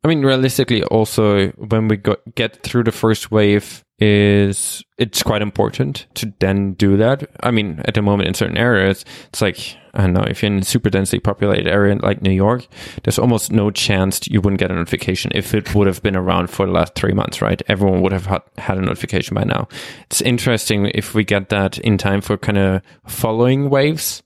I 0.04 0.08
mean, 0.08 0.24
realistically, 0.24 0.84
also 0.84 1.50
when 1.52 1.88
we 1.88 1.98
got, 1.98 2.20
get 2.36 2.62
through 2.62 2.84
the 2.84 2.92
first 2.92 3.32
wave, 3.32 3.84
is 4.00 4.84
it's 4.98 5.24
quite 5.24 5.42
important 5.42 6.08
to 6.16 6.34
then 6.40 6.74
do 6.74 6.98
that. 6.98 7.30
I 7.42 7.52
mean, 7.52 7.82
at 7.86 7.94
the 7.94 8.02
moment 8.02 8.28
in 8.28 8.34
certain 8.34 8.58
areas, 8.58 9.04
it's 9.28 9.42
like 9.42 9.78
I 9.94 10.02
don't 10.02 10.14
know 10.14 10.24
if 10.24 10.42
you're 10.42 10.52
in 10.52 10.60
a 10.60 10.64
super 10.64 10.90
densely 10.90 11.20
populated 11.20 11.68
area 11.68 11.96
like 11.96 12.22
New 12.22 12.32
York, 12.32 12.68
there's 13.04 13.20
almost 13.20 13.52
no 13.52 13.72
chance 13.72 14.28
you 14.28 14.40
wouldn't 14.42 14.60
get 14.60 14.72
a 14.72 14.76
notification 14.76 15.32
if 15.34 15.54
it 15.54 15.74
would 15.74 15.88
have 15.88 16.02
been 16.02 16.16
around 16.16 16.50
for 16.50 16.66
the 16.66 16.72
last 16.72 16.96
three 16.96 17.14
months, 17.14 17.42
right? 17.42 17.62
Everyone 17.68 18.02
would 18.02 18.12
have 18.12 18.26
had, 18.26 18.78
a 18.78 18.82
notification 18.82 19.36
by 19.36 19.44
now. 19.44 19.68
It's 20.06 20.22
interesting 20.22 20.86
if 20.94 21.14
we 21.14 21.24
get 21.24 21.50
that 21.50 21.78
in 21.80 21.98
time 21.98 22.22
for 22.22 22.38
kind 22.38 22.58
of 22.58 22.82
following 23.08 23.70
waves 23.70 24.22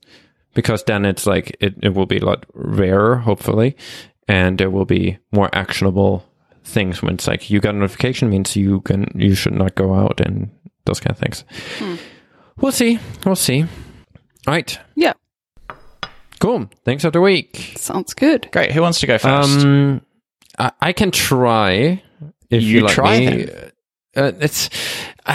because 0.52 0.84
then 0.84 1.04
it's 1.04 1.26
like 1.26 1.56
it, 1.60 1.74
it 1.82 1.94
will 1.94 2.06
be 2.06 2.18
a 2.18 2.24
lot 2.24 2.46
rarer, 2.54 3.16
hopefully, 3.16 3.76
and 4.28 4.58
there 4.58 4.70
will 4.70 4.84
be 4.84 5.18
more 5.32 5.48
actionable 5.52 6.24
things 6.64 7.02
when 7.02 7.14
it's 7.14 7.26
like 7.28 7.50
you 7.50 7.60
got 7.60 7.74
a 7.74 7.78
notification 7.78 8.30
means 8.30 8.56
you 8.56 8.80
can 8.82 9.10
you 9.14 9.34
should 9.34 9.54
not 9.54 9.74
go 9.74 9.94
out 9.94 10.20
and 10.20 10.50
those 10.86 11.00
kind 11.00 11.10
of 11.12 11.18
things. 11.18 11.44
We'll 12.58 12.72
see. 12.72 12.98
We'll 13.24 13.36
see. 13.36 13.62
All 13.62 13.68
right. 14.54 14.78
Yeah, 14.94 15.12
Cool. 16.40 16.68
Thanks 16.84 17.04
of 17.04 17.12
the 17.14 17.20
week. 17.20 17.74
sounds 17.76 18.12
good. 18.12 18.48
Great. 18.52 18.72
Who 18.72 18.82
wants 18.82 19.00
to 19.00 19.06
go 19.06 19.16
first? 19.18 19.64
Um, 19.64 20.02
I, 20.58 20.72
I 20.80 20.92
can 20.92 21.10
try. 21.10 22.02
If 22.50 22.62
You 22.62 22.68
you, 22.68 22.80
let 22.82 22.92
try 22.94 23.18
me. 23.20 23.48
Uh, 24.16 24.32
it's 24.40 24.68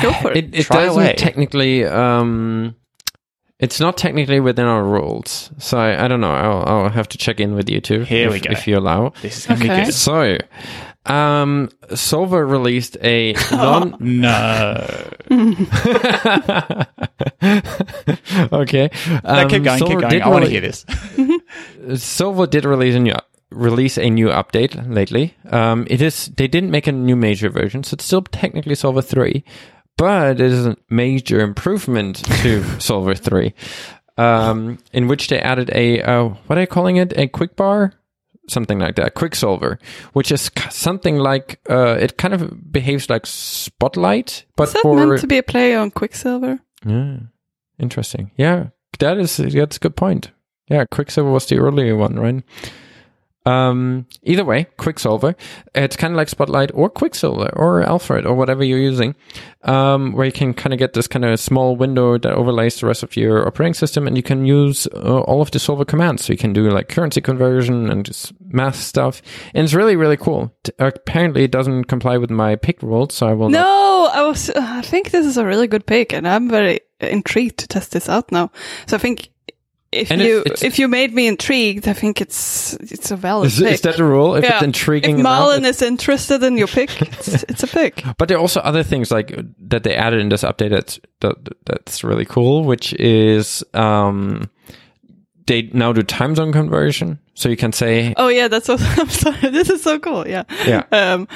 Go 0.04 0.14
for 0.14 0.32
it. 0.32 0.38
It, 0.54 0.56
it 0.60 0.64
Try 0.66 0.86
doesn't 0.86 1.02
away. 1.02 1.16
technically. 1.18 1.84
Um, 1.86 2.76
it's 3.60 3.80
not 3.80 3.98
technically 3.98 4.40
within 4.40 4.66
our 4.68 4.84
rules, 4.84 5.50
so 5.58 5.78
I, 5.78 6.06
I 6.06 6.08
don't 6.08 6.22
know. 6.22 6.32
I'll, 6.32 6.64
I'll 6.84 6.90
have 6.90 7.10
to 7.10 7.18
check 7.18 7.40
in 7.42 7.56
with 7.56 7.70
you 7.70 7.82
too. 7.82 8.02
Here 8.04 8.28
if, 8.28 8.34
we 8.34 8.40
go. 8.40 8.52
If 8.52 8.68
you 8.68 8.78
allow. 8.78 9.10
this 9.22 9.40
is 9.40 9.46
gonna 9.48 9.60
Okay. 9.66 9.80
be 9.80 9.86
good. 9.86 9.94
So, 9.94 10.38
um, 11.10 11.70
Soulver 11.90 12.50
released 12.50 12.96
a 13.04 13.34
non. 13.52 13.98
No. 14.22 15.10
okay. 18.54 18.90
No, 19.08 19.20
Um, 19.24 19.50
keep 19.50 19.64
going. 19.64 19.80
Soulver 19.80 19.88
Keep 19.90 20.00
going. 20.00 20.22
I 20.24 20.28
want 20.30 20.46
to 20.46 20.52
hear 20.52 20.62
this. 20.62 20.86
Soulver 21.90 22.50
did 22.50 22.66
release 22.66 22.96
a 22.96 23.00
new 23.00 23.14
release 23.52 23.98
a 23.98 24.10
new 24.10 24.28
update 24.28 24.76
lately. 24.94 25.34
Um, 25.50 25.88
it 25.90 26.02
is 26.02 26.28
they 26.38 26.48
didn't 26.48 26.72
make 26.72 26.88
a 26.88 26.92
new 26.92 27.16
major 27.16 27.50
version, 27.50 27.84
so 27.84 27.96
it's 27.96 28.06
still 28.06 28.22
technically 28.22 28.76
Soulver 28.76 29.04
three, 29.04 29.44
but 29.98 30.40
it 30.40 30.52
is 30.52 30.68
a 30.68 30.78
major 30.90 31.40
improvement 31.40 32.18
to 32.44 32.62
Soulver 32.78 33.18
three, 33.18 33.54
um, 34.18 34.78
in 34.94 35.08
which 35.08 35.28
they 35.30 35.40
added 35.40 35.72
a 35.74 36.02
uh, 36.02 36.26
what 36.46 36.58
are 36.58 36.62
they 36.62 36.68
calling 36.68 36.98
it? 36.98 37.18
A 37.18 37.28
quick 37.28 37.56
bar. 37.56 37.94
Something 38.50 38.80
like 38.80 38.96
that, 38.96 39.14
Quicksilver, 39.14 39.78
which 40.14 40.32
is 40.32 40.50
something 40.70 41.18
like 41.18 41.60
uh, 41.70 41.98
it 42.00 42.18
kind 42.18 42.34
of 42.34 42.72
behaves 42.72 43.10
like 43.10 43.26
Spotlight, 43.26 44.46
but 44.56 44.68
Is 44.70 44.74
that 44.74 44.82
for 44.82 44.96
meant 44.96 45.22
to 45.22 45.28
be 45.28 45.38
a 45.38 45.44
play 45.44 45.76
on 45.76 45.92
Quicksilver? 45.92 46.60
yeah, 46.86 47.18
interesting. 47.78 48.32
Yeah, 48.38 48.68
that 49.00 49.18
is 49.18 49.38
that's 49.38 49.78
a 49.78 49.80
good 49.80 49.96
point. 49.96 50.32
Yeah, 50.68 50.86
Quicksilver 50.92 51.32
was 51.32 51.46
the 51.48 51.58
earlier 51.60 51.96
one, 51.96 52.20
right? 52.20 52.44
Um, 53.50 54.06
either 54.24 54.46
way, 54.46 54.68
Quicksilver. 54.78 55.36
It's 55.74 55.96
kind 55.96 56.14
of 56.14 56.18
like 56.18 56.30
Spotlight 56.30 56.72
or 56.74 56.90
Quicksilver 56.90 57.50
or 57.56 57.84
Alfred 57.84 58.26
or 58.26 58.36
whatever 58.36 58.64
you're 58.64 58.80
using, 58.80 59.16
um, 59.64 60.14
where 60.14 60.26
you 60.26 60.32
can 60.32 60.54
kind 60.54 60.74
of 60.74 60.80
get 60.80 60.94
this 60.94 61.08
kind 61.08 61.26
of 61.26 61.40
small 61.40 61.76
window 61.76 62.18
that 62.18 62.34
overlays 62.34 62.80
the 62.80 62.88
rest 62.88 63.04
of 63.04 63.16
your 63.16 63.48
operating 63.48 63.74
system, 63.74 64.08
and 64.08 64.16
you 64.16 64.24
can 64.24 64.46
use 64.46 64.88
uh, 64.94 65.22
all 65.22 65.42
of 65.42 65.52
the 65.52 65.60
Soulver 65.60 65.88
commands. 65.88 66.26
So 66.26 66.34
you 66.34 66.38
can 66.38 66.54
do 66.54 66.70
like 66.70 66.90
currency 66.90 67.22
conversion 67.22 67.90
and 67.90 68.06
just 68.06 68.34
math 68.40 68.76
stuff, 68.76 69.22
and 69.54 69.64
it's 69.64 69.74
really 69.74 69.96
really 69.96 70.18
cool. 70.18 70.54
T- 70.64 70.74
apparently, 70.80 71.44
it 71.44 71.52
doesn't 71.52 71.86
comply 71.86 72.18
with 72.18 72.30
my 72.30 72.56
pick 72.56 72.82
rules, 72.84 73.14
so 73.14 73.28
I 73.28 73.34
will. 73.34 73.50
not 73.50 73.60
No, 73.60 74.10
I 74.14 74.28
was. 74.28 74.50
I 74.50 74.82
think 74.82 75.12
this 75.12 75.26
is 75.26 75.38
a 75.38 75.46
really 75.46 75.68
good 75.68 75.86
pick, 75.86 76.14
and 76.14 76.28
I'm 76.28 76.50
very 76.50 76.82
intrigued 77.00 77.58
to 77.60 77.68
test 77.68 77.92
this 77.92 78.10
out 78.10 78.32
now. 78.32 78.52
So 78.88 78.98
I 78.98 79.00
think 79.00 79.30
if 79.92 80.12
And 80.12 80.22
you 80.22 80.40
it's- 80.46 80.64
if 80.64 80.78
you 80.80 80.88
made 80.88 81.14
me 81.14 81.28
intrigued, 81.28 81.88
I 81.88 81.94
think 81.94 82.22
it's 82.22 82.74
it's 82.76 83.12
a 83.12 83.16
valid 83.16 83.48
Is, 83.48 83.60
pick. 83.60 83.74
is 83.74 83.82
that 83.82 83.98
the 83.98 84.04
rule? 84.04 84.36
If 84.36 84.44
Yeah. 84.44 84.56
it's 84.56 84.64
intriguing 84.64 85.16
If 85.16 85.20
enough, 85.22 85.64
is 85.64 85.82
interested 85.82 86.44
in 86.44 86.58
your 86.58 86.68
pick, 86.68 87.02
it's, 87.02 87.44
it's 87.50 87.64
a 87.64 87.68
pick. 87.68 88.04
But 88.18 88.28
there 88.28 88.38
are 88.38 88.42
also 88.42 88.60
other 88.62 88.84
things 88.84 89.10
like 89.12 89.34
that 89.70 89.84
they 89.84 89.96
added 89.96 90.20
in 90.22 90.30
this 90.30 90.44
update 90.44 90.70
that's 90.70 91.00
that, 91.22 91.36
that's 91.66 92.04
really 92.04 92.26
cool, 92.26 92.64
which 92.66 92.94
is 92.94 93.64
um, 93.74 94.50
they 95.48 95.64
now 95.74 95.92
do 95.94 96.04
time 96.04 96.36
zone 96.36 96.52
conversion. 96.54 97.20
So 97.34 97.50
you 97.50 97.58
can 97.58 97.72
say, 97.72 98.14
Oh 98.18 98.28
yeah, 98.28 98.48
that's 98.50 98.68
what 98.68 98.82
I'm 99.00 99.10
sorry. 99.10 99.50
This 99.50 99.70
is 99.70 99.82
so 99.82 99.98
cool. 99.98 100.28
Yeah. 100.28 100.44
yeah, 100.68 100.84
Um. 100.92 101.28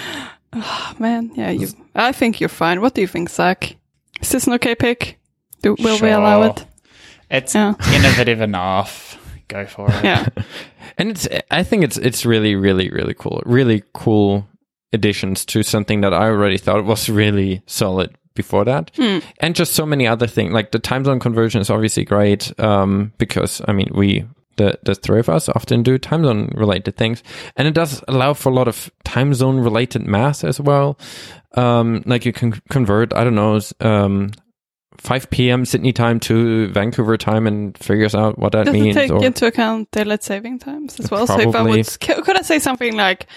oh, 0.54 0.94
man, 1.00 1.32
yeah. 1.36 1.50
You. 1.50 1.68
I 1.96 2.12
think 2.12 2.40
you're 2.40 2.50
fine. 2.50 2.82
What 2.82 2.94
do 2.94 3.02
you 3.02 3.08
think, 3.08 3.30
Zach? 3.30 3.76
Is 4.22 4.30
this 4.30 4.46
an 4.48 4.54
okay 4.54 4.76
pick? 4.76 5.18
Do, 5.62 5.76
will 5.80 6.00
we 6.00 6.10
allow 6.12 6.44
it? 6.44 6.66
It's 7.34 7.54
Yeah. 7.56 7.74
innovative 7.94 8.40
enough. 8.42 9.18
Go 9.50 9.66
for 9.66 9.90
it. 9.90 10.04
Yeah. 10.04 10.28
and 10.98 11.10
it's 11.10 11.28
I 11.52 11.64
think 11.64 11.84
it's 11.84 11.98
it's 11.98 12.26
really 12.26 12.56
really 12.56 12.90
really 12.90 13.14
cool, 13.14 13.42
really 13.46 13.84
cool 13.94 14.48
additions 14.94 15.44
to 15.46 15.64
something 15.64 16.02
that 16.02 16.14
I 16.14 16.28
already 16.30 16.58
thought 16.58 16.86
was 16.86 17.10
really 17.10 17.62
solid 17.66 18.16
before 18.36 18.66
that, 18.66 18.90
and 19.40 19.56
just 19.56 19.74
so 19.74 19.86
many 19.86 20.08
other 20.08 20.28
things. 20.28 20.54
Like 20.54 20.72
the 20.72 20.80
time 20.80 21.04
zone 21.06 21.20
conversion 21.20 21.62
is 21.62 21.70
obviously 21.70 22.06
great 22.06 22.58
um, 22.60 23.12
because 23.18 23.62
I 23.68 23.74
mean 23.74 23.92
we. 23.94 24.26
The, 24.56 24.78
the 24.84 24.94
three 24.94 25.18
of 25.20 25.30
us 25.30 25.50
often 25.50 25.82
do 25.82 25.98
time 25.98 26.24
zone 26.26 26.52
related 26.54 26.96
things 26.96 27.24
and 27.56 27.68
it 27.68 27.74
does 27.74 28.04
allow 28.08 28.36
for 28.36 28.50
a 28.50 28.54
lot 28.54 28.68
of 28.68 28.92
time 29.04 29.34
zone 29.34 29.58
related 29.60 30.06
math 30.06 30.44
as 30.44 30.62
well 30.62 31.00
um, 31.56 32.04
like 32.06 32.24
you 32.24 32.34
can 32.34 32.52
convert 32.70 33.16
i 33.16 33.24
don't 33.24 33.34
know 33.34 33.60
um, 33.80 34.30
5 34.98 35.30
p.m 35.30 35.66
sydney 35.66 35.94
time 35.94 36.20
to 36.20 36.68
vancouver 36.70 37.18
time 37.18 37.48
and 37.48 37.78
figures 37.78 38.16
out 38.16 38.38
what 38.38 38.52
that 38.52 38.66
Does 38.66 38.74
means 38.74 38.96
it 38.96 39.08
take 39.08 39.22
into 39.22 39.48
account 39.48 39.92
daylight 39.92 40.24
saving 40.24 40.60
times 40.60 41.00
as 41.00 41.10
well? 41.10 41.28
So 41.28 41.40
if 41.40 41.56
I 41.56 41.62
would, 41.62 42.00
could 42.00 42.38
I 42.38 42.42
say 42.42 42.60
something 42.60 42.96
like 42.96 43.28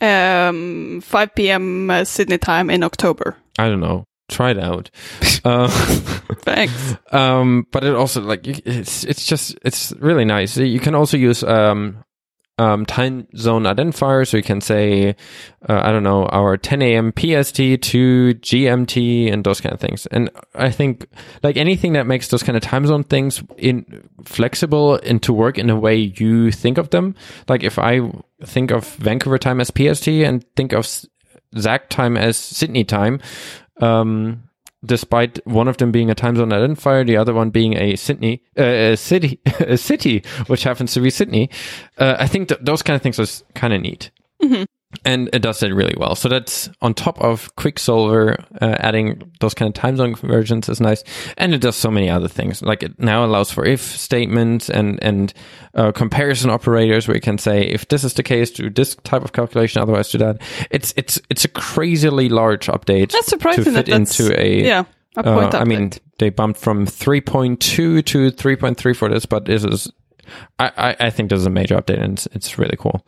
um, 0.00 1.00
5 1.02 1.34
p.m. 1.34 1.90
Uh, 1.90 2.04
Sydney 2.04 2.38
time 2.38 2.70
in 2.70 2.82
October? 2.82 3.36
I 3.58 3.68
don't 3.68 3.80
know. 3.80 4.04
Try 4.28 4.52
it 4.52 4.58
out. 4.58 4.90
uh, 5.44 5.68
Thanks. 5.68 6.96
um, 7.12 7.66
but 7.72 7.84
it 7.84 7.94
also 7.94 8.20
like 8.20 8.46
it's 8.46 9.04
it's 9.04 9.26
just 9.26 9.58
it's 9.64 9.92
really 9.98 10.24
nice. 10.24 10.56
You 10.56 10.80
can 10.80 10.94
also 10.94 11.16
use 11.16 11.42
um, 11.42 12.04
um, 12.60 12.84
time 12.84 13.26
zone 13.34 13.62
identifier, 13.62 14.28
so 14.28 14.36
you 14.36 14.42
can 14.42 14.60
say 14.60 15.16
uh, 15.66 15.80
I 15.82 15.90
don't 15.90 16.02
know 16.02 16.26
our 16.26 16.58
10 16.58 16.82
a.m. 16.82 17.10
PST 17.10 17.56
to 17.56 18.34
GMT 18.34 19.32
and 19.32 19.42
those 19.42 19.62
kind 19.62 19.72
of 19.72 19.80
things. 19.80 20.04
And 20.06 20.28
I 20.54 20.70
think 20.70 21.06
like 21.42 21.56
anything 21.56 21.94
that 21.94 22.06
makes 22.06 22.28
those 22.28 22.42
kind 22.42 22.58
of 22.58 22.62
time 22.62 22.86
zone 22.86 23.04
things 23.04 23.42
in 23.56 24.06
flexible 24.24 24.96
and 24.96 25.22
to 25.22 25.32
work 25.32 25.56
in 25.56 25.70
a 25.70 25.76
way 25.76 25.96
you 25.96 26.50
think 26.50 26.76
of 26.76 26.90
them. 26.90 27.14
Like 27.48 27.62
if 27.62 27.78
I 27.78 28.02
think 28.44 28.70
of 28.70 28.86
Vancouver 28.96 29.38
time 29.38 29.62
as 29.62 29.70
PST 29.70 30.08
and 30.08 30.44
think 30.54 30.74
of 30.74 30.86
Zach 31.56 31.88
time 31.88 32.18
as 32.18 32.36
Sydney 32.36 32.84
time, 32.84 33.20
um, 33.80 34.42
despite 34.84 35.44
one 35.46 35.68
of 35.68 35.76
them 35.76 35.92
being 35.92 36.10
a 36.10 36.14
time 36.14 36.36
zone 36.36 36.50
identifier, 36.50 37.06
the 37.06 37.16
other 37.16 37.34
one 37.34 37.50
being 37.50 37.76
a 37.76 37.96
Sydney, 37.96 38.42
uh, 38.58 38.62
a 38.62 38.96
city, 38.96 39.40
a 39.60 39.76
city, 39.76 40.22
which 40.46 40.62
happens 40.64 40.92
to 40.94 41.00
be 41.00 41.10
Sydney. 41.10 41.50
Uh, 41.98 42.16
I 42.18 42.26
think 42.26 42.48
th- 42.48 42.60
those 42.62 42.82
kind 42.82 42.96
of 42.96 43.02
things 43.02 43.18
are 43.18 43.44
kind 43.54 43.72
of 43.72 43.80
neat. 43.82 44.10
And 45.04 45.30
it 45.32 45.40
does 45.40 45.62
it 45.62 45.72
really 45.72 45.94
well. 45.96 46.16
So 46.16 46.28
that's 46.28 46.68
on 46.82 46.94
top 46.94 47.20
of 47.20 47.54
Quicksilver, 47.56 48.36
uh, 48.60 48.76
adding 48.80 49.30
those 49.38 49.54
kind 49.54 49.68
of 49.68 49.74
time 49.74 49.96
zone 49.96 50.14
conversions 50.14 50.68
is 50.68 50.80
nice. 50.80 51.04
And 51.38 51.54
it 51.54 51.60
does 51.60 51.76
so 51.76 51.90
many 51.90 52.10
other 52.10 52.26
things. 52.26 52.60
Like 52.60 52.82
it 52.82 52.98
now 52.98 53.24
allows 53.24 53.52
for 53.52 53.64
if 53.64 53.80
statements 53.80 54.68
and, 54.68 54.98
and, 55.02 55.32
uh, 55.74 55.92
comparison 55.92 56.50
operators 56.50 57.06
where 57.06 57.16
you 57.16 57.20
can 57.20 57.38
say, 57.38 57.62
if 57.62 57.86
this 57.88 58.02
is 58.02 58.14
the 58.14 58.24
case, 58.24 58.50
do 58.50 58.68
this 58.68 58.96
type 59.04 59.22
of 59.22 59.32
calculation, 59.32 59.80
otherwise 59.80 60.10
do 60.10 60.18
that. 60.18 60.42
It's, 60.70 60.92
it's, 60.96 61.20
it's 61.30 61.44
a 61.44 61.48
crazily 61.48 62.28
large 62.28 62.66
update 62.66 63.12
That's 63.12 63.28
surprising 63.28 63.64
to 63.64 63.70
that 63.70 63.86
fit 63.86 63.96
that's 63.96 64.18
into 64.18 64.40
a, 64.40 64.62
yeah 64.62 64.84
a 65.16 65.20
uh, 65.20 65.40
point 65.40 65.54
I 65.54 65.64
mean, 65.64 65.92
they 66.18 66.30
bumped 66.30 66.60
from 66.60 66.86
3.2 66.86 67.58
to 67.58 68.30
3.3 68.30 68.96
for 68.96 69.08
this, 69.08 69.26
but 69.26 69.44
this 69.44 69.64
is, 69.64 69.90
I, 70.58 70.72
I, 70.76 70.96
I 71.06 71.10
think 71.10 71.30
this 71.30 71.40
is 71.40 71.46
a 71.46 71.50
major 71.50 71.76
update 71.76 72.02
and 72.02 72.14
it's, 72.14 72.26
it's 72.32 72.58
really 72.58 72.76
cool. 72.78 73.06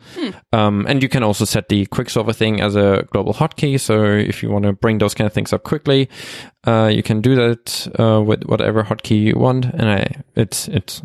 Um, 0.51 0.85
and 0.87 1.01
you 1.01 1.09
can 1.09 1.23
also 1.23 1.45
set 1.45 1.69
the 1.69 1.85
Quicksilver 1.87 2.33
thing 2.33 2.61
as 2.61 2.75
a 2.75 3.07
global 3.11 3.33
hotkey. 3.33 3.79
So 3.79 4.03
if 4.03 4.43
you 4.43 4.49
want 4.49 4.65
to 4.65 4.73
bring 4.73 4.97
those 4.97 5.13
kind 5.13 5.25
of 5.25 5.33
things 5.33 5.53
up 5.53 5.63
quickly, 5.63 6.09
uh, 6.65 6.89
you 6.93 7.03
can 7.03 7.21
do 7.21 7.35
that, 7.35 7.87
uh, 7.99 8.21
with 8.21 8.43
whatever 8.43 8.83
hotkey 8.83 9.21
you 9.21 9.35
want. 9.35 9.65
And 9.65 9.89
I, 9.89 10.23
it's, 10.35 10.67
it's, 10.67 11.01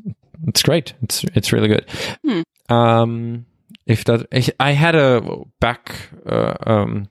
it's 0.47 0.63
great. 0.63 0.95
It's, 1.03 1.25
it's 1.35 1.53
really 1.53 1.69
good. 1.69 1.87
Um, 2.69 3.47
if 3.87 4.05
that, 4.05 4.27
I 4.61 4.73
had 4.73 4.95
a 4.95 5.23
back, 5.61 6.11
uh, 6.27 6.55
um, 6.67 7.09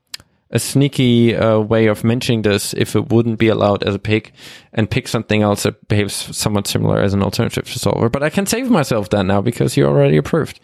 a 0.52 0.60
sneaky 0.60 1.36
uh, 1.36 1.60
way 1.60 1.88
of 1.88 2.04
mentioning 2.04 2.44
this 2.44 2.74
if 2.74 2.96
it 2.96 3.10
wouldn't 3.10 3.40
be 3.40 3.50
allowed 3.50 3.84
as 3.84 3.96
a 3.96 4.00
pick 4.00 4.32
and 4.74 4.90
pick 4.90 5.08
something 5.08 5.42
else 5.42 5.64
that 5.64 5.88
behaves 5.88 6.36
somewhat 6.36 6.68
similar 6.68 7.00
as 7.00 7.14
an 7.14 7.22
alternative 7.22 7.66
to 7.66 7.80
Soulver. 7.80 8.12
But 8.12 8.24
I 8.24 8.30
can 8.30 8.46
save 8.46 8.70
myself 8.70 9.10
that 9.10 9.26
now 9.26 9.42
because 9.42 9.76
you 9.76 9.86
already 9.86 10.18
approved. 10.18 10.60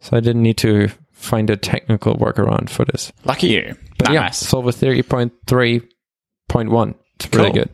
So 0.00 0.16
I 0.16 0.20
didn't 0.20 0.42
need 0.42 0.56
to 0.58 0.88
find 1.12 1.50
a 1.50 1.56
technical 1.56 2.16
workaround 2.16 2.70
for 2.70 2.84
this. 2.86 3.12
Lucky 3.24 3.48
you. 3.48 3.76
But 3.98 4.12
yeah, 4.12 4.20
nice. 4.22 4.42
Soulver 4.42 4.72
30.3.1. 4.72 6.94
It's 7.16 7.36
really 7.36 7.52
good. 7.52 7.70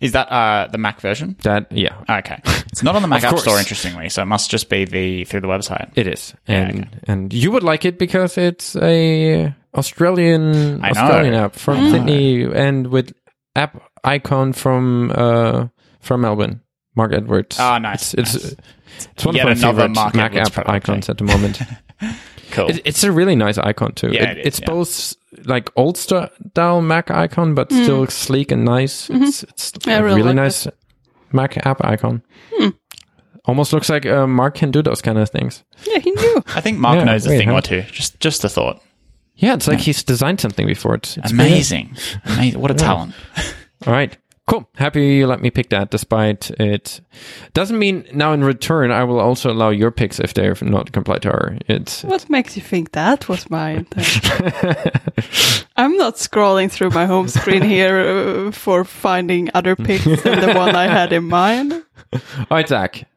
Is 0.00 0.12
that 0.12 0.28
uh, 0.30 0.68
the 0.70 0.78
Mac 0.78 1.00
version? 1.00 1.36
That, 1.42 1.72
yeah, 1.72 1.96
Okay. 2.08 2.38
It's 2.66 2.82
not 2.82 2.94
on 2.94 3.02
the 3.02 3.08
Mac 3.14 3.24
App 3.24 3.30
course. 3.30 3.42
Store, 3.42 3.58
interestingly, 3.58 4.08
so 4.08 4.22
it 4.22 4.26
must 4.26 4.50
just 4.50 4.68
be 4.68 4.84
the 4.84 5.24
through 5.24 5.40
the 5.40 5.48
website. 5.48 5.90
it 5.96 6.06
is. 6.06 6.34
Yeah, 6.46 6.68
And 6.68 7.00
and 7.04 7.32
you 7.32 7.50
would 7.50 7.62
like 7.62 7.84
it 7.84 7.98
because 7.98 8.36
it's 8.36 8.76
a 8.76 9.54
Australian 9.74 10.82
I 10.84 10.90
know. 10.92 11.00
Australian 11.00 11.34
app 11.34 11.54
from 11.54 11.78
I. 11.78 11.90
Sydney 11.90 12.44
and 12.44 12.86
with 12.88 13.12
app 13.56 13.82
icon 14.04 14.52
from 14.52 15.10
uh 15.14 15.68
from 16.00 16.20
Melbourne. 16.22 16.60
Marc 16.96 17.12
Edwards. 17.12 17.58
Oh, 17.58 17.78
nice, 17.78 18.14
It's 18.14 18.34
it's, 18.36 18.44
nice. 18.44 18.54
it's 19.14 19.24
one 19.26 19.34
Yet 19.34 19.48
of 19.48 19.58
my 19.58 19.68
favorite 19.68 19.88
Marc 19.90 20.14
Mac 20.14 20.30
Edwards 20.32 20.48
app 20.50 20.54
product, 20.54 20.88
icons 20.88 21.08
eh? 21.08 21.12
at 21.12 21.18
the 21.18 21.24
moment. 21.24 21.60
Cool. 22.50 22.68
It, 22.70 22.82
it's 22.84 23.02
a 23.02 23.10
really 23.10 23.34
nice 23.34 23.58
icon 23.58 23.94
too. 23.94 24.12
Yeah, 24.12 24.30
It- 24.30 24.38
it 24.38 24.40
is, 24.42 24.46
it's 24.46 24.60
yeah. 24.60 24.66
both 24.66 25.14
like 25.44 25.72
old 25.74 25.96
style 25.96 26.80
Mac 26.82 27.10
icon, 27.10 27.54
but 27.54 27.72
still 27.72 28.06
sleek 28.06 28.52
and 28.52 28.64
nice. 28.64 29.10
It's 29.10 29.42
it's 29.42 29.72
Mm. 29.72 29.78
Mm-hmm. 29.80 29.90
I 29.90 29.94
a 29.94 30.02
really 30.04 30.16
really, 30.22 30.28
like 30.28 30.36
nice 30.36 30.68
Mac 31.32 31.66
app 31.66 31.84
icon. 31.84 32.22
Hmm. 32.52 32.68
Almost 33.46 33.72
looks 33.72 33.90
like 33.90 34.06
uh, 34.06 34.26
Marc 34.28 34.54
can 34.54 34.70
do 34.70 34.82
those 34.82 35.02
kind 35.02 35.18
of 35.18 35.28
things. 35.30 35.64
Yeah, 35.84 35.98
he 35.98 36.12
knew. 36.12 36.42
I 36.54 36.60
think 36.60 36.78
Marc 36.78 36.98
Yeah, 36.98 37.04
knows 37.04 37.26
a 37.26 37.30
thing 37.30 37.48
huh? 37.48 37.56
or 37.56 37.62
two. 37.62 37.82
Just 37.90 38.20
just 38.20 38.44
a 38.44 38.48
thought. 38.48 38.80
Yeah, 39.36 39.54
it's 39.54 39.66
like 39.68 39.80
he's 39.80 40.02
designed 40.04 40.40
something 40.40 40.66
before. 40.66 40.94
It's, 40.94 41.16
it's 41.16 41.32
Amazing. 41.32 41.96
Amazing. 42.24 42.60
What 42.60 42.70
a 42.70 42.74
talent. 42.86 43.14
All 43.86 43.92
right. 43.92 44.16
Cool. 44.46 44.68
Happy 44.76 45.06
you 45.06 45.26
let 45.26 45.40
me 45.40 45.50
pick 45.50 45.70
that 45.70 45.90
despite 45.90 46.50
it 46.60 47.00
doesn't 47.54 47.78
mean 47.78 48.04
now 48.12 48.34
in 48.34 48.44
return 48.44 48.90
I 48.90 49.02
will 49.02 49.18
also 49.18 49.50
allow 49.50 49.70
your 49.70 49.90
picks 49.90 50.20
if 50.20 50.34
they're 50.34 50.54
not 50.60 50.92
complied 50.92 51.22
to 51.22 51.30
our 51.30 51.56
it's 51.66 52.04
What 52.04 52.28
makes 52.28 52.54
you 52.54 52.60
think 52.62 52.92
that 52.92 53.26
was 53.26 53.48
my 53.48 53.70
intent? 53.70 54.20
I'm 55.76 55.96
not 55.96 56.16
scrolling 56.16 56.70
through 56.70 56.90
my 56.90 57.06
home 57.06 57.28
screen 57.28 57.62
here 57.62 57.98
uh, 57.98 58.50
for 58.50 58.84
finding 58.84 59.48
other 59.54 59.74
picks 59.76 60.04
than 60.04 60.40
the 60.40 60.52
one 60.54 60.76
I 60.76 60.88
had 60.88 61.14
in 61.14 61.24
mind. 61.24 61.72
All 62.12 62.20
right, 62.50 62.68
Zach. 62.68 63.08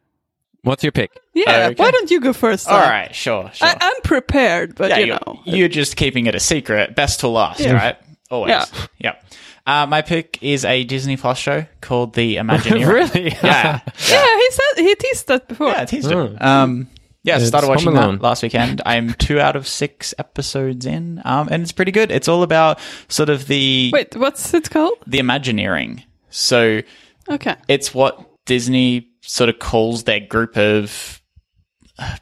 What's 0.67 0.83
your 0.83 0.91
pick? 0.91 1.11
Yeah, 1.33 1.67
Okay. 1.71 1.75
why 1.81 1.91
don't 1.91 2.11
you 2.11 2.19
go 2.19 2.33
first? 2.33 2.67
All 2.67 2.79
Zach? 2.79 2.89
right, 2.89 3.15
sure, 3.15 3.49
sure. 3.53 3.67
I, 3.67 3.75
I'm 3.79 4.01
prepared, 4.03 4.75
but 4.75 4.89
yeah, 4.89 4.97
you 4.99 5.05
you're, 5.07 5.19
know. 5.25 5.39
you're 5.45 5.67
just 5.69 5.95
keeping 5.95 6.25
it 6.27 6.35
a 6.35 6.39
secret. 6.39 6.95
Best 6.95 7.21
to 7.21 7.27
last, 7.27 7.59
Yeah. 7.59 7.73
right? 7.73 7.95
Always. 8.29 8.49
Yeah. 8.49 8.65
Yep. 8.99 9.23
Uh, 9.65 9.85
my 9.85 10.01
pick 10.01 10.37
is 10.41 10.63
a 10.65 10.83
Disney 10.83 11.17
Plus 11.17 11.37
show 11.37 11.65
called 11.81 12.13
The 12.13 12.37
Imagineering. 12.37 12.87
really? 13.13 13.31
Yeah. 13.43 13.79
Yeah, 14.09 14.37
he 14.37 14.47
said 14.51 14.83
he 14.83 14.95
teased 14.95 15.27
that 15.27 15.47
before. 15.47 15.67
Yeah, 15.69 15.85
teased 15.85 16.11
Oh. 16.11 16.25
it. 16.25 16.41
Um, 16.41 16.87
yeah, 17.23 17.35
so 17.35 17.41
It's 17.41 17.47
started 17.49 17.67
watching 17.67 17.93
that 17.93 18.21
last 18.21 18.43
weekend. 18.43 18.81
I'm 18.85 19.13
two 19.15 19.39
out 19.39 19.55
of 19.57 19.67
six 19.67 20.13
episodes 20.17 20.85
in, 20.85 21.21
um, 21.25 21.49
and 21.51 21.61
it's 21.63 21.73
pretty 21.73 21.91
good. 21.91 22.11
It's 22.11 22.27
all 22.29 22.43
about 22.43 22.79
sort 23.09 23.27
of 23.29 23.47
the 23.47 23.89
Wait, 23.93 24.15
what's 24.15 24.53
it 24.53 24.69
called? 24.69 24.97
the 25.05 25.19
Imagineering. 25.19 26.03
So 26.29 26.81
Okay. 27.29 27.55
it's 27.67 27.93
what 27.93 28.26
Disney 28.47 29.09
sort 29.21 29.49
of 29.49 29.59
calls 29.59 30.05
their 30.05 30.19
group 30.21 30.57
of 30.57 31.21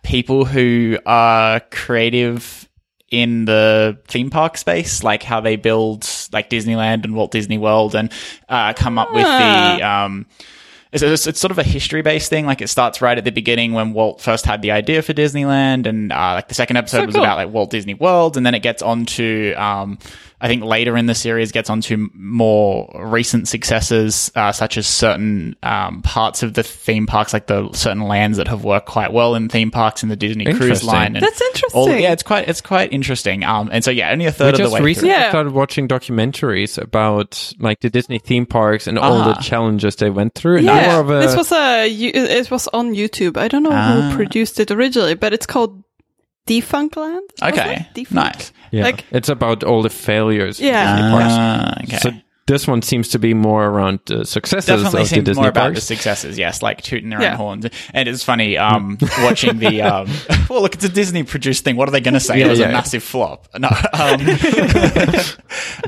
people 0.04 0.44
who 0.46 0.98
are 1.06 1.60
creative 1.72 2.68
in 3.12 3.46
the 3.46 3.98
theme 4.08 4.30
park 4.30 4.58
space, 4.58 5.04
like 5.04 5.24
how 5.24 5.40
they 5.40 5.56
build 5.56 6.08
like 6.34 6.50
Disneyland 6.50 7.06
and 7.06 7.16
Walt 7.16 7.32
Disney 7.32 7.58
World, 7.58 7.96
and 7.96 8.12
uh, 8.50 8.74
come 8.74 8.98
up 8.98 9.14
with 9.14 9.24
the. 9.24 9.88
Um, 9.88 10.26
it's, 10.92 11.04
it's, 11.04 11.28
it's 11.28 11.40
sort 11.42 11.52
of 11.52 11.60
a 11.60 11.64
history 11.64 12.02
based 12.02 12.30
thing. 12.30 12.46
Like 12.46 12.62
it 12.62 12.70
starts 12.70 13.02
right 13.02 13.18
at 13.18 13.26
the 13.26 13.32
beginning 13.32 13.74
when 13.74 13.92
Walt 13.92 14.22
first 14.22 14.46
had 14.46 14.62
the 14.62 14.72
idea 14.72 15.02
for 15.02 15.14
Disneyland, 15.14 15.88
and 15.88 16.12
uh, 16.12 16.34
like 16.36 16.48
the 16.48 16.56
second 16.56 16.78
episode 16.78 17.00
So 17.02 17.06
was 17.06 17.16
cool. 17.16 17.24
about 17.24 17.38
like 17.38 17.50
Walt 17.50 17.70
Disney 17.70 17.94
World, 17.94 18.38
and 18.38 18.46
then 18.46 18.56
it 18.56 18.62
gets 18.62 18.82
on 18.82 19.06
to 19.06 19.54
um, 19.54 20.00
I 20.42 20.48
think 20.50 20.64
later 20.64 20.98
in 20.98 21.06
the 21.06 21.16
series 21.16 21.52
gets 21.54 21.70
on 21.70 21.80
to 21.82 22.10
more 22.14 22.92
recent 23.06 23.48
successes, 23.48 24.32
uh, 24.36 24.52
such 24.52 24.78
as 24.78 24.86
certain 24.86 25.56
um, 25.64 26.02
parts 26.02 26.44
of 26.44 26.54
the 26.56 26.62
theme 26.64 27.08
parks, 27.08 27.32
like 27.32 27.48
the 27.48 27.72
certain 27.72 28.02
lands 28.02 28.38
that 28.38 28.48
have 28.50 28.64
worked 28.66 28.86
quite 28.88 29.14
well 29.14 29.34
in 29.36 29.48
theme 29.48 29.72
parks 29.72 30.04
in 30.04 30.10
the 30.10 30.16
Disney 30.18 30.46
Cruise 30.54 30.84
Line. 30.84 31.16
And 31.16 31.24
That's 31.26 31.42
interesting. 31.42 31.80
all- 31.82 31.90
yeah, 31.90 32.12
it's 32.12 32.22
quite 32.24 32.50
it's 32.50 32.60
quite 32.60 32.92
interesting. 32.92 33.44
Um, 33.46 33.70
and 33.72 33.82
so 33.84 33.92
yeah, 33.92 34.12
only 34.12 34.26
a 34.26 34.28
We 34.28 34.34
third 34.34 34.54
of 34.56 34.58
the 34.58 34.64
just 34.66 34.74
way. 34.74 34.82
recently 34.82 35.10
through. 35.12 35.20
Yeah. 35.22 35.30
started 35.30 35.54
watching 35.54 35.88
documentaries 35.88 36.78
about 36.78 37.54
like 37.60 37.80
the 37.80 37.90
Disney 37.90 38.20
theme 38.20 38.46
parks 38.46 38.88
and 38.88 39.00
all 39.00 39.20
the 39.20 39.38
Ah. 39.38 39.42
challenges 39.42 39.96
they 39.96 40.10
went 40.10 40.36
through. 40.36 40.58
And 40.58 40.66
Yeah, 40.66 40.92
more 40.92 41.00
of 41.02 41.10
a, 41.12 41.20
this 41.26 41.36
was 41.38 41.52
a 41.54 41.88
it 41.90 42.52
was 42.52 42.68
on 42.74 42.94
YouTube. 42.94 43.38
I 43.38 43.48
don't 43.48 43.64
know 43.64 43.70
Ah. 43.72 44.10
who 44.10 44.16
produced 44.18 44.60
it 44.60 44.70
originally, 44.70 45.14
but 45.16 45.32
it's 45.34 45.46
called 45.46 45.82
Defunctland. 46.48 47.22
was 47.42 47.52
Okay, 47.54 47.76
it? 47.76 47.94
Defunct? 47.94 48.14
nice. 48.38 48.52
yeah, 48.72 48.84
like- 48.84 49.04
it's 49.12 49.30
about 49.30 49.64
all 49.64 49.82
the 49.82 49.90
failures. 49.90 50.60
of 50.60 50.66
Yeah. 50.66 50.96
Disney. 50.96 51.12
Ah, 51.24 51.74
okay. 51.84 51.98
So 51.98 52.12
this 52.48 52.68
one 52.68 52.82
seems 52.84 53.10
to 53.10 53.18
be 53.18 53.34
more 53.34 53.66
around 53.66 54.00
the 54.06 54.24
successes 54.24 54.68
definitely 54.68 55.02
of 55.02 55.10
the 55.10 55.22
Disney 55.24 55.42
more 55.42 55.50
about 55.50 55.74
the 55.74 55.82
successes 55.82 56.38
yes 56.38 56.62
like 56.62 56.80
tooting 56.84 57.10
their 57.10 57.20
Yeah. 57.20 57.32
own 57.32 57.38
horns. 57.38 57.66
And 57.92 58.08
it's 58.08 58.24
funny 58.24 58.56
um 58.60 58.98
watching 59.22 59.58
the 59.58 59.82
um 59.82 60.08
well 60.50 60.62
look 60.62 60.76
it's 60.76 60.84
a 60.86 60.90
disney 60.90 61.24
produced 61.24 61.64
thing. 61.64 61.76
What 61.76 61.88
are 61.88 61.92
they 61.92 62.02
going 62.02 62.14
to 62.14 62.20
say? 62.20 62.40
Yeah, 62.40 62.46
it 62.46 62.50
was 62.50 62.60
yeah. 62.60 62.70
a 62.70 62.72
massive 62.72 63.02
flop. 63.04 63.48
No 63.58 63.70
um, 63.94 64.22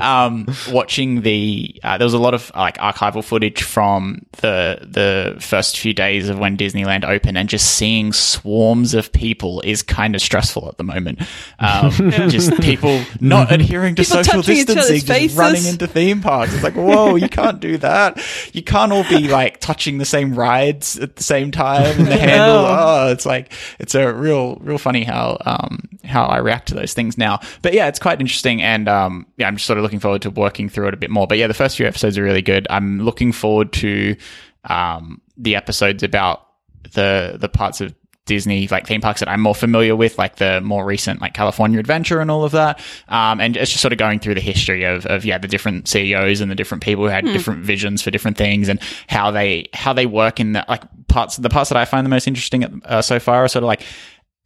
um 0.00 0.46
watching 0.70 1.20
the 1.22 1.80
uh, 1.84 1.98
there 1.98 2.04
was 2.06 2.14
a 2.14 2.18
lot 2.18 2.34
of 2.34 2.50
like 2.56 2.76
archival 2.78 3.22
footage 3.22 3.62
from 3.62 4.22
the 4.40 4.78
the 4.82 5.36
first 5.40 5.78
few 5.78 5.94
days 5.94 6.28
of 6.28 6.38
when 6.38 6.56
disneyland 6.56 7.04
opened 7.04 7.38
and 7.38 7.48
just 7.48 7.74
seeing 7.76 8.12
swarms 8.12 8.94
of 8.94 9.12
people 9.12 9.60
is 9.60 9.82
kind 9.82 10.14
of 10.16 10.20
stressful 10.20 10.68
at 10.68 10.76
the 10.76 10.84
moment. 10.84 11.20
Um 11.60 11.90
just 12.30 12.52
people 12.60 13.00
not 13.20 13.52
adhering 13.52 13.94
to 13.94 14.02
People 14.02 14.24
social 14.24 14.42
touching 14.42 14.56
each 14.56 14.70
other's 14.70 14.88
distancing 14.88 15.28
just 15.28 15.38
running 15.38 15.64
into 15.66 15.86
theme 15.86 16.20
parks. 16.20 16.47
It's 16.54 16.62
like, 16.62 16.74
whoa, 16.74 17.16
you 17.16 17.28
can't 17.28 17.60
do 17.60 17.78
that. 17.78 18.20
You 18.52 18.62
can't 18.62 18.92
all 18.92 19.04
be 19.08 19.28
like 19.28 19.60
touching 19.60 19.98
the 19.98 20.04
same 20.04 20.34
rides 20.34 20.98
at 20.98 21.16
the 21.16 21.22
same 21.22 21.50
time 21.50 21.98
in 21.98 22.06
the 22.06 22.16
handle. 22.18 22.64
Oh, 22.66 23.10
it's 23.12 23.26
like 23.26 23.52
it's 23.78 23.94
a 23.94 24.12
real, 24.12 24.56
real 24.56 24.78
funny 24.78 25.04
how 25.04 25.38
um 25.44 25.88
how 26.04 26.24
I 26.24 26.38
react 26.38 26.68
to 26.68 26.74
those 26.74 26.94
things 26.94 27.18
now. 27.18 27.40
But 27.62 27.74
yeah, 27.74 27.88
it's 27.88 27.98
quite 27.98 28.20
interesting, 28.20 28.62
and 28.62 28.88
um 28.88 29.26
yeah, 29.36 29.46
I'm 29.48 29.56
just 29.56 29.66
sort 29.66 29.78
of 29.78 29.82
looking 29.82 30.00
forward 30.00 30.22
to 30.22 30.30
working 30.30 30.68
through 30.68 30.88
it 30.88 30.94
a 30.94 30.98
bit 30.98 31.10
more. 31.10 31.26
But 31.26 31.38
yeah, 31.38 31.46
the 31.46 31.54
first 31.54 31.76
few 31.76 31.86
episodes 31.86 32.18
are 32.18 32.22
really 32.22 32.42
good. 32.42 32.66
I'm 32.70 33.00
looking 33.00 33.32
forward 33.32 33.72
to 33.74 34.16
um 34.64 35.20
the 35.36 35.56
episodes 35.56 36.02
about 36.02 36.46
the 36.94 37.36
the 37.38 37.48
parts 37.48 37.80
of 37.80 37.94
Disney 38.28 38.68
like 38.68 38.86
theme 38.86 39.00
parks 39.00 39.18
that 39.18 39.28
I'm 39.28 39.40
more 39.40 39.54
familiar 39.54 39.96
with, 39.96 40.16
like 40.18 40.36
the 40.36 40.60
more 40.60 40.84
recent 40.84 41.20
like 41.20 41.34
California 41.34 41.80
Adventure 41.80 42.20
and 42.20 42.30
all 42.30 42.44
of 42.44 42.52
that. 42.52 42.80
Um, 43.08 43.40
and 43.40 43.56
it's 43.56 43.72
just 43.72 43.82
sort 43.82 43.92
of 43.92 43.98
going 43.98 44.20
through 44.20 44.34
the 44.34 44.40
history 44.40 44.84
of, 44.84 45.04
of 45.06 45.24
yeah 45.24 45.38
the 45.38 45.48
different 45.48 45.88
CEOs 45.88 46.40
and 46.40 46.48
the 46.50 46.54
different 46.54 46.84
people 46.84 47.04
who 47.04 47.10
had 47.10 47.24
different 47.24 47.64
visions 47.64 48.02
for 48.02 48.12
different 48.12 48.36
things 48.36 48.68
and 48.68 48.78
how 49.08 49.32
they 49.32 49.68
how 49.72 49.92
they 49.92 50.06
work 50.06 50.38
in 50.38 50.52
the 50.52 50.64
like 50.68 50.84
parts 51.08 51.36
the 51.38 51.48
parts 51.48 51.70
that 51.70 51.76
I 51.76 51.84
find 51.84 52.04
the 52.04 52.10
most 52.10 52.28
interesting 52.28 52.82
uh, 52.84 53.02
so 53.02 53.18
far 53.18 53.44
are 53.44 53.48
sort 53.48 53.64
of 53.64 53.66
like 53.66 53.82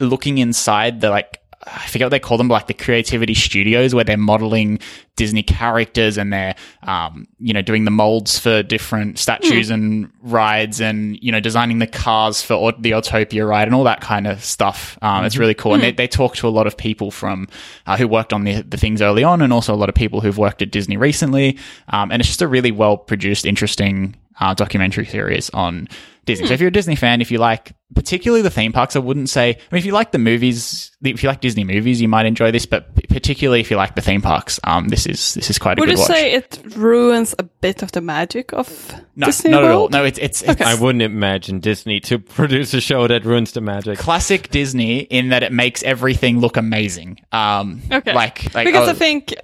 looking 0.00 0.38
inside 0.38 1.02
the 1.02 1.10
like 1.10 1.41
I 1.64 1.86
forget 1.86 2.06
what 2.06 2.10
they 2.10 2.18
call 2.18 2.38
them, 2.38 2.48
but 2.48 2.54
like 2.54 2.66
the 2.66 2.74
creativity 2.74 3.34
studios 3.34 3.94
where 3.94 4.04
they're 4.04 4.16
modeling 4.16 4.80
Disney 5.14 5.42
characters 5.42 6.18
and 6.18 6.32
they're, 6.32 6.56
um, 6.82 7.28
you 7.38 7.52
know, 7.52 7.62
doing 7.62 7.84
the 7.84 7.90
molds 7.90 8.38
for 8.38 8.62
different 8.62 9.18
statues 9.18 9.70
and 9.70 10.10
rides 10.22 10.80
and, 10.80 11.22
you 11.22 11.30
know, 11.30 11.38
designing 11.38 11.78
the 11.78 11.86
cars 11.86 12.42
for 12.42 12.54
Aut- 12.54 12.82
the 12.82 12.90
Autopia 12.90 13.46
ride 13.48 13.68
and 13.68 13.74
all 13.74 13.84
that 13.84 14.00
kind 14.00 14.26
of 14.26 14.42
stuff. 14.42 14.98
Um, 15.02 15.24
It's 15.24 15.36
really 15.36 15.54
cool. 15.54 15.74
And 15.74 15.82
they, 15.82 15.92
they 15.92 16.08
talk 16.08 16.34
to 16.36 16.48
a 16.48 16.50
lot 16.50 16.66
of 16.66 16.76
people 16.76 17.10
from, 17.10 17.46
uh, 17.86 17.96
who 17.96 18.08
worked 18.08 18.32
on 18.32 18.44
the, 18.44 18.62
the 18.62 18.76
things 18.76 19.00
early 19.00 19.22
on 19.22 19.40
and 19.42 19.52
also 19.52 19.72
a 19.72 19.76
lot 19.76 19.88
of 19.88 19.94
people 19.94 20.20
who've 20.20 20.38
worked 20.38 20.62
at 20.62 20.70
Disney 20.72 20.96
recently. 20.96 21.58
Um, 21.88 22.10
and 22.10 22.20
it's 22.20 22.28
just 22.28 22.42
a 22.42 22.48
really 22.48 22.72
well 22.72 22.96
produced, 22.96 23.46
interesting, 23.46 24.16
uh, 24.42 24.54
documentary 24.54 25.06
series 25.06 25.48
on 25.50 25.88
Disney. 26.24 26.46
So 26.46 26.54
if 26.54 26.60
you're 26.60 26.68
a 26.68 26.72
Disney 26.72 26.94
fan, 26.96 27.20
if 27.20 27.30
you 27.30 27.38
like 27.38 27.72
particularly 27.94 28.42
the 28.42 28.50
theme 28.50 28.72
parks, 28.72 28.94
I 28.96 29.00
wouldn't 29.00 29.28
say. 29.28 29.50
I 29.50 29.54
mean, 29.72 29.78
if 29.78 29.84
you 29.84 29.92
like 29.92 30.12
the 30.12 30.18
movies, 30.18 30.90
if 31.02 31.22
you 31.22 31.28
like 31.28 31.40
Disney 31.40 31.64
movies, 31.64 32.00
you 32.00 32.06
might 32.08 32.26
enjoy 32.26 32.50
this. 32.52 32.64
But 32.64 32.94
particularly 33.08 33.60
if 33.60 33.70
you 33.70 33.76
like 33.76 33.94
the 33.96 34.00
theme 34.02 34.22
parks, 34.22 34.60
um, 34.64 34.88
this 34.88 35.04
is 35.06 35.34
this 35.34 35.50
is 35.50 35.58
quite 35.58 35.78
a 35.78 35.80
Would 35.80 35.88
good 35.88 35.96
you 35.98 36.00
watch. 36.00 36.08
say 36.10 36.32
it 36.32 36.60
ruins 36.76 37.34
a 37.38 37.42
bit 37.42 37.82
of 37.82 37.90
the 37.92 38.00
magic 38.00 38.52
of 38.52 38.68
Disney. 38.68 39.00
no, 39.16 39.26
Disney 39.26 39.50
not 39.50 39.64
at 39.64 39.70
all. 39.72 39.88
No, 39.88 40.04
it's 40.04 40.18
it's, 40.18 40.42
it's 40.42 40.60
I 40.60 40.74
wouldn't 40.80 41.02
imagine 41.02 41.58
Disney 41.60 41.98
to 42.00 42.18
produce 42.38 42.72
a 42.74 42.80
show 42.80 43.06
that 43.08 43.24
ruins 43.24 43.52
the 43.52 43.60
magic. 43.60 43.98
classic 43.98 44.48
Disney 44.50 45.00
in 45.00 45.30
that 45.30 45.42
it 45.42 45.52
makes 45.52 45.82
everything 45.82 46.38
look 46.40 46.56
amazing. 46.56 47.18
Um, 47.32 47.82
Okay. 47.90 48.12
like 48.14 48.54
like 48.54 48.66
because 48.66 48.86
oh, 48.88 48.92
I 48.92 48.94
think 48.94 49.34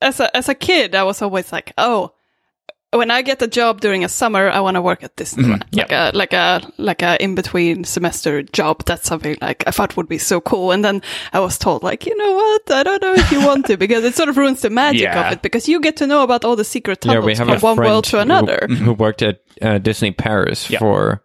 as 0.00 0.20
a 0.20 0.34
as 0.36 0.48
a 0.48 0.54
kid, 0.54 0.94
I 0.94 1.02
was 1.02 1.22
always 1.22 1.50
like, 1.52 1.72
oh, 1.76 2.12
when 2.92 3.10
I 3.10 3.22
get 3.22 3.40
a 3.42 3.46
job 3.46 3.80
during 3.80 4.04
a 4.04 4.08
summer, 4.08 4.48
I 4.50 4.58
want 4.60 4.74
to 4.74 4.82
work 4.82 5.04
at 5.04 5.14
Disneyland, 5.16 5.62
yeah. 5.70 5.82
like 5.82 5.92
a 5.92 6.10
like 6.16 6.32
a 6.32 6.72
like 6.76 7.02
a 7.02 7.22
in 7.22 7.34
between 7.36 7.84
semester 7.84 8.42
job. 8.42 8.84
That's 8.84 9.06
something 9.06 9.36
like 9.40 9.62
I 9.66 9.70
thought 9.70 9.96
would 9.96 10.08
be 10.08 10.18
so 10.18 10.40
cool. 10.40 10.72
And 10.72 10.84
then 10.84 11.00
I 11.32 11.38
was 11.40 11.56
told, 11.58 11.82
like, 11.84 12.04
you 12.06 12.16
know 12.16 12.32
what? 12.34 12.70
I 12.70 12.82
don't 12.82 13.00
know 13.02 13.14
if 13.14 13.30
you 13.30 13.46
want 13.46 13.66
to 13.66 13.76
because 13.84 14.02
it 14.04 14.14
sort 14.16 14.28
of 14.28 14.36
ruins 14.36 14.62
the 14.62 14.70
magic 14.70 15.02
Yeah. 15.02 15.26
of 15.28 15.32
it 15.34 15.42
because 15.42 15.68
you 15.68 15.80
get 15.80 15.96
to 15.98 16.06
know 16.06 16.22
about 16.24 16.44
all 16.44 16.56
the 16.56 16.64
secret 16.64 17.00
tunnels 17.00 17.24
we 17.24 17.34
have 17.36 17.46
from 17.46 17.60
one 17.60 17.76
world 17.76 18.04
to 18.06 18.18
another. 18.18 18.66
who, 18.68 18.92
worked 18.92 19.22
at 19.22 19.40
uh, 19.62 19.78
Disney 19.78 20.10
Paris 20.10 20.68
Yeah. 20.68 20.80
for, 20.80 21.22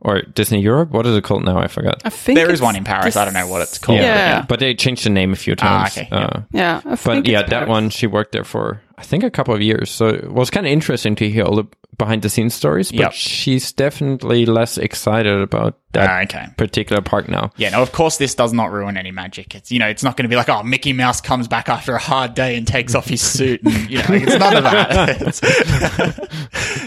or 0.00 0.22
Disney 0.22 0.60
Europe. 0.60 0.90
What 0.90 1.04
is 1.06 1.16
it 1.16 1.24
called 1.24 1.44
now? 1.44 1.58
I 1.58 1.66
forgot. 1.66 2.00
I 2.04 2.10
think 2.10 2.38
there 2.38 2.50
is 2.50 2.60
one 2.60 2.76
in 2.76 2.84
Paris. 2.84 3.16
I 3.16 3.24
don't 3.24 3.34
know 3.34 3.48
what 3.48 3.60
it's 3.62 3.78
called. 3.78 3.98
Yeah. 3.98 4.14
but 4.14 4.18
Yeah. 4.40 4.46
but 4.48 4.60
they 4.60 4.74
changed 4.74 5.04
the 5.04 5.10
name 5.10 5.32
a 5.32 5.36
few 5.36 5.54
Ah, 5.58 5.82
times. 5.82 5.98
okay, 5.98 6.08
yeah. 6.12 6.16
Uh, 6.18 6.40
Yeah, 6.52 6.80
I 6.84 6.94
but 6.94 7.26
yeah, 7.26 7.40
it's 7.40 7.50
that 7.50 7.66
Paris. 7.66 7.68
one 7.68 7.90
she 7.90 8.06
worked 8.06 8.30
there 8.30 8.44
for 8.44 8.80
I 8.98 9.02
think 9.02 9.22
a 9.24 9.30
couple 9.30 9.54
of 9.54 9.62
years. 9.62 9.90
So 9.90 10.08
it 10.08 10.30
was 10.30 10.50
kind 10.50 10.66
of 10.66 10.72
interesting 10.72 11.14
to 11.16 11.30
hear 11.30 11.44
all 11.44 11.56
the 11.56 11.64
behind 11.96 12.22
the 12.22 12.28
scenes 12.28 12.54
stories. 12.54 12.90
But 12.92 12.98
Yep. 13.00 13.12
she's 13.12 13.72
definitely 13.72 14.44
less 14.46 14.78
excited 14.78 15.40
about 15.40 15.78
that 15.92 16.08
Ah, 16.10 16.20
okay. 16.22 16.46
particular 16.56 17.00
park 17.02 17.28
now. 17.28 17.50
Yeah, 17.56 17.70
no, 17.70 17.82
of 17.82 17.90
course 17.92 18.18
this 18.18 18.34
does 18.36 18.52
not 18.52 18.70
ruin 18.70 18.96
any 18.96 19.10
magic. 19.10 19.54
It's, 19.54 19.72
you 19.72 19.78
know, 19.80 19.88
it's 19.88 20.02
not 20.04 20.16
going 20.16 20.24
to 20.24 20.28
be 20.28 20.36
like, 20.36 20.48
oh, 20.48 20.62
Mickey 20.62 20.92
Mouse 20.92 21.20
comes 21.20 21.48
back 21.48 21.68
after 21.68 21.94
a 21.94 21.98
hard 21.98 22.34
day 22.34 22.56
and 22.56 22.66
takes 22.68 22.94
off 22.94 23.06
his 23.08 23.20
suit 23.22 23.62
and, 23.64 23.90
you 23.90 23.98
know, 23.98 24.04
it's 24.10 24.36
none 24.38 24.56
of 24.56 24.64
that. 24.64 26.28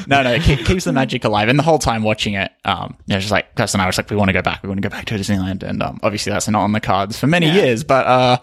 No, 0.07 0.23
no, 0.23 0.33
it 0.33 0.41
keep, 0.41 0.65
keeps 0.65 0.83
the 0.83 0.91
magic 0.91 1.23
alive. 1.23 1.47
And 1.47 1.57
the 1.57 1.63
whole 1.63 1.79
time 1.79 2.03
watching 2.03 2.33
it, 2.33 2.51
um, 2.65 2.97
you 3.05 3.13
know, 3.13 3.19
just 3.19 3.31
like, 3.31 3.53
Gus 3.55 3.73
and 3.73 3.81
I 3.81 3.85
was 3.85 3.97
like, 3.97 4.09
we 4.09 4.15
want 4.17 4.29
to 4.29 4.33
go 4.33 4.41
back. 4.41 4.61
We 4.63 4.67
want 4.67 4.81
to 4.81 4.87
go 4.87 4.91
back 4.91 5.05
to 5.05 5.13
Disneyland. 5.15 5.63
And, 5.63 5.81
um, 5.81 5.99
obviously 6.03 6.31
that's 6.33 6.47
not 6.49 6.61
on 6.63 6.71
the 6.73 6.79
cards 6.81 7.17
for 7.19 7.27
many 7.27 7.49
years, 7.49 7.83
but, 7.83 8.05
uh, 8.07 8.37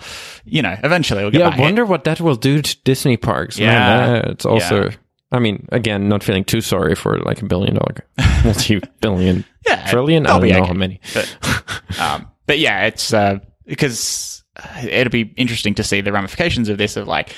you 0.44 0.62
know, 0.62 0.76
eventually 0.82 1.22
we'll 1.22 1.30
get 1.32 1.40
Yeah. 1.40 1.48
I 1.48 1.60
wonder 1.60 1.84
what 1.84 2.04
that 2.04 2.20
will 2.20 2.36
do 2.36 2.62
to 2.62 2.76
Disney 2.84 3.16
parks. 3.16 3.57
Man, 3.60 3.68
Yeah. 3.68 4.06
that- 4.22 4.24
it's 4.30 4.44
also. 4.46 4.84
Yeah. 4.84 4.96
I 5.30 5.40
mean, 5.40 5.68
again, 5.72 6.08
not 6.08 6.22
feeling 6.24 6.42
too 6.44 6.62
sorry 6.62 6.94
for 6.94 7.18
like 7.18 7.42
a 7.42 7.44
billion 7.44 7.74
dollar, 7.74 7.96
multi 8.44 8.80
billion, 9.02 9.44
Yeah, 9.66 9.86
trillion. 9.90 10.26
I 10.26 10.30
don't 10.38 10.48
know 10.48 10.56
okay. 10.60 10.66
how 10.66 10.72
many. 10.72 11.00
But, 11.12 11.36
um, 12.00 12.28
but 12.46 12.58
yeah, 12.58 12.86
it's 12.86 13.12
uh, 13.12 13.38
because 13.66 14.42
uh, 14.56 14.86
it'll 14.88 15.10
be 15.10 15.30
interesting 15.36 15.74
to 15.74 15.84
see 15.84 16.00
the 16.00 16.12
ramifications 16.12 16.70
of 16.70 16.78
this. 16.78 16.96
Of 16.96 17.06
like, 17.08 17.34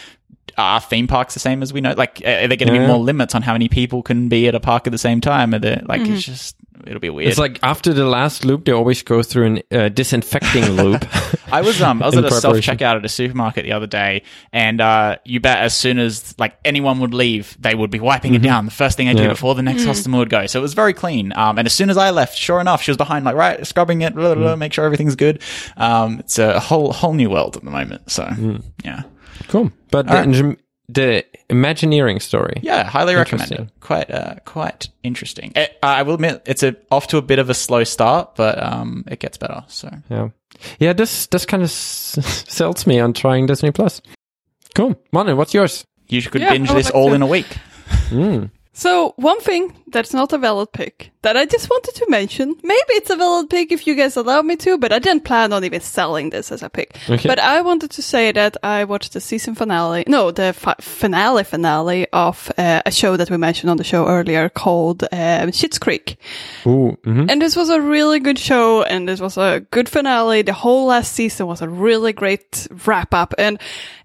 are 0.57 0.81
theme 0.81 1.09
parks 1.09 1.35
the 1.35 1.41
same 1.41 1.63
as 1.65 1.73
we 1.73 1.81
know? 1.81 1.95
Like, 1.97 2.21
are 2.21 2.47
there 2.47 2.57
going 2.57 2.69
to 2.69 2.75
Yeah. 2.75 2.83
be 2.83 2.87
more 2.87 2.99
limits 2.99 3.35
on 3.35 3.43
how 3.43 3.55
many 3.55 3.69
people 3.69 4.03
can 4.05 4.29
be 4.29 4.47
at 4.47 4.55
a 4.55 4.61
park 4.61 4.87
at 4.87 4.93
the 4.93 4.99
same 4.99 5.21
time? 5.21 5.53
Are 5.53 5.59
there 5.59 5.83
like 5.85 6.03
Mm-hmm. 6.03 6.13
it's 6.15 6.23
just 6.25 6.55
it'll 6.86 7.01
be 7.01 7.11
weird. 7.11 7.28
It's 7.31 7.39
like 7.39 7.59
after 7.62 7.93
the 7.93 8.05
last 8.07 8.44
loop, 8.44 8.65
they 8.65 8.73
always 8.73 9.02
go 9.02 9.23
through 9.23 9.47
an 9.47 9.62
uh, 9.70 9.89
disinfecting 9.89 10.70
loop. 10.77 11.05
I 11.52 11.61
was 11.62 11.81
um 11.82 12.02
I 12.02 12.07
was 12.07 12.16
at 12.19 12.24
a 12.24 12.31
self 12.31 12.57
checkout 12.59 12.97
at 12.97 13.05
a 13.05 13.09
supermarket 13.09 13.65
the 13.65 13.73
other 13.73 13.86
day, 13.86 14.23
and 14.52 14.81
uh, 14.81 15.16
you 15.24 15.40
bet 15.40 15.59
as 15.59 15.77
soon 15.77 15.98
as 15.98 16.35
like 16.39 16.57
anyone 16.65 17.01
would 17.01 17.15
leave, 17.15 17.57
they 17.61 17.74
would 17.74 17.90
be 17.90 18.01
wiping 18.01 18.35
it 18.35 18.43
down. 18.43 18.65
The 18.65 18.70
first 18.70 18.97
thing 18.97 19.07
they 19.07 19.15
do 19.15 19.23
Yeah. 19.23 19.28
before 19.28 19.55
the 19.55 19.62
next 19.62 19.85
customer 19.85 20.19
would 20.19 20.31
go. 20.31 20.47
So 20.47 20.59
it 20.59 20.62
was 20.62 20.74
very 20.74 20.93
clean. 20.93 21.32
Um, 21.35 21.59
and 21.59 21.66
as 21.66 21.73
soon 21.74 21.90
as 21.90 21.97
I 21.97 22.11
left, 22.11 22.36
sure 22.36 22.61
enough, 22.61 22.82
she 22.82 22.90
was 22.90 22.97
behind, 22.98 23.24
like 23.24 23.35
right, 23.36 23.66
scrubbing 23.66 24.02
it, 24.02 24.15
blah, 24.15 24.35
blah, 24.35 24.43
blah, 24.43 24.57
make 24.57 24.73
sure 24.73 24.85
everything's 24.85 25.16
good. 25.16 25.43
Um, 25.77 26.20
it's 26.20 26.39
a 26.39 26.61
whole 26.61 26.93
whole 26.93 27.15
new 27.15 27.31
world 27.31 27.57
at 27.57 27.65
the 27.65 27.70
moment. 27.70 28.11
So 28.11 28.28
yeah, 28.85 29.02
cool. 29.48 29.70
But 29.90 30.07
the, 30.07 30.12
All 30.19 30.24
right. 30.27 30.57
The 30.95 31.25
Imagineering 31.49 32.21
story. 32.21 32.61
yeah, 32.62 32.85
highly 32.85 33.15
recommend 33.15 33.51
it. 33.53 33.69
Quite 33.81 34.11
uh, 34.11 34.37
quite 34.45 34.89
interesting. 35.03 35.53
It, 35.57 35.77
I 35.83 36.03
will 36.03 36.15
admit, 36.15 36.43
it's 36.47 36.62
a 36.62 36.77
off 36.91 37.09
to 37.09 37.17
a 37.19 37.23
bit 37.23 37.39
of 37.39 37.51
a 37.51 37.55
slow 37.55 37.83
start, 37.85 38.37
but 38.37 38.62
um, 38.62 39.05
it 39.09 39.19
gets 39.19 39.37
better. 39.37 39.65
So 39.69 39.91
Yeah. 40.09 40.29
Yeah, 40.79 40.93
this 40.93 41.27
this 41.27 41.45
kind 41.47 41.62
of 41.62 41.69
s- 41.69 42.19
sells 42.49 42.87
me 42.87 43.01
on 43.01 43.12
trying 43.12 43.47
Disney 43.47 43.71
Plus. 43.73 44.01
Cool. 44.75 44.95
Manu, 45.12 45.35
what's 45.37 45.55
yours? 45.55 45.85
you 46.09 46.23
could 46.23 46.41
Yeah, 46.43 46.51
binge 46.53 46.71
this 46.71 46.87
like 46.87 46.95
all 46.95 47.09
to. 47.11 47.15
in 47.15 47.23
a 47.23 47.27
week. 47.27 47.47
Mm. 48.11 48.51
So 48.81 49.12
one 49.16 49.40
thing 49.40 49.74
that's 49.89 50.15
not 50.15 50.32
a 50.32 50.39
valid 50.39 50.73
pick 50.73 51.11
that 51.23 51.36
I 51.36 51.44
just 51.44 51.69
wanted 51.69 51.94
to 51.97 52.07
mention. 52.09 52.55
Maybe 52.62 52.93
it's 52.94 53.11
a 53.11 53.16
valid 53.16 53.51
pick 53.51 53.73
if 53.73 53.86
you 53.86 53.94
guys 53.94 54.16
allow 54.16 54.40
me 54.40 54.57
to, 54.57 54.78
but 54.78 54.90
I 54.90 54.98
didn't 54.98 55.24
plan 55.24 55.52
on 55.52 55.65
even 55.65 55.82
selling 55.82 56.31
this 56.31 56.51
as 56.51 56.62
a 56.62 56.70
pick. 56.70 56.97
Okay. 57.09 57.28
But 57.28 57.39
I 57.39 57.61
wanted 57.61 57.90
to 57.90 58.02
say 58.02 58.32
that 58.32 58.57
I 58.62 58.85
watched 58.85 59.12
the 59.12 59.20
season 59.20 59.55
finale, 59.55 60.05
no, 60.07 60.31
the 60.31 60.55
fi- 60.55 60.77
finale 60.81 61.44
finale 61.44 62.07
of 62.12 62.51
uh, 62.57 62.81
a 62.86 62.90
show 62.90 63.19
that 63.19 63.28
we 63.28 63.36
mentioned 63.36 63.70
on 63.70 63.77
the 63.77 63.85
show 63.85 64.07
earlier 64.07 64.48
called 64.48 65.02
um, 65.12 65.51
Schitt's 65.51 65.78
Creek. 65.78 66.16
Ooh, 66.66 66.97
mhm. 67.05 67.31
And 67.31 67.43
this 67.43 67.57
was 67.57 67.69
a 67.69 67.82
really 67.82 68.19
good 68.19 68.39
show, 68.39 68.82
and 68.82 69.07
this 69.07 69.20
was 69.20 69.36
a 69.36 69.61
good 69.70 69.90
finale. 69.90 70.40
The 70.40 70.55
whole 70.55 70.86
last 70.86 71.12
season 71.12 71.47
was 71.47 71.61
a 71.61 71.69
really 71.69 72.15
great 72.15 72.66
wrap 72.86 73.12
up. 73.12 73.35
And 73.36 73.61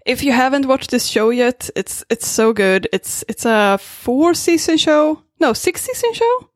if 0.06 0.22
you 0.22 0.32
haven't 0.32 0.66
watched 0.66 0.90
this 0.90 1.06
show 1.06 1.30
yet, 1.30 1.68
it's 1.76 2.04
it's 2.08 2.26
so 2.26 2.52
good. 2.52 2.88
It's 2.92 3.24
it's 3.28 3.44
a 3.44 3.78
four 3.78 4.34
season 4.34 4.78
show, 4.78 5.22
no 5.40 5.52
six 5.52 5.82
season 5.82 6.14
show. 6.14 6.50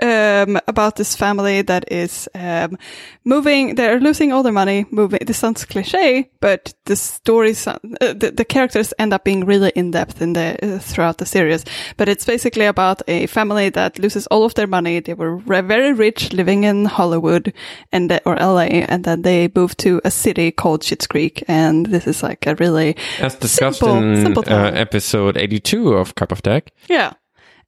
Um, 0.00 0.58
about 0.66 0.96
this 0.96 1.14
family 1.16 1.62
that 1.62 1.84
is 1.92 2.28
um, 2.34 2.78
moving. 3.24 3.74
They're 3.74 4.00
losing 4.00 4.32
all 4.32 4.42
their 4.42 4.52
money. 4.52 4.86
Moving. 4.90 5.20
This 5.26 5.38
sounds 5.38 5.64
cliche, 5.64 6.30
but 6.40 6.72
the 6.86 6.96
stories, 6.96 7.66
uh, 7.66 7.78
the, 8.00 8.32
the 8.34 8.44
characters 8.44 8.94
end 8.98 9.12
up 9.12 9.24
being 9.24 9.44
really 9.44 9.70
in 9.74 9.90
depth 9.90 10.22
in 10.22 10.32
the 10.32 10.56
uh, 10.62 10.78
throughout 10.78 11.18
the 11.18 11.26
series. 11.26 11.64
But 11.96 12.08
it's 12.08 12.24
basically 12.24 12.64
about 12.66 13.02
a 13.06 13.26
family 13.26 13.68
that 13.70 13.98
loses 13.98 14.26
all 14.28 14.44
of 14.44 14.54
their 14.54 14.66
money. 14.66 15.00
They 15.00 15.14
were 15.14 15.36
re- 15.36 15.60
very 15.60 15.92
rich, 15.92 16.32
living 16.32 16.64
in 16.64 16.86
Hollywood 16.86 17.52
and 17.92 18.10
the- 18.10 18.22
or 18.24 18.36
LA, 18.36 18.84
and 18.88 19.04
then 19.04 19.22
they 19.22 19.50
moved 19.54 19.78
to 19.80 20.00
a 20.04 20.10
city 20.10 20.50
called 20.52 20.82
Schitt's 20.82 21.06
Creek. 21.06 21.44
And 21.48 21.86
this 21.86 22.06
is 22.06 22.22
like 22.22 22.46
a 22.46 22.54
really 22.56 22.96
As 23.20 23.34
discussed 23.36 23.80
Simple- 23.80 23.98
in 23.98 24.22
simple 24.22 24.44
uh, 24.48 24.70
episode 24.72 25.36
82 25.36 25.92
of 25.94 26.14
Cup 26.14 26.32
of 26.32 26.42
Deck. 26.42 26.72
Yeah. 26.88 27.12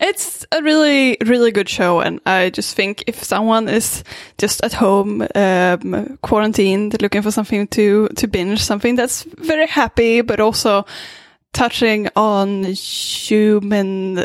It's 0.01 0.45
a 0.53 0.63
really, 0.63 1.17
really 1.25 1.51
good 1.53 1.69
show. 1.69 2.01
And 2.01 2.21
I 2.27 2.51
just 2.51 2.75
think 2.77 3.05
if 3.07 3.23
someone 3.23 3.69
is 3.69 4.03
just 4.39 4.63
at 4.65 4.73
home, 4.75 5.27
um, 5.35 6.19
quarantined, 6.23 7.01
looking 7.01 7.23
for 7.23 7.31
something 7.31 7.69
to, 7.69 8.09
to 8.17 8.27
binge, 8.27 8.61
something 8.63 8.97
that's 8.97 9.23
very 9.23 9.67
happy, 9.67 10.21
but 10.21 10.41
also 10.41 10.85
touching 11.53 12.09
on 12.17 12.65
human 12.65 14.19
uh, 14.19 14.25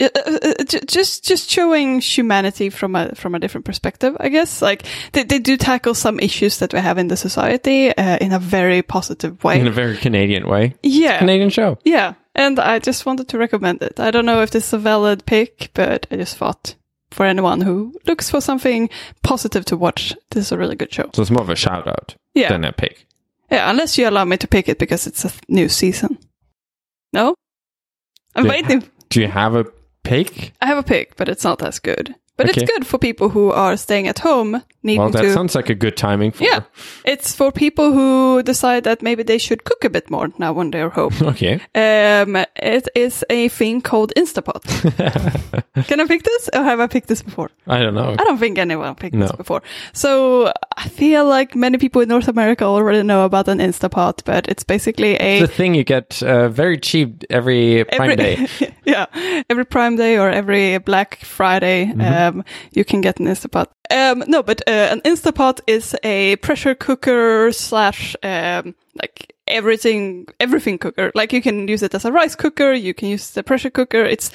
uh, 0.00 0.08
uh, 0.24 0.64
ju- 0.64 0.80
just 0.86 1.22
just 1.22 1.50
showing 1.50 2.00
humanity 2.00 2.70
from 2.70 2.96
a 2.96 3.14
from 3.14 3.34
a 3.34 3.38
different 3.38 3.64
perspective 3.66 4.16
i 4.18 4.28
guess 4.30 4.62
like 4.62 4.84
they, 5.12 5.22
they 5.22 5.38
do 5.38 5.56
tackle 5.56 5.92
some 5.94 6.18
issues 6.18 6.58
that 6.58 6.72
we 6.72 6.80
have 6.80 6.96
in 6.98 7.08
the 7.08 7.16
society 7.16 7.94
uh, 7.96 8.16
in 8.22 8.32
a 8.32 8.38
very 8.38 8.80
positive 8.82 9.44
way 9.44 9.60
In 9.60 9.66
a 9.66 9.70
very 9.70 9.96
Canadian 9.98 10.48
way. 10.48 10.74
yeah 10.82 11.18
Canadian 11.18 11.50
show. 11.50 11.76
yeah, 11.84 12.14
and 12.34 12.58
I 12.58 12.78
just 12.78 13.06
wanted 13.06 13.28
to 13.28 13.38
recommend 13.38 13.82
it. 13.82 13.98
I 14.00 14.10
don't 14.10 14.26
know 14.26 14.42
if 14.42 14.50
this 14.50 14.66
is 14.68 14.72
a 14.72 14.78
valid 14.78 15.26
pick, 15.26 15.70
but 15.74 16.06
I 16.10 16.16
just 16.16 16.36
thought 16.36 16.74
for 17.10 17.26
anyone 17.26 17.60
who 17.60 17.94
looks 18.06 18.30
for 18.30 18.40
something 18.40 18.88
positive 19.22 19.64
to 19.66 19.76
watch, 19.76 20.14
this 20.30 20.46
is 20.46 20.52
a 20.52 20.58
really 20.58 20.76
good 20.76 20.92
show. 20.92 21.10
So 21.14 21.22
it's 21.22 21.30
more 21.30 21.42
of 21.42 21.50
a 21.50 21.56
shout 21.56 21.88
out 21.88 22.14
Yeah, 22.34 22.48
than 22.50 22.64
a 22.64 22.72
pick. 22.72 23.06
yeah. 23.50 23.68
Unless 23.70 23.98
you 23.98 24.08
allow 24.08 24.24
me 24.24 24.36
to 24.36 24.46
pick 24.48 24.68
it 24.68 24.78
because 24.78 25.06
it's 25.06 25.24
a 25.24 25.32
new 25.48 25.68
season. 25.68 26.18
No, 27.12 27.34
I'm 28.36 28.44
Yeah. 28.46 28.50
waiting. 28.52 28.88
Do 29.08 29.20
you 29.20 29.26
have 29.28 29.54
a 29.56 29.64
pick? 30.04 30.52
I 30.60 30.66
have 30.66 30.78
a 30.78 30.82
pick, 30.84 31.16
but 31.16 31.28
it's 31.28 31.42
not 31.44 31.62
as 31.62 31.80
good. 31.80 32.14
But 32.40 32.48
Okay. 32.50 32.62
it's 32.62 32.72
good 32.72 32.86
for 32.86 32.98
people 32.98 33.28
who 33.28 33.50
are 33.52 33.76
staying 33.76 34.08
at 34.08 34.18
home, 34.18 34.62
needing 34.82 35.00
Well, 35.02 35.10
that 35.10 35.22
to. 35.22 35.32
sounds 35.32 35.54
like 35.54 35.68
a 35.70 35.74
good 35.74 35.96
timing 35.96 36.32
for. 36.32 36.44
yeah, 36.44 36.60
it's 37.04 37.34
for 37.36 37.52
people 37.52 37.92
who 37.92 38.42
decide 38.42 38.84
that 38.84 39.02
maybe 39.02 39.22
they 39.22 39.38
should 39.38 39.64
cook 39.64 39.84
a 39.84 39.90
bit 39.90 40.10
more 40.10 40.28
now 40.38 40.54
when 40.54 40.70
they're 40.70 40.88
home. 40.90 41.12
Okay. 41.30 41.60
Um, 41.74 42.36
it 42.56 42.88
is 42.94 43.24
a 43.30 43.48
thing 43.48 43.82
called 43.82 44.12
Instapot. 44.16 44.62
Can 45.88 46.00
I 46.00 46.06
pick 46.06 46.22
this, 46.22 46.48
or 46.54 46.62
have 46.64 46.80
I 46.80 46.86
picked 46.86 47.08
this 47.08 47.22
before? 47.22 47.50
I 47.66 47.78
don't 47.82 47.94
know. 47.94 48.12
I 48.18 48.24
don't 48.24 48.38
think 48.38 48.58
anyone 48.58 48.94
picked 48.94 49.18
this 49.18 49.32
before. 49.32 49.62
So 49.92 50.52
I 50.76 50.88
feel 50.88 51.24
like 51.26 51.54
many 51.54 51.78
people 51.78 52.02
in 52.02 52.08
North 52.08 52.28
America 52.28 52.64
already 52.64 53.02
know 53.02 53.24
about 53.24 53.48
an 53.48 53.58
Instapot, 53.58 54.24
but 54.24 54.48
it's 54.48 54.64
basically 54.64 55.14
a 55.20 55.40
the 55.40 55.46
thing 55.46 55.74
you 55.74 55.84
get 55.84 56.22
uh, 56.22 56.48
very 56.48 56.78
cheap 56.78 57.24
every 57.30 57.84
Prime 57.84 58.10
every, 58.10 58.16
Day. 58.16 58.46
yeah, 58.86 59.06
every 59.50 59.64
Prime 59.64 59.96
Day 59.96 60.18
or 60.18 60.30
every 60.30 60.78
Black 60.78 61.18
Friday, 61.24 61.80
Mm-hmm. 61.90 62.00
um, 62.00 62.29
you 62.72 62.84
can 62.84 63.00
get 63.00 63.20
an 63.20 63.26
Instapot. 63.26 63.66
Um, 63.90 64.24
no, 64.26 64.42
but 64.42 64.62
uh, 64.66 64.88
an 64.90 65.00
Instapot 65.02 65.60
is 65.66 65.96
a 66.02 66.36
pressure 66.36 66.74
cooker 66.74 67.52
slash 67.52 68.16
um, 68.22 68.74
like 68.94 69.34
everything 69.46 70.26
everything 70.38 70.78
cooker. 70.78 71.10
Like 71.14 71.32
you 71.32 71.42
can 71.42 71.68
use 71.68 71.82
it 71.82 71.94
as 71.94 72.04
a 72.04 72.12
rice 72.12 72.36
cooker, 72.36 72.72
you 72.72 72.94
can 72.94 73.08
use 73.08 73.30
the 73.30 73.42
pressure 73.42 73.70
cooker. 73.70 74.04
It's 74.04 74.30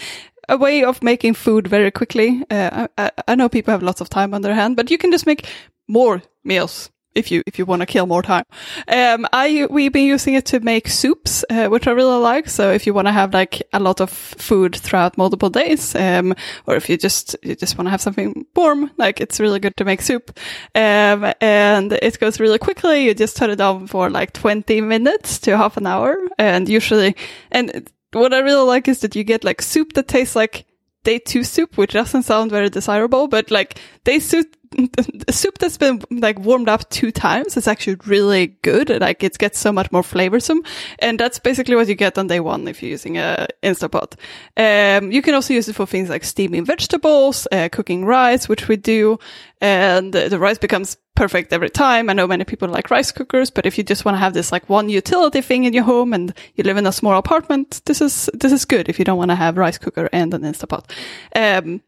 a 0.49 0.57
way 0.57 0.83
of 0.83 1.01
making 1.01 1.33
food 1.33 1.67
very 1.67 1.91
quickly. 1.91 2.43
Uh, 2.49 2.87
I, 2.97 3.11
I 3.27 3.35
know 3.35 3.49
people 3.49 3.71
have 3.71 3.83
lots 3.83 4.01
of 4.01 4.09
time 4.09 4.33
on 4.33 4.41
their 4.41 4.55
hand, 4.55 4.75
but 4.75 4.91
you 4.91 4.97
can 4.97 5.11
just 5.11 5.25
make 5.25 5.47
more 5.87 6.21
meals 6.43 6.91
if 7.15 7.31
you 7.31 7.41
if 7.45 7.57
you 7.57 7.65
want 7.65 7.81
to 7.81 7.85
kill 7.85 8.05
more 8.05 8.21
time. 8.21 8.45
Um, 8.87 9.25
I 9.33 9.67
we've 9.69 9.91
been 9.91 10.05
using 10.05 10.35
it 10.35 10.45
to 10.47 10.59
make 10.59 10.87
soups, 10.87 11.43
uh, 11.49 11.67
which 11.67 11.87
I 11.87 11.91
really 11.91 12.19
like. 12.19 12.49
So 12.49 12.71
if 12.71 12.85
you 12.85 12.93
want 12.93 13.07
to 13.07 13.11
have 13.11 13.33
like 13.33 13.63
a 13.73 13.79
lot 13.79 14.01
of 14.01 14.09
food 14.09 14.75
throughout 14.75 15.17
multiple 15.17 15.49
days, 15.49 15.95
um, 15.95 16.35
or 16.67 16.75
if 16.75 16.89
you 16.89 16.97
just 16.97 17.35
you 17.41 17.55
just 17.55 17.77
want 17.77 17.87
to 17.87 17.91
have 17.91 18.01
something 18.01 18.45
warm, 18.55 18.91
like 18.97 19.21
it's 19.21 19.39
really 19.39 19.59
good 19.59 19.75
to 19.77 19.85
make 19.85 20.01
soup. 20.01 20.37
Um, 20.75 21.33
and 21.41 21.93
it 21.93 22.19
goes 22.19 22.39
really 22.39 22.59
quickly. 22.59 23.05
You 23.05 23.13
just 23.13 23.37
turn 23.37 23.49
it 23.49 23.61
on 23.61 23.87
for 23.87 24.09
like 24.09 24.33
twenty 24.33 24.81
minutes 24.81 25.39
to 25.39 25.57
half 25.57 25.77
an 25.77 25.87
hour, 25.87 26.17
and 26.37 26.69
usually, 26.69 27.15
and 27.51 27.89
what 28.11 28.33
I 28.33 28.39
really 28.39 28.65
like 28.65 28.87
is 28.87 28.99
that 28.99 29.15
you 29.15 29.23
get 29.23 29.43
like 29.43 29.61
soup 29.61 29.93
that 29.93 30.07
tastes 30.07 30.35
like 30.35 30.65
day 31.03 31.19
two 31.19 31.43
soup, 31.43 31.77
which 31.77 31.93
doesn't 31.93 32.23
sound 32.23 32.51
very 32.51 32.69
desirable, 32.69 33.27
but 33.27 33.51
like 33.51 33.79
day 34.03 34.19
soup, 34.19 34.55
soup 35.29 35.57
that's 35.57 35.77
been 35.77 36.01
like 36.11 36.39
warmed 36.39 36.69
up 36.69 36.89
two 36.89 37.11
times 37.11 37.57
is 37.57 37.67
actually 37.67 37.97
really 38.05 38.47
good. 38.61 38.89
Like 38.89 39.23
it 39.23 39.37
gets 39.37 39.59
so 39.59 39.71
much 39.71 39.91
more 39.91 40.01
flavorsome. 40.01 40.65
And 40.99 41.19
that's 41.19 41.39
basically 41.39 41.75
what 41.75 41.87
you 41.87 41.95
get 41.95 42.17
on 42.17 42.27
day 42.27 42.39
one 42.39 42.67
if 42.67 42.81
you're 42.81 42.91
using 42.91 43.17
a 43.17 43.47
Instapot. 43.63 44.15
Um, 44.57 45.11
you 45.11 45.21
can 45.21 45.33
also 45.33 45.53
use 45.53 45.67
it 45.67 45.73
for 45.73 45.85
things 45.85 46.09
like 46.09 46.23
steaming 46.23 46.65
vegetables, 46.65 47.47
uh, 47.51 47.69
cooking 47.71 48.05
rice, 48.05 48.49
which 48.49 48.67
we 48.67 48.75
do. 48.75 49.19
And 49.61 50.13
the, 50.13 50.29
the 50.29 50.39
rice 50.39 50.57
becomes 50.57 50.97
perfect 51.15 51.53
every 51.53 51.69
time. 51.69 52.09
I 52.09 52.13
know 52.13 52.27
many 52.27 52.43
people 52.43 52.67
like 52.67 52.91
rice 52.91 53.11
cookers, 53.11 53.49
but 53.49 53.65
if 53.65 53.77
you 53.77 53.83
just 53.83 54.03
want 54.03 54.15
to 54.15 54.19
have 54.19 54.33
this 54.33 54.51
like 54.51 54.69
one 54.69 54.89
utility 54.89 55.41
thing 55.41 55.63
in 55.63 55.73
your 55.73 55.85
home 55.85 56.13
and 56.13 56.33
you 56.55 56.63
live 56.63 56.77
in 56.77 56.85
a 56.85 56.91
small 56.91 57.17
apartment, 57.17 57.81
this 57.85 58.01
is, 58.01 58.29
this 58.33 58.51
is 58.51 58.65
good 58.65 58.89
if 58.89 58.99
you 58.99 59.05
don't 59.05 59.17
want 59.17 59.31
to 59.31 59.35
have 59.35 59.57
rice 59.57 59.77
cooker 59.77 60.09
and 60.11 60.33
an 60.33 60.41
Instapot. 60.41 60.91
Um, 61.35 61.81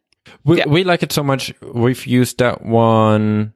We, 0.44 0.58
Yeah. 0.58 0.68
we 0.68 0.84
like 0.84 1.04
it 1.04 1.12
so 1.12 1.24
much. 1.24 1.54
We've 1.62 2.06
used 2.06 2.38
that 2.40 2.64
one 2.66 3.54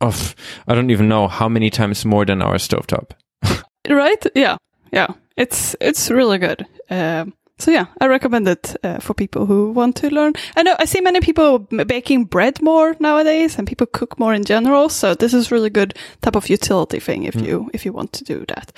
of 0.00 0.34
I 0.68 0.74
don't 0.74 0.90
even 0.90 1.08
know 1.08 1.28
how 1.28 1.48
many 1.48 1.70
times 1.70 2.04
more 2.04 2.24
than 2.24 2.42
our 2.42 2.54
stovetop. 2.58 3.10
right? 3.88 4.26
Yeah, 4.34 4.56
yeah. 4.92 5.08
It's 5.36 5.76
it's 5.80 6.10
really 6.10 6.38
good. 6.38 6.66
Um, 6.90 7.34
so 7.58 7.70
yeah, 7.70 7.86
I 8.00 8.06
recommend 8.06 8.48
it 8.48 8.76
uh, 8.84 8.98
for 8.98 9.14
people 9.14 9.46
who 9.46 9.70
want 9.70 9.96
to 9.96 10.10
learn. 10.10 10.34
I 10.56 10.62
know 10.62 10.76
I 10.78 10.84
see 10.84 11.00
many 11.00 11.20
people 11.20 11.58
baking 11.58 12.24
bread 12.26 12.60
more 12.60 12.94
nowadays, 13.00 13.58
and 13.58 13.66
people 13.66 13.86
cook 13.86 14.18
more 14.18 14.34
in 14.34 14.44
general. 14.44 14.88
So 14.88 15.14
this 15.14 15.32
is 15.32 15.50
really 15.50 15.70
good 15.70 15.94
type 16.20 16.36
of 16.36 16.50
utility 16.50 17.00
thing 17.00 17.24
if 17.24 17.34
you 17.36 17.70
if 17.72 17.86
you 17.86 17.92
want 17.92 18.12
to 18.14 18.24
do 18.24 18.44
that. 18.48 18.72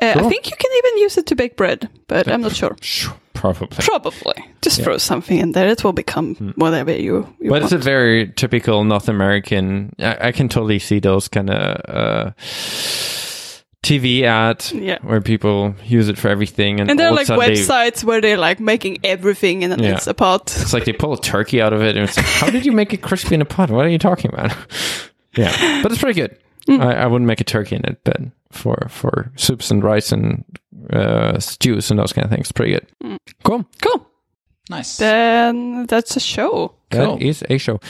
Uh, 0.00 0.14
I 0.16 0.28
think 0.28 0.48
you 0.48 0.56
can 0.56 0.70
even 0.78 0.98
use 0.98 1.18
it 1.18 1.26
to 1.26 1.34
bake 1.34 1.56
bread, 1.56 1.88
but 2.06 2.28
I'm 2.28 2.42
not 2.42 2.54
sure. 2.54 2.76
Probably. 3.34 3.68
Probably 3.70 4.34
just 4.60 4.82
throw 4.82 4.98
something 4.98 5.38
in 5.38 5.52
there; 5.52 5.68
it 5.68 5.82
will 5.82 5.94
become 5.94 6.52
whatever 6.56 6.92
you. 6.92 7.26
you 7.40 7.50
But 7.50 7.62
it's 7.62 7.72
a 7.72 7.78
very 7.78 8.32
typical 8.36 8.84
North 8.84 9.08
American. 9.08 9.94
I, 9.98 10.28
I 10.28 10.32
can 10.32 10.48
totally 10.48 10.78
see 10.78 11.00
those 11.00 11.26
kind 11.26 11.48
of 11.48 11.80
uh, 11.88 12.30
TV 13.82 14.22
ads 14.24 14.72
Yeah. 14.72 14.98
where 15.02 15.20
people 15.20 15.74
use 15.86 16.08
it 16.08 16.18
for 16.18 16.28
everything, 16.28 16.80
and, 16.80 16.90
and 16.90 16.98
there 16.98 17.08
are 17.08 17.12
like 17.12 17.22
a 17.22 17.26
sudden 17.26 17.46
they- 17.46 17.60
websites 17.60 18.04
where 18.04 18.20
they're 18.20 18.36
like 18.36 18.60
making 18.60 18.98
everything 19.04 19.62
in 19.62 19.72
an 19.72 19.82
Yeah. 19.82 19.94
Instapot. 19.94 20.42
it's 20.60 20.72
like 20.74 20.84
they 20.84 20.92
pull 20.92 21.12
a 21.14 21.20
turkey 21.20 21.62
out 21.62 21.72
of 21.72 21.80
it, 21.82 21.96
and 21.96 22.04
it's 22.06 22.16
like, 22.16 22.26
how 22.26 22.50
did 22.50 22.66
you 22.66 22.72
make 22.72 22.92
it 22.92 22.98
crispy 23.02 23.34
in 23.34 23.40
a 23.40 23.46
pot? 23.46 23.70
What 23.70 23.86
are 23.86 23.88
you 23.88 23.98
talking 23.98 24.32
about? 24.32 24.52
yeah, 25.36 25.82
but 25.82 25.92
it's 25.92 26.00
pretty 26.00 26.20
good. 26.20 26.36
Mm. 26.68 26.82
I, 26.84 26.92
I 27.02 27.06
wouldn't 27.06 27.26
make 27.26 27.40
a 27.40 27.44
turkey 27.44 27.76
in 27.76 27.84
it, 27.86 28.00
but 28.04 28.20
for 28.52 28.86
for 28.90 29.32
soups 29.36 29.70
and 29.70 29.82
rice 29.82 30.12
and 30.12 30.44
uh, 30.92 31.38
stews 31.38 31.90
and 31.90 31.98
those 31.98 32.12
kind 32.12 32.24
of 32.26 32.30
things, 32.30 32.52
pretty 32.52 32.72
good. 32.72 32.86
Mm. 33.02 33.18
Cool. 33.44 33.64
Cool. 33.80 34.06
Nice. 34.68 34.98
Then 34.98 35.86
that's 35.86 36.16
a 36.16 36.20
show. 36.20 36.74
Cool. 36.90 37.16
That 37.16 37.22
is 37.22 37.42
a 37.48 37.56
show. 37.58 37.80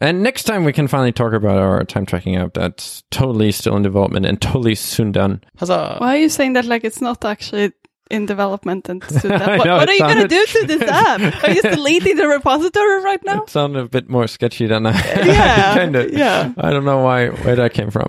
And 0.00 0.22
next 0.22 0.44
time 0.44 0.64
we 0.64 0.72
can 0.72 0.88
finally 0.88 1.12
talk 1.12 1.32
about 1.34 1.58
our 1.58 1.84
time 1.84 2.06
tracking 2.06 2.36
app 2.36 2.54
that's 2.54 3.02
totally 3.10 3.52
still 3.52 3.76
in 3.76 3.82
development 3.82 4.24
and 4.26 4.40
totally 4.50 4.74
soon 4.74 5.12
done. 5.12 5.42
Huzzah. 5.58 5.96
Why 5.98 6.14
are 6.16 6.18
you 6.20 6.28
saying 6.28 6.54
that 6.54 6.64
like 6.64 6.84
it's 6.84 7.00
not 7.02 7.24
actually 7.24 7.72
in 8.10 8.26
development 8.26 8.88
and 8.88 9.04
so 9.04 9.28
that, 9.28 9.42
I 9.48 9.56
what, 9.58 9.66
know, 9.66 9.76
what 9.76 9.88
are 9.88 9.92
you 9.94 10.00
going 10.00 10.18
to 10.22 10.26
do 10.28 10.44
to 10.46 10.66
this 10.66 10.82
app? 10.88 11.44
Are 11.44 11.50
you 11.52 11.62
deleting 11.62 12.16
the 12.16 12.26
repository 12.26 13.02
right 13.04 13.22
now? 13.24 13.42
It 13.42 13.50
sounded 13.50 13.84
a 13.84 13.88
bit 13.88 14.08
more 14.08 14.26
sketchy 14.26 14.66
than 14.66 14.86
I 14.86 14.92
Yeah, 15.24 15.74
kind 15.76 15.94
of. 15.94 16.10
yeah. 16.12 16.52
I 16.56 16.70
don't 16.70 16.84
know 16.84 17.02
why 17.04 17.28
where 17.28 17.54
that 17.56 17.72
came 17.74 17.90
from. 17.90 18.08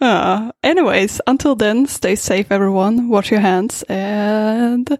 Uh, 0.00 0.50
anyways, 0.64 1.20
until 1.26 1.54
then, 1.54 1.86
stay 1.86 2.14
safe, 2.16 2.50
everyone. 2.50 3.08
Wash 3.08 3.30
your 3.30 3.40
hands 3.40 3.82
and 3.84 4.98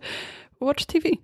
watch 0.60 0.86
TV. 0.86 1.18